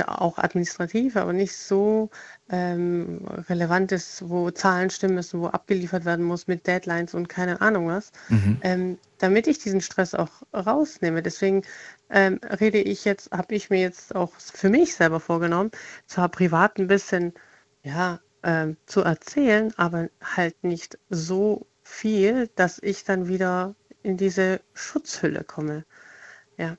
auch 0.05 0.37
administrativ, 0.37 1.17
aber 1.17 1.33
nicht 1.33 1.57
so 1.57 2.09
ähm, 2.49 3.25
relevant 3.49 3.91
ist, 3.91 4.29
wo 4.29 4.49
Zahlen 4.49 4.89
stimmen 4.89 5.15
müssen, 5.15 5.41
wo 5.41 5.47
abgeliefert 5.47 6.05
werden 6.05 6.23
muss 6.23 6.47
mit 6.47 6.65
Deadlines 6.67 7.13
und 7.13 7.27
keine 7.27 7.59
Ahnung 7.59 7.87
was, 7.87 8.11
mhm. 8.29 8.59
ähm, 8.61 8.97
damit 9.17 9.47
ich 9.47 9.59
diesen 9.59 9.81
Stress 9.81 10.13
auch 10.13 10.31
rausnehme. 10.53 11.21
Deswegen 11.21 11.63
ähm, 12.09 12.39
rede 12.61 12.79
ich 12.79 13.03
jetzt, 13.03 13.31
habe 13.31 13.55
ich 13.55 13.69
mir 13.69 13.81
jetzt 13.81 14.15
auch 14.15 14.31
für 14.37 14.69
mich 14.69 14.95
selber 14.95 15.19
vorgenommen, 15.19 15.71
zwar 16.07 16.29
privat 16.29 16.77
ein 16.77 16.87
bisschen 16.87 17.33
ja, 17.83 18.21
ähm, 18.43 18.77
zu 18.85 19.01
erzählen, 19.01 19.73
aber 19.75 20.09
halt 20.21 20.63
nicht 20.63 20.97
so 21.09 21.67
viel, 21.83 22.49
dass 22.55 22.79
ich 22.81 23.03
dann 23.03 23.27
wieder 23.27 23.75
in 24.01 24.15
diese 24.15 24.61
Schutzhülle 24.73 25.43
komme. 25.43 25.83
Ja. 26.57 26.77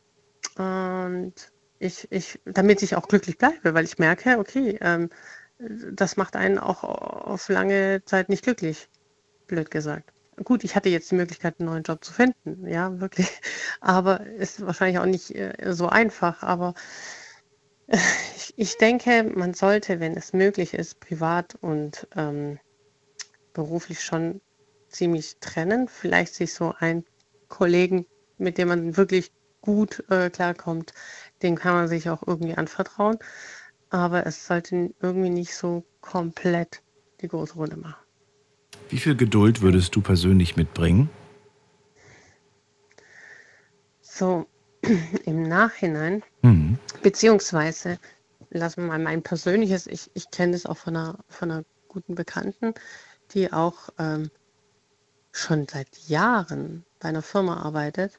Und 0.56 1.52
ich, 1.78 2.10
ich, 2.10 2.40
damit 2.44 2.82
ich 2.82 2.96
auch 2.96 3.08
glücklich 3.08 3.38
bleibe, 3.38 3.74
weil 3.74 3.84
ich 3.84 3.98
merke, 3.98 4.38
okay, 4.38 4.78
ähm, 4.80 5.10
das 5.58 6.16
macht 6.16 6.36
einen 6.36 6.58
auch 6.58 6.84
auf 6.84 7.48
lange 7.48 8.02
Zeit 8.04 8.28
nicht 8.28 8.44
glücklich, 8.44 8.88
blöd 9.46 9.70
gesagt. 9.70 10.12
Gut, 10.42 10.64
ich 10.64 10.74
hatte 10.74 10.88
jetzt 10.88 11.10
die 11.10 11.14
Möglichkeit, 11.14 11.60
einen 11.60 11.68
neuen 11.68 11.84
Job 11.84 12.04
zu 12.04 12.12
finden, 12.12 12.66
ja, 12.66 12.98
wirklich. 13.00 13.28
Aber 13.80 14.26
ist 14.26 14.66
wahrscheinlich 14.66 14.98
auch 14.98 15.06
nicht 15.06 15.30
äh, 15.34 15.72
so 15.72 15.88
einfach. 15.88 16.42
Aber 16.42 16.74
ich, 18.36 18.54
ich, 18.56 18.76
denke, 18.78 19.24
man 19.34 19.54
sollte, 19.54 20.00
wenn 20.00 20.16
es 20.16 20.32
möglich 20.32 20.74
ist, 20.74 20.98
privat 20.98 21.54
und 21.60 22.08
ähm, 22.16 22.58
beruflich 23.52 24.02
schon 24.02 24.40
ziemlich 24.88 25.36
trennen. 25.38 25.86
Vielleicht 25.86 26.34
sich 26.34 26.52
so 26.52 26.74
einen 26.78 27.04
Kollegen, 27.48 28.06
mit 28.38 28.58
dem 28.58 28.68
man 28.68 28.96
wirklich 28.96 29.30
gut 29.60 30.04
äh, 30.10 30.30
klarkommt, 30.30 30.92
dem 31.42 31.56
kann 31.56 31.74
man 31.74 31.88
sich 31.88 32.08
auch 32.08 32.22
irgendwie 32.26 32.54
anvertrauen. 32.54 33.18
Aber 33.90 34.26
es 34.26 34.46
sollte 34.46 34.94
irgendwie 35.00 35.30
nicht 35.30 35.54
so 35.54 35.84
komplett 36.00 36.82
die 37.20 37.28
große 37.28 37.54
Runde 37.54 37.76
machen. 37.76 38.02
Wie 38.88 38.98
viel 38.98 39.16
Geduld 39.16 39.62
würdest 39.62 39.94
du 39.94 40.00
persönlich 40.00 40.56
mitbringen? 40.56 41.08
So 44.02 44.46
im 45.24 45.42
Nachhinein, 45.42 46.22
mhm. 46.42 46.78
beziehungsweise, 47.02 47.98
lassen 48.50 48.82
wir 48.82 48.88
mal 48.88 48.98
mein 48.98 49.22
persönliches, 49.22 49.86
ich, 49.86 50.10
ich 50.14 50.30
kenne 50.30 50.52
das 50.52 50.66
auch 50.66 50.76
von 50.76 50.96
einer, 50.96 51.18
von 51.28 51.50
einer 51.50 51.64
guten 51.88 52.14
Bekannten, 52.14 52.74
die 53.32 53.52
auch 53.52 53.88
ähm, 53.98 54.30
schon 55.32 55.66
seit 55.66 55.88
Jahren 56.08 56.84
bei 57.00 57.08
einer 57.08 57.22
Firma 57.22 57.62
arbeitet 57.62 58.18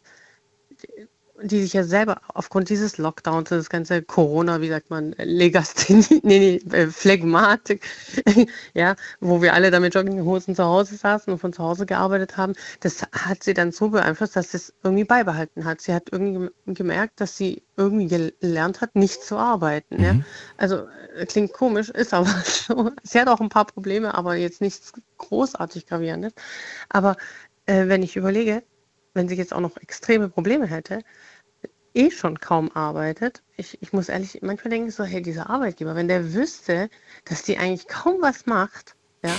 die 1.43 1.61
sich 1.61 1.73
ja 1.73 1.83
selber 1.83 2.21
aufgrund 2.33 2.69
dieses 2.69 2.97
Lockdowns, 2.97 3.49
das 3.49 3.69
ganze 3.69 4.01
Corona, 4.01 4.61
wie 4.61 4.69
sagt 4.69 4.89
man, 4.89 5.13
Legasthenie, 5.17 6.05
nee, 6.23 6.61
nee, 6.63 6.75
äh, 6.75 6.87
Phlegmatik, 6.87 7.85
ja, 8.73 8.95
wo 9.19 9.41
wir 9.41 9.53
alle 9.53 9.71
damit 9.71 9.95
Jogginghosen 9.95 10.55
zu 10.55 10.63
Hause 10.63 10.95
saßen 10.95 11.31
und 11.33 11.39
von 11.39 11.53
zu 11.53 11.63
Hause 11.63 11.85
gearbeitet 11.85 12.37
haben, 12.37 12.53
das 12.79 13.01
hat 13.11 13.43
sie 13.43 13.53
dann 13.53 13.71
so 13.71 13.89
beeinflusst, 13.89 14.35
dass 14.35 14.51
sie 14.51 14.57
es 14.57 14.73
irgendwie 14.83 15.03
beibehalten 15.03 15.65
hat. 15.65 15.81
Sie 15.81 15.93
hat 15.93 16.09
irgendwie 16.11 16.49
gemerkt, 16.67 17.19
dass 17.19 17.37
sie 17.37 17.63
irgendwie 17.77 18.07
gelernt 18.07 18.81
hat, 18.81 18.95
nicht 18.95 19.21
zu 19.23 19.37
arbeiten. 19.37 19.97
Mhm. 19.97 20.03
Ja. 20.03 20.15
Also 20.57 20.87
äh, 21.17 21.25
klingt 21.25 21.53
komisch, 21.53 21.89
ist 21.89 22.13
aber 22.13 22.27
so. 22.45 22.91
Sie 23.03 23.19
hat 23.19 23.27
auch 23.27 23.41
ein 23.41 23.49
paar 23.49 23.65
Probleme, 23.65 24.13
aber 24.13 24.35
jetzt 24.35 24.61
nichts 24.61 24.93
großartig 25.17 25.85
gravierendes. 25.87 26.33
Aber 26.89 27.17
äh, 27.65 27.87
wenn 27.87 28.03
ich 28.03 28.15
überlege, 28.15 28.63
wenn 29.15 29.27
sie 29.27 29.35
jetzt 29.35 29.53
auch 29.53 29.61
noch 29.61 29.77
extreme 29.77 30.29
Probleme 30.29 30.67
hätte, 30.67 30.99
eh 31.95 32.11
schon 32.11 32.39
kaum 32.39 32.71
arbeitet. 32.75 33.41
Ich, 33.57 33.81
ich 33.81 33.93
muss 33.93 34.09
ehrlich 34.09 34.39
manchmal 34.41 34.69
denken 34.71 34.91
so, 34.91 35.03
hey, 35.03 35.21
dieser 35.21 35.49
Arbeitgeber, 35.49 35.95
wenn 35.95 36.07
der 36.07 36.33
wüsste, 36.33 36.89
dass 37.25 37.43
die 37.43 37.57
eigentlich 37.57 37.87
kaum 37.87 38.21
was 38.21 38.45
macht, 38.45 38.95
ja, 39.23 39.35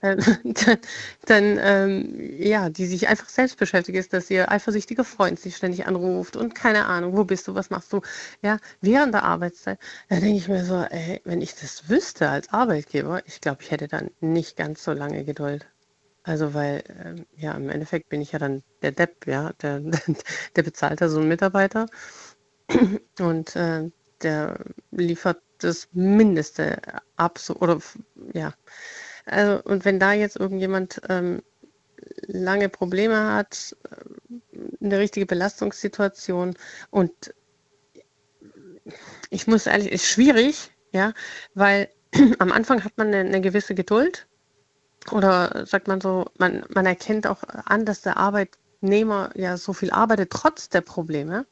äh, 0.00 0.16
dann, 0.44 0.78
dann 1.26 1.58
ähm, 1.60 2.40
ja, 2.40 2.70
die 2.70 2.86
sich 2.86 3.08
einfach 3.08 3.28
selbst 3.28 3.58
beschäftigt 3.58 3.98
ist, 3.98 4.12
dass 4.12 4.30
ihr 4.30 4.50
eifersüchtiger 4.50 5.04
Freund 5.04 5.40
sich 5.40 5.56
ständig 5.56 5.86
anruft 5.86 6.36
und 6.36 6.54
keine 6.54 6.86
Ahnung, 6.86 7.16
wo 7.16 7.24
bist 7.24 7.48
du, 7.48 7.54
was 7.56 7.70
machst 7.70 7.92
du, 7.92 8.00
ja, 8.42 8.58
während 8.80 9.12
der 9.14 9.24
Arbeitszeit, 9.24 9.80
da 10.08 10.20
denke 10.20 10.36
ich 10.36 10.48
mir 10.48 10.64
so, 10.64 10.76
ey, 10.82 11.20
wenn 11.24 11.42
ich 11.42 11.54
das 11.56 11.88
wüsste 11.88 12.28
als 12.30 12.48
Arbeitgeber, 12.52 13.22
ich 13.26 13.40
glaube, 13.40 13.62
ich 13.62 13.72
hätte 13.72 13.88
dann 13.88 14.10
nicht 14.20 14.56
ganz 14.56 14.84
so 14.84 14.92
lange 14.92 15.24
Geduld. 15.24 15.66
Also 16.28 16.52
weil, 16.52 16.84
ähm, 17.02 17.24
ja, 17.36 17.52
im 17.54 17.70
Endeffekt 17.70 18.10
bin 18.10 18.20
ich 18.20 18.32
ja 18.32 18.38
dann 18.38 18.62
der 18.82 18.92
Depp, 18.92 19.26
ja, 19.26 19.54
der, 19.62 19.80
der 20.56 20.62
bezahlt 20.62 21.00
ja 21.00 21.08
so 21.08 21.20
einen 21.20 21.28
Mitarbeiter 21.28 21.86
und 23.18 23.56
äh, 23.56 23.90
der 24.20 24.58
liefert 24.90 25.40
das 25.56 25.88
Mindeste 25.92 26.82
ab, 27.16 27.38
so, 27.38 27.56
oder 27.56 27.78
ja. 28.34 28.52
Also, 29.24 29.62
und 29.64 29.86
wenn 29.86 29.98
da 29.98 30.12
jetzt 30.12 30.36
irgendjemand 30.36 31.00
ähm, 31.08 31.42
lange 32.26 32.68
Probleme 32.68 33.32
hat, 33.32 33.74
äh, 33.90 34.84
eine 34.84 34.98
richtige 34.98 35.24
Belastungssituation 35.24 36.56
und 36.90 37.32
ich 39.30 39.46
muss 39.46 39.66
ehrlich, 39.66 39.90
ist 39.92 40.04
schwierig, 40.06 40.72
ja, 40.92 41.14
weil 41.54 41.88
am 42.38 42.52
Anfang 42.52 42.84
hat 42.84 42.98
man 42.98 43.08
eine, 43.08 43.20
eine 43.20 43.40
gewisse 43.40 43.74
Geduld 43.74 44.27
oder 45.12 45.66
sagt 45.66 45.88
man 45.88 46.00
so, 46.00 46.26
man, 46.38 46.64
man 46.74 46.86
erkennt 46.86 47.26
auch 47.26 47.42
an, 47.44 47.84
dass 47.84 48.02
der 48.02 48.16
Arbeitnehmer 48.16 49.30
ja 49.34 49.56
so 49.56 49.72
viel 49.72 49.90
arbeitet, 49.90 50.30
trotz 50.30 50.68
der 50.68 50.80
Probleme. 50.80 51.46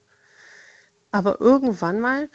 Aber 1.11 1.41
irgendwann 1.41 2.01
mal, 2.01 2.29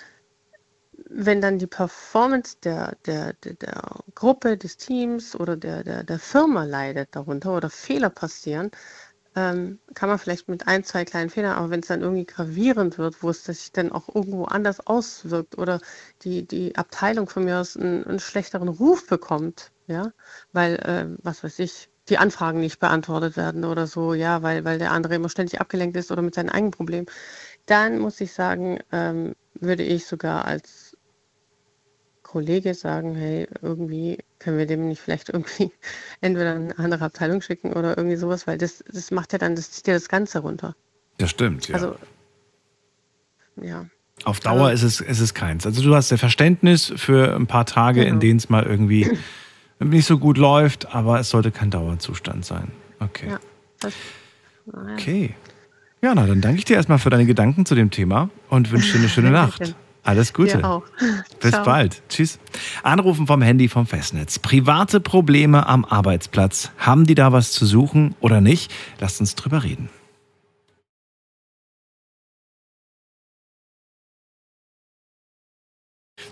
wenn 1.09 1.41
dann 1.41 1.59
die 1.59 1.67
Performance 1.67 2.57
der, 2.63 2.97
der, 3.05 3.33
der, 3.33 3.53
der 3.55 3.81
Gruppe, 4.15 4.57
des 4.57 4.77
Teams 4.77 5.35
oder 5.35 5.57
der, 5.57 5.83
der, 5.83 6.03
der 6.03 6.19
Firma 6.19 6.63
leidet 6.63 7.15
darunter 7.15 7.55
oder 7.55 7.69
Fehler 7.69 8.09
passieren, 8.09 8.71
ähm, 9.35 9.79
kann 9.93 10.09
man 10.09 10.19
vielleicht 10.19 10.49
mit 10.49 10.67
ein, 10.67 10.83
zwei 10.83 11.05
kleinen 11.05 11.29
Fehlern, 11.29 11.55
aber 11.55 11.69
wenn 11.69 11.79
es 11.79 11.87
dann 11.87 12.01
irgendwie 12.01 12.25
gravierend 12.25 12.97
wird, 12.97 13.23
wo 13.23 13.29
es 13.29 13.45
sich 13.45 13.71
dann 13.71 13.91
auch 13.91 14.13
irgendwo 14.13 14.43
anders 14.45 14.85
auswirkt 14.85 15.57
oder 15.57 15.79
die, 16.23 16.45
die 16.45 16.75
Abteilung 16.75 17.29
von 17.29 17.45
mir 17.45 17.59
aus 17.59 17.77
einen, 17.77 18.05
einen 18.05 18.19
schlechteren 18.19 18.67
Ruf 18.67 19.07
bekommt, 19.07 19.71
ja, 19.91 20.11
weil, 20.53 20.75
äh, 20.75 21.05
was 21.21 21.43
weiß 21.43 21.59
ich, 21.59 21.89
die 22.09 22.17
Anfragen 22.17 22.59
nicht 22.59 22.79
beantwortet 22.79 23.37
werden 23.37 23.63
oder 23.63 23.87
so, 23.87 24.13
ja, 24.13 24.41
weil, 24.41 24.65
weil 24.65 24.79
der 24.79 24.91
andere 24.91 25.15
immer 25.15 25.29
ständig 25.29 25.61
abgelenkt 25.61 25.95
ist 25.95 26.11
oder 26.11 26.21
mit 26.21 26.35
seinen 26.35 26.49
eigenen 26.49 26.71
Problemen, 26.71 27.07
dann 27.65 27.99
muss 27.99 28.19
ich 28.21 28.33
sagen, 28.33 28.79
ähm, 28.91 29.35
würde 29.59 29.83
ich 29.83 30.05
sogar 30.05 30.45
als 30.45 30.97
Kollege 32.23 32.73
sagen, 32.73 33.13
hey, 33.15 33.47
irgendwie 33.61 34.19
können 34.39 34.57
wir 34.57 34.65
dem 34.65 34.87
nicht 34.87 35.01
vielleicht 35.01 35.29
irgendwie 35.33 35.71
entweder 36.21 36.55
eine 36.55 36.77
andere 36.79 37.05
Abteilung 37.05 37.41
schicken 37.41 37.73
oder 37.73 37.97
irgendwie 37.97 38.17
sowas, 38.17 38.47
weil 38.47 38.57
das, 38.57 38.83
das 38.91 39.11
macht 39.11 39.33
ja 39.33 39.39
dann, 39.39 39.55
das 39.55 39.71
zieht 39.71 39.87
ja 39.87 39.93
das 39.93 40.09
Ganze 40.09 40.39
runter. 40.39 40.75
Das 41.17 41.29
stimmt, 41.29 41.67
ja. 41.67 41.75
Also, 41.75 41.95
ja. 43.61 43.85
Auf 44.23 44.39
Dauer 44.39 44.59
Aber, 44.59 44.73
ist, 44.73 44.83
es, 44.83 45.01
ist 45.01 45.19
es 45.19 45.33
keins. 45.33 45.65
Also 45.65 45.81
du 45.81 45.95
hast 45.95 46.11
ja 46.11 46.17
Verständnis 46.17 46.93
für 46.95 47.35
ein 47.35 47.47
paar 47.47 47.65
Tage, 47.65 48.01
genau. 48.01 48.13
in 48.13 48.19
denen 48.19 48.37
es 48.37 48.49
mal 48.49 48.63
irgendwie 48.63 49.09
nicht 49.89 50.05
so 50.05 50.17
gut 50.17 50.37
läuft, 50.37 50.93
aber 50.93 51.19
es 51.19 51.29
sollte 51.29 51.51
kein 51.51 51.69
Dauerzustand 51.69 52.45
sein. 52.45 52.71
Okay. 52.99 53.29
Ja, 53.29 53.39
das, 53.79 53.93
Okay. 54.93 55.35
Ja, 56.01 56.15
na, 56.15 56.25
dann 56.25 56.41
danke 56.41 56.59
ich 56.59 56.65
dir 56.65 56.75
erstmal 56.75 56.99
für 56.99 57.09
deine 57.09 57.25
Gedanken 57.25 57.65
zu 57.65 57.75
dem 57.75 57.91
Thema 57.91 58.29
und 58.49 58.71
wünsche 58.71 58.93
dir 58.93 58.99
eine 58.99 59.09
schöne 59.09 59.31
Nacht. 59.31 59.75
Alles 60.03 60.33
Gute. 60.33 60.57
Dir 60.57 60.67
auch. 60.67 60.83
Bis 61.39 61.51
Ciao. 61.51 61.63
bald. 61.63 62.01
Tschüss. 62.09 62.39
Anrufen 62.81 63.27
vom 63.27 63.41
Handy 63.41 63.67
vom 63.67 63.85
Festnetz. 63.85 64.39
Private 64.39 64.99
Probleme 64.99 65.67
am 65.67 65.85
Arbeitsplatz. 65.85 66.71
Haben 66.77 67.05
die 67.05 67.13
da 67.13 67.31
was 67.31 67.51
zu 67.51 67.67
suchen 67.67 68.15
oder 68.19 68.41
nicht? 68.41 68.71
Lasst 68.99 69.19
uns 69.19 69.35
drüber 69.35 69.63
reden. 69.63 69.89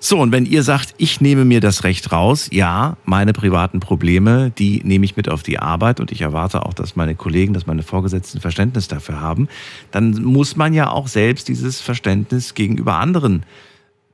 So, 0.01 0.19
und 0.19 0.31
wenn 0.31 0.45
ihr 0.45 0.63
sagt, 0.63 0.93
ich 0.97 1.19
nehme 1.19 1.43
mir 1.43 1.59
das 1.59 1.83
Recht 1.83 2.13
raus, 2.13 2.47
ja, 2.51 2.95
meine 3.03 3.33
privaten 3.33 3.81
Probleme, 3.81 4.49
die 4.57 4.81
nehme 4.85 5.03
ich 5.03 5.17
mit 5.17 5.27
auf 5.27 5.43
die 5.43 5.59
Arbeit 5.59 5.99
und 5.99 6.11
ich 6.11 6.21
erwarte 6.21 6.65
auch, 6.65 6.73
dass 6.73 6.95
meine 6.95 7.15
Kollegen, 7.15 7.53
dass 7.53 7.67
meine 7.67 7.83
Vorgesetzten 7.83 8.39
Verständnis 8.39 8.87
dafür 8.87 9.19
haben, 9.19 9.49
dann 9.91 10.23
muss 10.23 10.55
man 10.55 10.73
ja 10.73 10.89
auch 10.89 11.07
selbst 11.07 11.49
dieses 11.49 11.81
Verständnis 11.81 12.53
gegenüber 12.53 12.95
anderen 12.95 13.43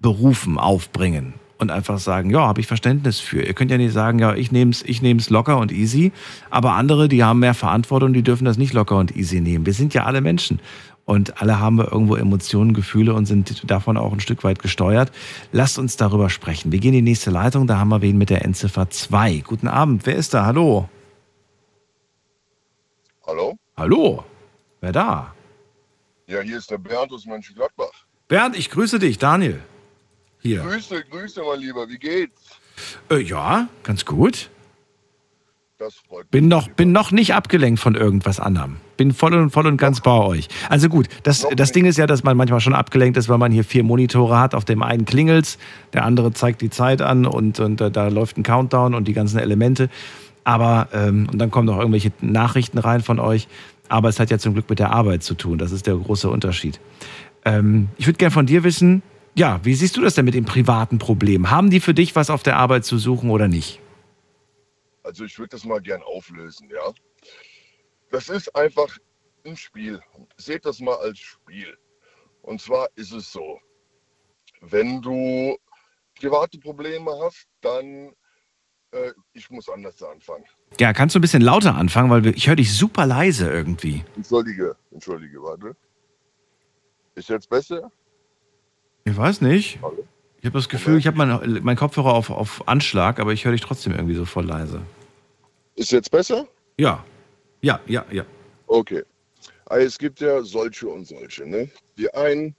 Berufen 0.02 0.58
aufbringen 0.58 1.36
und 1.60 1.70
einfach 1.70 2.00
sagen, 2.00 2.32
ja, 2.32 2.42
habe 2.42 2.62
ich 2.62 2.68
Verständnis 2.68 3.20
für. 3.20 3.44
Ihr 3.44 3.54
könnt 3.54 3.70
ja 3.70 3.78
nicht 3.78 3.94
sagen, 3.94 4.18
ja, 4.18 4.34
ich 4.34 4.52
nehme 4.52 4.72
es 4.72 4.82
ich 4.82 5.30
locker 5.30 5.60
und 5.60 5.72
easy, 5.72 6.12
aber 6.50 6.74
andere, 6.74 7.08
die 7.08 7.24
haben 7.24 7.40
mehr 7.40 7.54
Verantwortung, 7.54 8.12
die 8.12 8.24
dürfen 8.24 8.46
das 8.46 8.58
nicht 8.58 8.74
locker 8.74 8.98
und 8.98 9.16
easy 9.16 9.40
nehmen. 9.40 9.68
Wir 9.68 9.74
sind 9.74 9.94
ja 9.94 10.06
alle 10.06 10.22
Menschen 10.22 10.60
und 11.06 11.42
alle 11.42 11.60
haben 11.60 11.78
wir 11.78 11.92
irgendwo 11.92 12.16
Emotionen, 12.16 12.74
Gefühle 12.74 13.14
und 13.14 13.26
sind 13.26 13.70
davon 13.70 13.96
auch 13.98 14.12
ein 14.12 14.20
Stück 14.20 14.44
weit 14.44 14.60
gesteuert. 14.60 15.12
Lasst 15.52 15.78
uns 15.78 15.98
darüber 15.98 16.30
sprechen. 16.30 16.72
Wir 16.72 16.80
gehen 16.80 16.94
in 16.94 17.06
die 17.06 17.12
nächste 17.12 17.30
Leitung, 17.30 17.68
da 17.68 17.78
haben 17.78 17.90
wir 17.90 18.02
wen 18.02 18.18
mit 18.18 18.30
der 18.30 18.44
Endziffer 18.44 18.90
2. 18.90 19.44
Guten 19.46 19.68
Abend, 19.68 20.06
wer 20.06 20.16
ist 20.16 20.34
da? 20.34 20.46
Hallo? 20.46 20.90
Hallo? 23.26 23.58
Hallo? 23.78 24.24
Wer 24.82 24.92
da? 24.92 25.34
Ja, 26.28 26.42
hier 26.42 26.58
ist 26.58 26.72
der 26.72 26.80
Bernd 26.80 27.12
aus 27.12 27.26
Mönchengladbach. 27.26 27.92
Bernd, 28.28 28.58
ich 28.58 28.72
grüße 28.72 28.98
dich, 28.98 29.20
Daniel. 29.20 29.62
Hier. 30.42 30.62
Grüße, 30.62 31.04
grüße, 31.06 31.42
mein 31.44 31.60
Lieber, 31.60 31.88
wie 31.88 32.00
geht's? 32.00 32.42
Äh, 33.10 33.18
ja, 33.18 33.68
ganz 33.84 34.06
gut. 34.06 34.50
Das 35.78 35.96
freut 35.96 36.30
bin 36.32 36.48
noch, 36.48 36.70
bin 36.70 36.92
noch 36.92 37.12
nicht 37.12 37.34
abgelenkt 37.34 37.80
von 37.80 37.96
irgendwas 37.96 38.40
anderem. 38.40 38.78
Bin 38.98 39.12
voll 39.14 39.34
und 39.34 39.50
voll 39.50 39.68
und 39.68 39.78
ganz 39.78 40.02
bei 40.02 40.12
euch. 40.12 40.48
Also 40.70 40.90
gut, 40.90 41.08
das, 41.24 41.46
das 41.56 41.72
Ding 41.72 41.86
ist 41.86 41.98
ja, 41.98 42.08
dass 42.08 42.24
man 42.24 42.38
manchmal 42.38 42.62
schon 42.62 42.74
abgelenkt 42.74 43.18
ist, 43.18 43.28
weil 43.30 43.38
man 43.38 43.52
hier 43.52 43.64
vier 43.64 43.84
Monitore 43.84 44.40
hat. 44.40 44.56
Auf 44.56 44.66
dem 44.66 44.82
einen 44.82 45.06
klingelt's, 45.06 45.58
der 45.94 46.06
andere 46.06 46.34
zeigt 46.34 46.62
die 46.62 46.70
Zeit 46.70 47.02
an 47.02 47.26
und, 47.26 47.60
und 47.60 47.82
äh, 47.82 47.92
da 47.92 48.08
läuft 48.08 48.38
ein 48.38 48.44
Countdown 48.44 48.94
und 48.94 49.08
die 49.08 49.14
ganzen 49.14 49.40
Elemente. 49.40 49.90
Aber, 50.44 50.90
ähm, 50.94 51.28
und 51.32 51.40
dann 51.40 51.52
kommen 51.52 51.66
noch 51.66 51.80
irgendwelche 51.80 52.12
Nachrichten 52.22 52.78
rein 52.78 53.02
von 53.02 53.20
euch. 53.20 53.48
Aber 53.90 54.10
es 54.10 54.20
hat 54.20 54.32
ja 54.32 54.40
zum 54.40 54.54
Glück 54.54 54.70
mit 54.70 54.80
der 54.80 54.92
Arbeit 54.92 55.24
zu 55.24 55.36
tun. 55.36 55.58
Das 55.58 55.72
ist 55.72 55.88
der 55.88 55.96
große 55.96 56.30
Unterschied. 56.30 56.80
Ähm, 57.44 57.90
ich 57.98 58.08
würde 58.08 58.18
gerne 58.18 58.32
von 58.32 58.46
dir 58.46 58.64
wissen, 58.64 59.04
ja, 59.36 59.60
wie 59.64 59.74
siehst 59.74 59.98
du 59.98 60.02
das 60.02 60.16
denn 60.16 60.26
mit 60.26 60.34
dem 60.34 60.46
privaten 60.46 60.98
Problem? 60.98 61.52
Haben 61.52 61.70
die 61.70 61.80
für 61.80 61.94
dich 61.94 62.16
was 62.16 62.30
auf 62.30 62.42
der 62.42 62.58
Arbeit 62.58 62.86
zu 62.86 62.98
suchen 62.98 63.30
oder 63.30 63.48
nicht? 63.48 63.80
Also 65.04 65.26
ich 65.26 65.38
würde 65.38 65.50
das 65.50 65.66
mal 65.66 65.82
gern 65.82 66.02
auflösen, 66.02 66.68
ja. 66.72 66.92
Das 68.12 68.30
ist 68.30 68.56
einfach 68.56 68.98
ein 69.46 69.58
Spiel. 69.58 70.02
Seht 70.38 70.66
das 70.66 70.80
mal 70.80 70.96
als 70.98 71.20
Spiel. 71.20 71.78
Und 72.42 72.62
zwar 72.62 72.88
ist 72.96 73.12
es 73.12 73.32
so, 73.32 73.60
wenn 74.62 75.02
du 75.02 75.58
private 76.20 76.60
Probleme 76.60 77.12
hast, 77.24 77.48
dann 77.62 78.14
äh, 78.92 79.12
ich 79.34 79.50
muss 79.50 79.70
anders 79.70 80.02
anfangen. 80.02 80.46
Ja, 80.80 80.94
kannst 80.94 81.16
du 81.16 81.20
ein 81.20 81.22
bisschen 81.22 81.42
lauter 81.42 81.76
anfangen, 81.76 82.10
weil 82.10 82.26
ich 82.28 82.48
höre 82.48 82.56
dich 82.56 82.74
super 82.74 83.06
leise 83.06 83.50
irgendwie. 83.50 84.04
Entschuldige, 84.16 84.76
entschuldige, 84.92 85.42
warte. 85.42 85.76
Ist 87.16 87.30
jetzt 87.30 87.50
besser? 87.50 87.92
Ich 89.04 89.16
weiß 89.16 89.42
nicht. 89.42 89.80
Hallo? 89.82 90.08
Ich 90.40 90.46
habe 90.46 90.60
das 90.60 90.70
Gefühl, 90.70 90.98
ich 90.98 91.08
habe 91.08 91.18
meinen 91.18 91.64
mein 91.64 91.76
Kopfhörer 91.76 92.14
auf, 92.14 92.30
auf 92.30 92.68
Anschlag, 92.68 93.20
aber 93.20 93.34
ich 93.34 93.46
höre 93.46 93.54
dich 93.54 93.62
trotzdem 93.62 93.94
irgendwie 93.94 94.14
so 94.14 94.26
voll 94.26 94.46
leise. 94.46 94.82
Ist 95.76 95.92
jetzt 95.92 96.12
besser? 96.12 96.48
Ja. 96.78 97.04
Ja, 97.62 97.80
ja, 97.88 98.06
ja. 98.12 98.26
Okay. 98.68 99.04
Also 99.66 99.88
es 99.88 99.98
gibt 99.98 100.20
ja 100.20 100.42
solche 100.44 100.88
und 100.88 101.06
solche. 101.06 101.46
Ne? 101.46 101.70
Die 101.98 102.14
einen, 102.14 102.56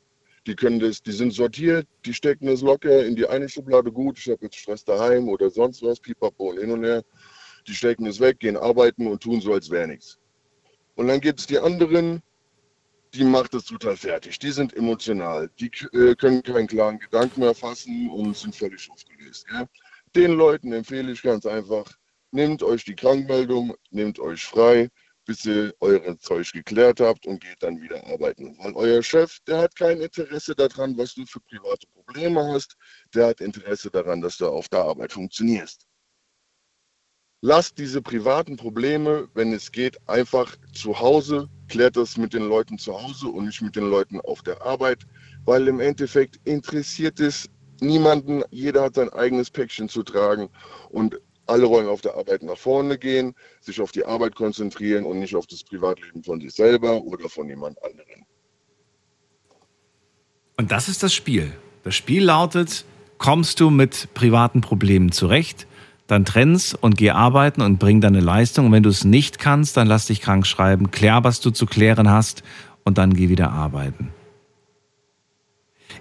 die 0.46 0.54
können 0.54 0.80
das, 0.80 1.02
die 1.02 1.12
sind 1.12 1.32
sortiert, 1.32 1.86
die 2.04 2.14
stecken 2.14 2.46
das 2.46 2.62
locker 2.62 3.04
in 3.04 3.16
die 3.16 3.26
eine 3.26 3.48
Schublade 3.48 3.92
gut, 3.92 4.18
ich 4.18 4.28
habe 4.28 4.44
jetzt 4.44 4.56
Stress 4.56 4.84
daheim 4.84 5.28
oder 5.28 5.50
sonst 5.50 5.82
was, 5.82 6.00
pipapo 6.00 6.50
und 6.50 6.58
hin 6.58 6.70
und 6.70 6.84
her. 6.84 7.04
Die 7.66 7.74
stecken 7.74 8.06
es 8.06 8.20
weg, 8.20 8.38
gehen 8.38 8.56
arbeiten 8.56 9.06
und 9.06 9.22
tun 9.22 9.40
so, 9.40 9.52
als 9.52 9.70
wäre 9.70 9.88
nichts. 9.88 10.18
Und 10.94 11.08
dann 11.08 11.20
gibt 11.20 11.40
es 11.40 11.46
die 11.46 11.58
anderen, 11.58 12.22
die 13.14 13.24
macht 13.24 13.54
es 13.54 13.64
total 13.64 13.96
fertig. 13.96 14.38
Die 14.38 14.50
sind 14.50 14.74
emotional, 14.76 15.50
die 15.58 15.70
äh, 15.92 16.14
können 16.14 16.42
keinen 16.42 16.66
klaren 16.66 16.98
Gedanken 16.98 17.40
mehr 17.40 17.54
fassen 17.54 18.10
und 18.10 18.36
sind 18.36 18.54
völlig 18.54 18.90
aufgelöst. 18.90 19.46
Ja? 19.52 19.66
Den 20.14 20.32
Leuten 20.32 20.72
empfehle 20.72 21.12
ich 21.12 21.22
ganz 21.22 21.44
einfach, 21.46 21.84
nehmt 22.30 22.62
euch 22.62 22.84
die 22.84 22.94
Krankmeldung, 22.94 23.74
nehmt 23.90 24.18
euch 24.18 24.44
frei, 24.44 24.88
bis 25.26 25.44
ihr 25.44 25.74
euer 25.80 26.18
Zeug 26.18 26.52
geklärt 26.52 27.00
habt 27.00 27.26
und 27.26 27.40
geht 27.40 27.62
dann 27.62 27.80
wieder 27.80 28.06
arbeiten. 28.06 28.56
Weil 28.58 28.74
euer 28.74 29.02
Chef, 29.02 29.38
der 29.46 29.58
hat 29.58 29.76
kein 29.76 30.00
Interesse 30.00 30.54
daran, 30.54 30.96
was 30.96 31.14
du 31.14 31.26
für 31.26 31.40
private 31.40 31.86
Probleme 31.92 32.44
hast. 32.52 32.76
Der 33.14 33.28
hat 33.28 33.40
Interesse 33.40 33.90
daran, 33.90 34.20
dass 34.20 34.38
du 34.38 34.46
auf 34.46 34.68
der 34.68 34.80
Arbeit 34.80 35.12
funktionierst. 35.12 35.86
Lasst 37.42 37.78
diese 37.78 38.00
privaten 38.00 38.56
Probleme, 38.56 39.28
wenn 39.34 39.52
es 39.52 39.70
geht, 39.70 39.96
einfach 40.08 40.56
zu 40.72 40.98
Hause. 40.98 41.48
Klärt 41.68 41.96
das 41.96 42.16
mit 42.16 42.32
den 42.32 42.48
Leuten 42.48 42.78
zu 42.78 43.00
Hause 43.00 43.28
und 43.28 43.46
nicht 43.46 43.60
mit 43.60 43.76
den 43.76 43.90
Leuten 43.90 44.20
auf 44.20 44.42
der 44.42 44.62
Arbeit, 44.62 45.04
weil 45.44 45.68
im 45.68 45.80
Endeffekt 45.80 46.40
interessiert 46.44 47.20
es 47.20 47.48
niemanden. 47.80 48.42
Jeder 48.50 48.82
hat 48.82 48.94
sein 48.94 49.10
eigenes 49.10 49.50
Päckchen 49.50 49.88
zu 49.88 50.02
tragen 50.02 50.48
und 50.88 51.20
alle 51.46 51.68
wollen 51.68 51.88
auf 51.88 52.00
der 52.00 52.16
Arbeit 52.16 52.42
nach 52.42 52.58
vorne 52.58 52.98
gehen, 52.98 53.34
sich 53.60 53.80
auf 53.80 53.92
die 53.92 54.04
Arbeit 54.04 54.34
konzentrieren 54.34 55.04
und 55.04 55.18
nicht 55.18 55.34
auf 55.34 55.46
das 55.46 55.62
Privatleben 55.62 56.22
von 56.22 56.40
sich 56.40 56.52
selber 56.52 57.02
oder 57.02 57.28
von 57.28 57.48
jemand 57.48 57.82
anderem. 57.82 58.24
Und 60.56 60.72
das 60.72 60.88
ist 60.88 61.02
das 61.02 61.14
Spiel. 61.14 61.52
Das 61.84 61.94
Spiel 61.94 62.24
lautet, 62.24 62.84
kommst 63.18 63.60
du 63.60 63.70
mit 63.70 64.08
privaten 64.14 64.60
Problemen 64.60 65.12
zurecht, 65.12 65.66
dann 66.06 66.24
trenn's 66.24 66.74
und 66.74 66.96
geh 66.96 67.10
arbeiten 67.10 67.62
und 67.62 67.78
bring 67.78 68.00
deine 68.00 68.20
Leistung. 68.20 68.66
Und 68.66 68.72
wenn 68.72 68.82
du 68.82 68.90
es 68.90 69.04
nicht 69.04 69.38
kannst, 69.38 69.76
dann 69.76 69.86
lass 69.86 70.06
dich 70.06 70.20
krank 70.20 70.46
schreiben, 70.46 70.90
klär, 70.90 71.24
was 71.24 71.40
du 71.40 71.50
zu 71.50 71.66
klären 71.66 72.10
hast 72.10 72.42
und 72.84 72.98
dann 72.98 73.14
geh 73.14 73.28
wieder 73.28 73.50
arbeiten. 73.50 74.12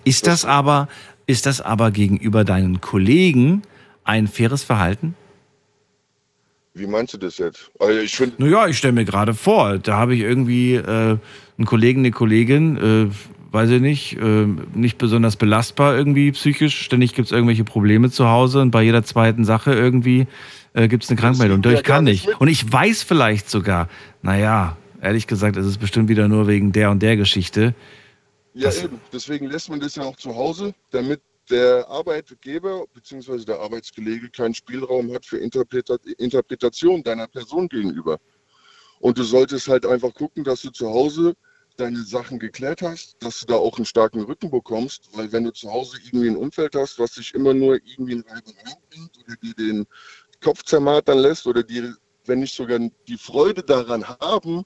Ist 0.04 0.28
das 0.28 0.46
aber, 0.46 0.88
ist 1.26 1.46
das 1.46 1.62
aber 1.62 1.92
gegenüber 1.92 2.44
deinen 2.44 2.82
Kollegen 2.82 3.64
ein 4.04 4.28
faires 4.28 4.64
Verhalten? 4.64 5.16
Wie 6.76 6.88
meinst 6.88 7.14
du 7.14 7.18
das 7.18 7.38
jetzt? 7.38 7.72
Also 7.80 8.00
ich 8.00 8.16
finde. 8.18 8.36
Naja, 8.38 8.68
ich 8.68 8.78
stelle 8.78 8.92
mir 8.92 9.06
gerade 9.06 9.34
vor, 9.34 9.78
da 9.80 9.96
habe 9.96 10.14
ich 10.14 10.20
irgendwie 10.20 10.76
äh, 10.76 11.18
einen 11.58 11.66
Kollegen, 11.66 12.02
eine 12.02 12.12
Kollegin, 12.12 12.78
äh, 12.78 13.54
weiß 13.54 13.70
ich 13.70 13.82
nicht, 13.82 14.18
äh, 14.18 14.46
nicht 14.74 14.98
besonders 14.98 15.38
belastbar 15.38 15.96
irgendwie 15.96 16.34
psychisch. 16.34 16.78
Ständig 16.82 17.14
gibt 17.14 17.28
es 17.28 17.32
irgendwelche 17.32 17.64
Probleme 17.64 18.12
zu 18.12 18.28
Hause 18.28 18.60
und 18.60 18.72
bei 18.72 18.84
jeder 18.84 19.04
zweiten 19.06 19.46
Sache 19.46 19.74
irgendwie 19.74 20.28
äh, 20.74 20.90
gibt 20.90 21.06
es 21.06 21.10
eine 21.10 21.18
Krankmeldung. 21.18 21.64
Ich 21.72 21.84
kann 21.84 22.04
nicht. 22.04 22.28
Und 22.42 22.50
ich 22.50 22.70
weiß 22.70 23.04
vielleicht 23.04 23.50
sogar, 23.50 23.88
naja, 24.22 24.76
ehrlich 25.02 25.28
gesagt, 25.28 25.56
ist 25.56 25.66
es 25.66 25.78
bestimmt 25.78 26.10
wieder 26.10 26.28
nur 26.28 26.48
wegen 26.48 26.74
der 26.74 26.92
und 26.92 27.02
der 27.02 27.16
Geschichte. 27.16 27.74
Ja, 28.54 28.70
eben. 28.74 29.00
Deswegen 29.14 29.48
lässt 29.48 29.70
man 29.70 29.80
das 29.80 29.96
ja 29.96 30.04
auch 30.04 30.18
zu 30.18 30.36
Hause, 30.36 30.74
damit 30.92 31.22
der 31.50 31.88
Arbeitgeber 31.88 32.86
bzw. 32.94 33.46
der 33.46 33.60
Arbeitskollege 33.60 34.30
keinen 34.30 34.54
Spielraum 34.54 35.14
hat 35.14 35.26
für 35.26 35.38
Interpreta 35.38 35.98
Interpretation 36.18 37.04
deiner 37.04 37.28
Person 37.28 37.70
gegenüber. 37.70 38.20
Und 39.00 39.18
du 39.18 39.24
solltest 39.24 39.68
halt 39.68 39.86
einfach 39.86 40.14
gucken, 40.14 40.44
dass 40.44 40.62
du 40.62 40.72
zu 40.72 40.90
Hause 40.90 41.36
deine 41.78 42.04
Sachen 42.04 42.40
geklärt 42.40 42.82
hast, 42.82 43.18
dass 43.20 43.42
du 43.42 43.48
da 43.48 43.56
auch 43.56 43.78
einen 43.78 43.86
starken 43.86 44.22
Rücken 44.22 44.50
bekommst, 44.50 45.10
weil 45.14 45.32
wenn 45.32 45.44
du 45.44 45.52
zu 45.52 45.72
Hause 45.72 45.98
irgendwie 46.06 46.30
ein 46.30 46.38
Umfeld 46.38 46.76
hast, 46.76 47.00
was 47.00 47.14
dich 47.14 47.34
immer 47.34 47.54
nur 47.54 47.76
irgendwie 47.86 48.14
in 48.14 48.22
Reiberei 48.22 48.78
bringt 48.90 49.12
oder 49.20 49.36
dir 49.36 49.54
den 49.54 49.86
Kopf 50.42 50.64
zermartern 50.64 51.20
lässt 51.20 51.46
oder 51.48 51.64
dir, 51.64 51.96
wenn 52.26 52.40
nicht 52.40 52.56
sogar 52.56 52.80
die 53.08 53.18
Freude 53.18 53.62
daran 53.64 54.08
haben, 54.08 54.64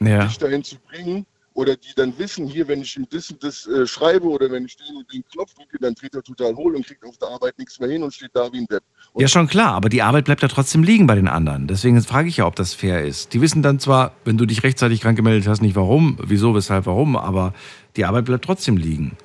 ja. 0.00 0.26
dich 0.26 0.38
dahin 0.38 0.62
zu 0.62 0.76
bringen, 0.78 1.26
oder 1.54 1.76
die 1.76 1.92
dann 1.96 2.16
wissen, 2.18 2.46
hier, 2.46 2.68
wenn 2.68 2.80
ich 2.80 2.96
ihm 2.96 3.06
das 3.10 3.30
und 3.30 3.42
das 3.42 3.66
äh, 3.66 3.86
schreibe 3.86 4.28
oder 4.28 4.50
wenn 4.50 4.64
ich 4.64 4.76
den 4.76 4.96
und 4.96 5.12
den 5.12 5.24
Knopf 5.24 5.54
drücke, 5.54 5.78
dann 5.80 5.94
dreht 5.94 6.14
er 6.14 6.22
total 6.22 6.54
hohl 6.54 6.76
und 6.76 6.86
kriegt 6.86 7.04
auf 7.04 7.18
der 7.18 7.28
Arbeit 7.28 7.58
nichts 7.58 7.80
mehr 7.80 7.90
hin 7.90 8.02
und 8.02 8.14
steht 8.14 8.30
da 8.34 8.52
wie 8.52 8.58
ein 8.58 8.66
Depp. 8.66 8.82
Und 9.12 9.22
ja, 9.22 9.28
schon 9.28 9.48
klar, 9.48 9.74
aber 9.74 9.88
die 9.88 10.02
Arbeit 10.02 10.26
bleibt 10.26 10.42
ja 10.42 10.48
trotzdem 10.48 10.82
liegen 10.82 11.06
bei 11.06 11.16
den 11.16 11.28
anderen. 11.28 11.66
Deswegen 11.66 12.00
frage 12.02 12.28
ich 12.28 12.38
ja, 12.38 12.46
ob 12.46 12.56
das 12.56 12.74
fair 12.74 13.04
ist. 13.04 13.34
Die 13.34 13.40
wissen 13.40 13.62
dann 13.62 13.80
zwar, 13.80 14.14
wenn 14.24 14.38
du 14.38 14.46
dich 14.46 14.62
rechtzeitig 14.62 15.00
krank 15.00 15.16
gemeldet 15.16 15.48
hast, 15.48 15.60
nicht 15.60 15.74
warum, 15.74 16.18
wieso, 16.22 16.54
weshalb, 16.54 16.86
warum, 16.86 17.16
aber 17.16 17.52
die 17.96 18.04
Arbeit 18.04 18.26
bleibt 18.26 18.44
trotzdem 18.44 18.76
liegen. 18.76 19.16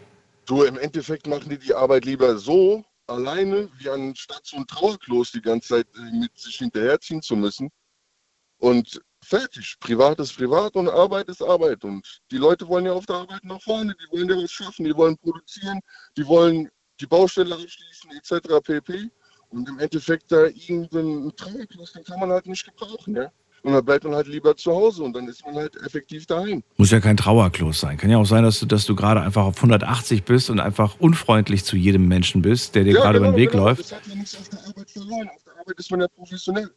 Du, 0.45 0.63
im 0.63 0.77
Endeffekt 0.77 1.27
machen 1.27 1.49
die 1.49 1.57
die 1.57 1.73
Arbeit 1.73 2.05
lieber 2.05 2.37
so 2.37 2.83
alleine, 3.07 3.69
wie 3.77 3.89
anstatt 3.89 4.41
so 4.43 4.57
ein 4.57 4.67
Trauerklos 4.67 5.31
die 5.31 5.41
ganze 5.41 5.69
Zeit 5.69 5.87
äh, 5.95 6.17
mit 6.17 6.37
sich 6.37 6.57
hinterherziehen 6.57 7.21
zu 7.21 7.35
müssen. 7.35 7.69
Und 8.57 8.99
fertig. 9.25 9.75
Privat 9.79 10.19
ist 10.19 10.35
privat 10.35 10.75
und 10.75 10.89
Arbeit 10.89 11.27
ist 11.29 11.41
Arbeit. 11.41 11.83
Und 11.83 12.21
die 12.31 12.37
Leute 12.37 12.67
wollen 12.67 12.85
ja 12.85 12.93
auf 12.93 13.05
der 13.05 13.17
Arbeit 13.17 13.43
nach 13.43 13.61
vorne, 13.61 13.95
die 13.95 14.17
wollen 14.17 14.29
ja 14.29 14.35
was 14.37 14.51
schaffen, 14.51 14.85
die 14.85 14.95
wollen 14.95 15.17
produzieren, 15.17 15.79
die 16.17 16.25
wollen 16.25 16.69
die 16.99 17.05
Baustelle 17.05 17.55
abschließen, 17.55 18.11
etc. 18.11 18.47
pp. 18.63 19.09
Und 19.49 19.69
im 19.69 19.79
Endeffekt 19.79 20.31
da 20.31 20.45
irgendeinen 20.45 21.35
Trauerklos, 21.35 21.93
den 21.93 22.03
kann 22.03 22.19
man 22.19 22.31
halt 22.31 22.45
nicht 22.45 22.65
gebrauchen, 22.65 23.15
ja. 23.15 23.31
Und 23.65 23.73
dann 23.73 23.83
bleibt 23.83 24.03
man 24.03 24.13
halt 24.13 24.27
lieber 24.27 24.55
zu 24.55 24.71
Hause 24.71 25.01
und 25.01 25.13
dann 25.13 25.27
ist 25.27 25.43
man 25.43 25.55
halt 25.55 25.75
effektiv 25.77 26.27
daheim. 26.27 26.61
Muss 26.77 26.91
ja 26.91 26.99
kein 26.99 27.17
Trauerklos 27.17 27.79
sein. 27.79 27.97
Kann 27.97 28.11
ja 28.11 28.17
auch 28.17 28.25
sein, 28.25 28.43
dass 28.43 28.59
du, 28.59 28.67
dass 28.67 28.85
du 28.85 28.95
gerade 28.95 29.21
einfach 29.21 29.43
auf 29.43 29.57
180 29.57 30.23
bist 30.23 30.51
und 30.51 30.59
einfach 30.59 30.99
unfreundlich 30.99 31.63
zu 31.63 31.75
jedem 31.75 32.07
Menschen 32.07 32.43
bist, 32.43 32.75
der 32.75 32.83
dir 32.83 32.93
ja, 32.93 33.01
gerade 33.01 33.17
genau, 33.17 33.29
über 33.29 33.37
den 33.37 33.41
Weg 33.41 33.51
genau. 33.51 33.63
läuft. 33.65 33.79
Das 33.79 33.93
hat 33.93 34.05
ja 34.05 34.13
nichts 34.13 34.37
auf 34.37 34.49
der 34.49 34.59
Arbeit 34.67 34.91
verloren. 34.91 35.29
Auf 35.29 35.43
der 35.43 35.59
Arbeit 35.59 35.79
ist 35.79 35.89
man 35.89 36.01
ja 36.01 36.07
professionell. 36.09 36.69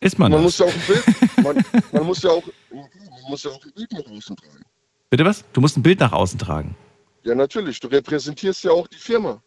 Ist 0.00 0.18
man, 0.18 0.32
man 0.32 0.42
das? 0.42 0.58
Muss 0.58 0.58
ja 0.58 0.66
auch 0.66 0.74
ein 0.74 0.82
Bild, 0.86 1.44
man, 1.44 1.64
man, 1.92 2.06
muss 2.06 2.22
ja 2.22 2.30
auch, 2.30 2.42
man 2.70 3.30
muss 3.30 3.42
ja 3.44 3.50
auch 3.50 3.64
ein 3.64 3.72
Bild 3.72 3.92
nach 3.92 4.10
außen 4.10 4.36
tragen. 4.36 4.64
Bitte 5.10 5.24
was? 5.24 5.44
Du 5.52 5.60
musst 5.60 5.76
ein 5.76 5.82
Bild 5.82 6.00
nach 6.00 6.12
außen 6.12 6.38
tragen. 6.38 6.74
Ja, 7.22 7.34
natürlich. 7.34 7.80
Du 7.80 7.88
repräsentierst 7.88 8.64
ja 8.64 8.70
auch 8.70 8.86
die 8.88 8.96
Firma. 8.96 9.42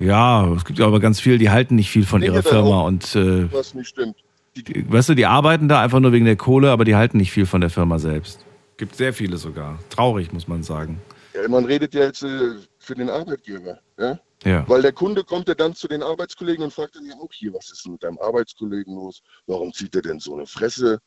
Ja, 0.00 0.52
es 0.54 0.64
gibt 0.64 0.80
ja 0.80 0.86
aber 0.86 0.98
ganz 0.98 1.20
viele, 1.20 1.38
die 1.38 1.50
halten 1.50 1.76
nicht 1.76 1.90
viel 1.90 2.04
von 2.04 2.22
ihrer 2.22 2.42
Firma 2.42 2.80
auch, 2.80 2.86
und 2.86 3.14
äh, 3.14 3.52
was 3.52 3.74
nicht 3.74 3.88
stimmt. 3.88 4.16
Die, 4.56 4.90
weißt 4.90 5.10
du, 5.10 5.14
die 5.14 5.26
arbeiten 5.26 5.68
da 5.68 5.80
einfach 5.80 6.00
nur 6.00 6.12
wegen 6.12 6.24
der 6.24 6.36
Kohle, 6.36 6.70
aber 6.70 6.84
die 6.84 6.96
halten 6.96 7.18
nicht 7.18 7.30
viel 7.30 7.46
von 7.46 7.60
der 7.60 7.70
Firma 7.70 7.98
selbst. 7.98 8.44
Gibt 8.76 8.96
sehr 8.96 9.12
viele 9.12 9.36
sogar. 9.36 9.78
Traurig, 9.90 10.32
muss 10.32 10.48
man 10.48 10.62
sagen. 10.64 11.00
Ja, 11.34 11.48
man 11.48 11.64
redet 11.64 11.94
ja 11.94 12.02
jetzt 12.02 12.22
äh, 12.22 12.54
für 12.84 12.94
den 12.94 13.10
Arbeitgeber. 13.10 13.80
Ja? 13.98 14.18
Ja. 14.44 14.68
Weil 14.68 14.82
der 14.82 14.92
Kunde 14.92 15.24
kommt 15.24 15.48
ja 15.48 15.54
dann 15.54 15.74
zu 15.74 15.88
den 15.88 16.02
Arbeitskollegen 16.02 16.64
und 16.64 16.72
fragt 16.72 16.96
dann 16.96 17.06
ja 17.06 17.14
auch 17.16 17.32
hier, 17.32 17.52
was 17.54 17.70
ist 17.70 17.84
denn 17.84 17.92
mit 17.92 18.02
deinem 18.02 18.18
Arbeitskollegen 18.18 18.94
los? 18.94 19.22
Warum 19.46 19.72
zieht 19.72 19.94
er 19.94 20.02
denn 20.02 20.20
so 20.20 20.34
eine 20.34 20.46
Fresse? 20.46 20.98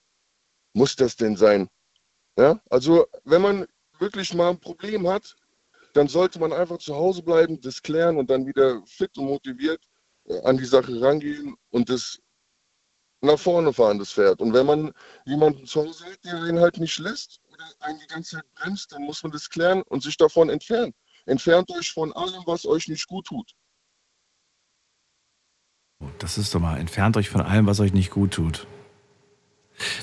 Muss 0.74 0.96
das 0.96 1.16
denn 1.16 1.38
sein? 1.38 1.68
Ja, 2.38 2.60
also 2.70 3.08
wenn 3.24 3.42
man 3.42 3.68
wirklich 4.00 4.34
mal 4.34 4.50
ein 4.50 4.60
Problem 4.60 5.08
hat, 5.08 5.36
dann 5.94 6.08
sollte 6.08 6.40
man 6.40 6.54
einfach 6.54 6.78
zu 6.78 6.96
Hause 6.96 7.24
bleiben, 7.24 7.60
das 7.62 7.82
klären 7.82 8.18
und 8.18 8.30
dann 8.30 8.46
wieder 8.46 8.84
fit 8.86 9.18
und 9.18 9.26
motiviert 9.26 9.82
äh, 10.26 10.40
an 10.42 10.58
die 10.58 10.66
Sache 10.66 11.02
rangehen 11.02 11.56
und 11.72 11.90
das 11.90 12.20
nach 13.22 13.40
vorne 13.40 13.74
fahren, 13.74 13.98
das 13.98 14.12
Pferd. 14.12 14.42
Und 14.42 14.54
wenn 14.54 14.66
man 14.66 14.94
jemanden 15.26 15.66
zu 15.66 15.84
Hause 15.84 16.06
hat, 16.06 16.24
der 16.24 16.36
einen 16.36 16.60
halt 16.60 16.78
nicht 16.78 17.00
lässt 17.00 17.40
oder 17.52 17.64
einen 17.80 18.00
die 18.00 18.08
ganze 18.08 18.36
Zeit 18.36 18.54
bremst, 18.54 18.92
dann 18.92 19.04
muss 19.04 19.24
man 19.24 19.32
das 19.32 19.50
klären 19.50 19.82
und 19.84 20.04
sich 20.04 20.18
davon 20.18 20.50
entfernen. 20.50 20.94
Entfernt 21.28 21.70
euch 21.72 21.92
von 21.92 22.14
allem, 22.14 22.42
was 22.46 22.66
euch 22.66 22.88
nicht 22.88 23.08
gut 23.08 23.28
tut. 23.28 23.52
Das 26.20 26.38
ist 26.38 26.56
doch 26.56 26.60
mal, 26.60 26.78
entfernt 26.78 27.18
euch 27.18 27.30
von 27.30 27.42
allem, 27.42 27.68
was 27.68 27.80
euch 27.80 27.94
nicht 27.94 28.12
gut 28.12 28.32
tut. 28.32 28.66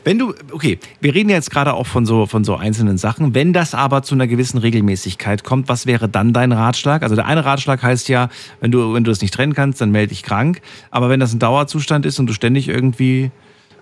Wenn 0.05 0.19
du, 0.19 0.35
okay, 0.53 0.79
wir 1.01 1.15
reden 1.15 1.31
jetzt 1.31 1.51
gerade 1.51 1.75
auch 1.75 1.87
von 1.87 2.07
so, 2.07 2.27
von 2.27 2.45
so 2.45 2.55
einzelnen 2.55 2.99
Sachen. 2.99 3.35
Wenn 3.35 3.53
das 3.53 3.75
aber 3.75 4.03
zu 4.03 4.15
einer 4.15 4.27
gewissen 4.27 4.59
Regelmäßigkeit 4.59 5.43
kommt, 5.43 5.69
was 5.69 5.87
wäre 5.87 6.09
dann 6.09 6.33
dein 6.33 6.53
Ratschlag? 6.53 7.03
Also 7.03 7.17
der 7.17 7.27
eine 7.27 7.45
Ratschlag 7.45 7.83
heißt 7.83 8.09
ja, 8.09 8.29
wenn 8.61 8.71
du, 8.71 8.95
wenn 8.95 9.03
du 9.03 9.11
das 9.11 9.21
nicht 9.21 9.35
trennen 9.35 9.55
kannst, 9.55 9.81
dann 9.81 9.91
melde 9.91 10.11
dich 10.11 10.23
krank. 10.23 10.61
Aber 10.91 11.09
wenn 11.09 11.19
das 11.19 11.33
ein 11.33 11.41
Dauerzustand 11.41 12.07
ist 12.07 12.21
und 12.21 12.27
du 12.27 12.35
ständig 12.35 12.69
irgendwie, 12.69 13.33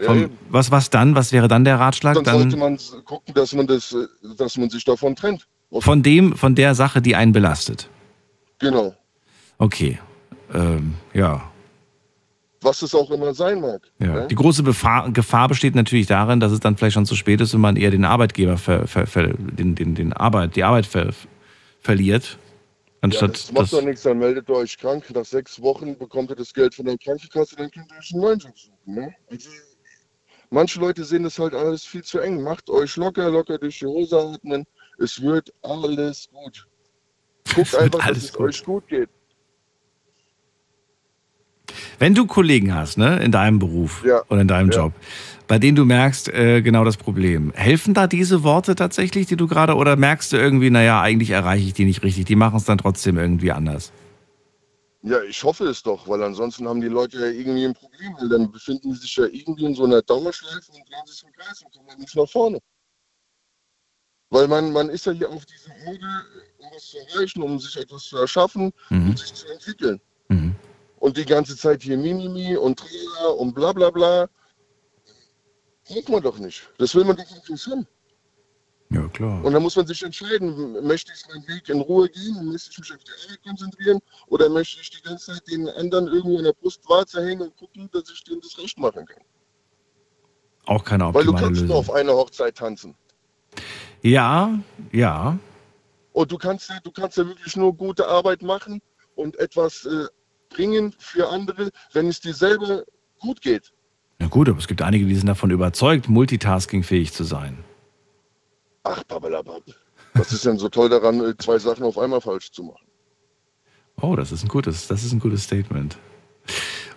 vom, 0.00 0.22
ja, 0.22 0.28
was, 0.48 0.70
was 0.70 0.90
dann? 0.90 1.14
Was 1.14 1.32
wäre 1.32 1.48
dann 1.48 1.64
der 1.64 1.78
Ratschlag? 1.78 2.14
Dann, 2.14 2.24
dann 2.24 2.38
sollte 2.38 2.56
man 2.56 2.78
gucken, 3.04 3.34
dass 3.34 3.52
man 3.52 3.66
das, 3.66 3.94
dass 4.38 4.56
man 4.56 4.70
sich 4.70 4.84
davon 4.84 5.14
trennt. 5.14 5.46
Von 5.80 6.02
dem, 6.02 6.36
von 6.36 6.54
der 6.54 6.74
Sache, 6.74 7.00
die 7.00 7.16
einen 7.16 7.32
belastet. 7.32 7.88
Genau. 8.58 8.94
Okay. 9.58 9.98
Ähm, 10.52 10.94
ja. 11.14 11.50
Was 12.60 12.82
es 12.82 12.94
auch 12.94 13.10
immer 13.10 13.34
sein 13.34 13.60
mag. 13.60 13.80
Ja. 13.98 14.14
Ne? 14.14 14.28
Die 14.28 14.34
große 14.34 14.62
Befahr 14.62 15.10
Gefahr 15.10 15.48
besteht 15.48 15.74
natürlich 15.74 16.06
darin, 16.06 16.40
dass 16.40 16.52
es 16.52 16.60
dann 16.60 16.76
vielleicht 16.76 16.94
schon 16.94 17.06
zu 17.06 17.16
spät 17.16 17.40
ist 17.40 17.54
und 17.54 17.60
man 17.60 17.76
eher 17.76 17.90
den 17.90 18.04
Arbeitgeber 18.04 18.58
ver, 18.58 18.86
ver, 18.86 19.06
ver, 19.06 19.32
den, 19.34 19.74
den, 19.74 19.94
den 19.94 20.12
Arbeit, 20.12 20.56
die 20.56 20.62
Arbeit 20.62 20.86
verliert. 21.80 22.38
Anstatt 23.00 23.30
ja, 23.30 23.32
das 23.32 23.52
macht 23.52 23.72
doch 23.72 23.82
nichts, 23.82 24.02
dann 24.02 24.18
meldet 24.18 24.48
ihr 24.48 24.54
euch 24.54 24.78
krank. 24.78 25.04
Nach 25.12 25.24
sechs 25.24 25.60
Wochen 25.60 25.98
bekommt 25.98 26.30
ihr 26.30 26.36
das 26.36 26.54
Geld 26.54 26.74
von 26.74 26.84
der 26.84 26.96
Krankenkasse, 26.98 27.56
dann 27.56 27.68
könnt 27.70 27.90
ihr 27.90 27.98
euch 27.98 28.12
einen 28.12 28.22
neuen 28.22 28.38
Job 28.38 28.56
suchen. 28.56 28.94
Ne? 28.94 29.14
Also, 29.28 29.50
manche 30.50 30.78
Leute 30.78 31.02
sehen 31.02 31.24
das 31.24 31.36
halt 31.36 31.52
alles 31.52 31.84
viel 31.84 32.04
zu 32.04 32.20
eng. 32.20 32.42
Macht 32.42 32.70
euch 32.70 32.96
locker, 32.96 33.28
locker 33.28 33.58
durch 33.58 33.80
die 33.80 33.86
Hose 33.86 34.16
atmen. 34.16 34.64
Es 34.98 35.20
wird 35.20 35.52
alles 35.62 36.28
gut. 36.30 36.66
Guckt 37.54 37.74
einfach, 37.74 38.06
dass 38.06 38.18
es 38.18 38.32
gut. 38.32 38.48
euch 38.48 38.64
gut 38.64 38.88
geht. 38.88 39.08
Wenn 41.98 42.14
du 42.14 42.26
Kollegen 42.26 42.74
hast, 42.74 42.98
ne, 42.98 43.22
in 43.22 43.32
deinem 43.32 43.58
Beruf 43.58 44.04
Ja. 44.04 44.22
oder 44.28 44.40
in 44.40 44.48
deinem 44.48 44.70
Ja. 44.70 44.78
Job, 44.84 44.92
bei 45.46 45.58
denen 45.58 45.76
du 45.76 45.84
merkst, 45.84 46.28
äh, 46.28 46.60
genau 46.62 46.84
das 46.84 46.96
Problem. 46.96 47.52
Helfen 47.54 47.94
da 47.94 48.06
diese 48.06 48.42
Worte 48.42 48.74
tatsächlich, 48.74 49.26
die 49.26 49.36
du 49.36 49.46
gerade, 49.46 49.74
oder 49.74 49.96
merkst 49.96 50.32
du 50.32 50.36
irgendwie, 50.36 50.70
naja, 50.70 51.00
eigentlich 51.00 51.30
erreiche 51.30 51.66
ich 51.66 51.74
die 51.74 51.84
nicht 51.84 52.02
richtig, 52.02 52.24
die 52.24 52.36
machen 52.36 52.56
es 52.56 52.64
dann 52.64 52.78
trotzdem 52.78 53.18
irgendwie 53.18 53.52
anders? 53.52 53.92
Ja, 55.02 55.20
ich 55.22 55.42
hoffe 55.42 55.64
es 55.66 55.82
doch, 55.82 56.06
weil 56.08 56.22
ansonsten 56.22 56.68
haben 56.68 56.80
die 56.80 56.88
Leute 56.88 57.18
ja 57.18 57.26
irgendwie 57.26 57.64
ein 57.64 57.74
Problem, 57.74 58.14
weil 58.20 58.28
dann 58.28 58.52
befinden 58.52 58.92
sie 58.94 59.00
sich 59.00 59.16
ja 59.16 59.24
irgendwie 59.24 59.64
in 59.64 59.74
so 59.74 59.84
einer 59.84 60.00
Dauerschleife 60.02 60.70
und 60.72 60.88
drehen 60.88 61.06
sich 61.06 61.24
im 61.24 61.32
Kreis 61.32 61.60
und 61.62 61.72
kommen 61.72 62.00
nicht 62.00 62.14
nach 62.14 62.28
vorne. 62.28 62.58
Weil 64.32 64.48
man, 64.48 64.72
man 64.72 64.88
ist 64.88 65.04
ja 65.04 65.12
hier 65.12 65.28
auf 65.28 65.44
diesem 65.44 65.72
Auge, 65.86 66.06
um 66.56 66.66
was 66.74 66.86
zu 66.86 66.96
erreichen, 66.98 67.42
um 67.42 67.58
sich 67.60 67.76
etwas 67.76 68.04
zu 68.04 68.16
erschaffen 68.16 68.72
und 68.88 69.18
sich 69.18 69.34
zu 69.34 69.46
entwickeln. 69.52 70.00
Und 71.00 71.16
die 71.18 71.26
ganze 71.26 71.54
Zeit 71.54 71.82
hier 71.82 71.98
Mimimi 71.98 72.56
und 72.56 72.78
Trailer 72.78 73.36
und 73.36 73.52
bla 73.54 73.72
bla 73.72 73.90
bla. 73.90 74.30
Braucht 75.86 76.08
man 76.08 76.22
doch 76.22 76.38
nicht. 76.38 76.66
Das 76.78 76.94
will 76.94 77.04
man 77.04 77.16
doch 77.16 77.48
nicht 77.48 77.66
haben. 77.66 77.86
Ja, 78.88 79.06
klar. 79.08 79.44
Und 79.44 79.52
dann 79.52 79.62
muss 79.62 79.76
man 79.76 79.86
sich 79.86 80.02
entscheiden, 80.02 80.82
möchte 80.86 81.12
ich 81.14 81.28
meinen 81.28 81.46
Weg 81.48 81.68
in 81.68 81.80
Ruhe 81.82 82.08
gehen 82.08 82.34
und 82.38 82.52
möchte 82.52 82.70
ich 82.70 82.78
mich 82.78 82.92
auf 82.92 83.04
die 83.04 83.12
Arbeit 83.26 83.42
konzentrieren 83.42 84.00
oder 84.28 84.48
möchte 84.48 84.80
ich 84.80 84.90
die 84.90 85.02
ganze 85.02 85.32
Zeit 85.32 85.46
den 85.50 85.68
anderen 85.68 86.06
irgendwo 86.06 86.38
in 86.38 86.44
der 86.44 86.54
Brustwarze 86.54 87.22
hängen 87.22 87.42
und 87.42 87.56
gucken, 87.58 87.90
dass 87.92 88.08
ich 88.10 88.24
denen 88.24 88.40
das 88.40 88.56
Recht 88.58 88.78
machen 88.78 89.04
kann. 89.04 89.22
Auch 90.66 90.84
keine 90.84 91.04
Weil 91.12 91.24
du 91.24 91.32
optimale 91.32 91.42
kannst 91.46 91.60
nur 91.60 91.68
Lösung. 91.68 91.76
auf 91.76 91.90
einer 91.90 92.14
Hochzeit 92.14 92.56
tanzen. 92.56 92.94
Ja, 94.02 94.58
ja. 94.90 95.38
Und 96.12 96.30
du 96.32 96.36
kannst, 96.38 96.68
ja- 96.68 96.80
du 96.82 96.90
kannst 96.90 97.16
ja 97.16 97.26
wirklich 97.26 97.56
nur 97.56 97.74
gute 97.74 98.06
Arbeit 98.06 98.42
machen 98.42 98.82
und 99.14 99.38
etwas 99.38 99.84
äh, 99.86 100.06
bringen 100.50 100.94
für 100.98 101.28
andere, 101.28 101.70
wenn 101.92 102.08
es 102.08 102.20
dir 102.20 102.34
selber 102.34 102.82
gut 103.20 103.40
geht. 103.40 103.72
Na 104.18 104.26
gut, 104.26 104.48
aber 104.48 104.58
es 104.58 104.68
gibt 104.68 104.82
einige, 104.82 105.06
die 105.06 105.14
sind 105.14 105.26
davon 105.26 105.50
überzeugt, 105.50 106.08
multitaskingfähig 106.08 107.12
zu 107.12 107.24
sein. 107.24 107.64
Ach, 108.84 109.02
babbelabab. 109.04 109.62
Was 110.14 110.32
ist 110.32 110.44
denn 110.44 110.58
so 110.58 110.68
toll 110.68 110.88
daran, 110.90 111.20
äh, 111.24 111.36
zwei 111.38 111.58
Sachen 111.58 111.84
auf 111.84 111.96
einmal 111.96 112.20
falsch 112.20 112.50
zu 112.50 112.64
machen? 112.64 112.86
Oh, 114.00 114.16
das 114.16 114.32
ist 114.32 114.42
ein 114.42 114.48
gutes, 114.48 114.88
das 114.88 115.04
ist 115.04 115.12
ein 115.12 115.20
gutes 115.20 115.44
Statement. 115.44 115.96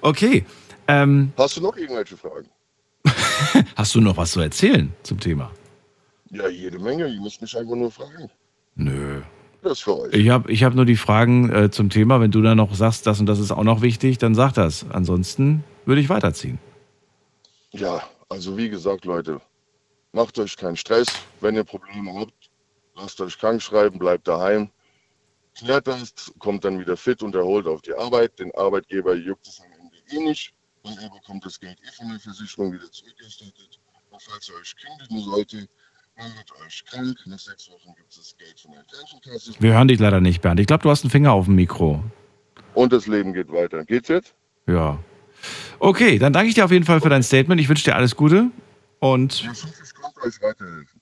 Okay. 0.01 0.45
Ähm, 0.87 1.31
Hast 1.37 1.57
du 1.57 1.61
noch 1.61 1.77
irgendwelche 1.77 2.17
Fragen? 2.17 2.49
hast 3.75 3.93
du 3.95 4.01
noch 4.01 4.17
was 4.17 4.31
zu 4.31 4.39
erzählen 4.41 4.93
zum 5.03 5.19
Thema? 5.19 5.51
Ja, 6.31 6.47
jede 6.47 6.79
Menge. 6.79 7.07
Ihr 7.07 7.21
müsst 7.21 7.41
mich 7.41 7.57
einfach 7.57 7.75
nur 7.75 7.91
fragen. 7.91 8.29
Nö. 8.75 9.21
Das 9.61 9.79
für 9.79 9.99
euch. 9.99 10.13
Ich 10.13 10.29
habe 10.29 10.51
ich 10.51 10.63
hab 10.63 10.75
nur 10.75 10.85
die 10.85 10.95
Fragen 10.95 11.51
äh, 11.51 11.71
zum 11.71 11.89
Thema. 11.89 12.19
Wenn 12.21 12.31
du 12.31 12.41
dann 12.41 12.57
noch 12.57 12.73
sagst, 12.75 13.07
das 13.07 13.19
und 13.19 13.25
das 13.25 13.39
ist 13.39 13.51
auch 13.51 13.63
noch 13.63 13.81
wichtig, 13.81 14.19
dann 14.19 14.35
sag 14.35 14.53
das. 14.53 14.85
Ansonsten 14.91 15.63
würde 15.85 16.01
ich 16.01 16.09
weiterziehen. 16.09 16.59
Ja, 17.71 18.03
also 18.29 18.57
wie 18.57 18.69
gesagt, 18.69 19.05
Leute, 19.05 19.41
macht 20.11 20.37
euch 20.39 20.55
keinen 20.55 20.77
Stress. 20.77 21.07
Wenn 21.41 21.55
ihr 21.55 21.63
Probleme 21.63 22.13
habt, 22.13 22.49
lasst 22.95 23.19
euch 23.21 23.37
krank 23.37 23.61
schreiben, 23.61 23.97
bleibt 23.97 24.27
daheim. 24.27 24.69
Klärt 25.57 25.87
das, 25.87 26.13
kommt 26.37 26.63
dann 26.65 26.79
wieder 26.79 26.97
fit 26.97 27.23
und 27.23 27.33
erholt 27.33 27.65
auf 27.65 27.81
die 27.81 27.93
Arbeit. 27.93 28.37
Den 28.39 28.53
Arbeitgeber 28.55 29.15
juckt 29.15 29.47
es 29.47 29.61
am 29.61 29.71
Ende 29.79 29.97
eh 30.11 30.19
nicht, 30.19 30.53
weil 30.83 30.97
er 31.01 31.09
bekommt 31.09 31.45
das 31.45 31.59
Geld 31.59 31.79
eh 31.81 31.91
von 31.93 32.09
der 32.09 32.19
Versicherung 32.19 32.73
wieder 32.73 32.91
zurückerstattet. 32.91 33.79
Und 34.09 34.21
falls 34.21 34.49
ihr 34.49 34.55
euch 34.55 34.75
kündigen 34.75 35.19
sollte, 35.21 35.67
meldet 36.17 36.51
euch 36.65 36.83
krank. 36.85 37.17
Nach 37.25 37.39
sechs 37.39 37.69
Wochen 37.69 37.93
gibt 37.95 38.11
es 38.11 38.35
Geld 38.37 38.59
von 38.59 38.71
der 38.71 38.83
Krankenkasse. 38.83 39.53
Wir 39.59 39.73
hören 39.73 39.87
dich 39.87 39.99
leider 39.99 40.21
nicht, 40.21 40.41
Bernd. 40.41 40.59
Ich 40.59 40.67
glaube, 40.67 40.83
du 40.83 40.89
hast 40.89 41.03
einen 41.03 41.11
Finger 41.11 41.31
auf 41.33 41.45
dem 41.45 41.55
Mikro. 41.55 42.03
Und 42.73 42.93
das 42.93 43.07
Leben 43.07 43.33
geht 43.33 43.51
weiter. 43.51 43.83
Geht's 43.85 44.09
jetzt? 44.09 44.33
Ja. 44.67 44.99
Okay, 45.79 46.17
dann 46.17 46.33
danke 46.33 46.49
ich 46.49 46.55
dir 46.55 46.65
auf 46.65 46.71
jeden 46.71 46.85
Fall 46.85 47.01
für 47.01 47.09
dein 47.09 47.23
Statement. 47.23 47.59
Ich 47.61 47.69
wünsche 47.69 47.83
dir 47.83 47.95
alles 47.95 48.15
Gute. 48.15 48.49
Und 48.99 49.33
Ich 49.33 49.47
hoffe, 49.47 49.67
ich 49.83 49.93
konnte 49.93 50.21
euch 50.21 50.41
weiterhelfen. 50.41 51.01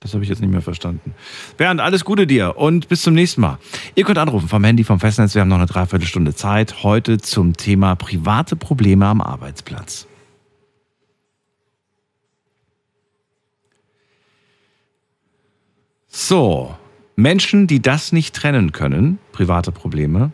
das 0.00 0.12
habe 0.14 0.22
ich 0.24 0.28
jetzt 0.30 0.40
nicht 0.40 0.50
mehr 0.50 0.60
verstanden. 0.62 1.14
Bernd, 1.56 1.80
alles 1.80 2.04
Gute 2.04 2.26
dir 2.26 2.56
und 2.58 2.88
bis 2.88 3.02
zum 3.02 3.14
nächsten 3.14 3.40
Mal. 3.40 3.58
Ihr 3.94 4.04
könnt 4.04 4.18
anrufen 4.18 4.48
vom 4.48 4.62
Handy, 4.64 4.84
vom 4.84 5.00
Festnetz. 5.00 5.34
Wir 5.34 5.40
haben 5.42 5.48
noch 5.48 5.56
eine 5.56 5.66
Dreiviertelstunde 5.66 6.34
Zeit. 6.34 6.82
Heute 6.82 7.18
zum 7.18 7.56
Thema 7.56 7.94
private 7.94 8.56
Probleme 8.56 9.06
am 9.06 9.20
Arbeitsplatz. 9.20 10.06
So, 16.14 16.74
Menschen, 17.16 17.66
die 17.66 17.80
das 17.80 18.12
nicht 18.12 18.36
trennen 18.36 18.72
können, 18.72 19.18
private 19.32 19.72
Probleme, 19.72 20.30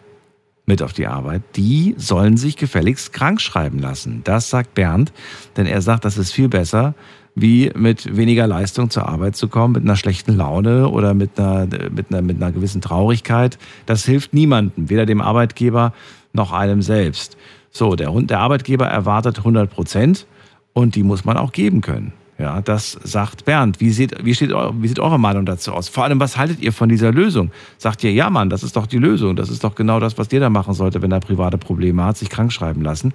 mit 0.66 0.82
auf 0.82 0.92
die 0.92 1.06
Arbeit, 1.06 1.42
die 1.54 1.94
sollen 1.96 2.36
sich 2.36 2.56
gefälligst 2.56 3.12
krank 3.12 3.40
schreiben 3.40 3.78
lassen. 3.78 4.22
Das 4.24 4.50
sagt 4.50 4.74
Bernd, 4.74 5.12
denn 5.56 5.66
er 5.66 5.80
sagt, 5.80 6.04
das 6.04 6.18
ist 6.18 6.32
viel 6.32 6.48
besser, 6.48 6.94
wie 7.36 7.70
mit 7.76 8.16
weniger 8.16 8.48
Leistung 8.48 8.90
zur 8.90 9.08
Arbeit 9.08 9.36
zu 9.36 9.46
kommen, 9.46 9.74
mit 9.74 9.84
einer 9.84 9.94
schlechten 9.94 10.36
Laune 10.36 10.88
oder 10.88 11.14
mit 11.14 11.38
einer, 11.38 11.68
mit 11.90 12.06
einer, 12.10 12.22
mit 12.22 12.42
einer 12.42 12.50
gewissen 12.50 12.80
Traurigkeit. 12.80 13.56
Das 13.86 14.04
hilft 14.04 14.34
niemandem, 14.34 14.90
weder 14.90 15.06
dem 15.06 15.20
Arbeitgeber 15.20 15.94
noch 16.32 16.52
einem 16.52 16.82
selbst. 16.82 17.36
So, 17.70 17.94
der, 17.94 18.10
der 18.10 18.40
Arbeitgeber 18.40 18.88
erwartet 18.88 19.38
100 19.38 19.70
Prozent 19.70 20.26
und 20.72 20.96
die 20.96 21.04
muss 21.04 21.24
man 21.24 21.36
auch 21.36 21.52
geben 21.52 21.82
können. 21.82 22.12
Ja, 22.38 22.60
das 22.60 22.92
sagt 22.92 23.44
Bernd. 23.46 23.80
Wie 23.80 23.90
sieht, 23.90 24.24
wie, 24.24 24.32
steht, 24.32 24.50
wie 24.50 24.86
sieht 24.86 25.00
eure 25.00 25.18
Meinung 25.18 25.44
dazu 25.44 25.72
aus? 25.72 25.88
Vor 25.88 26.04
allem, 26.04 26.20
was 26.20 26.38
haltet 26.38 26.60
ihr 26.60 26.72
von 26.72 26.88
dieser 26.88 27.10
Lösung? 27.10 27.50
Sagt 27.78 28.04
ihr, 28.04 28.12
ja 28.12 28.30
Mann, 28.30 28.48
das 28.48 28.62
ist 28.62 28.76
doch 28.76 28.86
die 28.86 28.98
Lösung. 28.98 29.34
Das 29.34 29.50
ist 29.50 29.64
doch 29.64 29.74
genau 29.74 29.98
das, 29.98 30.16
was 30.18 30.30
jeder 30.30 30.48
machen 30.48 30.72
sollte, 30.72 31.02
wenn 31.02 31.10
er 31.10 31.18
private 31.18 31.58
Probleme 31.58 32.04
hat, 32.04 32.16
sich 32.16 32.30
krank 32.30 32.52
schreiben 32.52 32.82
lassen. 32.82 33.12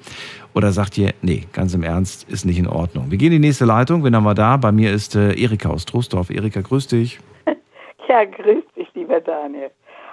Oder 0.54 0.74
sagt 0.74 0.98
ihr, 0.98 1.14
nee, 1.22 1.46
ganz 1.54 1.74
im 1.74 1.84
Ernst, 1.84 2.30
ist 2.30 2.46
nicht 2.46 2.60
in 2.60 2.68
Ordnung. 2.68 3.12
Wir 3.12 3.18
gehen 3.18 3.32
in 3.32 3.42
die 3.42 3.48
nächste 3.48 3.64
Leitung. 3.64 4.04
Wen 4.04 4.14
haben 4.14 4.26
wir 4.26 4.36
da? 4.36 4.58
Bei 4.58 4.74
mir 4.74 4.92
ist 4.92 5.16
äh, 5.16 5.34
Erika 5.42 5.70
aus 5.70 5.86
Troisdorf. 5.86 6.30
Erika, 6.30 6.62
grüß 6.62 6.88
dich. 6.88 7.20
Ja, 8.10 8.26
grüß 8.26 8.64
dich, 8.76 8.88
lieber 8.94 9.22
Daniel. 9.22 9.72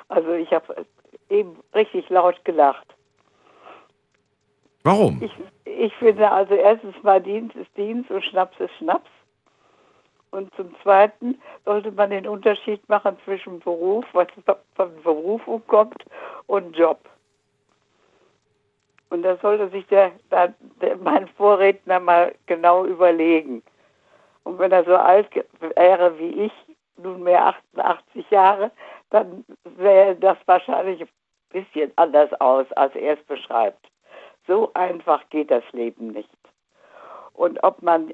Also 0.08 0.32
ich 0.32 0.50
habe 0.52 0.86
eben 1.28 1.50
richtig 1.74 2.08
laut 2.08 2.42
gelacht. 2.44 2.86
Warum? 4.84 5.22
Ich, 5.22 5.32
ich 5.64 5.94
finde 5.96 6.30
also 6.30 6.54
erstens 6.54 7.00
mal 7.02 7.20
Dienst 7.20 7.54
ist 7.56 7.76
Dienst 7.76 8.10
und 8.10 8.24
Schnaps 8.24 8.58
ist 8.60 8.74
Schnaps. 8.78 9.10
Und 10.30 10.54
zum 10.54 10.74
Zweiten 10.82 11.40
sollte 11.64 11.90
man 11.90 12.10
den 12.10 12.26
Unterschied 12.26 12.88
machen 12.88 13.16
zwischen 13.24 13.58
Beruf, 13.58 14.04
was 14.12 14.28
von 14.74 15.02
Berufung 15.02 15.62
kommt, 15.66 16.04
und 16.46 16.76
Job. 16.76 17.00
Und 19.10 19.22
das 19.22 19.40
sollte 19.40 19.68
sich 19.70 19.86
der, 19.88 20.12
der, 20.30 20.54
der, 20.80 20.96
mein 20.96 21.26
Vorredner 21.28 21.98
mal 21.98 22.32
genau 22.46 22.84
überlegen. 22.84 23.62
Und 24.44 24.58
wenn 24.60 24.70
er 24.70 24.84
so 24.84 24.94
alt 24.94 25.28
wäre 25.58 26.16
wie 26.18 26.46
ich, 26.46 26.52
nunmehr 26.96 27.54
88 27.74 28.30
Jahre, 28.30 28.70
dann 29.10 29.44
sähe 29.78 30.14
das 30.14 30.38
wahrscheinlich 30.46 31.00
ein 31.00 31.08
bisschen 31.50 31.92
anders 31.96 32.32
aus, 32.40 32.70
als 32.72 32.94
er 32.94 33.18
es 33.18 33.24
beschreibt. 33.24 33.84
So 34.46 34.70
einfach 34.74 35.28
geht 35.30 35.50
das 35.50 35.64
Leben 35.72 36.08
nicht. 36.08 36.28
Und 37.34 37.62
ob 37.62 37.82
man 37.82 38.12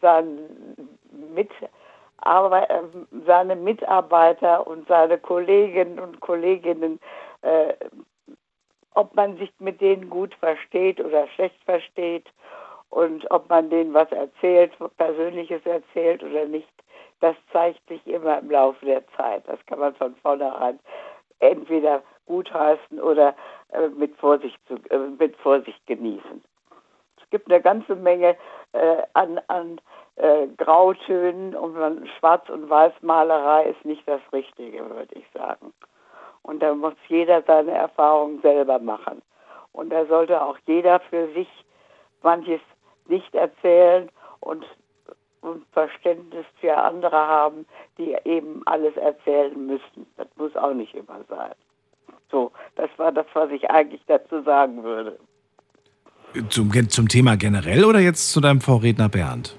seinen 0.00 0.88
Mitarbeit, 1.34 2.70
äh, 2.70 2.82
seine 3.26 3.56
Mitarbeiter 3.56 4.66
und 4.66 4.86
seine 4.88 5.18
Kolleginnen 5.18 5.98
und 5.98 6.20
Kolleginnen, 6.20 7.00
äh, 7.42 7.74
ob 8.94 9.14
man 9.14 9.36
sich 9.36 9.52
mit 9.58 9.80
denen 9.80 10.08
gut 10.08 10.34
versteht 10.34 11.00
oder 11.00 11.28
schlecht 11.28 11.62
versteht 11.64 12.26
und 12.90 13.30
ob 13.30 13.48
man 13.48 13.68
denen 13.68 13.92
was 13.92 14.10
erzählt, 14.10 14.72
Persönliches 14.96 15.64
erzählt 15.66 16.22
oder 16.22 16.46
nicht, 16.46 16.68
das 17.20 17.36
zeigt 17.52 17.86
sich 17.88 18.06
immer 18.06 18.38
im 18.38 18.50
Laufe 18.50 18.84
der 18.84 19.06
Zeit. 19.16 19.42
Das 19.46 19.58
kann 19.66 19.78
man 19.78 19.94
von 19.94 20.14
vornherein 20.16 20.78
entweder 21.40 22.02
gutheißen 22.26 23.00
oder 23.00 23.34
äh, 23.72 23.88
mit, 23.88 24.16
Vorsicht 24.16 24.58
zu, 24.66 24.74
äh, 24.90 24.98
mit 25.18 25.36
Vorsicht 25.36 25.84
genießen. 25.86 26.42
Es 27.22 27.30
gibt 27.30 27.50
eine 27.50 27.60
ganze 27.60 27.96
Menge 27.96 28.36
äh, 28.72 29.02
an, 29.14 29.40
an 29.48 29.80
äh, 30.16 30.46
Grautönen 30.56 31.54
und 31.54 32.08
Schwarz- 32.18 32.48
und 32.48 32.70
Weißmalerei 32.70 33.66
ist 33.70 33.84
nicht 33.84 34.06
das 34.06 34.20
Richtige, 34.32 34.88
würde 34.90 35.14
ich 35.14 35.26
sagen. 35.32 35.72
Und 36.42 36.62
da 36.62 36.74
muss 36.74 36.94
jeder 37.08 37.42
seine 37.42 37.72
Erfahrungen 37.72 38.40
selber 38.40 38.78
machen. 38.78 39.22
Und 39.72 39.90
da 39.90 40.06
sollte 40.06 40.40
auch 40.40 40.56
jeder 40.66 41.00
für 41.00 41.26
sich 41.34 41.48
manches 42.22 42.60
nicht 43.08 43.34
erzählen 43.34 44.08
und, 44.40 44.64
und 45.42 45.66
Verständnis 45.72 46.46
für 46.60 46.76
andere 46.76 47.16
haben, 47.16 47.66
die 47.98 48.16
eben 48.24 48.62
alles 48.66 48.96
erzählen 48.96 49.66
müssen. 49.66 50.06
Das 50.16 50.28
muss 50.36 50.56
auch 50.56 50.72
nicht 50.72 50.94
immer 50.94 51.22
sein. 51.28 51.54
So, 52.30 52.52
das 52.74 52.90
war 52.96 53.12
das, 53.12 53.26
was 53.34 53.50
ich 53.50 53.70
eigentlich 53.70 54.00
dazu 54.06 54.42
sagen 54.42 54.82
würde. 54.82 55.18
Zum, 56.50 56.70
zum 56.88 57.08
Thema 57.08 57.36
generell 57.36 57.84
oder 57.84 58.00
jetzt 58.00 58.32
zu 58.32 58.40
deinem 58.40 58.60
Vorredner 58.60 59.08
Bernd? 59.08 59.56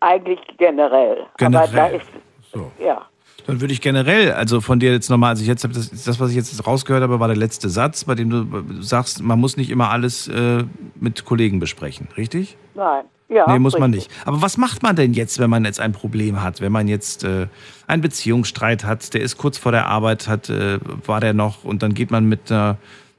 Eigentlich 0.00 0.40
generell. 0.58 1.22
Aber 1.40 1.50
da 1.50 1.66
Generell. 1.66 1.96
ist, 1.96 2.06
So. 2.52 2.70
ja. 2.78 3.06
Dann 3.46 3.60
würde 3.60 3.72
ich 3.72 3.80
generell, 3.80 4.32
also 4.32 4.60
von 4.60 4.80
dir 4.80 4.92
jetzt 4.92 5.08
nochmal, 5.08 5.30
also 5.30 5.42
ich 5.42 5.48
jetzt 5.48 5.64
das, 5.64 5.90
das, 6.04 6.20
was 6.20 6.30
ich 6.30 6.36
jetzt 6.36 6.66
rausgehört 6.66 7.02
habe, 7.02 7.20
war 7.20 7.28
der 7.28 7.36
letzte 7.36 7.68
Satz, 7.68 8.04
bei 8.04 8.14
dem 8.16 8.30
du 8.30 8.82
sagst, 8.82 9.22
man 9.22 9.38
muss 9.38 9.56
nicht 9.56 9.70
immer 9.70 9.90
alles 9.90 10.26
äh, 10.28 10.64
mit 10.96 11.24
Kollegen 11.24 11.60
besprechen, 11.60 12.08
richtig? 12.16 12.56
Nein. 12.74 13.04
Ja, 13.28 13.50
nee, 13.50 13.58
muss 13.58 13.78
man 13.78 13.92
richtig. 13.92 14.10
nicht. 14.10 14.26
Aber 14.26 14.40
was 14.40 14.56
macht 14.56 14.82
man 14.82 14.94
denn 14.94 15.12
jetzt, 15.12 15.40
wenn 15.40 15.50
man 15.50 15.64
jetzt 15.64 15.80
ein 15.80 15.92
Problem 15.92 16.42
hat? 16.42 16.60
Wenn 16.60 16.70
man 16.70 16.86
jetzt 16.86 17.24
äh, 17.24 17.48
einen 17.88 18.02
Beziehungsstreit 18.02 18.84
hat, 18.84 19.14
der 19.14 19.20
ist 19.20 19.36
kurz 19.36 19.58
vor 19.58 19.72
der 19.72 19.86
Arbeit, 19.86 20.28
hat, 20.28 20.48
äh, 20.48 20.78
war 21.06 21.20
der 21.20 21.34
noch 21.34 21.64
und 21.64 21.82
dann 21.82 21.94
geht 21.94 22.12
man 22.12 22.26
mit, 22.26 22.50
äh, 22.52 22.74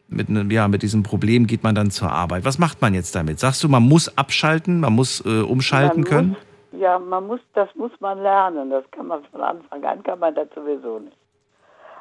mit, 0.07 0.29
einem, 0.29 0.49
ja, 0.49 0.69
mit 0.69 0.81
diesem 0.81 1.03
Problem 1.03 1.45
geht 1.45 1.63
man 1.63 1.75
dann 1.75 1.91
zur 1.91 2.09
Arbeit. 2.09 2.45
Was 2.45 2.57
macht 2.57 2.81
man 2.81 2.93
jetzt 2.93 3.15
damit? 3.15 3.39
Sagst 3.39 3.63
du, 3.63 3.69
man 3.69 3.83
muss 3.83 4.17
abschalten, 4.17 4.79
man 4.79 4.93
muss 4.93 5.25
äh, 5.25 5.41
umschalten 5.41 6.01
Man 6.01 6.09
können? 6.09 6.29
Muss, 6.29 6.81
ja, 6.81 6.99
man 6.99 7.27
muss, 7.27 7.41
das 7.53 7.73
muss 7.75 7.91
man 7.99 8.21
lernen. 8.21 8.69
Das 8.69 8.89
kann 8.91 9.07
man 9.07 9.25
von 9.25 9.41
Anfang 9.41 9.83
an, 9.83 10.03
kann 10.03 10.19
man 10.19 10.33
das 10.35 10.47
sowieso 10.55 10.99
nicht. 10.99 11.17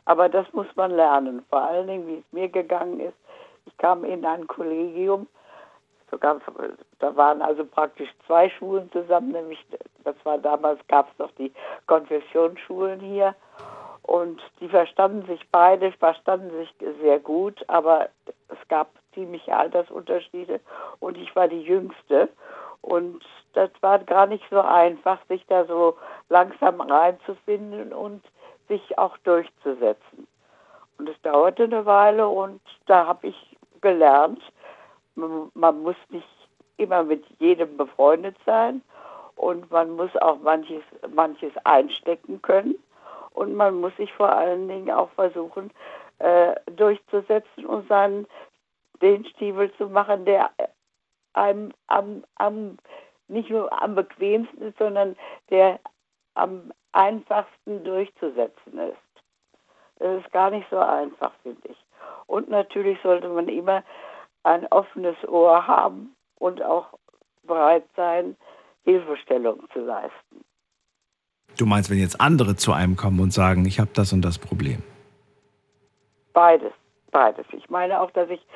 Aber 0.05 0.29
das 0.29 0.47
muss 0.53 0.69
man 0.77 0.93
lernen. 0.93 1.43
Vor 1.51 1.63
allen 1.63 1.89
Dingen, 1.89 2.07
wie 2.07 2.19
es 2.19 2.33
mir 2.33 2.49
gegangen 2.49 3.01
ist. 3.01 3.17
Ich 3.65 3.77
kam 3.79 4.05
in 4.05 4.25
ein 4.25 4.47
Kollegium, 4.47 5.27
sogar, 6.09 6.41
da 6.99 7.15
waren 7.17 7.43
also 7.43 7.65
praktisch 7.65 8.09
zwei 8.27 8.49
Schulen 8.51 8.91
zusammen, 8.93 9.33
nämlich, 9.33 9.65
das 10.05 10.17
war 10.25 10.39
damals, 10.39 10.81
gab 10.89 11.11
es 11.13 11.19
noch 11.19 11.31
die 11.33 11.53
Konfessionsschulen 11.87 13.01
hier. 13.01 13.35
Und 14.03 14.41
die 14.61 14.69
verstanden 14.69 15.27
sich 15.27 15.41
beide, 15.51 15.91
verstanden 15.93 16.51
sich 16.59 16.73
sehr 17.03 17.19
gut, 17.19 17.65
aber 17.69 18.09
es 18.49 18.69
gab 18.69 18.89
ziemliche 19.15 19.55
Altersunterschiede 19.57 20.61
und 21.01 21.19
ich 21.19 21.35
war 21.35 21.49
die 21.49 21.63
Jüngste. 21.63 22.29
Und 22.83 23.25
das 23.55 23.71
war 23.81 23.99
gar 23.99 24.27
nicht 24.27 24.45
so 24.51 24.61
einfach, 24.61 25.19
sich 25.29 25.45
da 25.49 25.65
so 25.65 25.97
langsam 26.29 26.81
reinzufinden 26.81 27.93
und 27.93 28.23
sich 28.69 28.97
auch 28.97 29.17
durchzusetzen. 29.19 30.29
Und 30.99 31.09
es 31.09 31.21
dauerte 31.23 31.65
eine 31.65 31.85
Weile 31.85 32.29
und 32.29 32.61
da 32.87 33.07
habe 33.07 33.27
ich 33.27 33.57
gelernt, 33.81 34.41
man, 35.15 35.51
man 35.55 35.83
muss 35.83 35.97
nicht 36.11 36.29
immer 36.77 37.03
mit 37.03 37.25
jedem 37.39 37.77
befreundet 37.77 38.37
sein 38.45 38.83
und 39.37 39.71
man 39.71 39.91
muss 39.91 40.15
auch 40.17 40.39
manches, 40.41 40.83
manches 41.15 41.53
einstecken 41.65 42.41
können 42.43 42.77
und 43.33 43.55
man 43.55 43.81
muss 43.81 43.95
sich 43.97 44.13
vor 44.15 44.31
allen 44.31 44.69
Dingen 44.69 44.91
auch 44.91 45.11
versuchen 45.11 45.71
äh, 46.19 46.55
durchzusetzen 46.73 47.67
und 47.67 47.87
seinen 47.89 48.27
den 49.03 49.27
Stiefel 49.27 49.73
zu 49.75 49.89
machen, 49.89 50.25
der 50.25 50.51
einem 51.35 51.73
am, 51.87 52.25
am 52.37 52.79
nicht 53.29 53.51
nur 53.51 53.71
am 53.83 53.95
bequemsten 53.95 54.63
ist, 54.63 54.79
sondern 54.79 55.17
der 55.51 55.79
am 56.35 56.73
einfachsten 56.93 57.85
durchzusetzen 57.85 58.79
ist. 58.79 58.97
Das 59.99 60.23
ist 60.23 60.33
gar 60.33 60.51
nicht 60.51 60.67
so 60.71 60.79
einfach, 60.79 61.33
finde 61.43 61.69
ich. 61.69 61.77
Und 62.27 62.49
natürlich 62.49 62.99
sollte 63.03 63.29
man 63.29 63.49
immer 63.49 63.83
ein 64.45 64.67
offenes 64.69 65.17
Ohr 65.29 65.67
haben 65.67 66.16
und 66.39 66.63
auch 66.63 66.99
bereit 67.47 67.85
sein, 67.97 68.37
Hilfestellung 68.85 69.61
zu 69.73 69.81
leisten. 69.81 70.45
Du 71.59 71.67
meinst, 71.67 71.91
wenn 71.91 71.99
jetzt 71.99 72.21
andere 72.21 72.57
zu 72.57 72.73
einem 72.73 72.97
kommen 72.97 73.21
und 73.21 73.33
sagen, 73.33 73.65
ich 73.65 73.81
habe 73.81 73.91
das 73.95 74.13
und 74.13 74.23
das 74.23 74.39
Problem? 74.39 74.83
Beides, 76.33 76.73
beides. 77.11 77.47
Ich 77.53 77.71
meine 77.71 78.01
auch, 78.01 78.11
dass 78.11 78.29
ich, 78.29 78.47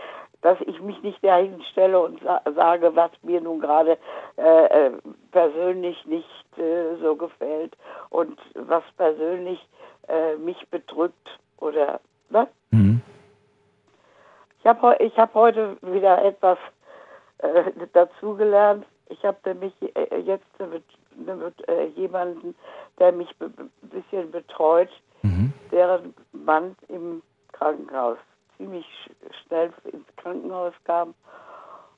dass 0.43 0.61
ich 0.67 0.81
mich 0.81 1.03
nicht 1.03 1.25
dahin 1.25 1.63
stelle 1.73 1.99
und 1.99 2.21
sa 2.23 2.43
sage, 2.55 2.95
was 2.95 3.11
mir 3.23 3.41
nun 3.41 3.61
gerade 3.61 3.97
äh, 4.37 4.87
äh, 4.87 4.93
persönlich 5.31 6.05
nicht 6.05 6.59
äh, 6.59 6.97
so 7.01 7.17
gefällt 7.17 7.77
und 8.11 8.39
was 8.55 8.85
persönlich 8.99 9.67
äh, 10.09 10.37
mich 10.37 10.69
bedrückt 10.69 11.39
oder 11.57 12.01
was? 12.29 12.49
Mhm. 12.71 13.01
Ich 14.59 14.67
habe 14.67 14.97
ich 15.01 15.17
hab 15.17 15.33
heute 15.33 15.79
wieder 15.81 16.23
etwas 16.23 16.59
äh, 17.43 17.73
dazugelernt. 17.93 18.87
Ich 19.09 19.25
habe 19.25 19.39
nämlich 19.45 19.73
äh, 19.97 20.19
jetzt 20.21 20.47
mit, 20.59 20.85
mit 21.17 21.69
äh, 21.69 21.87
jemanden, 21.89 22.55
der 22.99 23.13
mich 23.13 23.29
ein 23.41 23.71
bisschen 23.83 24.31
betreut, 24.31 24.91
deren 25.71 26.15
Mann 26.33 26.77
im 26.89 27.23
Krankenhaus 27.53 28.19
ziemlich 28.57 28.87
sch- 28.87 29.47
schnell 29.47 29.73
ins 29.93 30.07
Krankenhaus 30.17 30.75
kam. 30.85 31.15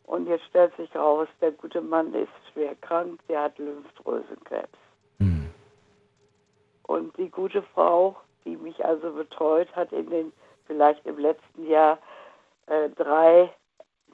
Und 0.05 0.27
jetzt 0.27 0.45
stellt 0.47 0.75
sich 0.77 0.95
raus, 0.97 1.29
der 1.41 1.53
gute 1.53 1.81
Mann 1.81 2.13
ist 2.15 2.33
schwer 2.53 2.75
krank, 2.77 3.21
der 3.29 3.43
hat 3.43 3.59
Lymphdrüsenkrebs. 3.59 4.79
Und 6.85 7.17
die 7.17 7.31
gute 7.31 7.63
Frau, 7.63 8.17
die 8.45 8.57
mich 8.57 8.85
also 8.85 9.13
betreut, 9.13 9.69
hat 9.77 9.93
in 9.93 10.11
den, 10.11 10.33
vielleicht 10.67 11.07
im 11.07 11.19
letzten 11.19 11.67
Jahr 11.69 11.99
äh, 12.67 12.89
drei 12.91 13.51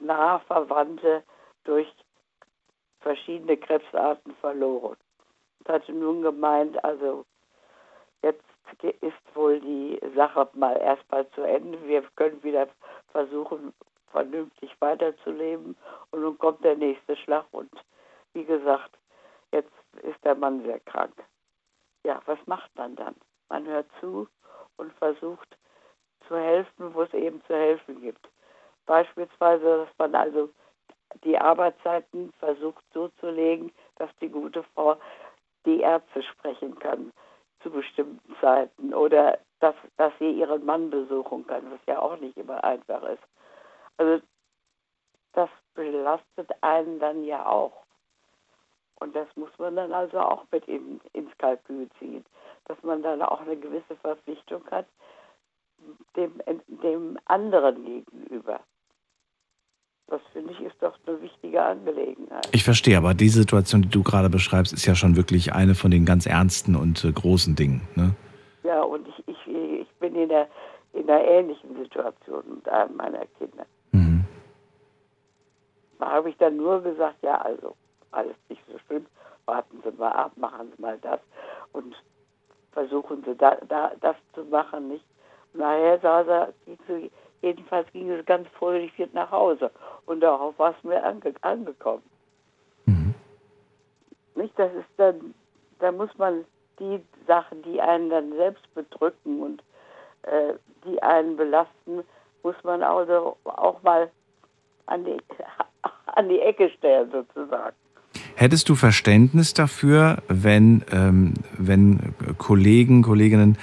nahe 0.01 0.39
Verwandte 0.41 1.23
durch 1.63 1.87
verschiedene 3.01 3.57
Krebsarten 3.57 4.35
verloren. 4.35 4.97
Und 5.59 5.69
hatte 5.69 5.91
nun 5.91 6.21
gemeint, 6.21 6.83
also 6.83 7.25
jetzt 8.21 8.43
ist 9.01 9.35
wohl 9.35 9.59
die 9.59 9.99
Sache 10.15 10.47
mal 10.53 10.77
erstmal 10.77 11.29
zu 11.31 11.41
Ende. 11.41 11.81
Wir 11.87 12.03
können 12.15 12.41
wieder 12.43 12.67
versuchen, 13.11 13.73
vernünftig 14.11 14.71
weiterzuleben. 14.79 15.75
Und 16.11 16.21
nun 16.21 16.37
kommt 16.37 16.63
der 16.63 16.75
nächste 16.75 17.15
Schlag. 17.17 17.45
Und 17.51 17.71
wie 18.33 18.45
gesagt, 18.45 18.91
jetzt 19.51 19.71
ist 20.03 20.23
der 20.23 20.35
Mann 20.35 20.63
sehr 20.63 20.79
krank. 20.81 21.13
Ja, 22.03 22.21
was 22.25 22.39
macht 22.45 22.73
man 22.75 22.95
dann? 22.95 23.15
Man 23.49 23.67
hört 23.67 23.87
zu 23.99 24.27
und 24.77 24.93
versucht 24.93 25.57
zu 26.27 26.37
helfen, 26.37 26.93
wo 26.93 27.01
es 27.01 27.13
eben 27.13 27.41
zu 27.45 27.55
helfen 27.55 28.01
gibt. 28.01 28.29
Beispielsweise, 28.89 29.85
dass 29.85 29.97
man 29.99 30.15
also 30.15 30.49
die 31.23 31.37
Arbeitszeiten 31.37 32.33
versucht 32.39 32.83
so 32.91 33.09
zu 33.19 33.29
legen, 33.29 33.71
dass 33.97 34.09
die 34.19 34.29
gute 34.29 34.63
Frau 34.73 34.97
die 35.67 35.81
Ärzte 35.81 36.23
sprechen 36.23 36.79
kann 36.79 37.13
zu 37.61 37.69
bestimmten 37.69 38.35
Zeiten 38.41 38.95
oder 38.95 39.37
dass, 39.59 39.75
dass 39.97 40.11
sie 40.17 40.31
ihren 40.31 40.65
Mann 40.65 40.89
besuchen 40.89 41.45
kann, 41.45 41.69
was 41.71 41.79
ja 41.85 41.99
auch 41.99 42.19
nicht 42.19 42.35
immer 42.35 42.63
einfach 42.63 43.03
ist. 43.03 43.21
Also 43.97 44.25
das 45.33 45.51
belastet 45.75 46.49
einen 46.61 46.97
dann 46.97 47.23
ja 47.23 47.45
auch. 47.45 47.83
Und 48.95 49.15
das 49.15 49.27
muss 49.35 49.51
man 49.59 49.75
dann 49.75 49.93
also 49.93 50.19
auch 50.19 50.45
mit 50.51 50.67
in, 50.67 50.99
ins 51.13 51.37
Kalkül 51.37 51.89
ziehen, 51.99 52.25
dass 52.65 52.81
man 52.81 53.03
dann 53.03 53.21
auch 53.21 53.41
eine 53.41 53.55
gewisse 53.55 53.95
Verpflichtung 53.97 54.65
hat 54.71 54.87
dem, 56.15 56.41
dem 56.67 57.19
anderen 57.25 57.85
gegenüber. 57.85 58.61
Das 60.09 60.21
finde 60.33 60.53
ich 60.53 60.59
ist 60.61 60.75
doch 60.81 60.97
eine 61.05 61.21
wichtige 61.21 61.61
Angelegenheit. 61.61 62.49
Ich 62.51 62.63
verstehe, 62.63 62.97
aber 62.97 63.13
die 63.13 63.29
Situation, 63.29 63.83
die 63.83 63.89
du 63.89 64.03
gerade 64.03 64.29
beschreibst, 64.29 64.73
ist 64.73 64.85
ja 64.85 64.95
schon 64.95 65.15
wirklich 65.15 65.53
eine 65.53 65.75
von 65.75 65.91
den 65.91 66.05
ganz 66.05 66.25
ernsten 66.25 66.75
und 66.75 67.03
äh, 67.03 67.11
großen 67.11 67.55
Dingen. 67.55 67.87
Ne? 67.95 68.15
Ja, 68.63 68.81
und 68.81 69.07
ich, 69.07 69.27
ich, 69.27 69.47
ich 69.47 69.87
bin 69.99 70.15
in 70.15 70.31
einer, 70.31 70.47
in 70.93 71.09
einer 71.09 71.23
ähnlichen 71.23 71.75
Situation 71.75 72.43
mit 72.55 72.67
einem 72.67 72.95
meiner 72.97 73.25
Kinder. 73.37 73.65
Da 75.99 76.11
habe 76.11 76.29
ich 76.29 76.37
dann 76.37 76.55
nur 76.55 76.81
gesagt, 76.81 77.17
ja, 77.21 77.35
also 77.41 77.75
alles 78.11 78.35
nicht 78.47 78.61
so 78.71 78.79
schlimm, 78.87 79.05
warten 79.45 79.83
Sie 79.83 79.91
mal 79.97 80.11
ab, 80.11 80.31
machen 80.37 80.71
Sie 80.75 80.81
mal 80.81 80.97
das 81.01 81.19
und 81.73 81.93
versuchen 82.71 83.23
Sie 83.25 83.35
da, 83.35 83.57
da, 83.67 83.91
das 83.99 84.15
zu 84.33 84.45
machen, 84.45 84.87
nicht? 84.87 85.05
Und 85.53 85.59
nachher 85.59 85.99
sah 85.99 86.21
er, 86.21 86.53
ging 86.65 86.77
sie, 86.87 87.11
jedenfalls 87.41 87.91
ging 87.91 88.09
es 88.09 88.25
ganz 88.25 88.47
fröhlich 88.57 88.97
wieder 88.97 89.09
nach 89.13 89.31
Hause 89.31 89.71
und 90.05 90.21
darauf 90.21 90.57
war 90.59 90.75
es 90.77 90.83
mir 90.83 91.03
ange, 91.03 91.33
angekommen. 91.41 92.03
Nicht, 94.39 94.57
das 94.57 94.71
ist 94.73 94.87
dann, 94.95 95.33
da 95.79 95.91
muss 95.91 96.09
man 96.17 96.45
die 96.79 97.01
Sachen, 97.27 97.61
die 97.63 97.81
einen 97.81 98.09
dann 98.09 98.31
selbst 98.37 98.73
bedrücken 98.73 99.41
und 99.41 99.61
äh, 100.23 100.53
die 100.85 101.01
einen 101.03 101.35
belasten, 101.35 102.03
muss 102.41 102.55
man 102.63 102.81
also 102.81 103.35
auch 103.43 103.83
mal 103.83 104.09
an 104.85 105.03
die, 105.03 105.17
an 106.05 106.29
die 106.29 106.39
Ecke 106.39 106.69
stellen 106.77 107.11
sozusagen. 107.11 107.75
Hättest 108.35 108.69
du 108.69 108.75
Verständnis 108.75 109.53
dafür, 109.53 110.19
wenn, 110.29 110.85
ähm, 110.93 111.33
wenn 111.57 112.15
Kollegen, 112.37 113.01
Kolleginnen 113.01 113.57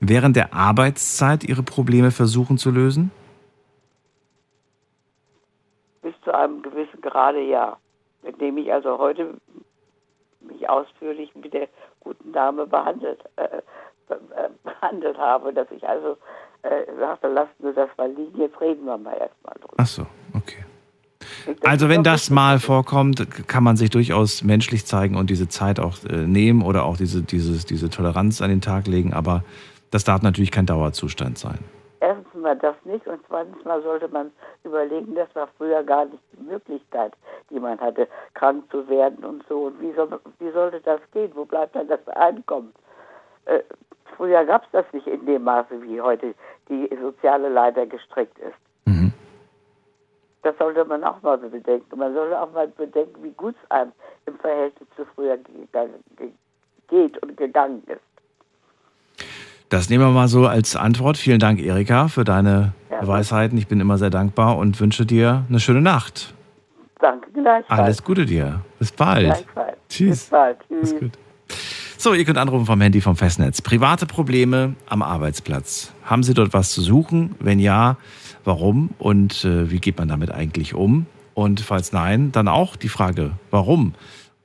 während 0.00 0.36
der 0.36 0.54
Arbeitszeit 0.54 1.44
ihre 1.44 1.62
Probleme 1.62 2.10
versuchen 2.10 2.58
zu 2.58 2.70
lösen? 2.70 3.10
Bis 6.02 6.14
zu 6.24 6.34
einem 6.34 6.62
gewissen 6.62 7.00
Grade 7.00 7.40
ja. 7.42 7.76
Indem 8.22 8.58
ich 8.58 8.72
also 8.72 8.98
heute 8.98 9.34
mich 10.40 10.68
ausführlich 10.68 11.34
mit 11.34 11.52
der 11.52 11.68
guten 12.00 12.32
Dame 12.32 12.66
behandelt, 12.66 13.20
äh, 13.36 13.60
äh, 14.08 14.48
behandelt 14.62 15.18
habe, 15.18 15.52
dass 15.52 15.70
ich 15.70 15.86
also 15.86 16.16
äh, 16.62 16.84
sagte, 16.98 17.28
lassen 17.28 17.50
Sie 17.60 17.72
das 17.74 17.88
mal 17.96 18.10
liegen, 18.10 18.38
jetzt 18.38 18.60
reden 18.60 18.84
wir 18.84 18.98
mal 18.98 19.16
erstmal 19.16 19.54
drüber. 19.60 19.74
Ach 19.76 19.86
so, 19.86 20.06
okay. 20.34 20.64
Also 21.62 21.88
wenn 21.88 22.02
das 22.02 22.30
mal 22.30 22.58
vorkommt, 22.58 23.48
kann 23.48 23.64
man 23.64 23.76
sich 23.76 23.90
durchaus 23.90 24.42
menschlich 24.42 24.86
zeigen 24.86 25.16
und 25.16 25.30
diese 25.30 25.48
Zeit 25.48 25.80
auch 25.80 25.96
äh, 26.04 26.26
nehmen 26.26 26.62
oder 26.62 26.84
auch 26.84 26.96
diese, 26.96 27.22
dieses, 27.22 27.64
diese 27.64 27.90
Toleranz 27.90 28.42
an 28.42 28.50
den 28.50 28.60
Tag 28.60 28.86
legen, 28.86 29.12
aber 29.12 29.44
das 29.94 30.02
darf 30.02 30.22
natürlich 30.22 30.50
kein 30.50 30.66
Dauerzustand 30.66 31.38
sein. 31.38 31.60
Erstens 32.00 32.34
mal 32.34 32.56
das 32.56 32.74
nicht 32.84 33.06
und 33.06 33.20
zweitens 33.28 33.64
mal 33.64 33.80
sollte 33.80 34.08
man 34.08 34.32
überlegen, 34.64 35.14
das 35.14 35.28
war 35.36 35.48
früher 35.56 35.84
gar 35.84 36.06
nicht 36.06 36.22
die 36.32 36.42
Möglichkeit, 36.42 37.12
die 37.48 37.60
man 37.60 37.78
hatte, 37.78 38.08
krank 38.34 38.64
zu 38.72 38.88
werden 38.88 39.24
und 39.24 39.44
so. 39.48 39.66
Und 39.66 39.80
wie, 39.80 39.92
soll, 39.92 40.08
wie 40.40 40.50
sollte 40.50 40.80
das 40.80 41.00
gehen? 41.12 41.30
Wo 41.34 41.44
bleibt 41.44 41.76
dann 41.76 41.86
das 41.86 42.06
Einkommen? 42.08 42.74
Äh, 43.44 43.60
früher 44.16 44.44
gab 44.44 44.64
es 44.64 44.70
das 44.72 44.84
nicht 44.92 45.06
in 45.06 45.24
dem 45.26 45.44
Maße, 45.44 45.80
wie 45.82 46.00
heute 46.00 46.34
die 46.68 46.90
soziale 47.00 47.48
Leiter 47.48 47.86
gestrickt 47.86 48.38
ist. 48.40 48.58
Das 50.42 50.58
sollte 50.58 50.84
man 50.84 51.04
auch 51.04 51.22
mal 51.22 51.38
bedenken. 51.38 51.98
Man 51.98 52.12
sollte 52.14 52.38
auch 52.38 52.52
mal 52.52 52.66
bedenken, 52.66 53.22
wie 53.22 53.30
gut 53.30 53.54
es 53.62 53.70
einem 53.70 53.92
im 54.26 54.36
Verhältnis 54.38 54.88
zu 54.96 55.06
früher 55.14 55.38
geht 56.88 57.22
und 57.22 57.36
gegangen 57.36 57.82
ist. 57.86 58.13
Das 59.74 59.90
nehmen 59.90 60.04
wir 60.04 60.12
mal 60.12 60.28
so 60.28 60.46
als 60.46 60.76
Antwort. 60.76 61.16
Vielen 61.18 61.40
Dank, 61.40 61.60
Erika, 61.60 62.06
für 62.06 62.22
deine 62.22 62.74
Ja. 62.92 63.08
Weisheiten. 63.08 63.58
Ich 63.58 63.66
bin 63.66 63.80
immer 63.80 63.98
sehr 63.98 64.08
dankbar 64.08 64.56
und 64.56 64.78
wünsche 64.78 65.04
dir 65.04 65.46
eine 65.48 65.58
schöne 65.58 65.80
Nacht. 65.80 66.32
Danke 67.00 67.28
gleichfalls. 67.32 67.80
Alles 67.80 68.04
Gute 68.04 68.24
dir. 68.24 68.60
Bis 68.78 68.92
bald. 68.92 69.44
Tschüss. 69.88 70.10
Bis 70.10 70.24
bald. 70.26 70.58
Tschüss. 70.68 70.94
So, 71.98 72.14
ihr 72.14 72.24
könnt 72.24 72.38
anrufen 72.38 72.66
vom 72.66 72.80
Handy 72.80 73.00
vom 73.00 73.16
Festnetz. 73.16 73.62
Private 73.62 74.06
Probleme 74.06 74.76
am 74.88 75.02
Arbeitsplatz. 75.02 75.92
Haben 76.04 76.22
Sie 76.22 76.34
dort 76.34 76.54
was 76.54 76.70
zu 76.70 76.80
suchen? 76.80 77.34
Wenn 77.40 77.58
ja, 77.58 77.96
warum 78.44 78.90
und 79.00 79.44
äh, 79.44 79.72
wie 79.72 79.80
geht 79.80 79.98
man 79.98 80.06
damit 80.06 80.30
eigentlich 80.30 80.74
um? 80.74 81.06
Und 81.34 81.58
falls 81.60 81.92
nein, 81.92 82.30
dann 82.30 82.46
auch 82.46 82.76
die 82.76 82.88
Frage, 82.88 83.32
warum? 83.50 83.94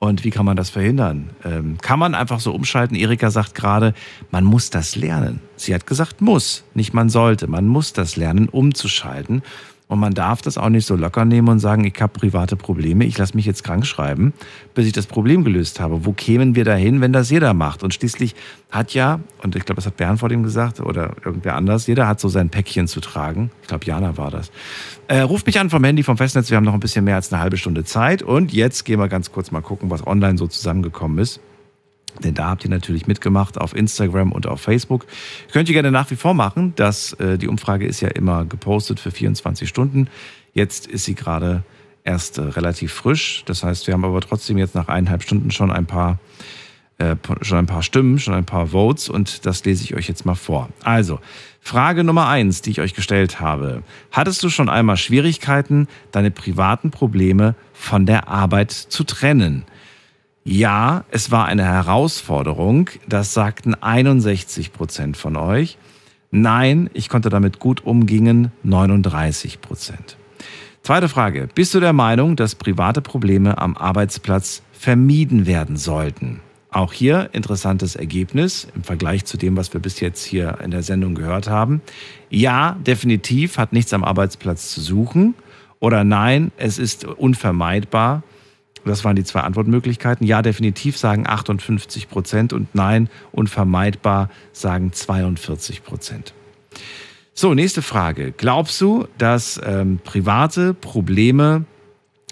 Und 0.02 0.24
wie 0.24 0.30
kann 0.30 0.46
man 0.46 0.56
das 0.56 0.70
verhindern? 0.70 1.28
Ähm, 1.44 1.76
kann 1.76 1.98
man 1.98 2.14
einfach 2.14 2.40
so 2.40 2.54
umschalten? 2.54 2.96
Erika 2.96 3.30
sagt 3.30 3.54
gerade, 3.54 3.92
man 4.30 4.44
muss 4.44 4.70
das 4.70 4.96
lernen. 4.96 5.40
Sie 5.56 5.74
hat 5.74 5.86
gesagt, 5.86 6.22
muss, 6.22 6.64
nicht 6.72 6.94
man 6.94 7.10
sollte. 7.10 7.46
Man 7.48 7.68
muss 7.68 7.92
das 7.92 8.16
lernen, 8.16 8.48
umzuschalten. 8.48 9.42
Und 9.90 9.98
man 9.98 10.14
darf 10.14 10.40
das 10.40 10.56
auch 10.56 10.68
nicht 10.68 10.86
so 10.86 10.94
locker 10.94 11.24
nehmen 11.24 11.48
und 11.48 11.58
sagen, 11.58 11.84
ich 11.84 12.00
habe 12.00 12.12
private 12.12 12.54
Probleme, 12.54 13.04
ich 13.04 13.18
lasse 13.18 13.34
mich 13.34 13.44
jetzt 13.44 13.64
krank 13.64 13.84
schreiben, 13.84 14.32
bis 14.72 14.86
ich 14.86 14.92
das 14.92 15.06
Problem 15.06 15.42
gelöst 15.42 15.80
habe. 15.80 16.06
Wo 16.06 16.12
kämen 16.12 16.54
wir 16.54 16.64
dahin, 16.64 17.00
wenn 17.00 17.12
das 17.12 17.28
jeder 17.28 17.54
macht? 17.54 17.82
Und 17.82 17.92
schließlich 17.92 18.36
hat 18.70 18.94
ja, 18.94 19.18
und 19.42 19.56
ich 19.56 19.64
glaube, 19.64 19.78
das 19.78 19.86
hat 19.86 19.96
Bernd 19.96 20.20
vor 20.20 20.28
dem 20.28 20.44
gesagt 20.44 20.78
oder 20.78 21.16
irgendwer 21.24 21.56
anders, 21.56 21.88
jeder 21.88 22.06
hat 22.06 22.20
so 22.20 22.28
sein 22.28 22.50
Päckchen 22.50 22.86
zu 22.86 23.00
tragen. 23.00 23.50
Ich 23.62 23.68
glaube, 23.68 23.84
Jana 23.84 24.16
war 24.16 24.30
das. 24.30 24.52
Äh, 25.08 25.22
ruft 25.22 25.46
mich 25.46 25.58
an 25.58 25.70
vom 25.70 25.82
Handy, 25.82 26.04
vom 26.04 26.16
Festnetz, 26.16 26.50
wir 26.50 26.56
haben 26.56 26.64
noch 26.64 26.74
ein 26.74 26.78
bisschen 26.78 27.04
mehr 27.04 27.16
als 27.16 27.32
eine 27.32 27.42
halbe 27.42 27.56
Stunde 27.56 27.82
Zeit. 27.82 28.22
Und 28.22 28.52
jetzt 28.52 28.84
gehen 28.84 29.00
wir 29.00 29.08
ganz 29.08 29.32
kurz 29.32 29.50
mal 29.50 29.60
gucken, 29.60 29.90
was 29.90 30.06
online 30.06 30.38
so 30.38 30.46
zusammengekommen 30.46 31.18
ist. 31.18 31.40
Denn 32.22 32.34
da 32.34 32.48
habt 32.48 32.64
ihr 32.64 32.70
natürlich 32.70 33.06
mitgemacht 33.06 33.60
auf 33.60 33.74
Instagram 33.74 34.32
und 34.32 34.46
auf 34.46 34.60
Facebook. 34.60 35.06
Könnt 35.52 35.68
ihr 35.68 35.74
gerne 35.74 35.90
nach 35.90 36.10
wie 36.10 36.16
vor 36.16 36.34
machen. 36.34 36.72
Das, 36.76 37.12
äh, 37.14 37.38
die 37.38 37.48
Umfrage 37.48 37.86
ist 37.86 38.00
ja 38.00 38.08
immer 38.08 38.44
gepostet 38.44 39.00
für 39.00 39.10
24 39.10 39.68
Stunden. 39.68 40.08
Jetzt 40.52 40.86
ist 40.86 41.04
sie 41.04 41.14
gerade 41.14 41.62
erst 42.04 42.38
äh, 42.38 42.42
relativ 42.42 42.92
frisch. 42.92 43.42
Das 43.46 43.62
heißt, 43.62 43.86
wir 43.86 43.94
haben 43.94 44.04
aber 44.04 44.20
trotzdem 44.20 44.58
jetzt 44.58 44.74
nach 44.74 44.88
eineinhalb 44.88 45.22
Stunden 45.22 45.50
schon 45.50 45.70
ein 45.70 45.86
paar 45.86 46.18
äh, 47.00 47.16
schon 47.40 47.56
ein 47.56 47.66
paar 47.66 47.82
Stimmen, 47.82 48.18
schon 48.18 48.34
ein 48.34 48.44
paar 48.44 48.68
Votes 48.68 49.08
und 49.08 49.46
das 49.46 49.64
lese 49.64 49.84
ich 49.84 49.94
euch 49.94 50.06
jetzt 50.06 50.26
mal 50.26 50.34
vor. 50.34 50.68
Also, 50.82 51.18
Frage 51.58 52.04
Nummer 52.04 52.28
eins, 52.28 52.60
die 52.60 52.70
ich 52.70 52.80
euch 52.80 52.94
gestellt 52.94 53.40
habe. 53.40 53.82
Hattest 54.12 54.42
du 54.42 54.50
schon 54.50 54.68
einmal 54.68 54.98
Schwierigkeiten, 54.98 55.88
deine 56.12 56.30
privaten 56.30 56.90
Probleme 56.90 57.54
von 57.72 58.04
der 58.04 58.28
Arbeit 58.28 58.70
zu 58.70 59.04
trennen? 59.04 59.64
Ja, 60.44 61.04
es 61.10 61.30
war 61.30 61.46
eine 61.46 61.64
Herausforderung. 61.64 62.88
Das 63.06 63.34
sagten 63.34 63.74
61 63.74 64.72
Prozent 64.72 65.16
von 65.16 65.36
euch. 65.36 65.76
Nein, 66.30 66.88
ich 66.94 67.08
konnte 67.08 67.28
damit 67.28 67.58
gut 67.58 67.84
umgehen. 67.84 68.50
39 68.62 69.60
Prozent. 69.60 70.16
Zweite 70.82 71.10
Frage. 71.10 71.48
Bist 71.54 71.74
du 71.74 71.80
der 71.80 71.92
Meinung, 71.92 72.36
dass 72.36 72.54
private 72.54 73.02
Probleme 73.02 73.58
am 73.58 73.76
Arbeitsplatz 73.76 74.62
vermieden 74.72 75.46
werden 75.46 75.76
sollten? 75.76 76.40
Auch 76.70 76.92
hier 76.92 77.30
interessantes 77.32 77.96
Ergebnis 77.96 78.66
im 78.74 78.82
Vergleich 78.82 79.26
zu 79.26 79.36
dem, 79.36 79.56
was 79.56 79.74
wir 79.74 79.80
bis 79.80 80.00
jetzt 80.00 80.24
hier 80.24 80.58
in 80.64 80.70
der 80.70 80.82
Sendung 80.82 81.14
gehört 81.14 81.50
haben. 81.50 81.82
Ja, 82.30 82.78
definitiv 82.86 83.58
hat 83.58 83.72
nichts 83.74 83.92
am 83.92 84.04
Arbeitsplatz 84.04 84.70
zu 84.70 84.80
suchen. 84.80 85.34
Oder 85.80 86.04
nein, 86.04 86.50
es 86.56 86.78
ist 86.78 87.04
unvermeidbar. 87.04 88.22
Das 88.84 89.04
waren 89.04 89.16
die 89.16 89.24
zwei 89.24 89.40
Antwortmöglichkeiten. 89.40 90.26
Ja, 90.26 90.42
definitiv 90.42 90.96
sagen 90.96 91.26
58 91.26 92.08
Prozent 92.08 92.52
und 92.52 92.74
nein, 92.74 93.08
unvermeidbar 93.32 94.30
sagen 94.52 94.92
42 94.92 95.84
Prozent. 95.84 96.32
So, 97.34 97.54
nächste 97.54 97.82
Frage. 97.82 98.32
Glaubst 98.36 98.80
du, 98.80 99.06
dass 99.16 99.60
ähm, 99.64 99.98
private 100.04 100.74
Probleme 100.74 101.64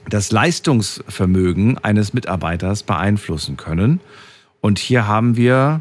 das 0.09 0.33
Leistungsvermögen 0.33 1.79
eines 1.79 2.13
Mitarbeiters 2.13 2.83
beeinflussen 2.83 3.57
können? 3.57 4.01
Und 4.61 4.79
hier 4.79 5.07
haben 5.07 5.37
wir, 5.37 5.81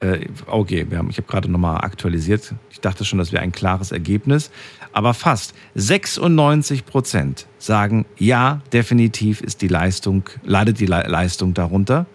äh, 0.00 0.26
okay, 0.46 0.86
wir 0.88 0.98
haben, 0.98 1.10
ich 1.10 1.16
habe 1.16 1.26
gerade 1.26 1.50
nochmal 1.50 1.78
aktualisiert. 1.78 2.54
Ich 2.70 2.80
dachte 2.80 3.04
schon, 3.04 3.18
das 3.18 3.32
wäre 3.32 3.42
ein 3.42 3.52
klares 3.52 3.90
Ergebnis. 3.90 4.50
Aber 4.92 5.14
fast 5.14 5.54
96 5.74 6.86
Prozent 6.86 7.46
sagen, 7.58 8.06
ja, 8.18 8.60
definitiv 8.72 9.40
ist 9.40 9.62
die 9.62 9.68
Leistung, 9.68 10.24
leidet 10.44 10.80
die 10.80 10.86
Le 10.86 11.04
Leistung 11.06 11.54
darunter. 11.54 12.06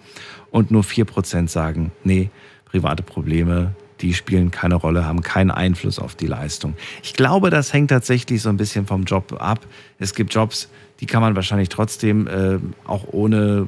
Und 0.51 0.69
nur 0.71 0.83
4 0.83 1.05
Prozent 1.05 1.49
sagen, 1.49 1.91
nee, 2.03 2.29
private 2.65 3.03
Probleme, 3.03 3.75
die 4.01 4.13
spielen 4.13 4.51
keine 4.51 4.75
Rolle, 4.75 5.05
haben 5.05 5.21
keinen 5.21 5.51
Einfluss 5.51 5.97
auf 5.97 6.15
die 6.15 6.27
Leistung. 6.27 6.75
Ich 7.01 7.13
glaube, 7.13 7.49
das 7.49 7.73
hängt 7.73 7.89
tatsächlich 7.89 8.41
so 8.41 8.49
ein 8.49 8.57
bisschen 8.57 8.85
vom 8.85 9.03
Job 9.03 9.35
ab. 9.39 9.65
Es 9.97 10.13
gibt 10.13 10.33
Jobs, 10.33 10.69
die 10.99 11.05
kann 11.05 11.21
man 11.21 11.35
wahrscheinlich 11.35 11.69
trotzdem 11.69 12.27
äh, 12.27 12.59
auch 12.85 13.05
ohne 13.11 13.67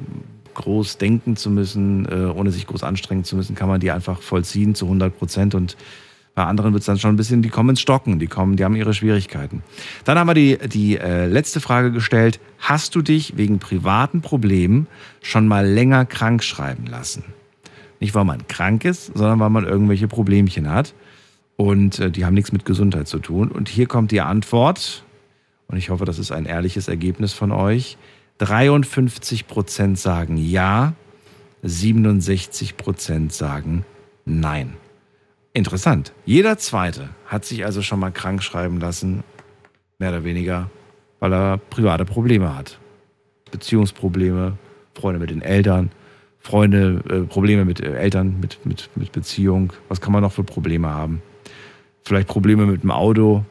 groß 0.54 0.98
denken 0.98 1.36
zu 1.36 1.50
müssen, 1.50 2.06
äh, 2.06 2.26
ohne 2.26 2.50
sich 2.50 2.66
groß 2.66 2.82
anstrengen 2.82 3.24
zu 3.24 3.36
müssen, 3.36 3.54
kann 3.54 3.68
man 3.68 3.80
die 3.80 3.90
einfach 3.90 4.22
vollziehen 4.22 4.74
zu 4.74 4.86
100 4.86 5.16
Prozent 5.16 5.54
und 5.54 5.76
bei 6.36 6.44
anderen 6.44 6.74
wird 6.74 6.82
es 6.82 6.86
dann 6.86 6.98
schon 6.98 7.14
ein 7.14 7.16
bisschen, 7.16 7.40
die 7.40 7.48
kommen 7.48 7.70
ins 7.70 7.80
Stocken, 7.80 8.18
die 8.18 8.26
kommen, 8.26 8.56
die 8.56 8.64
haben 8.64 8.76
ihre 8.76 8.92
Schwierigkeiten. 8.92 9.62
Dann 10.04 10.18
haben 10.18 10.26
wir 10.26 10.34
die, 10.34 10.58
die 10.68 10.98
äh, 10.98 11.26
letzte 11.26 11.60
Frage 11.60 11.92
gestellt. 11.92 12.40
Hast 12.58 12.94
du 12.94 13.00
dich 13.00 13.38
wegen 13.38 13.58
privaten 13.58 14.20
Problemen 14.20 14.86
schon 15.22 15.48
mal 15.48 15.66
länger 15.66 16.04
krank 16.04 16.44
schreiben 16.44 16.84
lassen? 16.86 17.24
Nicht, 18.00 18.14
weil 18.14 18.26
man 18.26 18.46
krank 18.48 18.84
ist, 18.84 19.06
sondern 19.14 19.40
weil 19.40 19.48
man 19.48 19.64
irgendwelche 19.64 20.08
Problemchen 20.08 20.70
hat. 20.70 20.94
Und 21.56 22.00
äh, 22.00 22.10
die 22.10 22.26
haben 22.26 22.34
nichts 22.34 22.52
mit 22.52 22.66
Gesundheit 22.66 23.08
zu 23.08 23.18
tun. 23.18 23.50
Und 23.50 23.70
hier 23.70 23.86
kommt 23.86 24.10
die 24.10 24.20
Antwort. 24.20 25.04
Und 25.68 25.78
ich 25.78 25.88
hoffe, 25.88 26.04
das 26.04 26.18
ist 26.18 26.32
ein 26.32 26.44
ehrliches 26.44 26.86
Ergebnis 26.86 27.32
von 27.32 27.50
euch. 27.50 27.96
53 28.38 29.46
Prozent 29.46 29.98
sagen 29.98 30.36
ja, 30.36 30.92
67 31.62 32.76
Prozent 32.76 33.32
sagen 33.32 33.86
nein. 34.26 34.74
Interessant. 35.56 36.12
Jeder 36.26 36.58
Zweite 36.58 37.08
hat 37.24 37.46
sich 37.46 37.64
also 37.64 37.80
schon 37.80 37.98
mal 37.98 38.10
krank 38.10 38.42
schreiben 38.42 38.78
lassen, 38.78 39.24
mehr 39.98 40.10
oder 40.10 40.22
weniger, 40.22 40.68
weil 41.18 41.32
er 41.32 41.56
private 41.56 42.04
Probleme 42.04 42.54
hat. 42.54 42.78
Beziehungsprobleme, 43.50 44.58
Freunde 44.92 45.18
mit 45.18 45.30
den 45.30 45.40
Eltern, 45.40 45.92
Freunde, 46.40 47.02
äh, 47.08 47.20
Probleme 47.22 47.64
mit 47.64 47.80
äh, 47.80 47.94
Eltern, 47.94 48.38
mit, 48.38 48.58
mit, 48.66 48.90
mit 48.96 49.12
Beziehung. 49.12 49.72
Was 49.88 50.02
kann 50.02 50.12
man 50.12 50.20
noch 50.20 50.32
für 50.32 50.44
Probleme 50.44 50.88
haben? 50.88 51.22
Vielleicht 52.04 52.28
Probleme 52.28 52.66
mit 52.66 52.82
dem 52.82 52.90
Auto, 52.90 53.42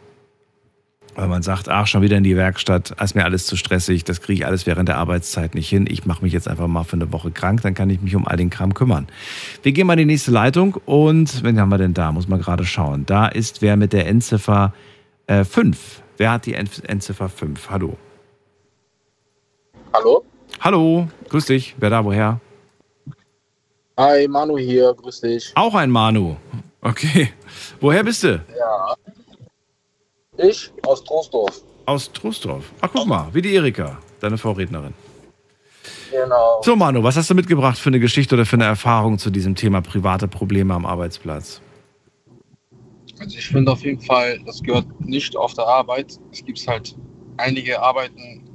weil 1.15 1.27
man 1.27 1.41
sagt, 1.41 1.69
ach, 1.69 1.87
schon 1.87 2.01
wieder 2.01 2.17
in 2.17 2.23
die 2.23 2.35
Werkstatt, 2.35 2.91
ist 3.01 3.15
mir 3.15 3.23
alles 3.23 3.45
zu 3.45 3.55
stressig, 3.55 4.03
das 4.03 4.21
kriege 4.21 4.41
ich 4.41 4.45
alles 4.45 4.65
während 4.65 4.89
der 4.89 4.97
Arbeitszeit 4.97 5.55
nicht 5.55 5.69
hin. 5.69 5.87
Ich 5.89 6.05
mache 6.05 6.23
mich 6.23 6.33
jetzt 6.33 6.47
einfach 6.47 6.67
mal 6.67 6.83
für 6.83 6.97
eine 6.97 7.11
Woche 7.11 7.31
krank, 7.31 7.61
dann 7.61 7.73
kann 7.73 7.89
ich 7.89 8.01
mich 8.01 8.15
um 8.15 8.27
all 8.27 8.37
den 8.37 8.49
Kram 8.49 8.73
kümmern. 8.73 9.07
Wir 9.63 9.71
gehen 9.71 9.87
mal 9.87 9.93
in 9.93 9.99
die 9.99 10.05
nächste 10.05 10.31
Leitung 10.31 10.75
und 10.85 11.43
wen 11.43 11.59
haben 11.59 11.69
wir 11.69 11.77
denn 11.77 11.93
da? 11.93 12.11
Muss 12.11 12.27
man 12.27 12.41
gerade 12.41 12.65
schauen. 12.65 13.05
Da 13.05 13.27
ist 13.27 13.61
wer 13.61 13.77
mit 13.77 13.93
der 13.93 14.07
Endziffer 14.07 14.73
äh, 15.27 15.43
5. 15.43 16.01
Wer 16.17 16.31
hat 16.31 16.45
die 16.45 16.53
End 16.53 16.87
Endziffer 16.87 17.29
5? 17.29 17.69
Hallo. 17.69 17.97
Hallo? 19.93 20.25
Hallo, 20.59 21.07
grüß 21.29 21.45
dich. 21.45 21.75
Wer 21.77 21.89
da, 21.89 22.03
woher? 22.03 22.39
Hi, 23.97 24.27
Manu 24.27 24.57
hier, 24.57 24.93
grüß 24.93 25.21
dich. 25.21 25.51
Auch 25.55 25.73
ein 25.75 25.89
Manu. 25.89 26.35
Okay. 26.81 27.29
Woher 27.79 28.03
bist 28.03 28.23
du? 28.23 28.43
Ja. 28.57 28.95
Ich 30.37 30.71
aus 30.83 31.03
Troisdorf. 31.03 31.61
Aus 31.85 32.11
Trostorf. 32.11 32.71
Ach, 32.81 32.89
guck 32.91 33.07
mal, 33.07 33.27
wie 33.31 33.41
die 33.41 33.53
Erika, 33.53 33.97
deine 34.19 34.37
Vorrednerin. 34.37 34.93
Genau. 36.11 36.61
So, 36.63 36.75
Manu, 36.75 37.03
was 37.03 37.15
hast 37.15 37.29
du 37.29 37.35
mitgebracht 37.35 37.77
für 37.77 37.89
eine 37.89 37.99
Geschichte 37.99 38.35
oder 38.35 38.45
für 38.45 38.55
eine 38.55 38.65
Erfahrung 38.65 39.17
zu 39.17 39.29
diesem 39.29 39.55
Thema 39.55 39.81
private 39.81 40.27
Probleme 40.27 40.73
am 40.73 40.85
Arbeitsplatz? 40.85 41.61
Also 43.19 43.37
ich 43.37 43.47
finde 43.47 43.71
auf 43.71 43.83
jeden 43.83 44.01
Fall, 44.01 44.39
das 44.45 44.61
gehört 44.61 44.87
nicht 44.99 45.35
auf 45.35 45.53
der 45.53 45.65
Arbeit. 45.65 46.17
Es 46.31 46.43
gibt 46.43 46.65
halt 46.67 46.95
einige 47.37 47.81
arbeiten, 47.81 48.49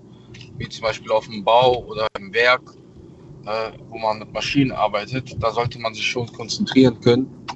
wie 0.58 0.68
zum 0.68 0.82
Beispiel 0.82 1.10
auf 1.12 1.26
dem 1.26 1.44
Bau 1.44 1.84
oder 1.84 2.06
im 2.18 2.32
Werk, 2.34 2.62
äh, 3.46 3.70
wo 3.88 3.98
man 3.98 4.18
mit 4.18 4.32
Maschinen 4.32 4.72
arbeitet, 4.72 5.36
da 5.42 5.50
sollte 5.50 5.78
man 5.78 5.94
sich 5.94 6.06
schon 6.06 6.30
konzentrieren 6.32 7.00
können. 7.00 7.46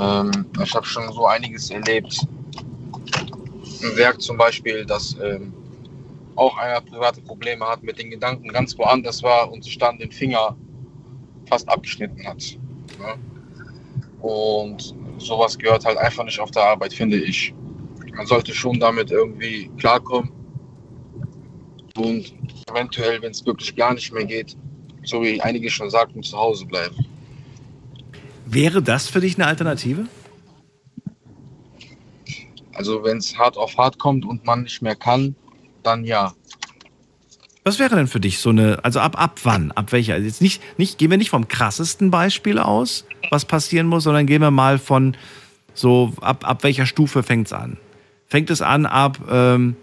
Ähm, 0.00 0.46
ich 0.62 0.74
habe 0.74 0.86
schon 0.86 1.12
so 1.12 1.26
einiges 1.26 1.70
erlebt. 1.70 2.26
Im 3.82 3.96
Werk 3.96 4.20
zum 4.20 4.36
Beispiel, 4.36 4.84
dass 4.84 5.16
ähm, 5.22 5.52
auch 6.36 6.56
einer 6.56 6.80
private 6.80 7.20
Probleme 7.20 7.66
hat, 7.66 7.82
mit 7.82 7.98
den 7.98 8.10
Gedanken 8.10 8.48
ganz 8.48 8.76
woanders 8.78 9.22
war 9.22 9.50
und 9.50 9.64
sich 9.64 9.78
dann 9.78 9.98
den 9.98 10.10
Finger 10.10 10.56
fast 11.48 11.68
abgeschnitten 11.68 12.26
hat. 12.26 12.58
Ne? 12.98 13.14
Und 14.20 14.94
sowas 15.18 15.58
gehört 15.58 15.84
halt 15.84 15.98
einfach 15.98 16.24
nicht 16.24 16.40
auf 16.40 16.50
der 16.50 16.62
Arbeit, 16.62 16.92
finde 16.92 17.18
ich. 17.18 17.54
Man 18.14 18.26
sollte 18.26 18.54
schon 18.54 18.78
damit 18.78 19.10
irgendwie 19.10 19.70
klarkommen 19.78 20.32
und 21.96 22.34
eventuell, 22.70 23.20
wenn 23.22 23.30
es 23.30 23.44
wirklich 23.44 23.74
gar 23.74 23.94
nicht 23.94 24.12
mehr 24.12 24.24
geht, 24.24 24.56
so 25.04 25.22
wie 25.22 25.40
einige 25.40 25.70
schon 25.70 25.90
sagten, 25.90 26.22
zu 26.22 26.36
Hause 26.36 26.66
bleiben. 26.66 26.94
Wäre 28.46 28.82
das 28.82 29.08
für 29.08 29.20
dich 29.20 29.36
eine 29.36 29.46
Alternative? 29.46 30.06
Also 32.74 33.04
wenn 33.04 33.18
es 33.18 33.36
hart 33.38 33.56
auf 33.56 33.76
hart 33.76 33.98
kommt 33.98 34.24
und 34.24 34.44
man 34.44 34.62
nicht 34.62 34.82
mehr 34.82 34.96
kann, 34.96 35.34
dann 35.82 36.04
ja. 36.04 36.34
Was 37.64 37.78
wäre 37.78 37.94
denn 37.94 38.08
für 38.08 38.20
dich 38.20 38.38
so 38.38 38.50
eine, 38.50 38.84
also 38.84 39.00
ab, 39.00 39.20
ab 39.20 39.40
wann, 39.44 39.70
ab 39.72 39.92
welcher? 39.92 40.14
Also 40.14 40.26
jetzt 40.26 40.42
nicht, 40.42 40.60
nicht, 40.78 40.98
gehen 40.98 41.10
wir 41.10 41.18
nicht 41.18 41.30
vom 41.30 41.46
krassesten 41.46 42.10
Beispiel 42.10 42.58
aus, 42.58 43.04
was 43.30 43.44
passieren 43.44 43.86
muss, 43.86 44.04
sondern 44.04 44.26
gehen 44.26 44.42
wir 44.42 44.50
mal 44.50 44.78
von 44.78 45.16
so, 45.74 46.12
ab, 46.20 46.48
ab 46.48 46.64
welcher 46.64 46.86
Stufe 46.86 47.22
fängt 47.22 47.46
es 47.46 47.52
an? 47.52 47.78
Fängt 48.26 48.50
es 48.50 48.62
an 48.62 48.86
ab, 48.86 49.18
ähm, 49.30 49.76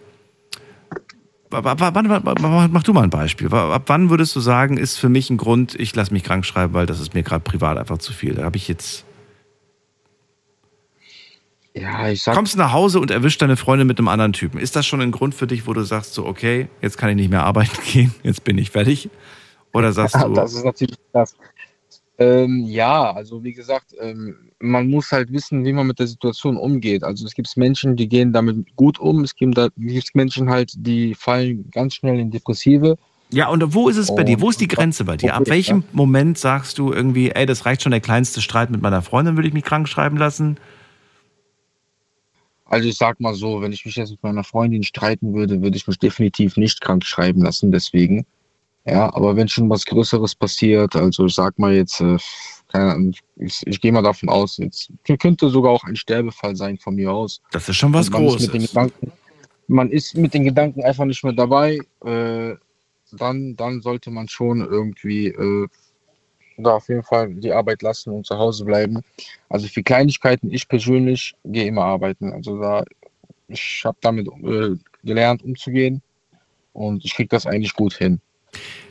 mach 1.51 2.83
du 2.83 2.93
mal 2.93 3.03
ein 3.03 3.09
Beispiel. 3.09 3.51
Ab 3.53 3.83
wann 3.87 4.09
würdest 4.09 4.35
du 4.35 4.39
sagen, 4.39 4.77
ist 4.77 4.97
für 4.97 5.09
mich 5.09 5.29
ein 5.29 5.37
Grund, 5.37 5.75
ich 5.79 5.95
lasse 5.95 6.13
mich 6.13 6.23
krank 6.23 6.45
schreiben, 6.45 6.73
weil 6.73 6.85
das 6.85 6.99
ist 6.99 7.13
mir 7.13 7.23
gerade 7.23 7.43
privat 7.43 7.77
einfach 7.77 7.97
zu 7.97 8.13
viel. 8.13 8.35
Da 8.35 8.43
habe 8.43 8.57
ich 8.57 8.67
jetzt. 8.67 9.05
Ja, 11.73 12.09
ich 12.09 12.23
sag. 12.23 12.35
Kommst 12.35 12.57
nach 12.57 12.73
Hause 12.73 12.99
und 12.99 13.11
erwischst 13.11 13.41
deine 13.41 13.55
Freundin 13.55 13.87
mit 13.87 13.99
einem 13.99 14.07
anderen 14.07 14.33
Typen. 14.33 14.59
Ist 14.59 14.75
das 14.75 14.85
schon 14.85 15.01
ein 15.01 15.11
Grund 15.11 15.35
für 15.35 15.47
dich, 15.47 15.67
wo 15.67 15.73
du 15.73 15.83
sagst, 15.83 16.13
so, 16.13 16.25
okay, 16.25 16.67
jetzt 16.81 16.97
kann 16.97 17.09
ich 17.09 17.15
nicht 17.15 17.29
mehr 17.29 17.43
arbeiten 17.43 17.77
gehen, 17.85 18.13
jetzt 18.23 18.43
bin 18.43 18.57
ich 18.57 18.71
fertig? 18.71 19.09
Oder 19.73 19.93
sagst 19.93 20.15
ja, 20.15 20.27
du. 20.27 20.33
Das 20.33 20.53
ist 20.53 20.65
natürlich 20.65 20.97
das. 21.13 21.35
Ähm, 22.17 22.65
ja, 22.65 23.11
also 23.11 23.43
wie 23.43 23.53
gesagt, 23.53 23.95
ähm, 24.01 24.35
man 24.59 24.87
muss 24.87 25.11
halt 25.11 25.31
wissen, 25.31 25.63
wie 25.63 25.71
man 25.71 25.87
mit 25.87 25.99
der 25.99 26.07
Situation 26.07 26.57
umgeht. 26.57 27.03
Also 27.03 27.25
es 27.25 27.33
gibt 27.33 27.55
Menschen, 27.55 27.95
die 27.95 28.09
gehen 28.09 28.33
damit 28.33 28.75
gut 28.75 28.99
um, 28.99 29.23
es 29.23 29.35
gibt, 29.35 29.57
da, 29.57 29.69
gibt 29.77 30.15
Menschen 30.15 30.49
halt, 30.49 30.73
die 30.75 31.15
fallen 31.15 31.69
ganz 31.71 31.95
schnell 31.95 32.19
in 32.19 32.29
Depressive. 32.29 32.97
Ja, 33.31 33.47
und 33.47 33.73
wo 33.73 33.87
ist 33.87 33.97
es 33.97 34.13
bei 34.13 34.23
dir? 34.23 34.41
Wo 34.41 34.49
ist 34.49 34.59
die 34.59 34.67
Grenze 34.67 35.05
bei 35.05 35.15
dir? 35.15 35.35
Ab 35.35 35.43
welchem 35.45 35.83
Moment 35.93 36.37
sagst 36.37 36.79
du 36.79 36.91
irgendwie, 36.91 37.29
ey, 37.29 37.45
das 37.45 37.65
reicht 37.65 37.83
schon 37.83 37.91
der 37.91 38.01
kleinste 38.01 38.41
Streit 38.41 38.71
mit 38.71 38.81
meiner 38.81 39.01
Freundin, 39.01 39.37
würde 39.37 39.47
ich 39.47 39.53
mich 39.53 39.63
krank 39.63 39.87
schreiben 39.87 40.17
lassen? 40.17 40.57
Also 42.69 42.87
ich 42.87 42.97
sag 42.97 43.19
mal 43.19 43.33
so, 43.33 43.61
wenn 43.61 43.71
ich 43.71 43.83
mich 43.83 43.95
jetzt 43.95 44.11
mit 44.11 44.21
meiner 44.21 44.43
Freundin 44.43 44.83
streiten 44.83 45.33
würde, 45.33 45.61
würde 45.61 45.75
ich 45.75 45.87
mich 45.87 45.97
definitiv 45.97 46.55
nicht 46.55 46.81
krank 46.81 47.03
schreiben 47.03 47.41
lassen, 47.41 47.71
deswegen. 47.71 48.27
Ja, 48.85 49.13
aber 49.13 49.35
wenn 49.35 49.47
schon 49.47 49.69
was 49.69 49.85
Größeres 49.85 50.35
passiert, 50.35 50.95
also 50.95 51.25
ich 51.25 51.33
sag 51.33 51.57
mal 51.57 51.73
jetzt, 51.73 51.99
äh, 51.99 52.17
keine 52.71 52.93
Ahnung, 52.93 53.13
ich, 53.37 53.65
ich 53.65 53.81
gehe 53.81 53.91
mal 53.91 54.03
davon 54.03 54.29
aus, 54.29 54.57
jetzt 54.57 54.91
könnte 55.19 55.49
sogar 55.49 55.71
auch 55.71 55.83
ein 55.83 55.95
Sterbefall 55.95 56.55
sein 56.55 56.77
von 56.77 56.95
mir 56.95 57.11
aus. 57.11 57.41
Das 57.51 57.67
ist 57.67 57.77
schon 57.77 57.93
was 57.93 58.09
man 58.11 58.21
Großes. 58.23 58.43
Ist 58.43 58.53
mit 58.53 58.61
den 58.61 58.67
Gedanken, 58.67 59.11
man 59.67 59.89
ist 59.89 60.15
mit 60.15 60.33
den 60.35 60.43
Gedanken 60.43 60.83
einfach 60.83 61.05
nicht 61.05 61.23
mehr 61.23 61.33
dabei. 61.33 61.79
Äh, 62.05 62.55
dann, 63.11 63.55
dann 63.55 63.81
sollte 63.81 64.11
man 64.11 64.27
schon 64.27 64.61
irgendwie 64.61 65.27
äh, 65.27 65.67
da 66.63 66.75
auf 66.75 66.87
jeden 66.89 67.03
Fall 67.03 67.33
die 67.33 67.51
Arbeit 67.51 67.81
lassen 67.81 68.11
und 68.11 68.25
zu 68.25 68.37
Hause 68.37 68.65
bleiben. 68.65 69.01
Also 69.49 69.67
für 69.67 69.83
Kleinigkeiten, 69.83 70.51
ich 70.51 70.67
persönlich 70.67 71.35
gehe 71.45 71.65
immer 71.65 71.83
arbeiten. 71.83 72.31
Also 72.33 72.59
da, 72.59 72.83
ich 73.47 73.81
habe 73.85 73.97
damit 74.01 74.27
äh, 74.27 74.75
gelernt 75.03 75.43
umzugehen 75.43 76.01
und 76.73 77.03
ich 77.05 77.15
kriege 77.15 77.29
das 77.29 77.45
eigentlich 77.45 77.73
gut 77.73 77.93
hin. 77.93 78.19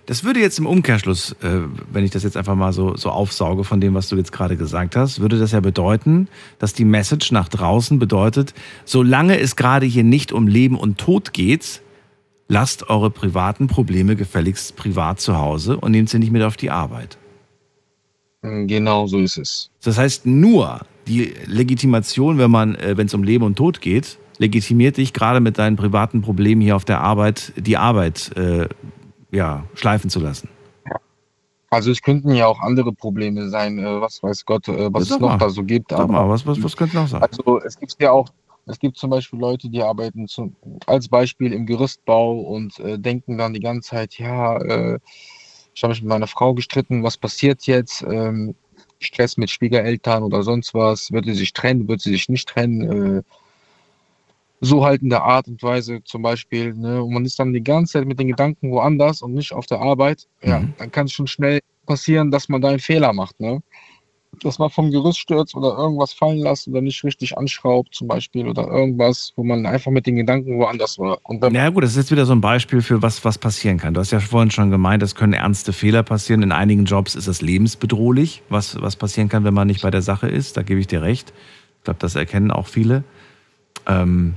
Das 0.07 0.25
würde 0.25 0.41
jetzt 0.41 0.59
im 0.59 0.67
Umkehrschluss, 0.67 1.33
äh, 1.43 1.61
wenn 1.93 2.03
ich 2.03 2.11
das 2.11 2.23
jetzt 2.23 2.37
einfach 2.37 2.55
mal 2.55 2.73
so, 2.73 2.97
so 2.97 3.11
aufsauge 3.11 3.65
von 3.65 3.79
dem, 3.81 3.93
was 3.93 4.09
du 4.09 4.17
jetzt 4.17 4.33
gerade 4.33 4.57
gesagt 4.57 4.97
hast, 4.97 5.21
würde 5.21 5.39
das 5.39 5.53
ja 5.53 5.61
bedeuten, 5.61 6.29
dass 6.59 6.73
die 6.73 6.87
Message 6.87 7.31
nach 7.31 7.49
draußen 7.49 7.99
bedeutet, 7.99 8.55
solange 8.87 9.39
es 9.39 9.55
gerade 9.55 9.85
hier 9.85 10.05
nicht 10.05 10.33
um 10.33 10.47
Leben 10.47 10.79
und 10.79 10.97
Tod 10.97 11.35
geht, 11.35 11.83
lasst 12.49 12.89
eure 12.89 13.11
privaten 13.11 13.67
Probleme 13.67 14.17
gefälligst 14.17 14.77
privat 14.77 15.21
zu 15.21 15.37
Hause 15.37 15.77
und 15.77 15.91
nehmt 15.91 16.09
sie 16.09 16.19
nicht 16.19 16.33
mit 16.33 16.43
auf 16.43 16.57
die 16.57 16.71
Arbeit. 16.71 17.19
Genau 18.43 19.07
so 19.07 19.19
ist 19.19 19.37
es. 19.37 19.71
Das 19.83 19.99
heißt, 19.99 20.27
nur 20.27 20.81
die 21.07 21.35
Legitimation, 21.47 22.39
wenn 22.39 22.51
man, 22.51 22.77
äh, 22.77 22.97
wenn 22.97 23.07
es 23.07 23.15
um 23.15 23.23
Leben 23.23 23.45
und 23.45 23.57
Tod 23.57 23.81
geht, 23.81 24.19
legitimiert 24.39 24.97
dich 24.97 25.13
gerade 25.13 25.41
mit 25.41 25.59
deinen 25.59 25.77
privaten 25.77 26.23
Problemen 26.23 26.61
hier 26.61 26.77
auf 26.77 26.85
der 26.85 27.01
Arbeit, 27.01 27.53
die 27.57 27.77
Arbeit 27.77 28.31
äh, 28.37 28.69
ja, 29.33 29.65
schleifen 29.75 30.11
zu 30.11 30.21
lassen. 30.21 30.49
Also 31.71 31.91
es 31.91 32.01
könnten 32.01 32.31
ja 32.33 32.47
auch 32.47 32.61
andere 32.61 32.93
Probleme 32.93 33.49
sein, 33.49 33.79
äh, 33.79 34.01
was 34.01 34.23
weiß 34.23 34.45
Gott, 34.47 34.69
äh, 34.69 34.93
was 34.93 35.11
es 35.11 35.19
noch 35.19 35.37
da 35.37 35.51
so 35.51 35.63
gibt. 35.65 35.91
Sag 35.91 36.09
mal, 36.09 36.29
was, 36.29 36.47
was, 36.47 36.63
was 36.63 36.77
könnte 36.77 36.97
noch 36.97 37.09
sein? 37.09 37.23
Also 37.23 37.61
es 37.61 37.79
gibt 37.79 38.01
ja 38.01 38.13
auch, 38.13 38.29
es 38.67 38.79
gibt 38.79 38.97
zum 38.97 39.11
Beispiel 39.11 39.39
Leute, 39.39 39.69
die 39.69 39.83
arbeiten 39.83 40.29
zum, 40.29 40.57
als 40.87 41.09
Beispiel 41.09 41.53
im 41.53 41.67
Gerüstbau 41.67 42.39
und 42.41 42.79
äh, 42.79 42.99
denken 42.99 43.37
dann 43.37 43.53
die 43.53 43.61
ganze 43.61 43.91
Zeit, 43.91 44.19
ja, 44.19 44.57
äh, 44.59 44.99
ich 45.79 45.85
habe 45.85 45.93
mich 45.93 46.03
mit 46.03 46.09
meiner 46.09 46.27
Frau 46.27 46.55
gestritten, 46.55 47.05
was 47.05 47.17
passiert 47.17 47.63
jetzt? 47.69 48.03
Ähm, 48.03 48.57
Stress 48.99 49.37
mit 49.37 49.49
Schwiegereltern 49.49 50.25
oder 50.25 50.43
sonst 50.43 50.75
was, 50.75 51.13
wird 51.13 51.27
sie 51.27 51.35
sich 51.35 51.53
trennen, 51.53 51.87
wird 51.87 52.01
sie 52.01 52.11
sich 52.11 52.29
nicht 52.29 52.49
trennen? 52.49 53.19
Äh, 53.19 53.23
so 54.61 54.85
halt 54.85 55.03
in 55.03 55.11
der 55.11 55.23
Art 55.23 55.47
und 55.47 55.63
Weise 55.63 56.03
zum 56.03 56.23
Beispiel. 56.23 56.75
Ne? 56.75 57.01
Und 57.01 57.13
man 57.15 57.25
ist 57.25 57.39
dann 57.39 57.53
die 57.53 57.63
ganze 57.63 57.93
Zeit 57.93 58.07
mit 58.09 58.19
den 58.19 58.27
Gedanken 58.27 58.73
woanders 58.73 59.23
und 59.23 59.35
nicht 59.35 59.53
auf 59.53 59.67
der 59.67 59.81
Arbeit. 59.81 60.27
Ja, 60.43 60.59
Mhm. 60.59 60.75
dann 60.79 60.91
kann 60.91 61.07
es 61.07 61.13
schon 61.13 61.29
schnell 61.29 61.61
passieren, 61.87 62.33
dass 62.33 62.49
man 62.49 62.61
da 62.61 62.71
einen 62.71 62.81
Fehler 62.81 63.13
macht. 63.13 63.39
Ne? 63.39 63.63
Dass 64.45 64.59
man 64.59 64.71
vom 64.71 64.91
Gerüst 64.91 65.19
stürzt 65.19 65.55
oder 65.55 65.77
irgendwas 65.77 66.13
fallen 66.13 66.39
lässt 66.39 66.69
oder 66.69 66.81
nicht 66.81 67.03
richtig 67.05 67.37
anschraubt 67.37 67.95
zum 67.95 68.09
Beispiel 68.09 68.49
oder 68.49 68.67
irgendwas, 68.67 69.33
wo 69.37 69.45
man 69.45 69.67
einfach 69.67 69.91
mit 69.91 70.07
den 70.07 70.17
Gedanken 70.17 70.59
woanders 70.59 70.99
war. 70.99 71.19
Und 71.25 71.43
wenn 71.43 71.55
Ja 71.55 71.69
gut, 71.71 71.83
das 71.83 71.91
ist 71.91 71.97
jetzt 71.97 72.11
wieder 72.11 72.27
so 72.27 72.33
ein 72.33 72.41
Beispiel 72.41 72.83
für 72.83 73.03
was, 73.03 73.25
was 73.25 73.39
passieren 73.39 73.79
kann. 73.79 73.95
Du 73.95 74.01
hast 74.01 74.11
ja 74.11 74.21
vorhin 74.21 74.51
schon 74.51 74.71
gemeint, 74.71 75.03
es 75.03 75.15
können 75.15 75.33
ernste 75.33 75.73
Fehler 75.73 76.03
passieren. 76.03 76.43
In 76.43 76.53
einigen 76.53 76.85
Jobs 76.85 77.15
ist 77.15 77.27
es 77.27 77.41
lebensbedrohlich, 77.41 78.43
was, 78.49 78.81
was 78.81 78.97
passieren 78.97 79.29
kann, 79.29 79.45
wenn 79.45 79.55
man 79.55 79.67
nicht 79.67 79.83
bei 79.83 79.91
der 79.91 80.03
Sache 80.03 80.29
ist. 80.29 80.57
Da 80.57 80.63
gebe 80.63 80.81
ich 80.81 80.87
dir 80.87 81.03
recht. 81.03 81.33
Ich 81.79 81.85
glaube, 81.85 82.01
das 82.01 82.15
erkennen 82.15 82.51
auch 82.51 82.67
viele. 82.67 83.05
Ähm, 83.87 84.35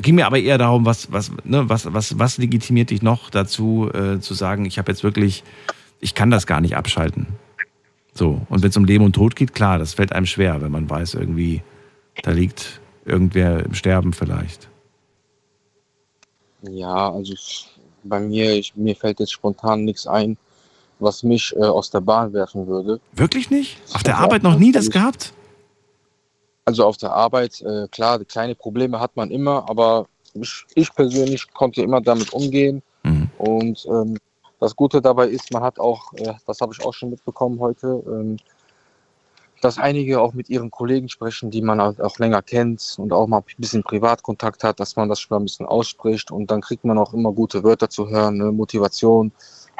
ging 0.00 0.14
mir 0.14 0.26
aber 0.26 0.38
eher 0.38 0.58
darum, 0.58 0.86
was, 0.86 1.12
was, 1.12 1.30
ne, 1.44 1.68
was, 1.68 1.92
was, 1.92 2.18
was 2.18 2.38
legitimiert 2.38 2.90
dich 2.90 3.02
noch 3.02 3.30
dazu, 3.30 3.90
äh, 3.92 4.20
zu 4.20 4.34
sagen, 4.34 4.64
ich 4.64 4.78
habe 4.78 4.90
jetzt 4.90 5.04
wirklich, 5.04 5.44
ich 6.00 6.14
kann 6.14 6.30
das 6.30 6.46
gar 6.46 6.60
nicht 6.60 6.76
abschalten. 6.76 7.26
So, 8.14 8.40
und 8.48 8.62
wenn 8.62 8.70
es 8.70 8.76
um 8.76 8.84
Leben 8.84 9.04
und 9.04 9.14
Tod 9.14 9.36
geht, 9.36 9.54
klar, 9.54 9.78
das 9.78 9.94
fällt 9.94 10.12
einem 10.12 10.26
schwer, 10.26 10.60
wenn 10.60 10.72
man 10.72 10.88
weiß, 10.88 11.14
irgendwie, 11.14 11.62
da 12.22 12.32
liegt 12.32 12.80
irgendwer 13.04 13.64
im 13.64 13.74
Sterben 13.74 14.12
vielleicht. 14.12 14.68
Ja, 16.62 17.10
also 17.12 17.34
bei 18.04 18.20
mir, 18.20 18.52
ich, 18.52 18.74
mir 18.76 18.94
fällt 18.96 19.20
jetzt 19.20 19.32
spontan 19.32 19.84
nichts 19.84 20.06
ein, 20.06 20.36
was 20.98 21.22
mich 21.22 21.54
äh, 21.56 21.64
aus 21.64 21.90
der 21.90 22.00
Bahn 22.00 22.32
werfen 22.32 22.66
würde. 22.66 23.00
Wirklich 23.12 23.50
nicht? 23.50 23.78
Auf 23.94 24.02
der 24.02 24.18
Arbeit 24.18 24.42
noch 24.42 24.58
nie 24.58 24.72
das 24.72 24.90
gehabt? 24.90 25.32
Also 26.66 26.84
auf 26.84 26.98
der 26.98 27.12
Arbeit, 27.12 27.62
äh, 27.62 27.88
klar, 27.88 28.22
kleine 28.24 28.54
Probleme 28.54 29.00
hat 29.00 29.16
man 29.16 29.30
immer, 29.30 29.68
aber 29.68 30.06
ich, 30.34 30.64
ich 30.74 30.94
persönlich 30.94 31.50
konnte 31.52 31.82
immer 31.82 32.00
damit 32.00 32.32
umgehen. 32.32 32.82
Und 33.40 33.86
ähm, 33.86 34.18
das 34.60 34.76
Gute 34.76 35.00
dabei 35.00 35.28
ist, 35.28 35.52
man 35.52 35.62
hat 35.62 35.80
auch, 35.80 36.12
äh, 36.14 36.34
das 36.46 36.60
habe 36.60 36.72
ich 36.72 36.84
auch 36.84 36.94
schon 36.94 37.10
mitbekommen 37.10 37.58
heute, 37.58 38.02
ähm, 38.06 38.36
dass 39.62 39.78
einige 39.78 40.20
auch 40.20 40.32
mit 40.32 40.48
ihren 40.48 40.70
Kollegen 40.70 41.08
sprechen, 41.08 41.50
die 41.50 41.60
man 41.60 41.80
auch 41.80 41.98
auch 41.98 42.18
länger 42.18 42.40
kennt 42.42 42.96
und 42.98 43.12
auch 43.12 43.26
mal 43.26 43.38
ein 43.38 43.44
bisschen 43.58 43.82
Privatkontakt 43.82 44.64
hat, 44.64 44.80
dass 44.80 44.96
man 44.96 45.08
das 45.08 45.20
schon 45.20 45.34
mal 45.34 45.40
ein 45.40 45.44
bisschen 45.44 45.66
ausspricht 45.66 46.30
und 46.30 46.50
dann 46.50 46.60
kriegt 46.60 46.84
man 46.84 46.98
auch 46.98 47.12
immer 47.12 47.32
gute 47.32 47.62
Wörter 47.64 47.90
zu 47.90 48.08
hören, 48.08 48.38
ne, 48.38 48.52
Motivation 48.52 49.32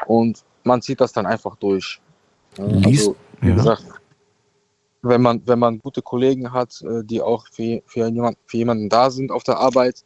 und 0.07 0.43
man 0.63 0.81
zieht 0.81 1.01
das 1.01 1.13
dann 1.13 1.25
einfach 1.25 1.55
durch. 1.55 1.99
Liest- 2.57 3.07
also, 3.07 3.15
wie 3.39 3.49
ja. 3.49 3.55
gesagt, 3.55 3.85
wenn 5.03 5.21
man, 5.21 5.41
wenn 5.47 5.59
man 5.59 5.79
gute 5.79 6.01
Kollegen 6.01 6.51
hat, 6.51 6.81
äh, 6.81 7.03
die 7.03 7.21
auch 7.21 7.47
für, 7.47 7.81
für, 7.85 8.07
jemand, 8.07 8.37
für 8.45 8.57
jemanden 8.57 8.89
da 8.89 9.09
sind 9.09 9.31
auf 9.31 9.43
der 9.43 9.57
Arbeit, 9.57 10.03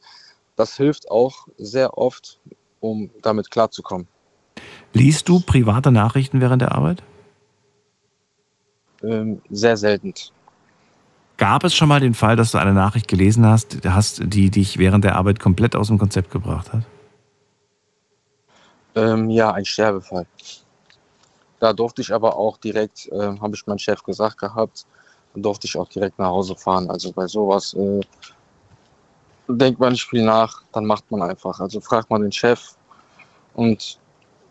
das 0.55 0.77
hilft 0.77 1.11
auch 1.11 1.47
sehr 1.57 1.97
oft, 1.97 2.39
um 2.79 3.09
damit 3.21 3.51
klarzukommen. 3.51 4.07
Liest 4.93 5.27
du 5.27 5.39
private 5.39 5.91
Nachrichten 5.91 6.41
während 6.41 6.61
der 6.61 6.73
Arbeit? 6.73 7.03
Ähm, 9.03 9.41
sehr 9.49 9.77
selten. 9.77 10.13
Gab 11.37 11.65
es 11.65 11.75
schon 11.75 11.89
mal 11.89 11.99
den 11.99 12.13
Fall, 12.13 12.37
dass 12.37 12.51
du 12.51 12.59
eine 12.59 12.73
Nachricht 12.73 13.07
gelesen 13.09 13.45
hast, 13.45 13.77
hast, 13.85 14.21
die 14.23 14.49
dich 14.49 14.77
während 14.77 15.03
der 15.03 15.17
Arbeit 15.17 15.39
komplett 15.39 15.75
aus 15.75 15.87
dem 15.87 15.97
Konzept 15.97 16.31
gebracht 16.31 16.71
hat? 16.71 16.83
Ähm, 18.95 19.29
ja, 19.29 19.51
ein 19.51 19.65
Sterbefall. 19.65 20.25
Da 21.59 21.73
durfte 21.73 22.01
ich 22.01 22.13
aber 22.13 22.37
auch 22.37 22.57
direkt, 22.57 23.07
äh, 23.11 23.37
habe 23.39 23.55
ich 23.55 23.67
meinem 23.67 23.77
Chef 23.79 24.01
gesagt 24.03 24.37
gehabt, 24.37 24.85
durfte 25.33 25.67
ich 25.67 25.77
auch 25.77 25.89
direkt 25.89 26.17
nach 26.17 26.27
Hause 26.27 26.55
fahren. 26.55 26.89
Also 26.89 27.11
bei 27.11 27.27
sowas 27.27 27.73
äh, 27.73 28.01
denkt 29.49 29.79
man 29.79 29.91
nicht 29.91 30.07
viel 30.07 30.23
nach, 30.23 30.63
dann 30.71 30.85
macht 30.85 31.09
man 31.11 31.21
einfach. 31.21 31.59
Also 31.59 31.81
fragt 31.81 32.09
man 32.09 32.21
den 32.21 32.31
Chef. 32.31 32.75
Und 33.53 33.99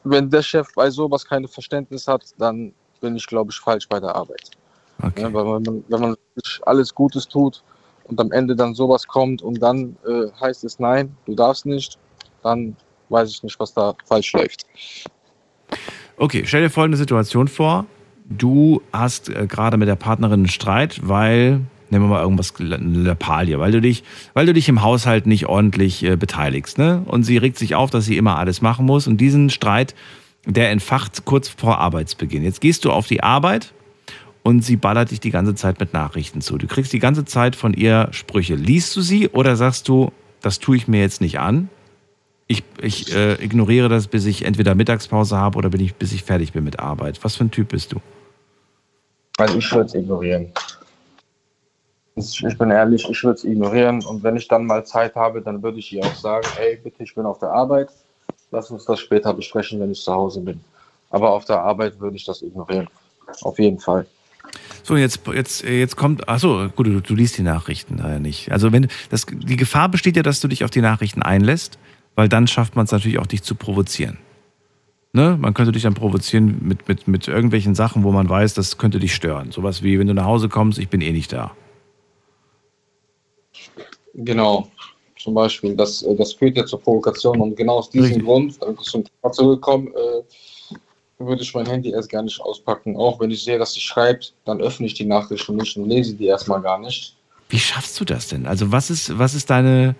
wenn 0.04 0.30
der 0.30 0.42
Chef 0.42 0.68
bei 0.74 0.90
sowas 0.90 1.24
kein 1.24 1.46
Verständnis 1.48 2.06
hat, 2.06 2.24
dann 2.38 2.72
bin 3.00 3.16
ich, 3.16 3.26
glaube 3.26 3.50
ich, 3.50 3.58
falsch 3.58 3.88
bei 3.88 4.00
der 4.00 4.14
Arbeit. 4.14 4.50
Okay. 5.02 5.22
Ja, 5.22 5.32
weil 5.32 5.44
man, 5.44 5.84
wenn 5.88 6.00
man 6.00 6.16
alles 6.62 6.94
Gutes 6.94 7.26
tut 7.26 7.62
und 8.04 8.20
am 8.20 8.30
Ende 8.32 8.54
dann 8.54 8.74
sowas 8.74 9.06
kommt 9.06 9.42
und 9.42 9.60
dann 9.60 9.96
äh, 10.06 10.26
heißt 10.40 10.64
es 10.64 10.78
nein, 10.78 11.16
du 11.26 11.34
darfst 11.34 11.66
nicht, 11.66 11.98
dann 12.42 12.76
weiß 13.08 13.30
ich 13.30 13.42
nicht, 13.42 13.58
was 13.58 13.74
da 13.74 13.94
falsch 14.04 14.32
läuft. 14.32 14.66
Okay, 16.16 16.44
stell 16.46 16.62
dir 16.62 16.70
folgende 16.70 16.96
Situation 16.96 17.48
vor. 17.48 17.86
Du 18.26 18.82
hast 18.92 19.28
äh, 19.28 19.46
gerade 19.46 19.76
mit 19.76 19.88
der 19.88 19.96
Partnerin 19.96 20.40
einen 20.40 20.48
Streit, 20.48 21.00
weil, 21.02 21.60
nehmen 21.90 22.04
wir 22.04 22.08
mal 22.08 22.22
irgendwas, 22.22 22.54
Lappalie, 22.58 23.58
weil 23.58 23.72
du 23.72 23.80
dich, 23.80 24.04
weil 24.32 24.46
du 24.46 24.52
dich 24.52 24.68
im 24.68 24.82
Haushalt 24.82 25.26
nicht 25.26 25.46
ordentlich 25.46 26.02
äh, 26.04 26.16
beteiligst. 26.16 26.78
Ne? 26.78 27.02
Und 27.06 27.24
sie 27.24 27.36
regt 27.36 27.58
sich 27.58 27.74
auf, 27.74 27.90
dass 27.90 28.04
sie 28.04 28.16
immer 28.16 28.36
alles 28.38 28.62
machen 28.62 28.86
muss. 28.86 29.06
Und 29.06 29.18
diesen 29.18 29.50
Streit, 29.50 29.94
der 30.46 30.70
entfacht 30.70 31.24
kurz 31.24 31.48
vor 31.48 31.78
Arbeitsbeginn. 31.78 32.42
Jetzt 32.42 32.60
gehst 32.60 32.84
du 32.84 32.90
auf 32.90 33.06
die 33.06 33.22
Arbeit 33.22 33.72
und 34.42 34.62
sie 34.62 34.76
ballert 34.76 35.10
dich 35.10 35.20
die 35.20 35.30
ganze 35.30 35.54
Zeit 35.54 35.80
mit 35.80 35.92
Nachrichten 35.92 36.40
zu. 36.40 36.58
Du 36.58 36.66
kriegst 36.66 36.92
die 36.92 36.98
ganze 36.98 37.24
Zeit 37.24 37.56
von 37.56 37.72
ihr 37.72 38.08
Sprüche. 38.12 38.54
Liest 38.54 38.94
du 38.94 39.00
sie 39.00 39.28
oder 39.28 39.56
sagst 39.56 39.88
du, 39.88 40.12
das 40.42 40.58
tue 40.58 40.76
ich 40.76 40.86
mir 40.86 41.00
jetzt 41.00 41.20
nicht 41.20 41.40
an? 41.40 41.70
Ich, 42.46 42.62
ich 42.80 43.14
äh, 43.14 43.42
ignoriere 43.42 43.88
das, 43.88 44.06
bis 44.06 44.26
ich 44.26 44.44
entweder 44.44 44.74
Mittagspause 44.74 45.38
habe 45.38 45.56
oder 45.56 45.70
bin 45.70 45.80
ich, 45.80 45.94
bis 45.94 46.12
ich 46.12 46.24
fertig 46.24 46.52
bin 46.52 46.62
mit 46.62 46.78
Arbeit. 46.78 47.24
Was 47.24 47.36
für 47.36 47.44
ein 47.44 47.50
Typ 47.50 47.68
bist 47.68 47.92
du? 47.92 48.00
Also 49.38 49.58
ich 49.58 49.72
würde 49.72 49.86
es 49.86 49.94
ignorieren. 49.94 50.52
Ich 52.16 52.58
bin 52.58 52.70
ehrlich, 52.70 53.08
ich 53.08 53.22
würde 53.24 53.38
es 53.38 53.44
ignorieren 53.44 54.04
und 54.04 54.22
wenn 54.22 54.36
ich 54.36 54.46
dann 54.46 54.66
mal 54.66 54.84
Zeit 54.86 55.16
habe, 55.16 55.42
dann 55.42 55.62
würde 55.62 55.78
ich 55.78 55.92
ihr 55.92 56.04
auch 56.04 56.14
sagen, 56.14 56.46
hey, 56.56 56.78
bitte, 56.82 57.02
ich 57.02 57.14
bin 57.14 57.26
auf 57.26 57.40
der 57.40 57.50
Arbeit, 57.50 57.88
lass 58.52 58.70
uns 58.70 58.84
das 58.84 59.00
später 59.00 59.34
besprechen, 59.34 59.80
wenn 59.80 59.90
ich 59.90 60.00
zu 60.00 60.12
Hause 60.12 60.40
bin. 60.40 60.60
Aber 61.10 61.30
auf 61.30 61.44
der 61.44 61.60
Arbeit 61.60 61.98
würde 61.98 62.16
ich 62.16 62.24
das 62.24 62.42
ignorieren. 62.42 62.88
Auf 63.42 63.58
jeden 63.58 63.80
Fall. 63.80 64.06
So, 64.84 64.96
jetzt, 64.96 65.20
jetzt, 65.26 65.64
jetzt 65.64 65.96
kommt, 65.96 66.28
achso, 66.28 66.68
gut, 66.76 66.86
du, 66.86 67.00
du 67.00 67.14
liest 67.14 67.38
die 67.38 67.42
Nachrichten 67.42 67.96
daher 67.96 68.20
nicht. 68.20 68.52
Also 68.52 68.70
wenn 68.70 68.88
das, 69.10 69.26
die 69.26 69.56
Gefahr 69.56 69.88
besteht 69.88 70.16
ja, 70.16 70.22
dass 70.22 70.40
du 70.40 70.46
dich 70.46 70.62
auf 70.62 70.70
die 70.70 70.82
Nachrichten 70.82 71.22
einlässt 71.22 71.78
weil 72.14 72.28
dann 72.28 72.46
schafft 72.46 72.76
man 72.76 72.84
es 72.84 72.92
natürlich 72.92 73.18
auch, 73.18 73.26
dich 73.26 73.42
zu 73.42 73.54
provozieren. 73.54 74.18
Ne? 75.12 75.36
Man 75.40 75.54
könnte 75.54 75.72
dich 75.72 75.82
dann 75.82 75.94
provozieren 75.94 76.58
mit, 76.62 76.88
mit, 76.88 77.06
mit 77.08 77.28
irgendwelchen 77.28 77.74
Sachen, 77.74 78.02
wo 78.02 78.12
man 78.12 78.28
weiß, 78.28 78.54
das 78.54 78.78
könnte 78.78 78.98
dich 78.98 79.14
stören. 79.14 79.52
Sowas 79.52 79.82
wie, 79.82 79.98
wenn 79.98 80.06
du 80.06 80.14
nach 80.14 80.24
Hause 80.24 80.48
kommst, 80.48 80.78
ich 80.78 80.88
bin 80.88 81.00
eh 81.00 81.12
nicht 81.12 81.32
da. 81.32 81.52
Genau, 84.14 84.68
zum 85.18 85.34
Beispiel. 85.34 85.74
Das, 85.76 86.02
äh, 86.02 86.14
das 86.14 86.32
führt 86.32 86.56
ja 86.56 86.64
zur 86.64 86.80
Provokation 86.80 87.40
und 87.40 87.56
genau 87.56 87.78
aus 87.78 87.90
diesem 87.90 88.06
Richtig. 88.06 88.24
Grund, 88.24 88.62
damit 88.62 88.80
ich 88.80 88.86
zum 88.86 89.04
Thema 89.04 89.32
zurückkomme, 89.32 89.90
äh, 89.90 90.22
würde 91.18 91.42
ich 91.42 91.54
mein 91.54 91.66
Handy 91.66 91.90
erst 91.90 92.10
gar 92.10 92.22
nicht 92.22 92.40
auspacken. 92.40 92.96
Auch 92.96 93.20
wenn 93.20 93.30
ich 93.30 93.44
sehe, 93.44 93.58
dass 93.58 93.72
sie 93.72 93.80
schreibt, 93.80 94.34
dann 94.44 94.60
öffne 94.60 94.86
ich 94.86 94.94
die 94.94 95.04
Nachrichten 95.04 95.56
nicht 95.56 95.76
und 95.76 95.88
lese 95.88 96.14
die 96.14 96.26
erstmal 96.26 96.60
gar 96.60 96.78
nicht. 96.78 97.16
Wie 97.48 97.58
schaffst 97.58 97.98
du 98.00 98.04
das 98.04 98.28
denn? 98.28 98.46
Also 98.46 98.72
was 98.72 98.90
ist, 98.90 99.16
was 99.18 99.34
ist 99.34 99.50
deine, 99.50 99.94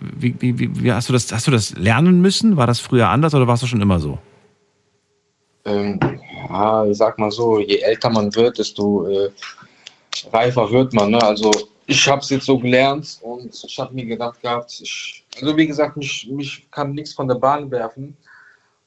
wie, 0.00 0.34
wie, 0.40 0.82
wie, 0.82 0.92
hast, 0.92 1.08
du 1.08 1.12
das, 1.12 1.30
hast 1.32 1.46
du 1.46 1.50
das 1.50 1.76
lernen 1.76 2.20
müssen? 2.20 2.56
War 2.56 2.66
das 2.66 2.80
früher 2.80 3.08
anders 3.08 3.34
oder 3.34 3.46
warst 3.46 3.62
du 3.62 3.66
schon 3.66 3.82
immer 3.82 4.00
so? 4.00 4.18
Ähm, 5.66 5.98
ja, 6.48 6.84
ich 6.86 6.96
sag 6.96 7.18
mal 7.18 7.30
so, 7.30 7.58
je 7.58 7.78
älter 7.78 8.10
man 8.10 8.34
wird, 8.34 8.58
desto 8.58 9.06
äh, 9.06 9.30
reifer 10.32 10.70
wird 10.70 10.92
man. 10.92 11.10
Ne? 11.10 11.22
Also 11.22 11.50
ich 11.86 12.08
habe 12.08 12.20
es 12.20 12.30
jetzt 12.30 12.46
so 12.46 12.58
gelernt 12.58 13.18
und 13.22 13.52
ich 13.64 13.78
habe 13.78 13.94
mir 13.94 14.06
gedacht 14.06 14.40
gehabt, 14.40 14.80
ich, 14.82 15.24
also 15.40 15.56
wie 15.56 15.66
gesagt, 15.66 15.96
mich, 15.96 16.28
mich 16.30 16.66
kann 16.70 16.92
nichts 16.92 17.12
von 17.12 17.28
der 17.28 17.34
Bahn 17.36 17.70
werfen. 17.70 18.16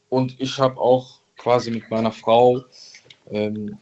Und 0.09 0.39
ich 0.39 0.57
habe 0.57 0.79
auch 0.79 1.19
quasi 1.37 1.69
mit 1.71 1.89
meiner 1.91 2.11
Frau 2.11 2.63
ähm, 3.29 3.77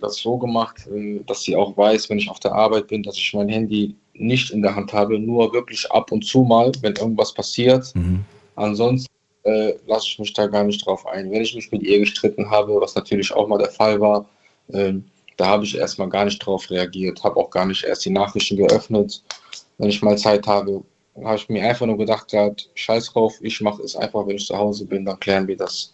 das 0.00 0.16
so 0.16 0.38
gemacht, 0.38 0.86
äh, 0.86 1.20
dass 1.26 1.42
sie 1.42 1.54
auch 1.54 1.76
weiß, 1.76 2.08
wenn 2.10 2.18
ich 2.18 2.30
auf 2.30 2.40
der 2.40 2.52
Arbeit 2.52 2.88
bin, 2.88 3.02
dass 3.02 3.16
ich 3.16 3.34
mein 3.34 3.48
Handy 3.48 3.94
nicht 4.14 4.50
in 4.50 4.62
der 4.62 4.74
Hand 4.74 4.92
habe, 4.92 5.18
nur 5.18 5.52
wirklich 5.52 5.90
ab 5.92 6.10
und 6.10 6.24
zu 6.24 6.42
mal, 6.42 6.72
wenn 6.80 6.94
irgendwas 6.94 7.34
passiert. 7.34 7.94
Mhm. 7.94 8.24
Ansonsten 8.54 9.12
äh, 9.42 9.74
lasse 9.86 10.06
ich 10.08 10.18
mich 10.18 10.32
da 10.32 10.46
gar 10.46 10.64
nicht 10.64 10.84
drauf 10.84 11.06
ein. 11.06 11.30
Wenn 11.30 11.42
ich 11.42 11.54
mich 11.54 11.70
mit 11.70 11.82
ihr 11.82 12.00
gestritten 12.00 12.50
habe, 12.50 12.80
was 12.80 12.94
natürlich 12.94 13.32
auch 13.32 13.46
mal 13.46 13.58
der 13.58 13.70
Fall 13.70 14.00
war, 14.00 14.26
äh, 14.72 14.94
da 15.36 15.46
habe 15.46 15.64
ich 15.64 15.76
erstmal 15.76 16.08
gar 16.08 16.24
nicht 16.24 16.38
drauf 16.38 16.70
reagiert, 16.70 17.22
habe 17.22 17.36
auch 17.36 17.50
gar 17.50 17.66
nicht 17.66 17.84
erst 17.84 18.04
die 18.04 18.10
Nachrichten 18.10 18.56
geöffnet. 18.56 19.22
Wenn 19.78 19.90
ich 19.90 20.02
mal 20.02 20.16
Zeit 20.16 20.46
habe, 20.46 20.82
habe 21.22 21.36
ich 21.36 21.48
mir 21.48 21.66
einfach 21.66 21.86
nur 21.86 21.98
gedacht, 21.98 22.28
grad, 22.30 22.68
scheiß 22.74 23.12
drauf, 23.12 23.34
ich 23.40 23.60
mache 23.60 23.82
es 23.82 23.96
einfach, 23.96 24.26
wenn 24.26 24.36
ich 24.36 24.46
zu 24.46 24.56
Hause 24.56 24.86
bin, 24.86 25.04
dann 25.04 25.20
klären 25.20 25.46
wir 25.46 25.56
das. 25.56 25.92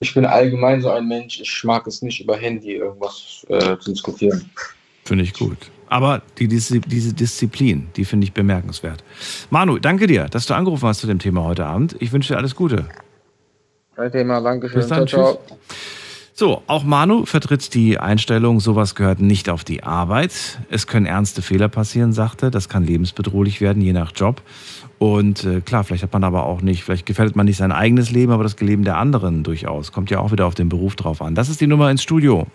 Ich 0.00 0.14
bin 0.14 0.24
allgemein 0.24 0.80
so 0.80 0.90
ein 0.90 1.06
Mensch, 1.06 1.40
ich 1.40 1.64
mag 1.64 1.86
es 1.86 2.00
nicht 2.00 2.20
über 2.20 2.36
Handy 2.36 2.76
irgendwas 2.76 3.44
äh, 3.48 3.76
zu 3.78 3.92
diskutieren. 3.92 4.50
Finde 5.04 5.24
ich 5.24 5.34
gut. 5.34 5.58
Aber 5.88 6.22
die, 6.38 6.48
diese, 6.48 6.80
diese 6.80 7.12
Disziplin, 7.12 7.88
die 7.96 8.04
finde 8.04 8.24
ich 8.24 8.32
bemerkenswert. 8.32 9.02
Manu, 9.50 9.78
danke 9.78 10.06
dir, 10.06 10.26
dass 10.26 10.46
du 10.46 10.54
angerufen 10.54 10.86
hast 10.86 11.00
zu 11.00 11.06
dem 11.06 11.18
Thema 11.18 11.44
heute 11.44 11.66
Abend. 11.66 11.96
Ich 11.98 12.12
wünsche 12.12 12.32
dir 12.32 12.38
alles 12.38 12.54
Gute. 12.54 12.86
Kein 13.96 14.12
Thema, 14.12 14.40
danke 14.40 14.68
schön. 14.68 14.78
Bis 14.78 14.86
dann, 14.86 15.06
ciao, 15.06 15.34
ciao. 15.34 15.58
So, 16.40 16.62
auch 16.68 16.84
Manu 16.84 17.26
vertritt 17.26 17.74
die 17.74 17.98
Einstellung, 17.98 18.60
sowas 18.60 18.94
gehört 18.94 19.20
nicht 19.20 19.50
auf 19.50 19.62
die 19.62 19.82
Arbeit. 19.82 20.58
Es 20.70 20.86
können 20.86 21.04
ernste 21.04 21.42
Fehler 21.42 21.68
passieren, 21.68 22.14
sagte. 22.14 22.50
Das 22.50 22.70
kann 22.70 22.86
lebensbedrohlich 22.86 23.60
werden, 23.60 23.82
je 23.82 23.92
nach 23.92 24.12
Job. 24.16 24.40
Und 24.98 25.44
äh, 25.44 25.60
klar, 25.60 25.84
vielleicht 25.84 26.02
hat 26.02 26.14
man 26.14 26.24
aber 26.24 26.46
auch 26.46 26.62
nicht, 26.62 26.82
vielleicht 26.82 27.04
gefährdet 27.04 27.36
man 27.36 27.44
nicht 27.44 27.58
sein 27.58 27.72
eigenes 27.72 28.10
Leben, 28.10 28.32
aber 28.32 28.42
das 28.42 28.58
Leben 28.58 28.84
der 28.84 28.96
anderen 28.96 29.42
durchaus. 29.42 29.92
Kommt 29.92 30.08
ja 30.08 30.18
auch 30.18 30.32
wieder 30.32 30.46
auf 30.46 30.54
den 30.54 30.70
Beruf 30.70 30.96
drauf 30.96 31.20
an. 31.20 31.34
Das 31.34 31.50
ist 31.50 31.60
die 31.60 31.66
Nummer 31.66 31.90
ins 31.90 32.02
Studio. 32.02 32.46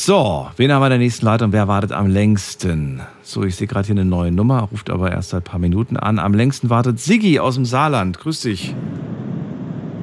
So, 0.00 0.46
wen 0.56 0.70
haben 0.70 0.80
wir 0.80 0.86
in 0.86 0.90
der 0.90 0.98
nächsten 1.00 1.26
Leitung? 1.26 1.52
Wer 1.52 1.66
wartet 1.66 1.90
am 1.90 2.06
längsten? 2.06 3.02
So, 3.24 3.42
ich 3.42 3.56
sehe 3.56 3.66
gerade 3.66 3.84
hier 3.84 3.96
eine 3.96 4.04
neue 4.04 4.30
Nummer, 4.30 4.60
ruft 4.70 4.90
aber 4.90 5.10
erst 5.10 5.30
seit 5.30 5.40
ein 5.40 5.44
paar 5.44 5.58
Minuten 5.58 5.96
an. 5.96 6.20
Am 6.20 6.34
längsten 6.34 6.70
wartet 6.70 7.00
Siggi 7.00 7.40
aus 7.40 7.56
dem 7.56 7.64
Saarland. 7.64 8.16
Grüß 8.20 8.42
dich. 8.42 8.76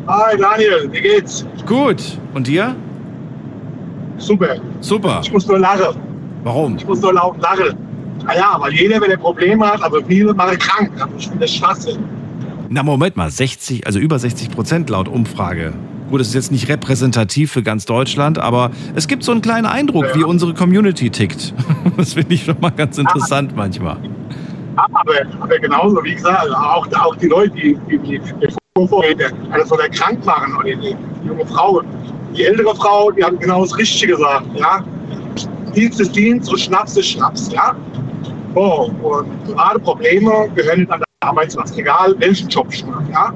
Hi 0.07 0.37
Daniel, 0.37 0.91
wie 0.91 0.99
geht's? 0.99 1.45
Gut. 1.65 2.19
Und 2.33 2.45
dir? 2.47 2.75
Super. 4.17 4.57
Super. 4.81 5.21
Ich 5.23 5.31
muss 5.31 5.47
nur 5.47 5.59
lachen. 5.59 5.95
Warum? 6.43 6.75
Ich 6.75 6.85
muss 6.85 6.99
nur 6.99 7.13
laut 7.13 7.41
lachen. 7.41 7.77
Naja, 8.25 8.57
weil 8.59 8.73
jeder, 8.73 8.99
wenn 8.99 9.11
er 9.11 9.17
Probleme 9.17 9.65
hat, 9.65 9.81
aber 9.81 10.03
viele 10.03 10.33
machen 10.33 10.59
krank. 10.59 10.91
Ich 11.17 11.29
finde 11.29 11.45
das 11.45 11.55
Schwachsinn. 11.55 12.03
Na, 12.67 12.83
Moment 12.83 13.15
mal, 13.15 13.31
60, 13.31 13.87
also 13.87 13.99
über 13.99 14.19
60 14.19 14.51
Prozent 14.51 14.89
laut 14.89 15.07
Umfrage. 15.07 15.71
Gut, 16.09 16.19
das 16.19 16.27
ist 16.27 16.33
jetzt 16.35 16.51
nicht 16.51 16.69
repräsentativ 16.69 17.51
für 17.51 17.63
ganz 17.63 17.85
Deutschland, 17.85 18.37
aber 18.37 18.71
es 18.93 19.07
gibt 19.07 19.23
so 19.23 19.31
einen 19.31 19.41
kleinen 19.41 19.65
Eindruck, 19.65 20.05
ja. 20.05 20.15
wie 20.15 20.23
unsere 20.23 20.53
Community 20.53 21.09
tickt. 21.09 21.53
Das 21.97 22.13
finde 22.13 22.33
ich 22.33 22.43
schon 22.43 22.59
mal 22.59 22.71
ganz 22.71 22.97
interessant 22.97 23.51
aber, 23.51 23.61
manchmal. 23.61 23.97
Aber, 24.75 25.13
aber 25.39 25.59
genauso, 25.59 26.03
wie 26.03 26.15
gesagt, 26.15 26.49
auch, 26.49 26.87
auch 26.91 27.15
die 27.15 27.27
Leute, 27.27 27.51
die, 27.55 27.77
die, 27.89 27.99
die, 27.99 28.19
Vorräte, 28.87 29.31
also 29.51 29.67
soll 29.67 29.79
er 29.79 29.89
krank 29.89 30.25
machen, 30.25 30.57
oder 30.57 30.75
die, 30.75 30.95
die 31.23 31.27
junge 31.27 31.45
Frau. 31.45 31.81
Die 32.35 32.43
ältere 32.43 32.75
Frau, 32.75 33.09
die 33.11 33.23
hat 33.23 33.39
genau 33.39 33.61
das 33.61 33.77
Richtige 33.77 34.17
gesagt, 34.17 34.47
ja. 34.55 34.83
Dienst 35.73 36.01
ist 36.01 36.13
Dienst 36.13 36.49
und 36.49 36.59
Schnaps 36.59 36.97
ist 36.97 37.11
Schnaps, 37.11 37.49
ja. 37.53 37.73
Oh, 38.55 38.89
und 39.01 39.45
gerade 39.47 39.79
Probleme 39.79 40.49
gehören 40.55 40.91
an 40.91 40.99
der 40.99 41.29
Arbeitsplatz, 41.29 41.77
egal 41.77 42.15
welchen 42.19 42.49
Job 42.49 42.67
mache, 42.85 43.05
ja. 43.13 43.33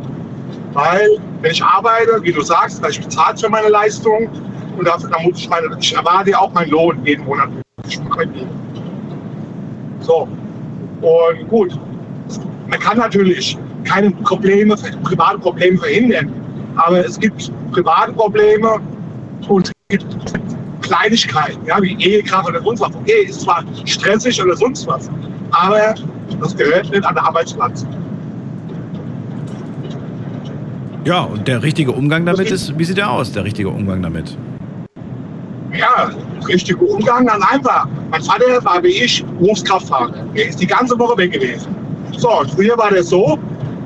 Weil, 0.74 1.10
wenn 1.42 1.52
ich 1.52 1.64
arbeite, 1.64 2.22
wie 2.22 2.32
du 2.32 2.42
sagst, 2.42 2.84
da 2.84 2.90
ich 2.90 3.02
bezahlt 3.02 3.40
für 3.40 3.50
meine 3.50 3.70
Leistung 3.70 4.30
und 4.78 4.86
dafür, 4.86 5.10
dann 5.10 5.24
muss 5.24 5.40
ich 5.40 5.50
meine, 5.50 5.68
ich 5.80 5.96
erwarte 5.96 6.38
auch 6.40 6.54
meinen 6.54 6.70
Lohn 6.70 7.04
jeden 7.06 7.26
Monat. 7.26 7.50
So. 10.02 10.28
Und 11.02 11.48
gut. 11.50 11.80
Man 12.68 12.80
kann 12.80 12.98
natürlich 12.98 13.58
keine 13.84 14.12
Probleme, 14.12 14.76
private 15.04 15.40
Probleme 15.40 15.78
verhindern. 15.78 16.32
Aber 16.76 17.04
es 17.04 17.20
gibt 17.20 17.52
private 17.72 18.14
Probleme 18.14 18.80
und 19.48 19.68
es 19.68 19.74
gibt 19.90 20.06
Kleinigkeiten, 20.82 21.66
ja, 21.66 21.82
wie 21.82 21.96
Ehekraft 22.00 22.48
oder 22.48 22.62
sonst 22.62 22.82
was. 22.82 22.96
Okay, 22.96 23.26
ist 23.28 23.42
zwar 23.42 23.64
stressig 23.86 24.42
oder 24.42 24.56
sonst 24.56 24.88
was, 24.88 25.10
aber 25.52 25.96
das 26.42 26.56
gehört 26.56 26.90
nicht 26.90 27.06
an 27.06 27.16
den 27.16 27.24
Arbeitsplatz. 27.24 27.86
Ja, 31.06 31.22
und 31.22 31.48
der 31.48 31.64
richtige 31.64 31.92
Umgang 31.92 32.26
damit 32.26 32.52
ist, 32.52 32.78
wie 32.78 32.84
sieht 32.84 32.98
der 32.98 33.10
aus, 33.10 33.32
der 33.32 33.46
richtige 33.46 33.70
Umgang 33.70 34.02
damit? 34.02 34.38
Ja, 35.74 36.10
richtiger 36.48 36.82
Umgang, 36.82 37.26
ganz 37.26 37.46
einfach. 37.52 37.88
Mein 38.12 38.22
Vater 38.22 38.64
war 38.66 38.84
wie 38.84 39.04
ich 39.04 39.24
Berufskraftfahrer. 39.40 40.14
Er 40.34 40.50
ist 40.50 40.60
die 40.60 40.68
ganze 40.68 40.98
Woche 41.00 41.18
weg 41.18 41.32
gewesen. 41.32 41.74
So, 42.18 42.30
früher 42.54 42.78
war 42.78 42.92
das 42.92 43.10
so, 43.10 43.40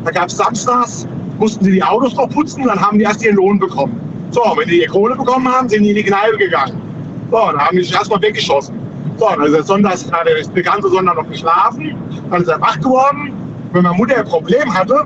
da 0.05 0.11
gab 0.11 0.29
es 0.29 0.37
samstags, 0.37 1.07
mussten 1.37 1.65
sie 1.65 1.73
die 1.73 1.83
Autos 1.83 2.15
noch 2.15 2.29
putzen, 2.29 2.63
dann 2.65 2.79
haben 2.79 2.97
die 2.97 3.03
erst 3.03 3.23
ihren 3.23 3.35
Lohn 3.35 3.59
bekommen. 3.59 3.99
So, 4.31 4.41
wenn 4.57 4.67
die 4.67 4.81
ihre 4.81 4.91
Kohle 4.91 5.15
bekommen 5.15 5.47
haben, 5.47 5.69
sind 5.69 5.83
die 5.83 5.89
in 5.89 5.95
die 5.97 6.03
Kneipe 6.03 6.37
gegangen. 6.37 6.81
So, 7.29 7.37
dann 7.37 7.59
haben 7.59 7.77
die 7.77 7.83
sich 7.83 7.93
erstmal 7.93 8.21
weggeschossen. 8.21 8.75
So, 9.17 9.27
dann 9.29 9.43
ist 9.43 9.53
er 9.53 9.63
sonntags, 9.63 10.11
hat 10.11 10.27
er 10.27 10.41
den 10.41 10.63
ganzen 10.63 10.89
Sonntag 10.89 11.15
noch 11.15 11.29
geschlafen, 11.29 11.95
dann 12.31 12.41
ist 12.41 12.47
er 12.47 12.59
wach 12.59 12.79
geworden. 12.79 13.33
Wenn 13.71 13.83
meine 13.83 13.95
Mutter 13.95 14.17
ein 14.17 14.25
Problem 14.25 14.73
hatte, 14.73 15.05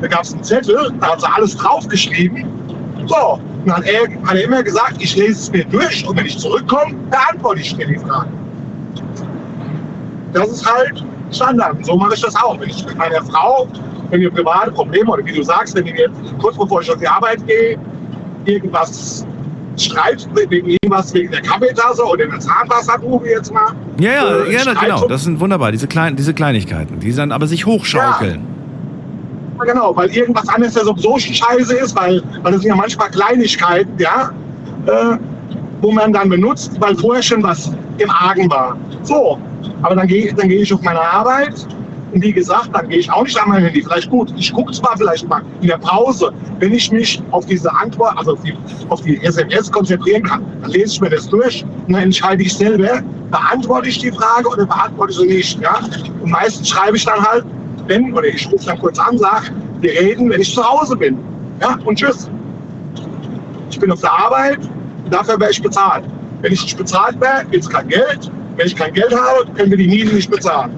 da 0.00 0.06
gab 0.08 0.22
es 0.22 0.32
einen 0.32 0.42
Zettel, 0.44 0.92
da 1.00 1.12
hat 1.12 1.20
sie 1.20 1.26
alles 1.32 1.56
draufgeschrieben. 1.56 2.44
So, 3.06 3.40
dann 3.64 3.76
hat 3.76 3.84
er, 3.86 4.02
hat 4.26 4.34
er 4.36 4.44
immer 4.44 4.62
gesagt, 4.62 4.96
ich 5.00 5.16
lese 5.16 5.32
es 5.40 5.52
mir 5.52 5.64
durch 5.64 6.06
und 6.06 6.16
wenn 6.16 6.26
ich 6.26 6.38
zurückkomme, 6.38 6.94
beantworte 7.10 7.60
ich 7.60 7.74
dir 7.76 7.86
die 7.86 7.98
Frage. 7.98 8.28
Das 10.32 10.48
ist 10.48 10.66
halt 10.70 11.04
Standard. 11.30 11.76
Und 11.76 11.86
so 11.86 11.96
mache 11.96 12.14
ich 12.14 12.20
das 12.20 12.34
auch. 12.36 12.58
Wenn 12.60 12.68
ich 12.70 12.84
mit 12.84 12.96
meiner 12.96 13.22
Frau, 13.24 13.66
wenn 14.10 14.20
wir 14.20 14.30
private 14.30 14.70
Probleme 14.72 15.10
oder 15.10 15.24
wie 15.24 15.32
du 15.32 15.42
sagst, 15.42 15.74
wenn 15.74 15.86
wir 15.86 16.10
kurz 16.40 16.56
bevor 16.56 16.82
ich 16.82 16.90
auf 16.90 16.98
die 16.98 17.08
Arbeit 17.08 17.46
gehe, 17.46 17.78
irgendwas 18.44 19.26
streitet, 19.76 20.28
wegen 20.50 20.70
irgendwas 20.70 21.14
wegen 21.14 21.30
der 21.30 21.40
Kaffeetasse 21.42 22.04
oder 22.04 22.26
der 22.26 22.40
Zahnwasserprobe 22.40 23.28
jetzt 23.28 23.52
mal. 23.52 23.72
Ja, 24.00 24.12
ja, 24.12 24.36
äh, 24.44 24.52
ja, 24.52 24.60
na, 24.64 24.72
Streit- 24.72 24.80
genau. 24.80 25.06
Das 25.06 25.22
sind 25.24 25.40
wunderbar, 25.40 25.70
diese, 25.72 25.86
kleinen, 25.86 26.16
diese 26.16 26.34
Kleinigkeiten, 26.34 26.98
die 27.00 27.14
dann 27.14 27.30
aber 27.32 27.46
sich 27.46 27.64
hochschaukeln. 27.64 28.40
Ja, 28.40 28.57
genau, 29.66 29.96
weil 29.96 30.08
irgendwas 30.10 30.48
anderes 30.48 30.74
ja 30.74 30.82
schon 30.84 31.18
scheiße 31.20 31.74
ist, 31.76 31.96
weil, 31.96 32.22
weil 32.42 32.52
das 32.52 32.62
sind 32.62 32.70
ja 32.70 32.76
manchmal 32.76 33.10
Kleinigkeiten, 33.10 33.92
ja, 33.98 34.30
äh, 34.86 35.16
wo 35.80 35.92
man 35.92 36.12
dann 36.12 36.28
benutzt, 36.28 36.72
weil 36.80 36.96
vorher 36.96 37.22
schon 37.22 37.42
was 37.42 37.70
im 37.98 38.10
Argen 38.10 38.50
war. 38.50 38.76
So, 39.02 39.38
aber 39.82 39.96
dann 39.96 40.06
gehe 40.06 40.32
dann 40.34 40.48
geh 40.48 40.62
ich 40.62 40.72
auf 40.72 40.82
meine 40.82 41.00
Arbeit 41.00 41.54
und 42.12 42.22
wie 42.22 42.32
gesagt, 42.32 42.70
dann 42.72 42.88
gehe 42.88 42.98
ich 42.98 43.10
auch 43.10 43.24
nicht 43.24 43.40
an 43.40 43.50
mein 43.50 43.64
Handy. 43.64 43.82
Vielleicht 43.82 44.10
gut, 44.10 44.32
ich 44.36 44.52
gucke 44.52 44.72
zwar 44.72 44.96
vielleicht 44.96 45.28
mal 45.28 45.42
in 45.60 45.68
der 45.68 45.78
Pause, 45.78 46.32
wenn 46.58 46.72
ich 46.72 46.90
mich 46.90 47.22
auf 47.30 47.46
diese 47.46 47.72
Antwort, 47.72 48.16
also 48.16 48.32
auf 48.32 48.42
die, 48.42 48.54
auf 48.88 49.02
die 49.02 49.22
SMS 49.22 49.70
konzentrieren 49.70 50.22
kann, 50.22 50.44
dann 50.62 50.70
lese 50.70 50.94
ich 50.94 51.00
mir 51.00 51.10
das 51.10 51.28
durch 51.28 51.64
und 51.86 51.92
dann 51.92 52.02
entscheide 52.02 52.42
ich 52.42 52.54
selber, 52.54 53.02
beantworte 53.30 53.88
ich 53.88 53.98
die 53.98 54.10
Frage 54.10 54.48
oder 54.48 54.66
beantworte 54.66 55.12
ich 55.12 55.18
sie 55.18 55.26
nicht. 55.26 55.60
Ja? 55.60 55.80
Und 56.22 56.30
meistens 56.30 56.68
schreibe 56.70 56.96
ich 56.96 57.04
dann 57.04 57.22
halt, 57.22 57.44
wenn, 57.88 58.12
oder 58.12 58.26
ich 58.26 58.50
rufe 58.52 58.66
dann 58.66 58.78
kurz 58.78 58.98
an, 58.98 59.18
sage, 59.18 59.46
wir 59.80 59.92
reden, 59.92 60.30
wenn 60.30 60.40
ich 60.40 60.54
zu 60.54 60.62
Hause 60.62 60.96
bin. 60.96 61.18
Ja, 61.60 61.78
und 61.84 61.98
tschüss. 61.98 62.30
Ich 63.70 63.80
bin 63.80 63.90
auf 63.90 64.00
der 64.00 64.12
Arbeit, 64.12 64.58
dafür 65.10 65.40
werde 65.40 65.52
ich 65.52 65.62
bezahlt. 65.62 66.04
Wenn 66.42 66.52
ich 66.52 66.62
nicht 66.62 66.78
bezahlt 66.78 67.20
werde, 67.20 67.46
gibt 67.50 67.64
es 67.64 67.70
kein 67.70 67.88
Geld. 67.88 68.30
Wenn 68.56 68.66
ich 68.66 68.76
kein 68.76 68.92
Geld 68.92 69.14
habe, 69.14 69.46
können 69.54 69.70
wir 69.70 69.78
die 69.78 69.88
Miete 69.88 70.14
nicht 70.14 70.30
bezahlen. 70.30 70.72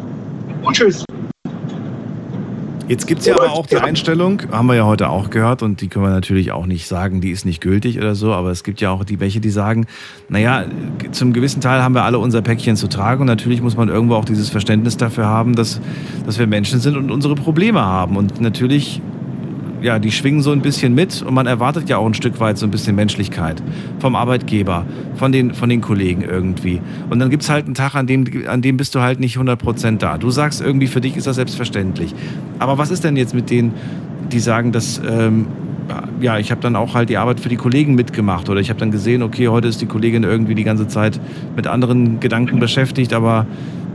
Und 0.62 0.74
tschüss. 0.74 1.04
Jetzt 2.90 3.06
gibt 3.06 3.20
es 3.20 3.26
ja 3.28 3.36
aber 3.36 3.52
auch 3.52 3.66
die 3.66 3.76
Einstellung, 3.76 4.42
haben 4.50 4.66
wir 4.66 4.74
ja 4.74 4.84
heute 4.84 5.10
auch 5.10 5.30
gehört, 5.30 5.62
und 5.62 5.80
die 5.80 5.86
können 5.86 6.06
wir 6.06 6.10
natürlich 6.10 6.50
auch 6.50 6.66
nicht 6.66 6.88
sagen, 6.88 7.20
die 7.20 7.30
ist 7.30 7.44
nicht 7.44 7.60
gültig 7.60 7.96
oder 7.98 8.16
so, 8.16 8.32
aber 8.32 8.50
es 8.50 8.64
gibt 8.64 8.80
ja 8.80 8.90
auch 8.90 9.04
die 9.04 9.20
welche, 9.20 9.38
die 9.38 9.50
sagen, 9.50 9.86
naja, 10.28 10.64
zum 11.12 11.32
gewissen 11.32 11.60
Teil 11.60 11.84
haben 11.84 11.94
wir 11.94 12.02
alle 12.02 12.18
unser 12.18 12.42
Päckchen 12.42 12.74
zu 12.74 12.88
tragen 12.88 13.20
und 13.20 13.28
natürlich 13.28 13.62
muss 13.62 13.76
man 13.76 13.88
irgendwo 13.88 14.16
auch 14.16 14.24
dieses 14.24 14.50
Verständnis 14.50 14.96
dafür 14.96 15.26
haben, 15.26 15.54
dass, 15.54 15.80
dass 16.26 16.40
wir 16.40 16.48
Menschen 16.48 16.80
sind 16.80 16.96
und 16.96 17.12
unsere 17.12 17.36
Probleme 17.36 17.80
haben. 17.80 18.16
Und 18.16 18.40
natürlich, 18.40 19.00
ja, 19.82 19.98
die 19.98 20.12
schwingen 20.12 20.42
so 20.42 20.52
ein 20.52 20.60
bisschen 20.60 20.94
mit 20.94 21.22
und 21.22 21.34
man 21.34 21.46
erwartet 21.46 21.88
ja 21.88 21.98
auch 21.98 22.06
ein 22.06 22.14
Stück 22.14 22.40
weit 22.40 22.58
so 22.58 22.66
ein 22.66 22.70
bisschen 22.70 22.96
Menschlichkeit 22.96 23.62
vom 23.98 24.14
Arbeitgeber, 24.14 24.86
von 25.16 25.32
den, 25.32 25.54
von 25.54 25.68
den 25.68 25.80
Kollegen 25.80 26.22
irgendwie. 26.22 26.80
Und 27.08 27.18
dann 27.18 27.30
gibt 27.30 27.42
es 27.42 27.50
halt 27.50 27.66
einen 27.66 27.74
Tag, 27.74 27.94
an 27.94 28.06
dem, 28.06 28.24
an 28.46 28.62
dem 28.62 28.76
bist 28.76 28.94
du 28.94 29.00
halt 29.00 29.20
nicht 29.20 29.36
100% 29.36 29.98
da. 29.98 30.18
Du 30.18 30.30
sagst 30.30 30.60
irgendwie, 30.60 30.86
für 30.86 31.00
dich 31.00 31.16
ist 31.16 31.26
das 31.26 31.36
selbstverständlich. 31.36 32.14
Aber 32.58 32.78
was 32.78 32.90
ist 32.90 33.04
denn 33.04 33.16
jetzt 33.16 33.34
mit 33.34 33.50
denen, 33.50 33.72
die 34.30 34.40
sagen, 34.40 34.72
dass, 34.72 35.00
ähm, 35.08 35.46
ja, 36.20 36.38
ich 36.38 36.50
habe 36.50 36.60
dann 36.60 36.76
auch 36.76 36.94
halt 36.94 37.08
die 37.08 37.16
Arbeit 37.16 37.40
für 37.40 37.48
die 37.48 37.56
Kollegen 37.56 37.94
mitgemacht 37.94 38.48
oder 38.48 38.60
ich 38.60 38.70
habe 38.70 38.78
dann 38.78 38.90
gesehen, 38.90 39.22
okay, 39.22 39.48
heute 39.48 39.68
ist 39.68 39.80
die 39.80 39.86
Kollegin 39.86 40.22
irgendwie 40.22 40.54
die 40.54 40.64
ganze 40.64 40.86
Zeit 40.86 41.20
mit 41.56 41.66
anderen 41.66 42.20
Gedanken 42.20 42.60
beschäftigt, 42.60 43.12
aber 43.12 43.46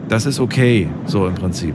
das 0.10 0.26
ist 0.26 0.40
okay, 0.40 0.90
so 1.06 1.28
im 1.28 1.36
Prinzip. 1.36 1.74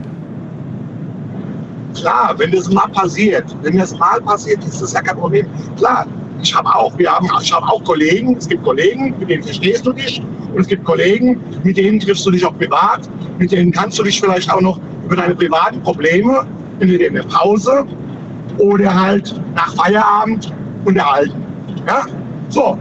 Klar, 1.95 2.35
wenn 2.37 2.51
das 2.51 2.69
mal 2.69 2.87
passiert, 2.87 3.45
wenn 3.61 3.77
das 3.77 3.97
mal 3.97 4.21
passiert, 4.21 4.63
ist 4.63 4.81
das 4.81 4.93
ja 4.93 5.01
kein 5.01 5.17
Problem. 5.17 5.45
Klar, 5.77 6.07
ich 6.41 6.55
habe 6.55 6.73
auch, 6.73 6.97
wir 6.97 7.11
haben, 7.11 7.27
ich 7.41 7.53
habe 7.53 7.65
auch 7.67 7.83
Kollegen, 7.83 8.35
es 8.37 8.47
gibt 8.47 8.63
Kollegen, 8.63 9.15
mit 9.19 9.29
denen 9.29 9.43
verstehst 9.43 9.85
du 9.85 9.93
dich 9.93 10.21
und 10.53 10.61
es 10.61 10.67
gibt 10.67 10.83
Kollegen, 10.85 11.39
mit 11.63 11.77
denen 11.77 11.99
triffst 11.99 12.25
du 12.25 12.31
dich 12.31 12.45
auch 12.45 12.57
privat, 12.57 13.09
mit 13.37 13.51
denen 13.51 13.71
kannst 13.71 13.99
du 13.99 14.03
dich 14.03 14.19
vielleicht 14.19 14.51
auch 14.51 14.61
noch 14.61 14.79
über 15.05 15.15
deine 15.15 15.35
privaten 15.35 15.81
Probleme, 15.81 16.45
entweder 16.79 17.07
in 17.07 17.13
der 17.15 17.23
Pause 17.23 17.85
oder 18.57 18.93
halt 18.93 19.35
nach 19.55 19.73
Feierabend 19.75 20.51
unterhalten. 20.85 21.43
Ja, 21.87 22.05
so. 22.49 22.77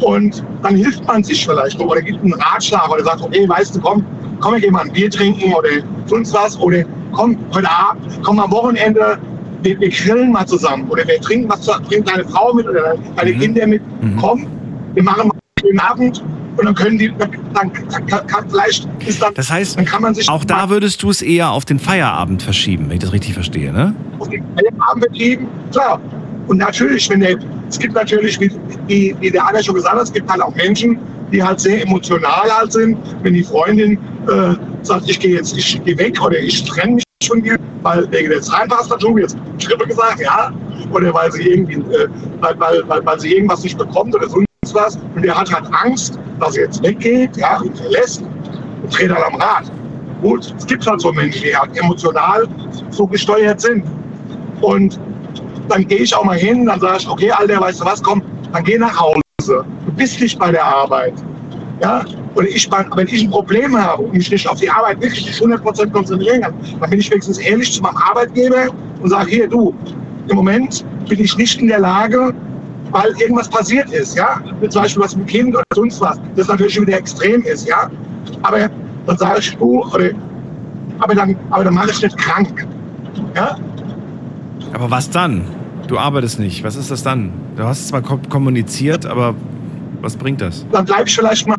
Und 0.00 0.42
dann 0.62 0.76
hilft 0.76 1.06
man 1.06 1.22
sich 1.22 1.44
vielleicht 1.44 1.78
oder 1.78 2.00
gibt 2.00 2.22
einen 2.22 2.34
Ratschlag 2.34 2.88
oder 2.90 3.04
sagt, 3.04 3.22
okay, 3.22 3.46
weißt 3.48 3.76
du, 3.76 3.80
komm, 3.80 4.04
komm, 4.40 4.54
wir 4.54 4.60
gehen 4.60 4.72
mal 4.72 4.84
ein 4.84 4.92
Bier 4.92 5.10
trinken 5.10 5.52
oder 5.52 5.68
sonst 6.06 6.32
was 6.32 6.58
oder 6.58 6.84
komm, 7.12 7.36
heute 7.52 7.70
Abend, 7.70 8.02
komm 8.22 8.38
am 8.38 8.50
Wochenende, 8.50 9.18
wir, 9.62 9.78
wir 9.78 9.90
grillen 9.90 10.32
mal 10.32 10.46
zusammen 10.46 10.88
oder 10.88 11.06
wir 11.06 11.20
trinken 11.20 11.48
was, 11.48 11.66
bringt 11.88 12.08
deine 12.08 12.24
Frau 12.24 12.52
mit 12.54 12.66
oder 12.66 12.96
deine 13.16 13.32
Kinder 13.34 13.66
mit, 13.66 13.82
komm, 14.18 14.46
wir 14.94 15.02
machen 15.02 15.28
mal 15.28 15.34
einen 15.34 15.60
schönen 15.60 15.80
Abend 15.80 16.24
und 16.56 16.64
dann 16.64 16.74
können 16.74 16.98
die, 16.98 17.12
dann, 17.18 17.30
dann 17.54 17.72
kann, 17.72 18.26
kann, 18.26 18.50
vielleicht 18.50 18.88
ist 19.06 19.22
dann, 19.22 19.34
Das 19.34 19.50
heißt, 19.50 19.78
dann 19.78 19.84
kann 19.84 20.02
man 20.02 20.14
sich 20.14 20.28
auch 20.28 20.44
da 20.44 20.68
würdest 20.70 21.02
du 21.02 21.10
es 21.10 21.22
eher 21.22 21.50
auf 21.50 21.64
den 21.64 21.78
Feierabend 21.78 22.42
verschieben, 22.42 22.86
wenn 22.88 22.96
ich 22.96 23.02
das 23.02 23.12
richtig 23.12 23.34
verstehe, 23.34 23.72
ne? 23.72 23.94
auf 24.18 24.28
den 24.28 24.44
Feierabend 24.56 25.04
betrieben, 25.10 25.48
klar. 25.72 26.00
Und 26.48 26.58
natürlich, 26.58 27.08
wenn 27.08 27.20
der, 27.20 27.38
es 27.68 27.78
gibt 27.78 27.94
natürlich, 27.94 28.40
wie, 28.40 28.50
wie, 28.88 29.14
wie 29.20 29.30
der 29.30 29.46
Anna 29.46 29.62
schon 29.62 29.76
gesagt 29.76 29.94
hat, 29.94 30.02
es 30.02 30.12
gibt 30.12 30.28
halt 30.28 30.42
auch 30.42 30.54
Menschen, 30.56 30.98
die 31.30 31.42
halt 31.42 31.60
sehr 31.60 31.82
emotional 31.82 32.50
halt 32.50 32.72
sind, 32.72 32.98
wenn 33.22 33.34
die 33.34 33.44
Freundin 33.44 33.98
äh, 34.26 34.54
sagt, 34.86 35.08
ich 35.08 35.20
gehe 35.20 35.36
jetzt, 35.36 35.56
ich 35.56 35.82
gehe 35.84 35.98
weg 35.98 36.20
oder 36.22 36.38
ich 36.38 36.64
trenne 36.64 36.94
mich 36.94 37.04
von 37.26 37.42
dir, 37.42 37.58
weil 37.82 38.10
wegen 38.10 38.30
der 38.30 38.40
Zahnpasta-Tube, 38.40 39.20
jetzt 39.20 39.36
Schrippe 39.58 39.86
gesagt, 39.86 40.20
ja, 40.20 40.52
oder 40.92 41.12
weil 41.14 41.30
sie 41.32 41.42
irgendwie, 41.48 41.74
äh, 41.94 42.08
weil, 42.40 42.58
weil, 42.58 42.82
weil, 42.88 43.04
weil 43.04 43.20
sie 43.20 43.34
irgendwas 43.34 43.62
nicht 43.62 43.78
bekommt 43.78 44.14
oder 44.14 44.28
sonst 44.28 44.46
was, 44.72 44.98
und 45.14 45.22
der 45.22 45.38
hat 45.38 45.52
halt 45.52 45.66
Angst, 45.84 46.18
dass 46.38 46.56
er 46.56 46.64
jetzt 46.64 46.82
weggeht, 46.82 47.36
ja, 47.36 47.58
und 47.60 47.76
verlässt 47.76 48.22
und 48.22 48.98
dreht 48.98 49.10
halt 49.12 49.24
am 49.24 49.40
Rad. 49.40 49.70
Gut, 50.22 50.54
es 50.56 50.66
gibt 50.66 50.86
halt 50.86 51.00
so 51.00 51.12
Menschen, 51.12 51.42
die 51.42 51.56
halt 51.56 51.76
emotional 51.78 52.46
so 52.90 53.06
gesteuert 53.06 53.60
sind. 53.60 53.84
Und 54.60 55.00
dann 55.68 55.86
gehe 55.86 56.00
ich 56.00 56.14
auch 56.14 56.24
mal 56.24 56.36
hin, 56.36 56.66
dann 56.66 56.80
sage 56.80 56.98
ich, 57.00 57.08
okay, 57.08 57.30
Alter, 57.30 57.60
weißt 57.60 57.80
du 57.80 57.84
was, 57.84 58.02
komm, 58.02 58.22
dann 58.52 58.64
geh 58.64 58.76
nach 58.76 59.00
Hause. 59.00 59.22
Du 59.46 59.92
bist 59.96 60.20
nicht 60.20 60.38
bei 60.38 60.52
der 60.52 60.64
Arbeit. 60.64 61.14
Ja? 61.80 62.04
Und 62.34 62.46
ich, 62.46 62.70
wenn 62.70 63.06
ich 63.08 63.24
ein 63.24 63.30
Problem 63.30 63.76
habe 63.76 64.02
und 64.02 64.12
mich 64.14 64.30
nicht 64.30 64.48
auf 64.48 64.60
die 64.60 64.70
Arbeit 64.70 65.00
wirklich 65.00 65.26
nicht 65.26 65.42
100% 65.42 65.90
konzentrieren 65.90 66.42
kann, 66.42 66.54
dann 66.80 66.90
bin 66.90 66.98
ich 67.00 67.10
wenigstens 67.10 67.38
ehrlich 67.38 67.72
zu 67.72 67.82
meinem 67.82 67.96
Arbeitgeber 67.96 68.66
und 69.02 69.10
sage, 69.10 69.30
hier, 69.30 69.48
du, 69.48 69.74
im 70.28 70.36
Moment 70.36 70.84
bin 71.08 71.18
ich 71.20 71.36
nicht 71.36 71.60
in 71.60 71.68
der 71.68 71.80
Lage, 71.80 72.32
weil 72.92 73.10
irgendwas 73.20 73.48
passiert 73.48 73.90
ist, 73.92 74.16
ja, 74.16 74.40
zum 74.68 74.82
Beispiel 74.82 75.02
was 75.02 75.16
mit 75.16 75.26
Kind 75.28 75.54
oder 75.54 75.64
sonst 75.74 76.00
was, 76.00 76.20
das 76.36 76.48
natürlich 76.48 76.80
wieder 76.80 76.98
extrem 76.98 77.42
ist, 77.42 77.68
ja, 77.68 77.90
aber 78.42 78.68
dann 79.06 79.16
sage 79.18 79.40
ich, 79.40 79.56
du, 79.56 79.84
oder, 79.84 80.10
aber 80.98 81.14
dann, 81.14 81.36
aber 81.50 81.64
dann 81.64 81.74
mache 81.74 81.90
ich 81.90 82.02
nicht 82.02 82.16
krank, 82.18 82.66
ja, 83.34 83.56
Aber 84.72 84.90
was 84.90 85.10
dann? 85.10 85.42
Du 85.88 85.98
arbeitest 85.98 86.38
nicht. 86.38 86.62
Was 86.62 86.76
ist 86.76 86.90
das 86.92 87.02
dann? 87.02 87.32
Du 87.56 87.64
hast 87.64 87.88
zwar 87.88 88.00
kom- 88.00 88.28
kommuniziert, 88.28 89.04
aber 89.06 89.34
was 90.02 90.16
bringt 90.16 90.40
das? 90.40 90.66
dann 90.72 90.84
bleibe 90.84 91.08
ich 91.08 91.14
vielleicht 91.14 91.46
mal. 91.46 91.56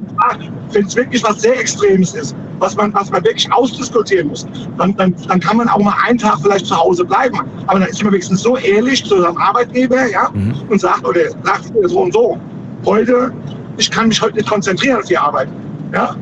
Wenn 0.71 0.85
es 0.85 0.95
wirklich 0.95 1.21
was 1.23 1.41
sehr 1.41 1.59
Extremes 1.59 2.13
ist, 2.13 2.35
was 2.59 2.75
man, 2.75 2.93
was 2.93 3.09
man 3.11 3.23
wirklich 3.25 3.51
ausdiskutieren 3.51 4.29
muss, 4.29 4.47
dann, 4.77 4.95
dann, 4.95 5.13
dann 5.27 5.39
kann 5.39 5.57
man 5.57 5.67
auch 5.67 5.79
mal 5.79 5.93
einen 6.07 6.17
Tag 6.17 6.39
vielleicht 6.41 6.65
zu 6.65 6.77
Hause 6.77 7.03
bleiben. 7.03 7.39
Aber 7.67 7.79
dann 7.79 7.89
ist 7.89 8.01
man 8.03 8.13
wenigstens 8.13 8.41
so 8.41 8.55
ehrlich 8.55 9.03
zu 9.03 9.21
seinem 9.21 9.37
Arbeitgeber 9.37 10.07
ja, 10.07 10.31
und 10.69 10.79
sagt, 10.79 11.05
oder 11.05 11.29
sagt 11.43 11.71
so 11.83 11.99
und 11.99 12.13
so, 12.13 12.39
heute, 12.85 13.33
ich 13.77 13.91
kann 13.91 14.07
mich 14.07 14.21
heute 14.21 14.37
nicht 14.37 14.49
konzentrieren 14.49 14.99
auf 14.99 15.05
die 15.05 15.17
Arbeit. 15.17 15.49
Ja? 15.93 16.15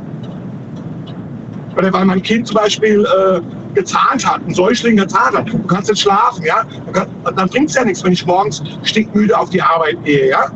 Oder 1.77 1.93
weil 1.93 2.05
mein 2.05 2.23
Kind 2.23 2.47
zum 2.47 2.55
Beispiel 2.55 3.05
äh, 3.05 3.41
gezahnt 3.75 4.25
hat, 4.25 4.41
ein 4.47 4.53
Säugling 4.53 4.97
gezahnt 4.97 5.37
hat, 5.37 5.49
du 5.49 5.59
kannst 5.67 5.89
nicht 5.89 6.01
schlafen, 6.01 6.43
ja? 6.43 6.63
Du 6.85 6.91
kannst, 6.91 7.11
dann 7.23 7.49
bringt 7.49 7.69
es 7.69 7.75
ja 7.75 7.85
nichts, 7.85 8.03
wenn 8.03 8.13
ich 8.13 8.25
morgens 8.25 8.63
stinkmüde 8.83 9.37
auf 9.37 9.49
die 9.51 9.61
Arbeit 9.61 10.03
gehe, 10.03 10.29
ja? 10.29 10.51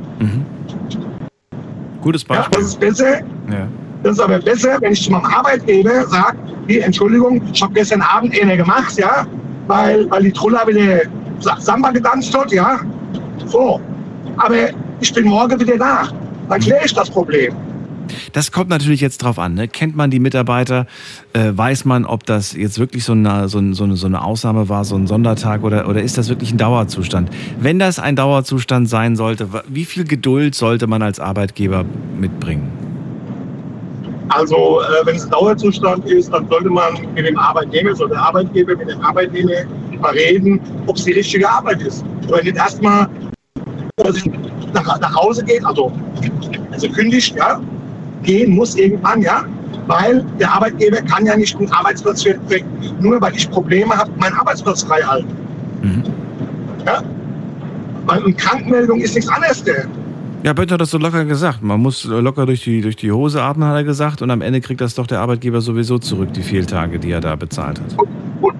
Gutes 2.03 2.23
Ja, 2.29 2.35
Beispiel. 2.35 2.57
das 2.59 2.67
ist 2.69 2.79
besser, 2.79 3.17
Ja. 3.19 3.67
das 4.03 4.11
ist 4.13 4.19
aber 4.19 4.39
besser, 4.39 4.77
wenn 4.81 4.93
ich 4.93 5.03
zu 5.03 5.11
meinem 5.11 5.25
Arbeitgeber 5.25 6.05
sage, 6.07 6.37
hier, 6.67 6.85
Entschuldigung, 6.85 7.41
ich 7.53 7.61
habe 7.63 7.73
gestern 7.73 8.01
Abend 8.01 8.39
eine 8.39 8.57
gemacht, 8.57 8.97
ja, 8.97 9.25
weil, 9.67 10.09
weil 10.11 10.23
die 10.23 10.31
Trulla 10.31 10.67
wieder 10.67 11.01
Sa- 11.39 11.57
Samba 11.59 11.91
getanzt 11.91 12.37
hat, 12.37 12.51
ja, 12.51 12.79
So. 13.47 13.79
Aber 14.37 14.55
ich 14.99 15.13
bin 15.13 15.25
morgen 15.25 15.59
wieder 15.59 15.77
da. 15.77 16.03
Dann 16.49 16.59
kläre 16.61 16.85
ich 16.85 16.93
das 16.93 17.09
Problem. 17.09 17.53
Das 18.33 18.51
kommt 18.51 18.69
natürlich 18.69 19.01
jetzt 19.01 19.19
drauf 19.19 19.39
an. 19.39 19.53
Ne? 19.53 19.67
Kennt 19.67 19.95
man 19.95 20.11
die 20.11 20.19
Mitarbeiter? 20.19 20.87
Äh, 21.33 21.51
weiß 21.53 21.85
man, 21.85 22.05
ob 22.05 22.25
das 22.25 22.53
jetzt 22.53 22.79
wirklich 22.79 23.03
so 23.03 23.13
eine, 23.13 23.47
so, 23.49 23.59
eine, 23.59 23.73
so 23.73 24.05
eine 24.05 24.23
Ausnahme 24.23 24.69
war, 24.69 24.85
so 24.85 24.95
ein 24.95 25.07
Sondertag 25.07 25.63
oder, 25.63 25.87
oder 25.87 26.01
ist 26.01 26.17
das 26.17 26.29
wirklich 26.29 26.51
ein 26.51 26.57
Dauerzustand? 26.57 27.29
Wenn 27.59 27.79
das 27.79 27.99
ein 27.99 28.15
Dauerzustand 28.15 28.89
sein 28.89 29.15
sollte, 29.15 29.49
wie 29.67 29.85
viel 29.85 30.03
Geduld 30.03 30.55
sollte 30.55 30.87
man 30.87 31.01
als 31.01 31.19
Arbeitgeber 31.19 31.85
mitbringen? 32.19 32.71
Also, 34.29 34.81
äh, 34.81 35.05
wenn 35.05 35.15
es 35.15 35.25
ein 35.25 35.31
Dauerzustand 35.31 36.05
ist, 36.05 36.31
dann 36.33 36.47
sollte 36.47 36.69
man 36.69 36.93
mit 37.13 37.25
dem 37.25 37.37
Arbeitnehmer, 37.37 37.95
soll 37.95 38.09
der 38.09 38.21
Arbeitgeber 38.21 38.75
mit 38.75 38.89
dem 38.89 39.01
Arbeitnehmer 39.01 39.51
mal 39.99 40.13
reden, 40.13 40.59
ob 40.87 40.95
es 40.95 41.03
die 41.03 41.11
richtige 41.11 41.47
Arbeit 41.47 41.81
ist. 41.81 42.03
Wenn 42.29 42.45
nicht 42.45 42.57
erstmal 42.57 43.07
nach, 44.73 44.99
nach 44.99 45.15
Hause 45.15 45.43
geht, 45.43 45.63
also, 45.65 45.91
also 46.71 46.89
kündigt, 46.89 47.35
ja, 47.35 47.61
gehen 48.23 48.55
muss 48.55 48.75
irgendwann, 48.75 49.21
ja, 49.21 49.45
weil 49.87 50.25
der 50.39 50.51
Arbeitgeber 50.51 51.01
kann 51.01 51.25
ja 51.25 51.35
nicht 51.35 51.59
den 51.59 51.71
Arbeitsplatz 51.71 52.25
weg, 52.25 52.65
nur 52.99 53.21
weil 53.21 53.35
ich 53.35 53.49
Probleme 53.49 53.93
habe, 53.95 54.11
meinen 54.17 54.33
Arbeitsplatz 54.33 54.83
frei 54.83 55.01
halten. 55.01 55.35
Mhm. 55.81 56.03
Ja? 56.85 57.03
Weil 58.05 58.23
eine 58.23 58.33
Krankmeldung 58.33 58.99
ist 58.99 59.15
nichts 59.15 59.29
anderes. 59.29 59.63
Der. 59.63 59.85
Ja, 60.43 60.51
Böttcher 60.51 60.73
hat 60.73 60.81
das 60.81 60.91
so 60.91 60.97
locker 60.97 61.23
gesagt. 61.23 61.61
Man 61.61 61.79
muss 61.79 62.03
locker 62.03 62.45
durch 62.45 62.63
die, 62.63 62.81
durch 62.81 62.97
die 62.97 63.11
Hose 63.11 63.41
atmen, 63.41 63.67
hat 63.67 63.75
er 63.75 63.83
gesagt. 63.83 64.21
Und 64.21 64.29
am 64.29 64.41
Ende 64.41 64.59
kriegt 64.59 64.81
das 64.81 64.95
doch 64.95 65.07
der 65.07 65.19
Arbeitgeber 65.19 65.61
sowieso 65.61 65.99
zurück, 65.99 66.33
die 66.33 66.43
Fehltage, 66.43 66.99
die 66.99 67.11
er 67.11 67.21
da 67.21 67.35
bezahlt 67.35 67.79
hat. 67.79 67.95
Gut, 67.97 68.09
gut, 68.41 68.55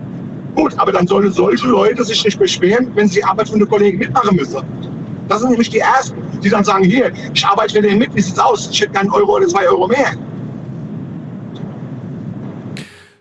gut 0.55 0.73
aber 0.77 0.93
dann 0.93 1.07
sollen 1.07 1.31
solche 1.31 1.67
Leute 1.67 2.03
sich 2.05 2.23
nicht 2.23 2.39
beschweren, 2.39 2.87
wenn 2.95 3.07
sie 3.07 3.15
die 3.15 3.25
Arbeit 3.25 3.49
von 3.49 3.59
den 3.59 3.67
Kollegen 3.67 3.97
mitmachen 3.97 4.35
müssen. 4.35 4.61
Das 5.27 5.41
sind 5.41 5.51
nämlich 5.51 5.69
die 5.69 5.79
Ersten, 5.79 6.21
die 6.43 6.49
dann 6.49 6.63
sagen, 6.63 6.83
hier, 6.83 7.11
ich 7.33 7.45
arbeite 7.45 7.75
für 7.75 7.81
den 7.81 7.97
mit, 7.97 8.13
wie 8.15 8.21
sieht's 8.21 8.39
aus? 8.39 8.69
Ich 8.71 8.81
hätte 8.81 8.99
einen 8.99 9.09
Euro 9.11 9.37
oder 9.37 9.47
zwei 9.47 9.67
Euro 9.67 9.87
mehr. 9.87 10.13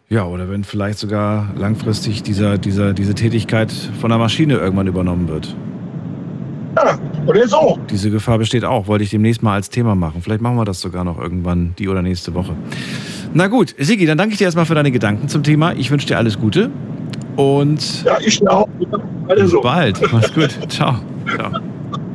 Ja, 0.09 0.27
oder 0.27 0.51
wenn 0.51 0.63
vielleicht 0.63 0.99
sogar 0.99 1.49
langfristig 1.57 2.23
dieser, 2.23 2.59
dieser, 2.59 2.93
diese 2.93 3.15
Tätigkeit 3.15 3.73
von 3.99 4.11
der 4.11 4.19
Maschine 4.19 4.55
irgendwann 4.59 4.87
übernommen 4.87 5.27
wird. 5.29 5.57
Ja, 6.77 6.99
oder 7.27 7.49
so. 7.49 7.79
Diese 7.91 8.11
Gefahr 8.11 8.39
besteht 8.39 8.65
auch. 8.65 8.87
Wollte 8.89 9.05
ich 9.05 9.11
demnächst 9.11 9.43
mal 9.43 9.55
als 9.55 9.71
Thema 9.71 9.95
machen. 9.95 10.23
Vielleicht 10.23 10.43
machen 10.43 10.57
wir 10.57 10.65
das 10.65 10.81
sogar 10.81 11.05
noch 11.05 11.19
irgendwann 11.19 11.75
die 11.79 11.89
oder 11.89 12.03
nächste 12.03 12.35
Woche. 12.35 12.55
Na 13.35 13.47
gut, 13.47 13.75
Sigi, 13.79 14.05
dann 14.05 14.19
danke 14.19 14.33
ich 14.33 14.39
dir 14.39 14.45
erstmal 14.45 14.67
für 14.67 14.75
deine 14.75 14.91
Gedanken 14.91 15.29
zum 15.29 15.43
Thema. 15.43 15.73
Ich 15.73 15.91
wünsche 15.91 16.07
dir 16.07 16.19
alles 16.19 16.39
Gute. 16.39 16.71
Und. 17.37 18.05
Ja, 18.05 18.19
ich 18.21 18.47
auch. 18.47 18.69
Bis 19.29 19.55
bald. 19.63 20.01
Mach's 20.13 20.35
gut. 20.35 20.51
Ciao. 20.69 20.97
Ciao. 21.37 21.61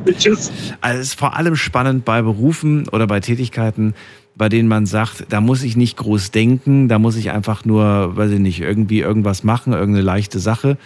Tschüss. 0.06 0.50
Also 0.80 1.00
es 1.00 1.08
ist 1.08 1.18
vor 1.18 1.36
allem 1.36 1.56
spannend 1.56 2.04
bei 2.04 2.22
Berufen 2.22 2.88
oder 2.88 3.06
bei 3.06 3.20
Tätigkeiten, 3.20 3.94
bei 4.36 4.48
denen 4.48 4.68
man 4.68 4.86
sagt, 4.86 5.26
da 5.30 5.40
muss 5.40 5.62
ich 5.62 5.76
nicht 5.76 5.96
groß 5.96 6.30
denken, 6.30 6.88
da 6.88 6.98
muss 6.98 7.16
ich 7.16 7.30
einfach 7.30 7.64
nur, 7.64 8.16
weiß 8.16 8.30
ich 8.30 8.38
nicht, 8.38 8.60
irgendwie 8.60 9.00
irgendwas 9.00 9.42
machen, 9.44 9.72
irgendeine 9.72 10.04
leichte 10.04 10.38
Sache. 10.38 10.78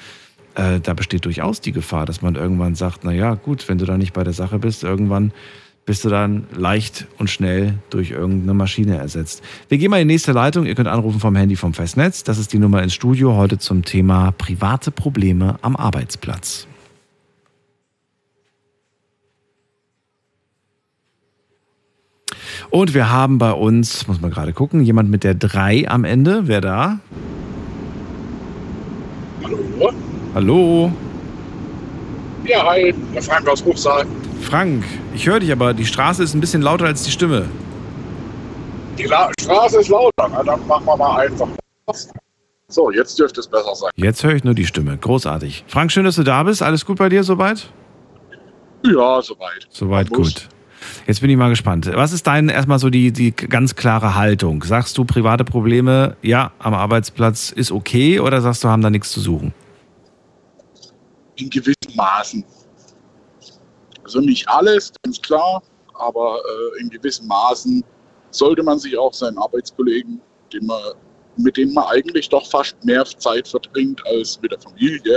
Äh, 0.55 0.80
da 0.80 0.94
besteht 0.94 1.24
durchaus 1.24 1.60
die 1.60 1.72
Gefahr, 1.72 2.06
dass 2.06 2.22
man 2.22 2.34
irgendwann 2.34 2.74
sagt, 2.74 3.05
na 3.05 3.12
ja, 3.12 3.34
gut, 3.34 3.68
wenn 3.68 3.78
du 3.78 3.84
da 3.84 3.98
nicht 3.98 4.12
bei 4.12 4.24
der 4.24 4.32
Sache 4.32 4.59
bist, 4.59 4.84
irgendwann 4.84 5.32
bist 5.84 6.05
du 6.05 6.09
dann 6.09 6.47
leicht 6.56 7.06
und 7.18 7.28
schnell 7.28 7.74
durch 7.90 8.12
irgendeine 8.12 8.55
Maschine 8.55 8.97
ersetzt. 8.97 9.43
Wir 9.68 9.78
gehen 9.78 9.90
mal 9.90 10.01
in 10.01 10.06
die 10.06 10.14
nächste 10.14 10.32
Leitung. 10.32 10.64
Ihr 10.64 10.74
könnt 10.74 10.89
anrufen 10.89 11.18
vom 11.18 11.34
Handy 11.34 11.56
vom 11.56 11.74
Festnetz. 11.74 12.22
Das 12.22 12.39
ist 12.39 12.52
die 12.52 12.59
Nummer 12.59 12.82
ins 12.82 12.94
Studio 12.94 13.34
heute 13.34 13.59
zum 13.59 13.84
Thema 13.84 14.32
private 14.32 14.90
Probleme 14.93 15.59
am 15.62 15.74
Arbeitsplatz. 15.74 16.68
Und 22.73 22.94
wir 22.94 23.11
haben 23.11 23.36
bei 23.36 23.53
uns, 23.53 24.09
muss 24.09 24.23
man 24.23 24.31
gerade 24.31 24.55
gucken, 24.55 24.82
jemand 24.82 25.11
mit 25.11 25.24
der 25.24 25.35
3 25.35 25.90
am 25.90 26.05
Ende. 26.05 26.49
Wer 26.49 26.62
da? 26.62 27.01
Hallo? 29.44 29.93
Hallo? 30.35 30.93
Ja, 32.47 32.65
hi, 32.65 32.94
der 33.15 33.23
Frank 33.23 33.47
aus 33.47 33.62
Hochsaal. 33.62 34.07
Frank, 34.40 34.85
ich 35.15 35.27
höre 35.27 35.40
dich, 35.40 35.53
aber 35.53 35.74
die 35.74 35.85
Straße 35.85 36.23
ist 36.23 36.32
ein 36.32 36.40
bisschen 36.40 36.62
lauter 36.62 36.86
als 36.86 37.03
die 37.03 37.11
Stimme. 37.11 37.44
Die 38.97 39.05
La 39.05 39.31
Straße 39.39 39.81
ist 39.81 39.90
lauter, 39.90 40.31
na, 40.31 40.43
dann 40.43 40.66
machen 40.66 40.86
wir 40.86 40.97
mal 40.97 41.27
einfach 41.27 41.49
was. 41.85 42.11
So, 42.69 42.90
jetzt 42.90 43.19
dürfte 43.19 43.40
es 43.40 43.49
besser 43.49 43.74
sein. 43.74 43.90
Jetzt 43.97 44.24
höre 44.24 44.35
ich 44.35 44.44
nur 44.44 44.55
die 44.55 44.65
Stimme. 44.65 44.97
Großartig. 44.97 45.65
Frank, 45.69 45.93
schön, 45.93 46.07
dass 46.07 46.16
du 46.16 46.23
da 46.23 46.43
bist. 46.43 46.62
Alles 46.62 46.86
gut 46.86 46.97
bei 46.97 47.11
dir 47.11 47.23
soweit? 47.23 47.70
Ja, 48.82 49.20
soweit. 49.20 49.69
Soweit 49.69 50.09
gut. 50.09 50.49
Jetzt 51.07 51.20
bin 51.20 51.31
ich 51.31 51.37
mal 51.37 51.49
gespannt. 51.49 51.91
Was 51.93 52.12
ist 52.12 52.27
dein 52.27 52.49
erstmal 52.49 52.79
so 52.79 52.89
die, 52.89 53.12
die 53.12 53.33
ganz 53.33 53.74
klare 53.74 54.15
Haltung? 54.15 54.62
Sagst 54.62 54.97
du 54.97 55.05
private 55.05 55.45
Probleme, 55.45 56.16
ja, 56.23 56.53
am 56.61 56.74
Arbeitsplatz 56.74 57.51
ist 57.51 57.73
okay 57.73 58.20
oder 58.20 58.41
sagst 58.41 58.62
du, 58.62 58.69
haben 58.69 58.83
da 58.83 58.91
nichts 58.91 59.11
zu 59.11 59.20
suchen? 59.20 59.53
In 61.37 61.51
gewissen 61.51 61.97
Maßen. 61.97 62.45
Also 64.05 64.20
nicht 64.20 64.49
alles, 64.49 64.93
ganz 65.03 65.20
klar, 65.20 65.62
aber 65.95 66.37
äh, 66.39 66.83
in 66.83 66.91
gewissen 66.91 67.27
Maßen 67.27 67.85
sollte 68.31 68.62
man 68.62 68.79
sich 68.79 68.97
auch 68.97 69.12
seinen 69.12 69.39
Arbeitskollegen, 69.39 70.20
den 70.53 70.66
man, 70.66 70.81
mit 71.37 71.57
denen 71.57 71.74
man 71.74 71.85
eigentlich 71.87 72.29
doch 72.29 72.47
fast 72.49 72.77
mehr 72.85 73.05
Zeit 73.05 73.49
verbringt 73.49 74.01
als 74.07 74.41
mit 74.41 74.53
der 74.53 74.61
Familie, 74.61 75.16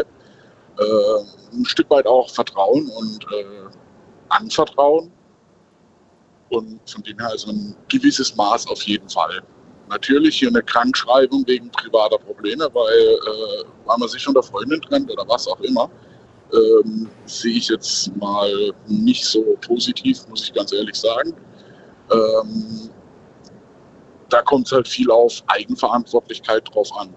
äh, 0.79 1.55
ein 1.55 1.65
Stück 1.65 1.89
weit 1.91 2.07
auch 2.07 2.29
vertrauen 2.29 2.89
und 2.89 3.23
äh, 3.31 3.69
anvertrauen 4.29 5.11
und 6.55 6.79
von 6.89 7.03
dem 7.03 7.17
her 7.19 7.29
also 7.29 7.51
ein 7.51 7.75
gewisses 7.89 8.35
Maß 8.35 8.67
auf 8.67 8.81
jeden 8.83 9.09
Fall. 9.09 9.41
Natürlich 9.89 10.39
hier 10.39 10.49
eine 10.49 10.63
Krankschreibung 10.63 11.45
wegen 11.47 11.69
privater 11.69 12.17
Probleme, 12.17 12.67
weil, 12.73 12.99
äh, 12.99 13.63
weil 13.85 13.97
man 13.97 14.09
sich 14.09 14.23
von 14.23 14.33
der 14.33 14.43
Freundin 14.43 14.81
trennt 14.81 15.11
oder 15.11 15.27
was 15.27 15.47
auch 15.47 15.59
immer, 15.61 15.89
ähm, 16.53 17.09
sehe 17.25 17.57
ich 17.57 17.69
jetzt 17.69 18.15
mal 18.17 18.73
nicht 18.87 19.25
so 19.25 19.43
positiv, 19.61 20.27
muss 20.27 20.43
ich 20.43 20.53
ganz 20.53 20.73
ehrlich 20.73 20.95
sagen. 20.95 21.33
Ähm, 22.11 22.89
da 24.29 24.41
kommt 24.41 24.67
es 24.67 24.71
halt 24.71 24.87
viel 24.87 25.09
auf 25.11 25.43
Eigenverantwortlichkeit 25.47 26.63
drauf 26.73 26.89
an. 26.97 27.13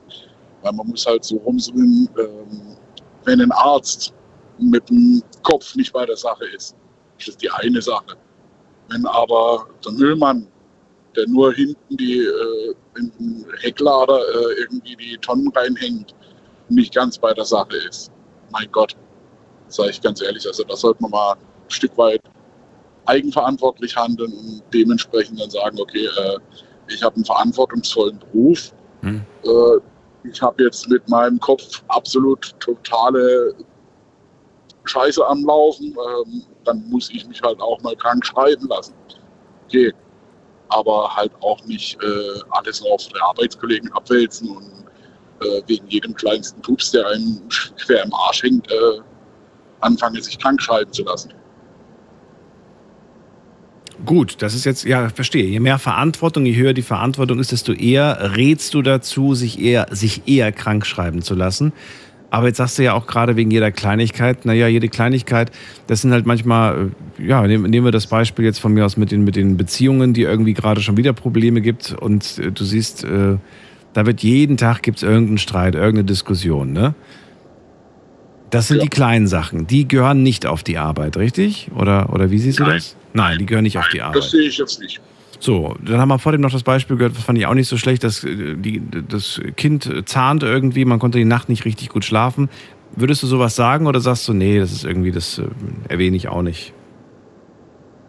Weil 0.63 0.73
man 0.73 0.89
muss 0.89 1.07
halt 1.07 1.25
so 1.25 1.37
rumsehen, 1.39 2.09
ähm, 2.19 2.77
wenn 3.25 3.41
ein 3.41 3.53
Arzt 3.53 4.13
mit 4.59 4.89
dem 4.91 5.23
Kopf 5.43 5.75
nicht 5.77 5.93
bei 5.93 6.05
der 6.05 6.17
Sache 6.17 6.45
ist. 6.47 6.77
Das 7.19 7.29
ist 7.29 7.43
die 7.43 7.51
eine 7.51 7.81
Sache. 7.81 8.17
Wenn 8.89 9.07
aber 9.07 9.67
der 9.85 9.93
Müllmann, 9.93 10.47
der 11.17 11.27
nur 11.29 11.53
hinten 11.53 11.97
die, 11.97 12.21
äh, 12.21 12.75
in 12.99 13.13
den 13.19 13.47
Hecklader 13.61 14.19
äh, 14.19 14.61
irgendwie 14.63 14.97
die 14.97 15.19
Tonnen 15.19 15.49
reinhängt, 15.55 16.15
nicht 16.69 16.95
ganz 16.95 17.19
bei 17.19 17.33
der 17.33 17.45
Sache 17.45 17.77
ist, 17.89 18.11
mein 18.51 18.71
Gott, 18.73 18.97
sage 19.69 19.91
ich 19.91 20.01
ganz 20.01 20.23
ehrlich, 20.23 20.47
also 20.47 20.65
da 20.65 20.77
sollte 20.77 21.03
man 21.03 21.11
mal 21.11 21.33
ein 21.33 21.71
Stück 21.71 21.97
weit 21.99 22.21
eigenverantwortlich 23.07 23.97
handeln 23.97 24.33
und 24.33 24.63
dementsprechend 24.73 25.41
dann 25.41 25.51
sagen, 25.51 25.79
okay, 25.81 26.07
äh, 26.07 26.39
ich 26.89 27.03
habe 27.03 27.17
einen 27.17 27.25
verantwortungsvollen 27.25 28.19
Beruf. 28.19 28.73
Hm. 29.03 29.25
Äh, 29.45 30.29
ich 30.31 30.43
habe 30.43 30.65
jetzt 30.65 30.89
mit 30.89 31.09
meinem 31.09 31.39
Kopf 31.41 31.83
absolut 31.89 32.55
totale 32.61 33.55
Scheiße 34.85 35.27
am 35.27 35.45
Laufen. 35.45 35.87
Ähm, 35.87 36.43
dann 36.69 36.89
muss 36.89 37.11
ich 37.11 37.27
mich 37.27 37.41
halt 37.43 37.61
auch 37.61 37.81
mal 37.83 37.97
krank 37.97 38.25
schreiben 38.25 38.69
lassen. 38.69 38.95
Okay. 39.67 39.93
Aber 40.69 41.15
halt 41.15 41.33
auch 41.41 41.65
nicht 41.65 41.99
äh, 42.03 42.41
alles 42.51 42.83
auf 42.83 43.09
der 43.09 43.23
Arbeitskollegen 43.25 43.91
abwälzen 43.93 44.51
und 44.51 44.85
äh, 45.41 45.63
wegen 45.67 45.87
jedem 45.89 46.15
kleinsten 46.15 46.61
Pups, 46.61 46.91
der 46.91 47.07
einem 47.07 47.41
quer 47.87 48.05
im 48.05 48.15
Arsch 48.15 48.43
hängt, 48.43 48.71
äh, 48.71 49.01
anfangen, 49.81 50.21
sich 50.21 50.39
krank 50.39 50.61
schreiben 50.61 50.93
zu 50.93 51.05
lassen. 51.05 51.33
Gut, 54.05 54.43
das 54.43 54.55
ist 54.55 54.65
jetzt, 54.65 54.85
ja, 54.85 55.09
verstehe. 55.09 55.45
Je 55.45 55.59
mehr 55.59 55.79
Verantwortung, 55.79 56.47
je 56.47 56.55
höher 56.55 56.73
die 56.73 56.83
Verantwortung 56.83 57.41
ist, 57.41 57.51
desto 57.51 57.73
eher 57.73 58.37
rätst 58.37 58.75
du 58.75 58.83
dazu, 58.83 59.35
sich 59.35 59.59
eher, 59.59 59.89
sich 59.91 60.29
eher 60.29 60.53
krank 60.53 60.87
schreiben 60.87 61.23
zu 61.23 61.35
lassen. 61.35 61.73
Aber 62.31 62.47
jetzt 62.47 62.59
sagst 62.59 62.79
du 62.79 62.83
ja 62.83 62.93
auch 62.93 63.07
gerade 63.07 63.37
wegen 63.37 63.51
jeder 63.51 63.73
Kleinigkeit, 63.73 64.45
naja, 64.45 64.69
jede 64.69 64.89
Kleinigkeit, 64.89 65.51
das 65.87 66.03
sind 66.03 66.13
halt 66.13 66.27
manchmal, 66.27 66.91
äh, 67.19 67.27
ja, 67.27 67.47
nehmen 67.47 67.85
wir 67.85 67.91
das 67.91 68.07
Beispiel 68.07 68.45
jetzt 68.45 68.59
von 68.59 68.75
mir 68.75 68.85
aus 68.85 68.97
mit 68.97 69.11
den, 69.11 69.25
mit 69.25 69.37
den 69.37 69.57
Beziehungen, 69.57 70.13
die 70.13 70.23
irgendwie 70.23 70.53
gerade 70.53 70.83
schon 70.83 70.97
wieder 70.97 71.15
Probleme 71.15 71.61
gibt 71.63 71.93
und 71.93 72.39
äh, 72.39 72.53
du 72.53 72.65
siehst, 72.65 73.05
äh, 73.05 73.37
da 73.95 74.07
wird 74.07 74.23
jeden 74.23 74.59
Tag 74.59 74.83
gibt 74.83 74.99
es 74.99 75.03
irgendeinen 75.03 75.39
Streit, 75.39 75.75
irgendeine 75.75 76.05
Diskussion, 76.05 76.73
ne? 76.73 76.95
Das 78.51 78.69
sind 78.69 78.79
ja. 78.79 78.85
die 78.85 78.89
kleinen 78.89 79.27
Sachen, 79.27 79.67
die 79.67 79.87
gehören 79.87 80.23
nicht 80.23 80.47
auf 80.47 80.63
die 80.63 80.79
Arbeit, 80.79 81.17
richtig? 81.19 81.71
Oder, 81.75 82.13
oder 82.13 82.31
wie 82.31 82.39
siehst 82.39 82.59
du 82.59 82.63
Nein. 82.63 82.75
das? 82.75 82.97
Nein, 83.13 83.39
die 83.39 83.47
gehören 83.47 83.63
nicht 83.63 83.75
Nein, 83.75 83.85
auf 83.85 83.91
die 83.91 84.01
Arbeit. 84.01 84.23
Das 84.23 84.31
sehe 84.31 84.49
ich 84.49 84.57
jetzt 84.57 84.81
nicht. 84.81 85.01
So, 85.41 85.77
dann 85.85 86.01
haben 86.01 86.09
wir 86.09 86.19
vor 86.19 86.33
dem 86.33 86.41
noch 86.41 86.51
das 86.51 86.63
Beispiel 86.63 86.97
gehört, 86.97 87.17
das 87.17 87.23
fand 87.23 87.39
ich 87.39 87.47
auch 87.47 87.55
nicht 87.55 87.69
so 87.69 87.77
schlecht, 87.77 88.03
dass 88.05 88.25
äh, 88.25 88.57
die, 88.57 88.83
das 89.09 89.41
Kind 89.57 90.09
zahnt 90.09 90.43
irgendwie, 90.43 90.85
man 90.85 90.99
konnte 90.99 91.19
die 91.19 91.25
Nacht 91.25 91.49
nicht 91.49 91.65
richtig 91.65 91.91
gut 91.91 92.05
schlafen. 92.05 92.49
würdest 92.97 93.23
du 93.23 93.27
sowas 93.27 93.55
sagen 93.55 93.87
oder 93.87 94.01
sagst 94.01 94.27
du, 94.27 94.33
nee, 94.33 94.59
das 94.59 94.73
ist 94.73 94.85
irgendwie, 94.85 95.13
das 95.13 95.39
äh, 95.39 95.45
erwähne 95.89 96.17
ich 96.17 96.29
auch 96.29 96.43
nicht? 96.43 96.73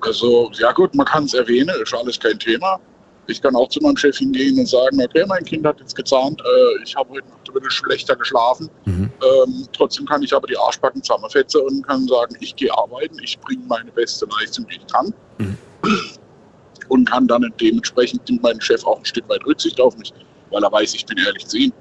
Also, 0.01 0.49
ja 0.53 0.71
gut, 0.71 0.95
man 0.95 1.05
kann 1.05 1.25
es 1.25 1.33
erwähnen, 1.33 1.75
ist 1.81 1.93
alles 1.93 2.19
kein 2.19 2.39
Thema. 2.39 2.79
Ich 3.27 3.39
kann 3.39 3.55
auch 3.55 3.69
zu 3.69 3.79
meinem 3.81 3.97
Chef 3.97 4.17
hingehen 4.17 4.57
und 4.57 4.67
sagen, 4.67 4.99
okay, 4.99 5.23
mein 5.27 5.43
Kind 5.45 5.63
hat 5.63 5.79
jetzt 5.79 5.95
gezahnt, 5.95 6.41
äh, 6.41 6.83
ich 6.83 6.95
habe 6.95 7.09
heute 7.11 7.27
Nacht 7.27 7.47
ein 7.47 7.53
bisschen 7.53 7.69
schlechter 7.69 8.15
geschlafen. 8.15 8.69
Mhm. 8.85 9.11
Ähm, 9.21 9.67
trotzdem 9.73 10.07
kann 10.07 10.23
ich 10.23 10.33
aber 10.33 10.47
die 10.47 10.57
Arschbacken 10.57 11.03
zusammenfetzen 11.03 11.61
und 11.61 11.85
kann 11.85 12.07
sagen, 12.07 12.35
ich 12.39 12.55
gehe 12.55 12.75
arbeiten, 12.75 13.17
ich 13.21 13.37
bringe 13.39 13.61
meine 13.67 13.91
beste 13.91 14.25
Leistung, 14.39 14.65
die 14.67 14.77
ich 14.77 14.87
kann. 14.87 15.13
Und 16.89 17.09
kann 17.09 17.27
dann 17.27 17.45
dementsprechend 17.61 18.27
nimmt 18.29 18.43
mein 18.43 18.59
Chef 18.59 18.85
auch 18.85 18.99
ein 18.99 19.05
Stück 19.05 19.27
weit 19.29 19.45
Rücksicht 19.45 19.79
auf 19.79 19.97
mich, 19.97 20.11
weil 20.51 20.63
er 20.63 20.71
weiß, 20.71 20.93
ich 20.95 21.05
bin 21.05 21.17
ehrlich 21.17 21.47
zu 21.47 21.57
ihm. 21.57 21.71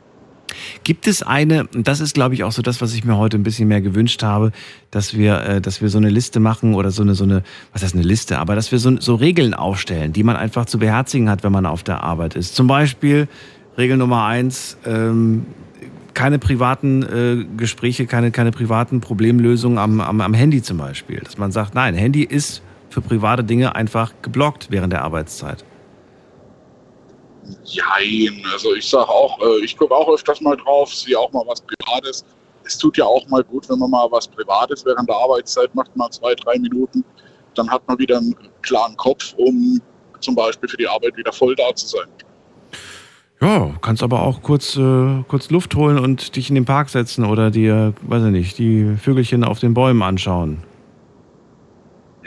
Gibt 0.85 1.07
es 1.07 1.23
eine, 1.23 1.67
und 1.75 1.87
das 1.87 2.01
ist 2.01 2.15
glaube 2.15 2.35
ich 2.35 2.45
auch 2.45 2.53
so 2.53 2.63
das, 2.63 2.81
was 2.81 2.95
ich 2.95 3.05
mir 3.05 3.17
heute 3.17 3.37
ein 3.37 3.43
bisschen 3.43 3.69
mehr 3.69 3.81
gewünscht 3.81 4.23
habe, 4.23 4.53
dass 4.91 5.15
wir, 5.15 5.41
äh, 5.43 5.61
dass 5.61 5.83
wir 5.83 5.89
so 5.91 5.99
eine 5.99 6.09
Liste 6.09 6.41
machen 6.41 6.75
oder 6.75 6.91
so 6.91 7.03
eine, 7.03 7.15
so 7.15 7.25
eine, 7.25 7.43
was 7.73 7.83
heißt 7.83 7.95
eine 7.95 8.05
Liste, 8.05 8.39
aber 8.39 8.55
dass 8.55 8.73
wir 8.73 8.79
so, 8.79 8.99
so 8.99 9.15
Regeln 9.15 9.53
aufstellen, 9.53 10.13
die 10.13 10.23
man 10.23 10.37
einfach 10.37 10.65
zu 10.65 10.79
beherzigen 10.79 11.29
hat, 11.29 11.43
wenn 11.43 11.53
man 11.53 11.67
auf 11.67 11.83
der 11.83 12.03
Arbeit 12.03 12.35
ist. 12.35 12.55
Zum 12.55 12.67
Beispiel 12.67 13.29
Regel 13.77 13.97
Nummer 13.99 14.25
eins, 14.25 14.79
ähm, 14.87 15.47
keine 16.15 16.39
privaten 16.39 17.03
äh, 17.03 17.45
Gespräche, 17.57 18.07
keine, 18.07 18.31
keine 18.33 18.51
privaten 18.51 19.01
Problemlösungen 19.01 19.79
am, 19.79 20.01
am, 20.01 20.21
am 20.21 20.35
Handy 20.35 20.63
zum 20.63 20.79
Beispiel. 20.79 21.21
Dass 21.21 21.39
man 21.39 21.53
sagt, 21.53 21.75
nein, 21.75 21.95
Handy 21.95 22.25
ist 22.25 22.63
für 22.90 23.01
private 23.01 23.44
Dinge 23.44 23.74
einfach 23.74 24.12
geblockt 24.23 24.69
während 24.70 24.93
der 24.93 25.02
Arbeitszeit. 25.02 25.65
Jein, 27.65 28.43
also 28.52 28.74
ich 28.74 28.89
sage 28.89 29.09
auch, 29.09 29.39
äh, 29.40 29.65
ich 29.65 29.77
gucke 29.77 29.94
auch 29.94 30.09
öfters 30.09 30.40
mal 30.40 30.56
drauf, 30.56 30.94
sehe 30.94 31.19
auch 31.19 31.32
mal 31.32 31.44
was 31.47 31.62
Privates. 31.62 32.24
Es 32.65 32.77
tut 32.77 32.98
ja 32.98 33.05
auch 33.05 33.27
mal 33.28 33.43
gut, 33.43 33.69
wenn 33.70 33.78
man 33.78 33.90
mal 33.90 34.06
was 34.10 34.28
Privates 34.28 34.85
während 34.85 35.09
der 35.09 35.16
Arbeitszeit 35.16 35.74
macht, 35.74 35.94
mal 35.97 36.10
zwei, 36.10 36.35
drei 36.35 36.59
Minuten. 36.59 37.05
Dann 37.55 37.70
hat 37.70 37.86
man 37.89 37.98
wieder 37.98 38.19
einen 38.19 38.36
klaren 38.62 38.97
Kopf, 38.97 39.35
um 39.39 39.81
zum 40.20 40.35
Beispiel 40.35 40.69
für 40.69 40.77
die 40.77 40.86
Arbeit 40.86 41.16
wieder 41.16 41.32
voll 41.32 41.55
da 41.56 41.74
zu 41.74 41.86
sein. 41.86 42.09
Ja, 43.40 43.73
kannst 43.81 44.02
aber 44.02 44.23
auch 44.23 44.43
kurz, 44.43 44.77
äh, 44.77 45.23
kurz 45.28 45.51
Luft 45.51 45.77
holen 45.77 45.98
und 45.98 46.35
dich 46.35 46.48
in 46.48 46.56
den 46.56 46.65
Park 46.65 46.89
setzen 46.89 47.24
oder 47.24 47.51
dir, 47.51 47.94
weiß 48.02 48.24
ich 48.24 48.32
nicht, 48.32 48.59
die 48.59 48.97
Vögelchen 49.01 49.44
auf 49.44 49.60
den 49.60 49.74
Bäumen 49.74 50.02
anschauen. 50.02 50.59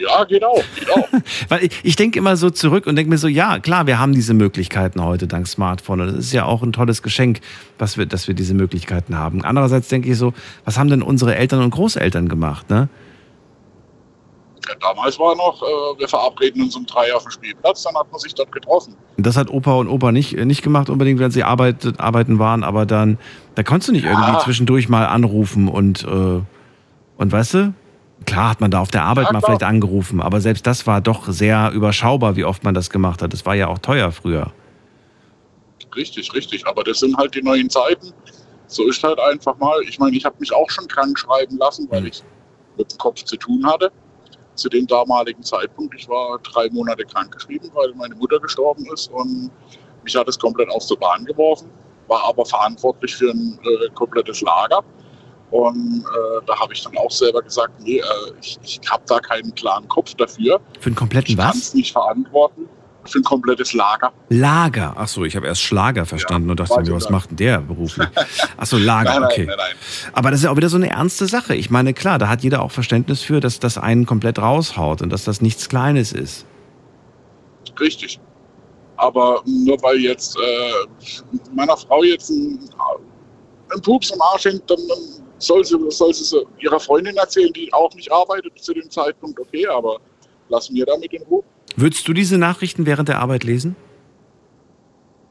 Ja, 0.02 0.23
geht 0.23 0.44
auch, 0.44 0.64
geht 0.76 0.90
auch. 0.91 1.07
Weil 1.49 1.65
ich, 1.65 1.80
ich 1.84 1.95
denke 1.95 2.18
immer 2.18 2.36
so 2.38 2.49
zurück 2.49 2.88
und 2.88 2.95
denke 2.95 3.10
mir 3.10 3.18
so, 3.18 3.28
ja, 3.28 3.60
klar, 3.60 3.86
wir 3.88 3.99
haben 3.99 4.14
diese 4.14 4.34
Möglichkeiten 4.34 5.03
heute 5.03 5.28
dank 5.28 5.48
Smartphone. 5.48 6.02
Und 6.02 6.07
das 6.07 6.18
ist 6.18 6.34
ja 6.34 6.45
auch 6.45 6.64
ein 6.64 6.72
tolles 6.73 7.03
Geschenk, 7.03 7.41
dass 7.78 7.98
wir, 7.98 8.06
dass 8.06 8.28
wir 8.28 8.34
diese 8.34 8.53
Möglichkeiten 8.53 9.18
haben. 9.18 9.44
Andererseits 9.44 9.90
denke 9.90 10.10
ich 10.10 10.18
so, 10.18 10.34
was 10.65 10.78
haben 10.80 10.90
denn 10.90 11.02
unsere 11.03 11.36
Eltern 11.36 11.61
und 11.61 11.69
Großeltern 11.72 12.28
gemacht, 12.30 12.69
ne? 12.69 12.90
Ja, 14.68 14.76
damals 14.80 15.18
war 15.18 15.36
noch, 15.36 15.61
äh, 15.64 15.99
wir 15.99 16.07
verabreden 16.07 16.61
uns 16.64 16.76
um 16.76 16.86
drei 16.86 17.14
auf 17.15 17.23
dem 17.23 17.32
Spielplatz, 17.32 17.84
dann 17.84 17.95
hat 17.95 18.11
man 18.11 18.19
sich 18.19 18.34
dort 18.36 18.52
getroffen. 18.52 18.95
Das 19.18 19.36
hat 19.36 19.49
Opa 19.49 19.73
und 19.73 19.88
Opa 19.88 20.11
nicht, 20.11 20.38
äh, 20.38 20.45
nicht 20.45 20.61
gemacht, 20.61 20.90
unbedingt, 20.90 21.19
wenn 21.19 21.32
sie 21.32 21.44
arbeit, 21.44 21.99
arbeiten 21.99 22.38
waren, 22.38 22.64
aber 22.64 22.86
dann, 22.86 23.18
da 23.56 23.64
konntest 23.64 23.90
du 23.90 23.94
nicht 23.94 24.06
irgendwie 24.06 24.32
Ja. 24.34 24.40
zwischendurch 24.40 24.88
mal 24.88 25.06
anrufen 25.07 25.68
und, 25.68 26.03
äh, 26.03 26.07
und 27.18 27.32
weißt 27.32 27.53
du, 27.56 27.73
klar 28.26 28.49
hat 28.49 28.61
man 28.61 28.72
da 28.72 28.80
auf 28.80 28.91
der 28.91 29.03
Arbeit 29.03 29.27
Ja, 29.27 29.34
mal 29.34 29.41
vielleicht 29.41 29.64
angerufen, 29.64 30.22
aber 30.22 30.41
selbst 30.41 30.65
das 30.68 30.88
war 30.88 31.02
doch 31.02 31.27
sehr 31.27 31.72
überschaubar, 31.72 32.35
wie 32.35 32.45
oft 32.45 32.64
man 32.64 32.73
das 32.73 32.89
gemacht 32.89 33.22
hat. 33.22 33.34
Das 33.34 33.45
war 33.45 33.56
ja 33.56 33.68
auch 33.68 33.80
teuer 33.80 34.11
früher. 34.11 34.52
Richtig, 35.95 36.34
richtig. 36.34 36.65
Aber 36.68 36.84
das 36.84 36.99
sind 36.99 37.15
halt 37.18 37.35
die 37.35 37.41
neuen 37.41 37.69
Zeiten. 37.69 38.14
So 38.68 38.88
ist 38.88 39.03
halt 39.03 39.19
einfach 39.19 39.57
mal. 39.57 39.81
Ich 39.84 39.99
meine, 39.99 40.15
ich 40.15 40.23
habe 40.23 40.35
mich 40.39 40.53
auch 40.53 40.69
schon 40.69 40.88
krank 40.88 41.18
schreiben 41.19 41.57
lassen, 41.57 41.88
weil 41.89 42.07
ich 42.07 42.23
mit 42.77 42.91
dem 42.91 42.98
Kopf 42.98 43.23
zu 43.23 43.35
tun 43.35 43.65
hatte. 43.65 43.91
Zu 44.56 44.69
dem 44.69 44.88
damaligen 44.88 45.43
Zeitpunkt. 45.43 45.95
Ich 45.98 46.07
war 46.07 46.39
drei 46.39 46.69
Monate 46.69 47.03
krankgeschrieben, 47.06 47.69
weil 47.73 47.93
meine 47.95 48.15
Mutter 48.15 48.39
gestorben 48.39 48.85
ist 48.93 49.11
und 49.11 49.49
mich 50.03 50.15
hat 50.15 50.27
es 50.27 50.38
komplett 50.38 50.69
aus 50.69 50.88
der 50.88 50.95
Bahn 50.95 51.26
geworfen. 51.26 51.69
War 52.07 52.23
aber 52.23 52.45
verantwortlich 52.45 53.15
für 53.15 53.31
ein 53.31 53.60
äh, 53.64 53.89
komplettes 53.93 54.41
Lager. 54.41 54.84
Und 55.52 56.03
äh, 56.06 56.45
da 56.45 56.57
habe 56.60 56.73
ich 56.73 56.82
dann 56.84 56.98
auch 56.98 57.11
selber 57.11 57.41
gesagt, 57.41 57.73
nee, 57.82 57.98
äh, 57.98 58.03
ich, 58.41 58.57
ich 58.64 58.80
habe 58.90 59.03
da 59.07 59.19
keinen 59.19 59.53
klaren 59.56 59.88
Kopf 59.90 60.14
dafür. 60.15 60.60
Für 60.80 60.88
einen 60.88 60.95
kompletten 60.95 61.32
Ich 61.32 61.38
kann 61.38 61.49
was? 61.49 61.57
es 61.57 61.73
nicht 61.73 61.91
verantworten. 61.91 62.68
Für 63.03 63.18
ein 63.19 63.23
komplettes 63.23 63.73
Lager. 63.73 64.14
Lager. 64.30 64.94
Ach 64.95 65.07
so, 65.07 65.26
ich 65.26 65.36
habe 65.36 65.48
erst 65.48 65.64
Schlager 65.64 66.06
verstanden 66.06 66.52
und 66.52 66.60
dachte 66.60 66.80
mir, 66.82 66.94
was 66.94 67.06
dann. 67.06 67.14
macht 67.14 67.32
denn 67.32 67.38
der 67.38 67.57
beruflich? 67.60 68.07
Ach 68.57 68.65
so, 68.68 68.78
Lager, 68.78 69.10
Nein, 69.10 69.22
nein, 69.22 69.32
okay. 69.32 69.45
nein, 69.48 69.56
nein. 69.57 69.76
Aber 70.14 70.30
das 70.30 70.41
ist 70.41 70.44
ja 70.44 70.52
auch 70.52 70.56
wieder 70.56 70.69
so 70.69 70.78
eine 70.78 70.91
ernste 70.91 71.26
Sache. 71.26 71.56
Ich 71.56 71.72
meine, 71.72 71.95
klar, 71.95 72.19
da 72.19 72.28
hat 72.30 72.44
jeder 72.44 72.61
auch 72.61 72.69
Verständnis 72.72 73.22
für, 73.23 73.40
dass 73.40 73.60
das 73.60 73.80
einen 73.80 74.06
komplett 74.06 74.38
raushaut 74.38 75.02
und 75.02 75.10
dass 75.10 75.23
das 75.23 75.41
nichts 75.41 75.68
Kleines 75.68 76.14
ist. 76.14 76.45
Richtig. 77.80 78.19
Aber 78.98 79.41
nur 79.48 79.82
weil 79.82 79.98
jetzt 79.98 80.38
äh, 80.38 81.32
meiner 81.56 81.76
Frau 81.76 82.03
jetzt 82.03 82.30
ein, 82.30 82.60
ein 83.73 83.82
Pups 83.82 84.11
im 84.11 84.22
Arsch 84.22 84.45
hängt, 84.45 84.69
dann, 84.69 84.78
dann 84.88 85.20
soll 85.41 85.65
sie, 85.65 85.77
soll 85.89 86.13
sie 86.13 86.23
es 86.23 86.35
ihrer 86.59 86.80
Freundin 86.80 87.15
erzählen, 87.18 87.51
die 87.53 87.72
auch 87.73 87.93
nicht 87.95 88.11
arbeitet 88.11 88.53
zu 88.59 88.73
dem 88.73 88.89
Zeitpunkt, 88.89 89.39
okay, 89.39 89.68
aber 89.68 89.99
lass 90.49 90.69
mir 90.69 90.85
damit 90.85 91.13
in 91.13 91.23
Ruhe. 91.23 91.43
Würdest 91.76 92.07
du 92.07 92.13
diese 92.13 92.38
Nachrichten 92.38 92.85
während 92.85 93.09
der 93.09 93.19
Arbeit 93.19 93.43
lesen? 93.43 93.76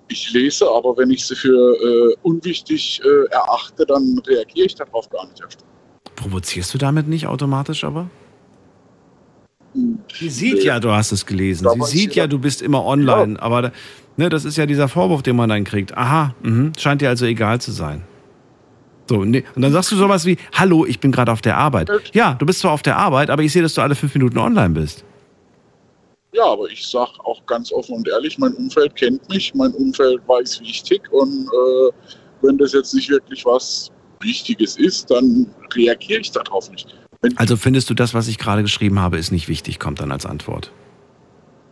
Ich 0.08 0.32
lese, 0.32 0.68
aber 0.68 0.96
wenn 0.96 1.10
ich 1.10 1.24
sie 1.24 1.36
für 1.36 2.10
äh, 2.10 2.16
unwichtig 2.22 3.00
äh, 3.04 3.32
erachte, 3.32 3.86
dann 3.86 4.20
reagiere 4.26 4.66
ich 4.66 4.74
darauf 4.74 5.08
gar 5.08 5.26
nicht 5.28 5.40
erst. 5.40 5.64
Provozierst 6.16 6.74
du 6.74 6.78
damit 6.78 7.06
nicht 7.06 7.26
automatisch 7.26 7.84
aber? 7.84 8.10
Sie 10.12 10.28
sieht 10.28 10.64
ja, 10.64 10.80
du 10.80 10.90
hast 10.90 11.12
es 11.12 11.24
gelesen. 11.24 11.68
Sie 11.74 11.98
sieht 11.98 12.16
ja, 12.16 12.26
du 12.26 12.40
bist 12.40 12.60
immer 12.60 12.84
online. 12.84 13.40
Aber 13.40 13.70
ne, 14.16 14.28
das 14.28 14.44
ist 14.44 14.56
ja 14.56 14.66
dieser 14.66 14.88
Vorwurf, 14.88 15.22
den 15.22 15.36
man 15.36 15.48
dann 15.48 15.62
kriegt. 15.62 15.96
Aha, 15.96 16.34
mhm, 16.42 16.72
scheint 16.76 17.02
dir 17.02 17.08
also 17.08 17.24
egal 17.24 17.60
zu 17.60 17.70
sein. 17.70 18.02
So, 19.10 19.24
nee. 19.24 19.42
Und 19.56 19.62
dann 19.62 19.72
sagst 19.72 19.90
du 19.90 19.96
sowas 19.96 20.24
wie, 20.24 20.36
hallo, 20.52 20.86
ich 20.86 21.00
bin 21.00 21.10
gerade 21.10 21.32
auf 21.32 21.40
der 21.40 21.56
Arbeit. 21.56 21.90
Ja, 22.12 22.34
du 22.34 22.46
bist 22.46 22.60
zwar 22.60 22.70
auf 22.70 22.82
der 22.82 22.96
Arbeit, 22.96 23.28
aber 23.28 23.42
ich 23.42 23.52
sehe, 23.52 23.60
dass 23.60 23.74
du 23.74 23.80
alle 23.80 23.96
fünf 23.96 24.14
Minuten 24.14 24.38
online 24.38 24.68
bist. 24.70 25.04
Ja, 26.32 26.44
aber 26.44 26.70
ich 26.70 26.86
sage 26.86 27.10
auch 27.24 27.44
ganz 27.46 27.72
offen 27.72 27.96
und 27.96 28.06
ehrlich, 28.06 28.38
mein 28.38 28.52
Umfeld 28.54 28.94
kennt 28.94 29.28
mich, 29.28 29.52
mein 29.52 29.72
Umfeld 29.72 30.20
weiß, 30.28 30.60
wie 30.60 30.70
ich 30.70 30.84
tick 30.84 31.02
und 31.10 31.48
äh, 31.48 31.92
wenn 32.42 32.56
das 32.56 32.72
jetzt 32.72 32.94
nicht 32.94 33.10
wirklich 33.10 33.44
was 33.44 33.90
Wichtiges 34.20 34.78
ist, 34.78 35.10
dann 35.10 35.52
reagiere 35.74 36.20
ich 36.20 36.30
darauf 36.30 36.70
nicht. 36.70 36.94
Wenn, 37.20 37.36
Also 37.36 37.56
findest 37.56 37.90
du 37.90 37.94
das, 37.94 38.14
was 38.14 38.28
ich 38.28 38.38
gerade 38.38 38.62
geschrieben 38.62 39.00
habe, 39.00 39.18
ist 39.18 39.32
nicht 39.32 39.48
wichtig, 39.48 39.80
kommt 39.80 39.98
dann 40.00 40.12
als 40.12 40.24
Antwort. 40.24 40.70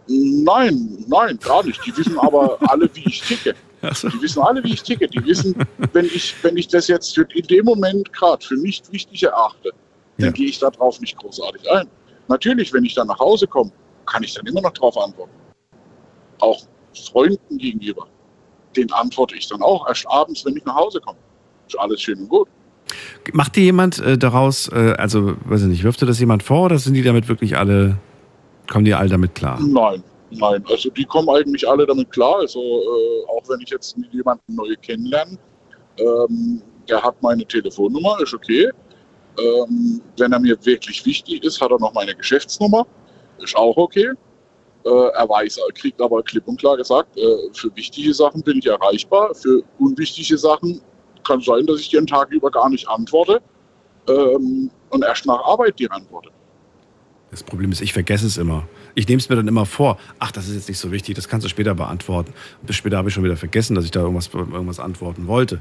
Nein, 0.09 1.05
nein, 1.07 1.39
gar 1.39 1.65
nicht. 1.65 1.81
Die 1.87 1.97
wissen 1.97 2.19
aber 2.19 2.59
alle, 2.63 2.91
wie 2.95 3.05
ich 3.07 3.21
ticke. 3.21 3.55
Die 3.83 4.23
wissen 4.23 4.43
alle, 4.43 4.63
wie 4.65 4.73
ich 4.73 4.83
ticke. 4.83 5.09
Die 5.09 5.25
wissen, 5.25 5.55
wenn 5.93 6.07
ich, 6.07 6.35
wenn 6.43 6.57
ich 6.57 6.69
das 6.69 6.89
jetzt 6.89 7.17
in 7.17 7.47
dem 7.47 7.65
Moment 7.65 8.13
gerade 8.13 8.45
für 8.45 8.57
nicht 8.57 8.91
wichtig 8.93 9.23
erachte, 9.23 9.71
dann 10.19 10.33
gehe 10.33 10.49
ich 10.49 10.59
darauf 10.59 11.01
nicht 11.01 11.17
großartig 11.17 11.71
ein. 11.71 11.89
Natürlich, 12.29 12.73
wenn 12.73 12.85
ich 12.85 12.95
dann 12.95 13.07
nach 13.07 13.19
Hause 13.19 13.47
komme, 13.47 13.71
kann 14.07 14.23
ich 14.23 14.35
dann 14.35 14.47
immer 14.47 14.61
noch 14.61 14.73
darauf 14.73 14.99
antworten. 14.99 15.33
Auch 16.41 16.63
Freunden 17.13 17.59
gegenüber. 17.59 18.07
Den 18.77 18.91
antworte 18.93 19.37
ich 19.37 19.49
dann 19.49 19.63
auch 19.63 19.89
erst 19.89 20.07
abends, 20.09 20.45
wenn 20.45 20.57
ich 20.57 20.65
nach 20.65 20.75
Hause 20.75 21.01
komme. 21.01 21.19
Ist 21.67 21.79
alles 21.79 22.03
schön 22.03 22.19
und 22.19 22.29
gut. 22.29 22.49
Macht 23.33 23.57
dir 23.57 23.65
jemand 23.65 23.99
äh, 23.99 24.17
daraus, 24.17 24.69
äh, 24.69 24.95
also 24.99 25.37
weiß 25.45 25.63
ich 25.63 25.69
nicht, 25.69 25.85
wirft 25.85 26.01
dir 26.01 26.07
das 26.07 26.19
jemand 26.19 26.43
vor 26.43 26.67
oder 26.67 26.79
sind 26.79 26.95
die 26.95 27.03
damit 27.03 27.29
wirklich 27.29 27.57
alle, 27.57 27.99
kommen 28.67 28.85
die 28.85 28.95
alle 28.95 29.11
damit 29.11 29.35
klar? 29.35 29.61
Nein, 29.61 30.03
nein. 30.31 30.65
Also 30.69 30.91
die 30.91 31.05
kommen 31.05 31.29
eigentlich 31.31 31.69
alle 31.69 31.87
damit 31.87 32.11
klar. 32.11 32.41
Also 32.41 32.61
äh, 32.61 33.31
auch 33.31 33.49
wenn 33.49 33.61
ich 33.61 33.71
jetzt 33.71 33.97
jemanden 34.11 34.55
neu 34.55 34.75
kennenlerne, 34.83 35.39
ähm, 35.99 36.63
der 36.89 37.03
hat 37.03 37.21
meine 37.23 37.45
Telefonnummer, 37.45 38.19
ist 38.21 38.35
okay. 38.35 38.71
Ähm, 39.39 40.01
wenn 40.17 40.33
er 40.33 40.41
mir 40.41 40.57
wirklich 40.65 41.05
wichtig 41.07 41.45
ist, 41.45 41.61
hat 41.61 41.71
er 41.71 41.79
noch 41.79 41.93
meine 41.95 42.15
Geschäftsnummer, 42.15 42.87
ist 43.39 43.57
auch 43.57 43.77
okay. 43.77 44.13
Äh, 44.85 44.91
er 44.91 45.29
weiß, 45.29 45.59
er 45.59 45.73
kriegt 45.75 46.01
aber 46.01 46.23
klipp 46.23 46.47
und 46.49 46.59
klar 46.59 46.77
gesagt, 46.77 47.17
äh, 47.17 47.37
für 47.53 47.75
wichtige 47.77 48.13
Sachen 48.15 48.43
bin 48.43 48.59
ich 48.59 48.67
erreichbar, 48.67 49.35
für 49.35 49.63
unwichtige 49.79 50.39
Sachen 50.39 50.81
kann 51.25 51.41
sein, 51.41 51.67
dass 51.67 51.81
ich 51.81 51.91
dir 51.91 51.99
einen 51.99 52.07
Tag 52.07 52.31
über 52.31 52.51
gar 52.51 52.69
nicht 52.69 52.89
antworte 52.89 53.41
ähm, 54.09 54.71
und 54.91 55.05
erst 55.05 55.27
nach 55.27 55.41
Arbeit 55.45 55.79
dir 55.79 55.93
antworte. 55.93 56.31
Das 57.31 57.43
Problem 57.43 57.71
ist, 57.73 57.81
ich 57.81 57.93
vergesse 57.93 58.27
es 58.27 58.39
immer. 58.39 58.67
Ich 58.99 59.07
nehme 59.07 59.21
es 59.21 59.29
mir 59.29 59.37
dann 59.37 59.47
immer 59.47 59.65
vor. 59.65 59.97
Ach, 60.19 60.33
das 60.33 60.49
ist 60.49 60.57
jetzt 60.57 60.69
nicht 60.69 60.79
so 60.81 60.91
wichtig, 60.91 61.15
das 61.15 61.29
kannst 61.29 61.45
du 61.45 61.49
später 61.49 61.73
beantworten. 61.73 62.35
Bis 62.63 62.75
später 62.75 62.97
habe 62.97 63.09
ich 63.11 63.15
schon 63.15 63.23
wieder 63.23 63.37
vergessen, 63.37 63.77
dass 63.77 63.85
ich 63.85 63.93
da 63.93 64.01
irgendwas, 64.01 64.29
irgendwas 64.35 64.81
antworten 64.81 65.29
wollte. 65.29 65.61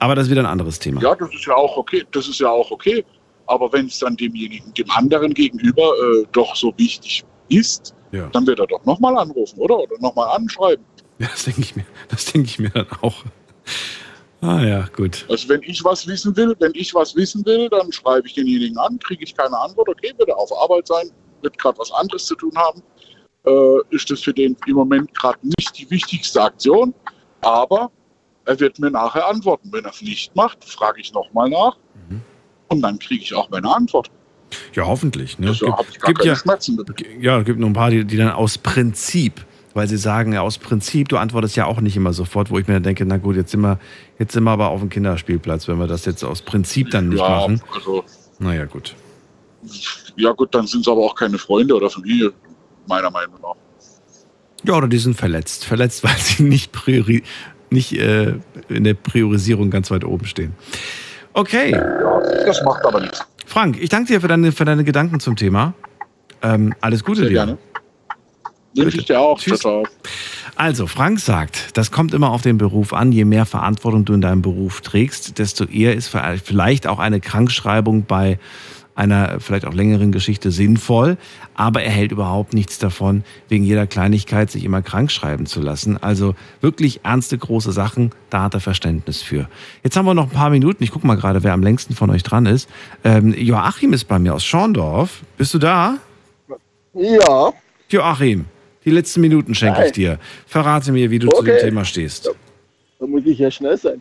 Aber 0.00 0.16
das 0.16 0.24
ist 0.24 0.30
wieder 0.32 0.40
ein 0.42 0.46
anderes 0.46 0.80
Thema. 0.80 1.00
Ja, 1.00 1.14
das 1.14 1.32
ist 1.32 1.46
ja 1.46 1.54
auch 1.54 1.76
okay. 1.76 2.04
Das 2.10 2.26
ist 2.26 2.40
ja 2.40 2.50
auch 2.50 2.68
okay. 2.72 3.04
Aber 3.46 3.72
wenn 3.72 3.86
es 3.86 4.00
dann 4.00 4.16
demjenigen, 4.16 4.74
dem 4.74 4.90
anderen 4.90 5.32
gegenüber 5.34 5.82
äh, 5.84 6.26
doch 6.32 6.56
so 6.56 6.74
wichtig 6.76 7.22
ist, 7.48 7.94
Ja. 8.10 8.26
dann 8.32 8.44
wird 8.44 8.58
er 8.58 8.66
doch 8.66 8.84
nochmal 8.84 9.16
anrufen, 9.18 9.56
oder? 9.60 9.78
Oder 9.78 9.94
nochmal 10.00 10.34
anschreiben. 10.36 10.84
Ja, 11.20 11.28
das 11.30 11.44
denke 11.44 11.60
ich 11.60 11.76
mir. 11.76 11.84
Das 12.08 12.24
denke 12.24 12.48
ich 12.48 12.58
mir 12.58 12.70
dann 12.70 12.86
auch. 13.02 13.22
Ah 14.40 14.62
ja, 14.62 14.88
gut. 14.96 15.24
Also 15.28 15.48
wenn 15.48 15.62
ich 15.62 15.84
was 15.84 16.08
wissen 16.08 16.36
will, 16.36 16.56
wenn 16.58 16.72
ich 16.74 16.92
was 16.92 17.14
wissen 17.14 17.46
will, 17.46 17.68
dann 17.68 17.92
schreibe 17.92 18.26
ich 18.26 18.34
denjenigen 18.34 18.76
an, 18.78 18.98
kriege 18.98 19.22
ich 19.22 19.34
keine 19.36 19.56
Antwort, 19.60 19.88
okay, 19.88 20.12
wird 20.18 20.28
er 20.28 20.36
auf 20.36 20.50
Arbeit 20.60 20.88
sein, 20.88 21.08
wird 21.44 21.58
gerade 21.58 21.78
was 21.78 21.92
anderes 21.92 22.26
zu 22.26 22.34
tun 22.34 22.52
haben, 22.56 22.82
äh, 23.46 23.94
ist 23.94 24.10
das 24.10 24.20
für 24.22 24.32
den 24.32 24.56
im 24.66 24.74
Moment 24.76 25.14
gerade 25.14 25.38
nicht 25.42 25.78
die 25.78 25.88
wichtigste 25.90 26.42
Aktion, 26.42 26.92
aber 27.42 27.90
er 28.46 28.58
wird 28.60 28.78
mir 28.78 28.90
nachher 28.90 29.26
antworten. 29.28 29.68
Wenn 29.72 29.84
er 29.84 29.90
es 29.90 30.02
nicht 30.02 30.34
macht, 30.34 30.64
frage 30.64 31.00
ich 31.00 31.12
nochmal 31.12 31.48
nach 31.50 31.76
Mhm. 32.08 32.20
und 32.68 32.82
dann 32.82 32.98
kriege 32.98 33.22
ich 33.22 33.34
auch 33.34 33.48
meine 33.50 33.72
Antwort. 33.74 34.10
Ja, 34.74 34.86
hoffentlich. 34.86 35.38
Ne? 35.38 35.48
Also 35.48 35.66
gar 35.66 36.12
keine 36.14 36.24
ja, 36.30 36.36
Schmerzen 36.36 36.76
mit. 36.76 36.88
ja, 37.20 37.38
es 37.38 37.44
gibt 37.44 37.58
nur 37.58 37.68
ein 37.70 37.72
paar, 37.72 37.90
die, 37.90 38.04
die 38.04 38.16
dann 38.16 38.30
aus 38.30 38.58
Prinzip, 38.58 39.44
weil 39.72 39.88
sie 39.88 39.96
sagen, 39.96 40.32
ja, 40.32 40.42
aus 40.42 40.58
Prinzip, 40.58 41.08
du 41.08 41.16
antwortest 41.16 41.56
ja 41.56 41.66
auch 41.66 41.80
nicht 41.80 41.96
immer 41.96 42.12
sofort, 42.12 42.50
wo 42.50 42.58
ich 42.58 42.66
mir 42.68 42.74
dann 42.74 42.82
denke, 42.84 43.04
na 43.06 43.16
gut, 43.16 43.36
jetzt 43.36 43.50
sind 43.50 43.60
wir, 43.62 43.78
jetzt 44.18 44.32
sind 44.32 44.44
wir 44.44 44.50
aber 44.52 44.68
auf 44.68 44.80
dem 44.80 44.90
Kinderspielplatz, 44.90 45.66
wenn 45.66 45.78
wir 45.78 45.86
das 45.88 46.04
jetzt 46.04 46.22
aus 46.22 46.42
Prinzip 46.42 46.90
dann 46.90 47.08
nicht 47.08 47.20
Ja, 47.20 47.28
machen. 47.28 47.62
also 47.74 48.04
Naja, 48.38 48.64
gut. 48.66 48.94
Ja 50.16 50.32
gut, 50.32 50.54
dann 50.54 50.66
sind 50.66 50.82
es 50.82 50.88
aber 50.88 51.02
auch 51.02 51.14
keine 51.14 51.38
Freunde 51.38 51.74
oder 51.74 51.90
Familie, 51.90 52.32
meiner 52.86 53.10
Meinung 53.10 53.36
nach. 53.42 53.54
Ja, 54.64 54.74
oder 54.74 54.88
die 54.88 54.98
sind 54.98 55.16
verletzt. 55.16 55.64
Verletzt, 55.64 56.04
weil 56.04 56.16
sie 56.16 56.42
nicht, 56.42 56.72
priori 56.72 57.22
nicht 57.70 57.92
äh, 57.92 58.34
in 58.68 58.84
der 58.84 58.94
Priorisierung 58.94 59.70
ganz 59.70 59.90
weit 59.90 60.04
oben 60.04 60.26
stehen. 60.26 60.54
Okay. 61.32 61.72
Das 62.46 62.62
macht 62.62 62.84
aber 62.84 63.00
nichts. 63.00 63.24
Frank, 63.46 63.76
ich 63.80 63.88
danke 63.88 64.12
dir 64.12 64.20
für 64.20 64.28
deine, 64.28 64.52
für 64.52 64.64
deine 64.64 64.84
Gedanken 64.84 65.18
zum 65.18 65.34
Thema. 65.36 65.74
Ähm, 66.42 66.74
alles 66.80 67.02
Gute 67.02 67.22
Sehr 67.22 67.28
dir. 67.28 67.34
gerne. 67.34 67.58
Wünsche 68.76 68.98
ich 68.98 69.04
dir 69.04 69.20
auch. 69.20 69.38
Tschüss. 69.38 69.60
Ciao, 69.60 69.84
ciao. 69.84 69.92
Also, 70.56 70.86
Frank 70.86 71.20
sagt, 71.20 71.76
das 71.76 71.90
kommt 71.90 72.14
immer 72.14 72.30
auf 72.30 72.42
den 72.42 72.58
Beruf 72.58 72.92
an. 72.92 73.12
Je 73.12 73.24
mehr 73.24 73.46
Verantwortung 73.46 74.04
du 74.04 74.14
in 74.14 74.20
deinem 74.20 74.42
Beruf 74.42 74.80
trägst, 74.80 75.38
desto 75.38 75.64
eher 75.64 75.94
ist 75.94 76.16
vielleicht 76.44 76.86
auch 76.86 76.98
eine 76.98 77.20
Krankschreibung 77.20 78.04
bei 78.04 78.38
einer 78.94 79.40
vielleicht 79.40 79.66
auch 79.66 79.74
längeren 79.74 80.12
Geschichte 80.12 80.50
sinnvoll. 80.50 81.16
Aber 81.54 81.82
er 81.82 81.90
hält 81.90 82.12
überhaupt 82.12 82.54
nichts 82.54 82.78
davon, 82.78 83.24
wegen 83.48 83.64
jeder 83.64 83.86
Kleinigkeit 83.86 84.50
sich 84.50 84.64
immer 84.64 84.82
krank 84.82 85.10
schreiben 85.10 85.46
zu 85.46 85.60
lassen. 85.60 85.96
Also 86.02 86.34
wirklich 86.60 87.00
ernste, 87.04 87.36
große 87.38 87.72
Sachen, 87.72 88.10
da 88.30 88.42
hat 88.44 88.54
er 88.54 88.60
Verständnis 88.60 89.22
für. 89.22 89.48
Jetzt 89.82 89.96
haben 89.96 90.06
wir 90.06 90.14
noch 90.14 90.24
ein 90.24 90.30
paar 90.36 90.50
Minuten. 90.50 90.82
Ich 90.84 90.90
gucke 90.90 91.06
mal 91.06 91.16
gerade, 91.16 91.42
wer 91.42 91.52
am 91.52 91.62
längsten 91.62 91.94
von 91.94 92.10
euch 92.10 92.22
dran 92.22 92.46
ist. 92.46 92.68
Ähm, 93.04 93.34
Joachim 93.36 93.92
ist 93.92 94.04
bei 94.04 94.18
mir 94.18 94.34
aus 94.34 94.44
Schorndorf. 94.44 95.22
Bist 95.36 95.54
du 95.54 95.58
da? 95.58 95.98
Ja. 96.94 97.52
Joachim, 97.88 98.46
die 98.84 98.90
letzten 98.90 99.20
Minuten 99.20 99.54
schenke 99.54 99.80
ich 99.80 99.86
Hi. 99.86 99.92
dir. 99.92 100.18
Verrate 100.46 100.92
mir, 100.92 101.10
wie 101.10 101.18
du 101.18 101.28
zu 101.28 101.42
dem 101.42 101.54
Okay. 101.54 101.64
Thema 101.64 101.84
stehst. 101.84 102.30
Da 102.98 103.06
muss 103.06 103.22
ich 103.26 103.38
ja 103.38 103.50
schnell 103.50 103.76
sein. 103.76 104.00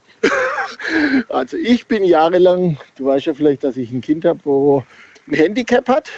Also 1.29 1.57
ich 1.57 1.85
bin 1.87 2.03
jahrelang, 2.03 2.77
du 2.95 3.05
weißt 3.05 3.27
ja 3.27 3.33
vielleicht, 3.33 3.63
dass 3.63 3.77
ich 3.77 3.91
ein 3.91 4.01
Kind 4.01 4.25
habe, 4.25 4.39
wo 4.43 4.83
ein 5.27 5.33
Handicap 5.33 5.87
hat. 5.87 6.09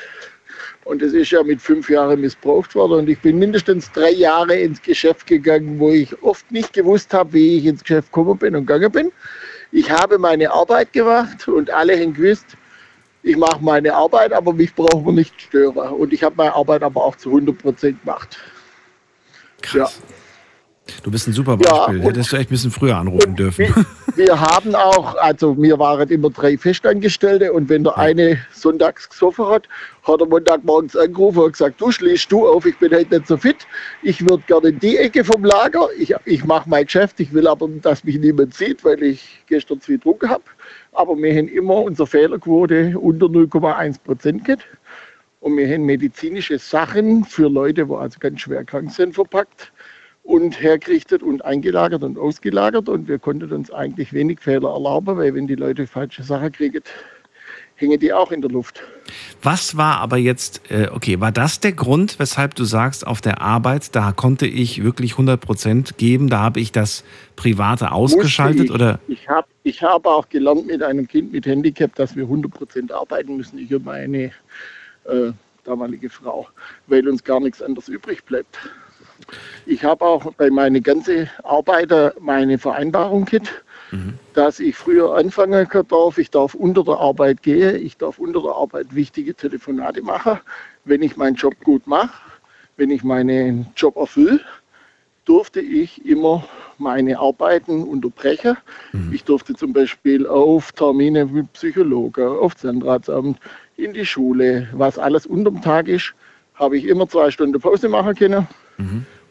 Und 0.84 1.02
das 1.02 1.14
ist 1.14 1.32
ja 1.32 1.42
mit 1.42 1.62
fünf 1.62 1.90
Jahren 1.90 2.22
missbraucht 2.22 2.76
worden. 2.76 3.00
Und 3.00 3.10
ich 3.10 3.20
bin 3.20 3.40
mindestens 3.40 3.92
drei 3.92 4.12
Jahre 4.12 4.56
ins 4.56 4.82
Geschäft 4.82 5.26
gegangen, 5.26 5.80
wo 5.80 5.90
ich 5.90 6.22
oft 6.22 6.50
nicht 6.52 6.74
gewusst 6.74 7.14
habe, 7.14 7.34
wie 7.34 7.58
ich 7.58 7.66
ins 7.66 7.82
Geschäft 7.82 8.12
gekommen 8.12 8.38
bin 8.38 8.56
und 8.56 8.68
gegangen 8.68 8.92
bin. 8.92 9.12
Ich 9.72 9.90
habe 9.90 10.20
meine 10.20 10.52
Arbeit 10.52 10.94
gemacht 10.94 11.48
und 11.48 11.72
alle 11.72 12.00
haben 12.00 12.14
gewusst, 12.14 12.46
ich 13.24 13.36
mache 13.36 13.58
meine 13.60 13.96
Arbeit, 13.96 14.32
aber 14.32 14.54
mich 14.54 14.74
braucht 14.76 15.04
man 15.04 15.16
nicht 15.16 15.42
stören. 15.42 15.94
Und 15.94 16.14
ich 16.14 16.24
habe 16.24 16.36
meine 16.36 16.54
Arbeit 16.54 16.84
aber 16.84 17.04
auch 17.04 17.16
zu 17.16 17.30
100 17.30 17.58
Prozent 17.58 18.02
gemacht. 18.02 18.38
Krass. 19.64 20.00
Du 21.04 21.10
bist 21.10 21.28
ein 21.28 21.34
super 21.34 21.58
Ja, 21.64 21.72
Beispiel. 21.88 22.00
und- 22.00 22.06
Hättest 22.06 22.32
du 22.32 22.36
echt 22.36 22.50
ein 22.50 22.54
bisschen 22.54 22.70
früher 22.72 22.96
anrufen 22.98 23.36
dürfen. 23.36 23.66
Wir 24.16 24.40
haben 24.40 24.76
auch, 24.76 25.16
also 25.16 25.60
wir 25.60 25.80
waren 25.80 26.08
immer 26.10 26.30
drei 26.30 26.58
Festangestellte 26.58 27.52
und 27.54 27.70
wenn 27.70 27.84
der 27.84 27.98
eine 27.98 28.40
sonntags 28.54 29.10
gesoffen 29.10 29.46
hat, 29.48 29.68
hat 30.04 30.22
er 30.22 30.28
Montagmorgens 30.28 30.96
angerufen 30.96 31.40
und 31.40 31.52
gesagt, 31.54 31.82
du 31.82 31.92
schließt 31.92 32.32
du 32.32 32.48
auf, 32.48 32.66
ich 32.66 32.78
bin 32.78 32.94
heute 32.94 33.16
nicht 33.16 33.28
so 33.28 33.36
fit, 33.36 33.66
ich 34.04 34.22
würde 34.22 34.44
gerne 34.48 34.70
in 34.70 34.80
die 34.80 34.98
Ecke 34.98 35.24
vom 35.24 35.44
Lager, 35.44 35.88
ich, 35.98 36.14
ich 36.26 36.46
mache 36.46 36.70
mein 36.70 36.86
Geschäft, 36.86 37.20
ich 37.20 37.34
will 37.34 37.48
aber, 37.48 37.68
dass 37.82 38.04
mich 38.04 38.20
niemand 38.20 38.54
sieht, 38.54 38.84
weil 38.86 39.02
ich 39.02 39.44
gestern 39.48 39.82
zu 39.82 39.88
viel 39.88 39.98
getrunken 39.98 40.30
habe. 40.30 40.44
Aber 40.94 41.18
wir 41.18 41.36
haben 41.36 41.48
immer 41.48 41.82
unsere 41.82 42.08
Fehlerquote 42.08 42.98
unter 42.98 43.26
0,1 43.26 43.98
Prozent 44.04 44.46
gehabt. 44.46 44.66
Und 45.42 45.58
wir 45.58 45.68
haben 45.68 45.84
medizinische 45.84 46.58
Sachen 46.58 47.24
für 47.26 47.50
Leute, 47.50 47.86
die 47.86 47.94
also 47.94 48.18
ganz 48.20 48.40
schwer 48.42 48.64
krank 48.64 48.92
sind, 48.92 49.14
verpackt 49.14 49.72
und 50.26 50.60
hergerichtet 50.60 51.22
und 51.22 51.46
eingelagert 51.46 52.04
und 52.04 52.18
ausgelagert. 52.18 52.90
Und 52.90 53.08
wir 53.08 53.20
konnten 53.20 53.52
uns 53.52 53.72
eigentlich 53.72 54.12
wenig 54.12 54.40
Fehler 54.40 54.72
erlauben, 54.72 55.18
weil 55.18 55.36
wenn 55.36 55.48
die 55.48 55.56
Leute 55.56 55.86
falsche 55.86 56.24
Sachen 56.24 56.52
kriegen, 56.52 56.82
hängen 57.76 58.00
die 58.00 58.12
auch 58.12 58.32
in 58.32 58.42
der 58.42 58.50
Luft. 58.50 58.82
Was 59.44 59.78
war 59.78 59.98
aber 59.98 60.18
jetzt, 60.18 60.62
äh, 60.72 60.88
okay, 60.92 61.20
war 61.20 61.32
das 61.32 61.60
der 61.60 61.74
Grund, 61.74 62.18
weshalb 62.18 62.56
du 62.56 62.64
sagst, 62.64 63.06
auf 63.06 63.22
der 63.22 63.42
Arbeit, 63.42 63.96
da 63.96 64.14
konnte 64.14 64.48
ich 64.48 64.84
wirklich 64.84 65.12
100 65.12 65.40
Prozent 65.40 65.98
geben, 65.98 66.28
da 66.28 66.40
habe 66.40 66.60
ich 66.60 66.72
das 66.72 67.04
Private 67.36 67.92
ausgeschaltet 67.92 68.66
ich, 68.66 68.72
oder? 68.72 69.00
Ich 69.08 69.30
habe 69.30 69.48
ich 69.62 69.84
hab 69.84 70.08
auch 70.08 70.28
gelernt 70.30 70.66
mit 70.66 70.82
einem 70.82 71.08
Kind 71.08 71.34
mit 71.34 71.46
Handicap, 71.46 71.94
dass 71.96 72.16
wir 72.16 72.26
100% 72.26 72.92
arbeiten 72.92 73.38
müssen, 73.38 73.60
ich 73.60 73.74
und 73.76 73.86
meine 73.86 74.32
äh, 75.04 75.32
damalige 75.66 76.10
Frau, 76.10 76.48
weil 76.88 77.08
uns 77.08 77.24
gar 77.24 77.40
nichts 77.40 77.62
anderes 77.62 77.90
übrig 77.90 78.24
bleibt. 78.24 78.58
Ich 79.66 79.84
habe 79.84 80.06
auch 80.06 80.32
bei 80.34 80.50
meinen 80.50 80.84
ganzen 80.84 81.30
Arbeiter 81.44 82.14
meine 82.20 82.58
Vereinbarung 82.58 83.26
gehabt, 83.26 83.64
dass 84.34 84.60
ich 84.60 84.76
früher 84.76 85.16
anfangen 85.16 85.68
darf, 85.90 86.18
ich 86.18 86.30
darf 86.30 86.54
unter 86.54 86.84
der 86.84 86.98
Arbeit 86.98 87.42
gehen, 87.44 87.86
ich 87.86 87.98
darf 87.98 88.20
unter 88.20 88.42
der 88.42 88.52
Arbeit 88.52 88.94
wichtige 88.94 89.34
Telefonate 89.34 90.02
machen, 90.02 90.40
wenn 90.84 91.02
ich 91.02 91.16
meinen 91.16 91.36
Job 91.36 91.54
gut 91.64 91.88
mache, 91.88 92.12
wenn 92.78 92.90
ich 92.90 93.04
meinen 93.04 93.68
Job 93.76 93.96
erfülle, 93.96 94.42
durfte 95.24 95.62
ich 95.62 96.06
immer 96.06 96.46
meine 96.78 97.18
Arbeiten 97.18 97.84
unterbrechen. 97.84 98.58
Ich 99.12 99.24
durfte 99.24 99.54
zum 99.54 99.72
Beispiel 99.72 100.28
auf 100.28 100.72
Termine 100.74 101.26
mit 101.26 101.54
Psychologen, 101.54 102.28
auf 102.28 102.56
Zentralsamt, 102.56 103.40
in 103.78 103.94
die 103.94 104.06
Schule, 104.06 104.68
was 104.74 104.98
alles 104.98 105.26
unterm 105.26 105.62
Tag 105.62 105.88
ist, 105.88 106.14
habe 106.56 106.78
ich 106.78 106.86
immer 106.86 107.08
zwei 107.08 107.32
Stunden 107.32 107.60
Pause 107.60 107.90
machen 107.90 108.16
können 108.16 108.48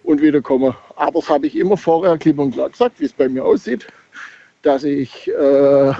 und 0.04 0.20
wieder 0.20 0.40
kommen. 0.40 0.74
Aber 0.96 1.20
das 1.20 1.28
habe 1.28 1.46
ich 1.46 1.56
immer 1.56 1.76
vorher 1.76 2.16
klipp 2.18 2.38
und 2.38 2.52
klar 2.52 2.70
gesagt, 2.70 3.00
wie 3.00 3.06
es 3.06 3.12
bei 3.12 3.28
mir 3.28 3.44
aussieht, 3.44 3.86
dass 4.62 4.84
ich 4.84 5.28
äh, 5.28 5.92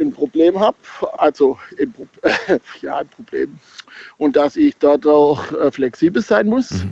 ein 0.00 0.12
Problem 0.12 0.58
habe, 0.58 0.76
also 1.18 1.58
ein, 1.78 1.92
Pro 1.92 2.06
ja, 2.82 2.98
ein 2.98 3.08
Problem, 3.08 3.58
und 4.18 4.36
dass 4.36 4.56
ich 4.56 4.76
dadurch 4.78 5.52
äh, 5.52 5.70
flexibel 5.70 6.22
sein 6.22 6.48
muss. 6.48 6.84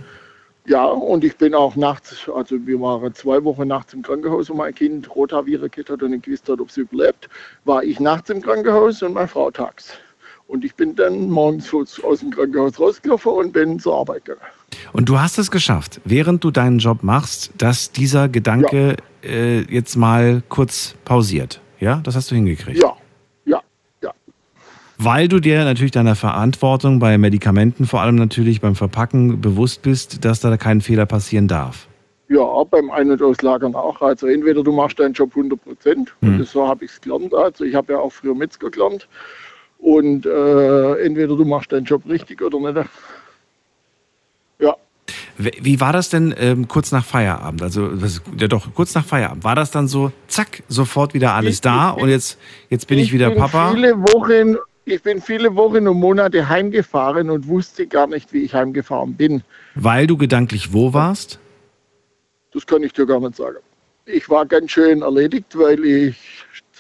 Ja, 0.65 0.85
und 0.85 1.25
ich 1.25 1.37
bin 1.37 1.55
auch 1.57 1.75
nachts, 1.75 2.29
also 2.33 2.57
wir 2.65 2.81
waren 2.81 3.13
zwei 3.15 3.43
Wochen 3.43 3.67
nachts 3.67 3.95
im 3.95 4.03
Krankenhaus, 4.03 4.49
wo 4.49 4.55
mein 4.55 4.73
Kind 4.73 5.13
Rotaviren 5.15 5.69
gehabt 5.69 5.91
hat 5.91 6.03
und 6.05 6.13
nicht 6.13 6.25
gewusst 6.25 6.49
hat, 6.49 6.61
ob 6.61 6.71
sie 6.71 6.83
überlebt, 6.83 7.29
war 7.65 7.83
ich 7.83 7.99
nachts 7.99 8.31
im 8.31 8.41
Krankenhaus 8.41 9.03
und 9.03 9.15
meine 9.15 9.27
Frau 9.27 9.51
tags. 9.51 9.99
Und 10.47 10.65
ich 10.65 10.75
bin 10.75 10.95
dann 10.95 11.31
morgens 11.31 11.73
aus 11.73 12.03
aus 12.05 12.21
dem 12.21 12.31
Krankenhaus 12.31 12.79
rausgelaufen 12.79 13.33
und 13.33 13.53
bin 13.53 13.79
zur 13.79 13.97
Arbeit 13.99 14.25
gegangen. 14.27 14.47
Und 14.93 15.09
du 15.09 15.19
hast 15.19 15.39
es 15.39 15.51
geschafft, 15.51 16.01
während 16.05 16.43
du 16.45 16.51
deinen 16.51 16.79
Job 16.79 17.03
machst, 17.03 17.51
dass 17.59 17.93
dieser 17.93 18.29
Gedanke 18.29 18.97
äh, 19.23 19.61
jetzt 19.63 19.97
mal 19.97 20.43
kurz 20.49 20.95
pausiert. 21.05 21.61
Ja, 21.81 22.01
das 22.05 22.17
hast 22.17 22.31
du 22.31 22.35
hingekriegt. 22.35 22.83
Ja, 22.83 22.93
ja, 23.45 23.61
ja. 24.03 24.13
Weil 24.99 25.29
du 25.29 25.41
dir 25.41 25.65
natürlich 25.65 25.91
deiner 25.91 26.15
Verantwortung 26.17 26.99
bei 27.01 27.19
Medikamenten, 27.19 27.87
vor 27.87 28.01
allem 28.03 28.15
natürlich 28.17 28.61
beim 28.61 28.75
Verpacken, 28.75 29.41
bewusst 29.41 29.83
bist, 29.83 30.25
dass 30.25 30.41
da 30.41 30.57
kein 30.57 30.81
Fehler 30.81 31.07
passieren 31.07 31.49
darf. 31.49 31.89
Ja, 32.29 32.45
beim 32.71 32.91
Ein- 32.91 33.11
und 33.11 33.21
Auslagern 33.21 33.75
auch. 33.75 34.01
Also 34.01 34.27
entweder 34.27 34.63
du 34.63 34.73
machst 34.73 34.99
deinen 34.99 35.13
Job 35.13 35.35
100 35.35 35.63
Prozent, 35.63 36.15
Mhm. 36.21 36.37
und 36.37 36.47
so 36.49 36.67
habe 36.67 36.85
ich 36.85 36.93
es 36.93 37.01
gelernt. 37.01 37.35
Also 37.35 37.65
ich 37.65 37.75
habe 37.75 37.93
ja 37.93 37.99
auch 37.99 38.13
früher 38.13 38.35
Metzger 38.35 38.71
gelernt. 38.71 39.07
Und 39.83 40.27
äh, 40.27 41.05
entweder 41.05 41.37
du 41.37 41.45
machst 41.45 41.73
deinen 41.73 41.85
Job 41.85 42.03
richtig 42.09 42.41
oder 42.41 42.61
nicht. 42.61 42.89
Ja, 44.61 44.77
Wie 45.37 45.81
war 45.81 45.93
das 45.93 46.09
denn 46.09 46.33
ähm, 46.39 46.69
kurz 46.69 46.93
nach 46.93 47.05
Feierabend? 47.05 47.63
Also, 47.63 47.89
das, 47.89 48.23
ja 48.39 48.47
doch, 48.47 48.73
kurz 48.75 48.95
nach 48.95 49.05
Feierabend. 49.05 49.43
War 49.43 49.57
das 49.57 49.73
dann 49.73 49.89
so, 49.89 50.13
zack, 50.29 50.63
sofort 50.69 51.15
wieder 51.15 51.35
alles 51.35 51.61
da 51.61 51.91
und 51.91 52.09
jetzt, 52.09 52.39
jetzt 52.71 52.87
bin 52.87 53.01
ich, 53.01 53.13
wieder 53.13 53.31
bin 53.31 53.39
Papa? 53.39 53.73
Viele 53.73 53.99
Wochen, 53.99 54.57
ich 54.85 55.03
bin 55.03 55.21
viele 55.21 55.57
Wochen 55.57 55.89
und 55.89 55.99
Monate 55.99 56.49
heimgefahren 56.49 57.29
und 57.29 57.49
wusste 57.49 57.89
gar 57.89 58.07
nicht, 58.07 58.33
wie 58.33 58.43
ich 58.43 58.55
heimgefahren 58.55 59.15
bin. 59.15 59.43
Weil 59.75 60.07
du 60.07 60.17
gedanklich 60.17 60.73
wo 60.73 60.93
warst? 60.93 61.41
Das 62.53 62.65
kann 62.65 62.85
ich 62.85 62.93
dir 62.93 63.07
gar 63.07 63.19
nicht 63.19 63.35
sagen. 63.35 63.59
Ich 64.05 64.29
war 64.29 64.47
ganz 64.47 64.71
schön 64.71 65.03
erledigt, 65.03 65.59
weil 65.59 65.85
ich 65.85 66.17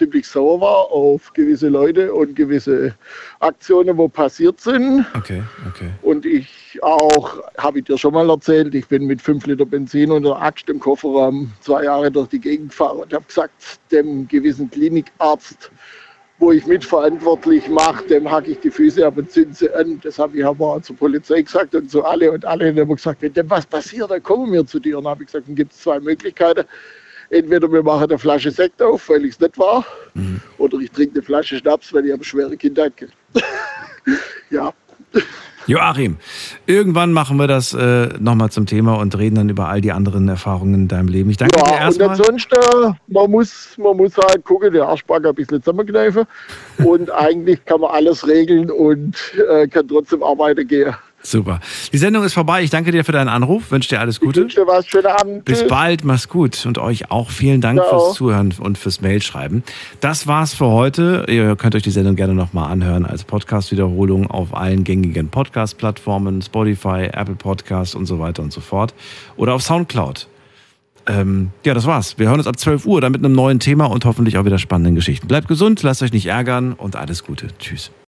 ziemlich 0.02 0.26
sauer 0.26 0.60
war 0.60 0.90
auf 0.90 1.32
gewisse 1.32 1.68
Leute 1.68 2.12
und 2.12 2.34
gewisse 2.34 2.92
Aktionen, 3.38 3.96
wo 3.96 4.08
passiert 4.08 4.60
sind. 4.60 5.06
Okay, 5.16 5.42
okay. 5.68 5.90
Und 6.02 6.26
ich 6.26 6.80
auch, 6.82 7.40
habe 7.56 7.78
ich 7.78 7.84
dir 7.84 7.96
schon 7.96 8.14
mal 8.14 8.28
erzählt, 8.28 8.74
ich 8.74 8.88
bin 8.88 9.06
mit 9.06 9.22
5 9.22 9.46
Liter 9.46 9.64
Benzin 9.64 10.10
und 10.10 10.26
einer 10.26 10.42
Axt 10.42 10.68
im 10.68 10.80
Kofferraum 10.80 11.52
zwei 11.60 11.84
Jahre 11.84 12.10
durch 12.10 12.28
die 12.28 12.40
Gegend 12.40 12.70
gefahren 12.70 12.98
und 12.98 13.14
habe 13.14 13.24
gesagt, 13.24 13.52
dem 13.92 14.26
gewissen 14.26 14.68
Klinikarzt, 14.70 15.70
wo 16.40 16.50
ich 16.50 16.66
mitverantwortlich 16.66 17.68
mache, 17.68 18.04
dem 18.08 18.28
hacke 18.28 18.50
ich 18.50 18.58
die 18.58 18.72
Füße 18.72 19.06
ab 19.06 19.16
und 19.16 19.30
zünde 19.30 19.54
sie 19.54 19.72
an. 19.72 20.00
Das 20.02 20.18
habe 20.18 20.36
ich 20.36 20.44
aber 20.44 20.82
zur 20.82 20.96
Polizei 20.96 21.42
gesagt 21.42 21.76
und 21.76 21.88
zu 21.88 22.04
alle 22.04 22.32
und 22.32 22.44
alle 22.44 22.74
haben 22.74 22.96
gesagt, 22.96 23.22
wenn 23.22 23.32
dem 23.34 23.48
was 23.48 23.66
passiert, 23.66 24.10
dann 24.10 24.22
kommen 24.24 24.52
wir 24.52 24.66
zu 24.66 24.80
dir. 24.80 24.98
Und 24.98 25.06
habe 25.06 25.22
ich 25.22 25.26
gesagt, 25.28 25.46
dann 25.46 25.54
gibt 25.54 25.72
es 25.72 25.78
zwei 25.78 26.00
Möglichkeiten. 26.00 26.64
Entweder 27.32 27.70
wir 27.72 27.82
machen 27.82 28.04
eine 28.04 28.18
Flasche 28.18 28.50
Sekt 28.50 28.80
auf, 28.82 29.09
weil 29.09 29.24
ich 29.24 29.32
es 29.32 29.40
nicht 29.40 29.59
war, 29.59 29.84
Mhm. 30.14 30.40
oder 30.59 30.78
ich 30.78 30.90
trinke 30.90 31.14
eine 31.16 31.22
Flasche 31.22 31.56
Schnaps, 31.56 31.92
weil 31.94 32.04
ich 32.06 32.12
eine 32.12 32.22
schwere 32.22 32.56
Kindheit 32.56 32.92
gehabt 32.96 33.14
Ja. 34.50 34.72
Joachim, 35.68 36.16
irgendwann 36.66 37.12
machen 37.12 37.36
wir 37.36 37.46
das 37.46 37.72
äh, 37.72 38.09
nochmal 38.18 38.50
zum 38.50 38.66
Thema 38.66 38.94
und 38.98 39.16
reden 39.16 39.36
dann 39.36 39.48
über 39.48 39.68
all 39.68 39.80
die 39.80 39.92
anderen 39.92 40.28
Erfahrungen 40.28 40.74
in 40.74 40.88
deinem 40.88 41.06
Leben. 41.09 41.30
Ich 41.30 41.36
danke 41.36 41.56
dir 41.56 41.64
Ja, 41.64 41.74
und 41.76 41.80
erstmal. 41.82 42.09
ansonsten, 42.10 42.96
man 43.06 43.30
muss, 43.30 43.78
man 43.78 43.96
muss 43.96 44.16
halt 44.16 44.44
gucken, 44.44 44.72
der 44.72 44.88
Arschbacker 44.88 45.28
ein 45.28 45.34
bisschen 45.36 45.62
zusammenkneifen. 45.62 46.24
und 46.84 47.10
eigentlich 47.12 47.64
kann 47.64 47.80
man 47.80 47.90
alles 47.92 48.26
regeln 48.26 48.70
und 48.72 49.16
äh, 49.48 49.68
kann 49.68 49.86
trotzdem 49.86 50.22
arbeiten 50.24 50.66
gehen. 50.66 50.94
Super. 51.22 51.60
Die 51.92 51.98
Sendung 51.98 52.24
ist 52.24 52.34
vorbei. 52.34 52.62
Ich 52.62 52.70
danke 52.70 52.90
dir 52.90 53.04
für 53.04 53.12
deinen 53.12 53.28
Anruf. 53.28 53.70
Wünsche 53.70 53.90
dir 53.90 54.00
alles 54.00 54.18
Gute. 54.18 54.40
Ich 54.40 54.44
wünsche 54.44 54.60
dir 54.60 54.66
was. 54.66 54.86
Schönen 54.86 55.06
Abend. 55.06 55.44
Bis 55.44 55.66
bald, 55.66 56.04
mach's 56.04 56.28
gut. 56.28 56.66
Und 56.66 56.78
euch 56.78 57.10
auch 57.10 57.30
vielen 57.30 57.60
Dank 57.60 57.78
Ciao. 57.78 58.06
fürs 58.06 58.14
Zuhören 58.16 58.54
und 58.58 58.76
fürs 58.76 59.00
Mailschreiben. 59.00 59.62
Das 60.00 60.26
war's 60.26 60.54
für 60.54 60.66
heute. 60.66 61.24
Ihr 61.28 61.54
könnt 61.56 61.74
euch 61.74 61.82
die 61.82 61.90
Sendung 61.90 62.16
gerne 62.16 62.34
nochmal 62.34 62.70
anhören 62.70 63.06
als 63.06 63.24
Podcast-Wiederholung 63.24 64.30
auf 64.30 64.54
allen 64.54 64.82
gängigen 64.82 65.28
Podcast-Plattformen, 65.28 66.42
Spotify, 66.42 67.08
Apple 67.12 67.36
Podcast 67.36 67.94
und 67.94 68.06
so 68.06 68.18
weiter 68.18 68.42
und 68.42 68.52
so 68.52 68.60
fort. 68.60 68.92
Oder 69.36 69.54
auf 69.54 69.62
Soundcloud. 69.62 70.26
Ähm, 71.06 71.50
ja, 71.64 71.74
das 71.74 71.86
war's. 71.86 72.18
Wir 72.18 72.28
hören 72.28 72.38
uns 72.38 72.46
ab 72.46 72.58
12 72.58 72.84
Uhr 72.86 73.00
dann 73.00 73.12
mit 73.12 73.24
einem 73.24 73.34
neuen 73.34 73.60
Thema 73.60 73.86
und 73.86 74.04
hoffentlich 74.04 74.38
auch 74.38 74.44
wieder 74.44 74.58
spannenden 74.58 74.96
Geschichten. 74.96 75.28
Bleibt 75.28 75.48
gesund, 75.48 75.82
lasst 75.82 76.02
euch 76.02 76.12
nicht 76.12 76.26
ärgern 76.26 76.72
und 76.72 76.96
alles 76.96 77.24
Gute. 77.24 77.48
Tschüss. 77.58 77.92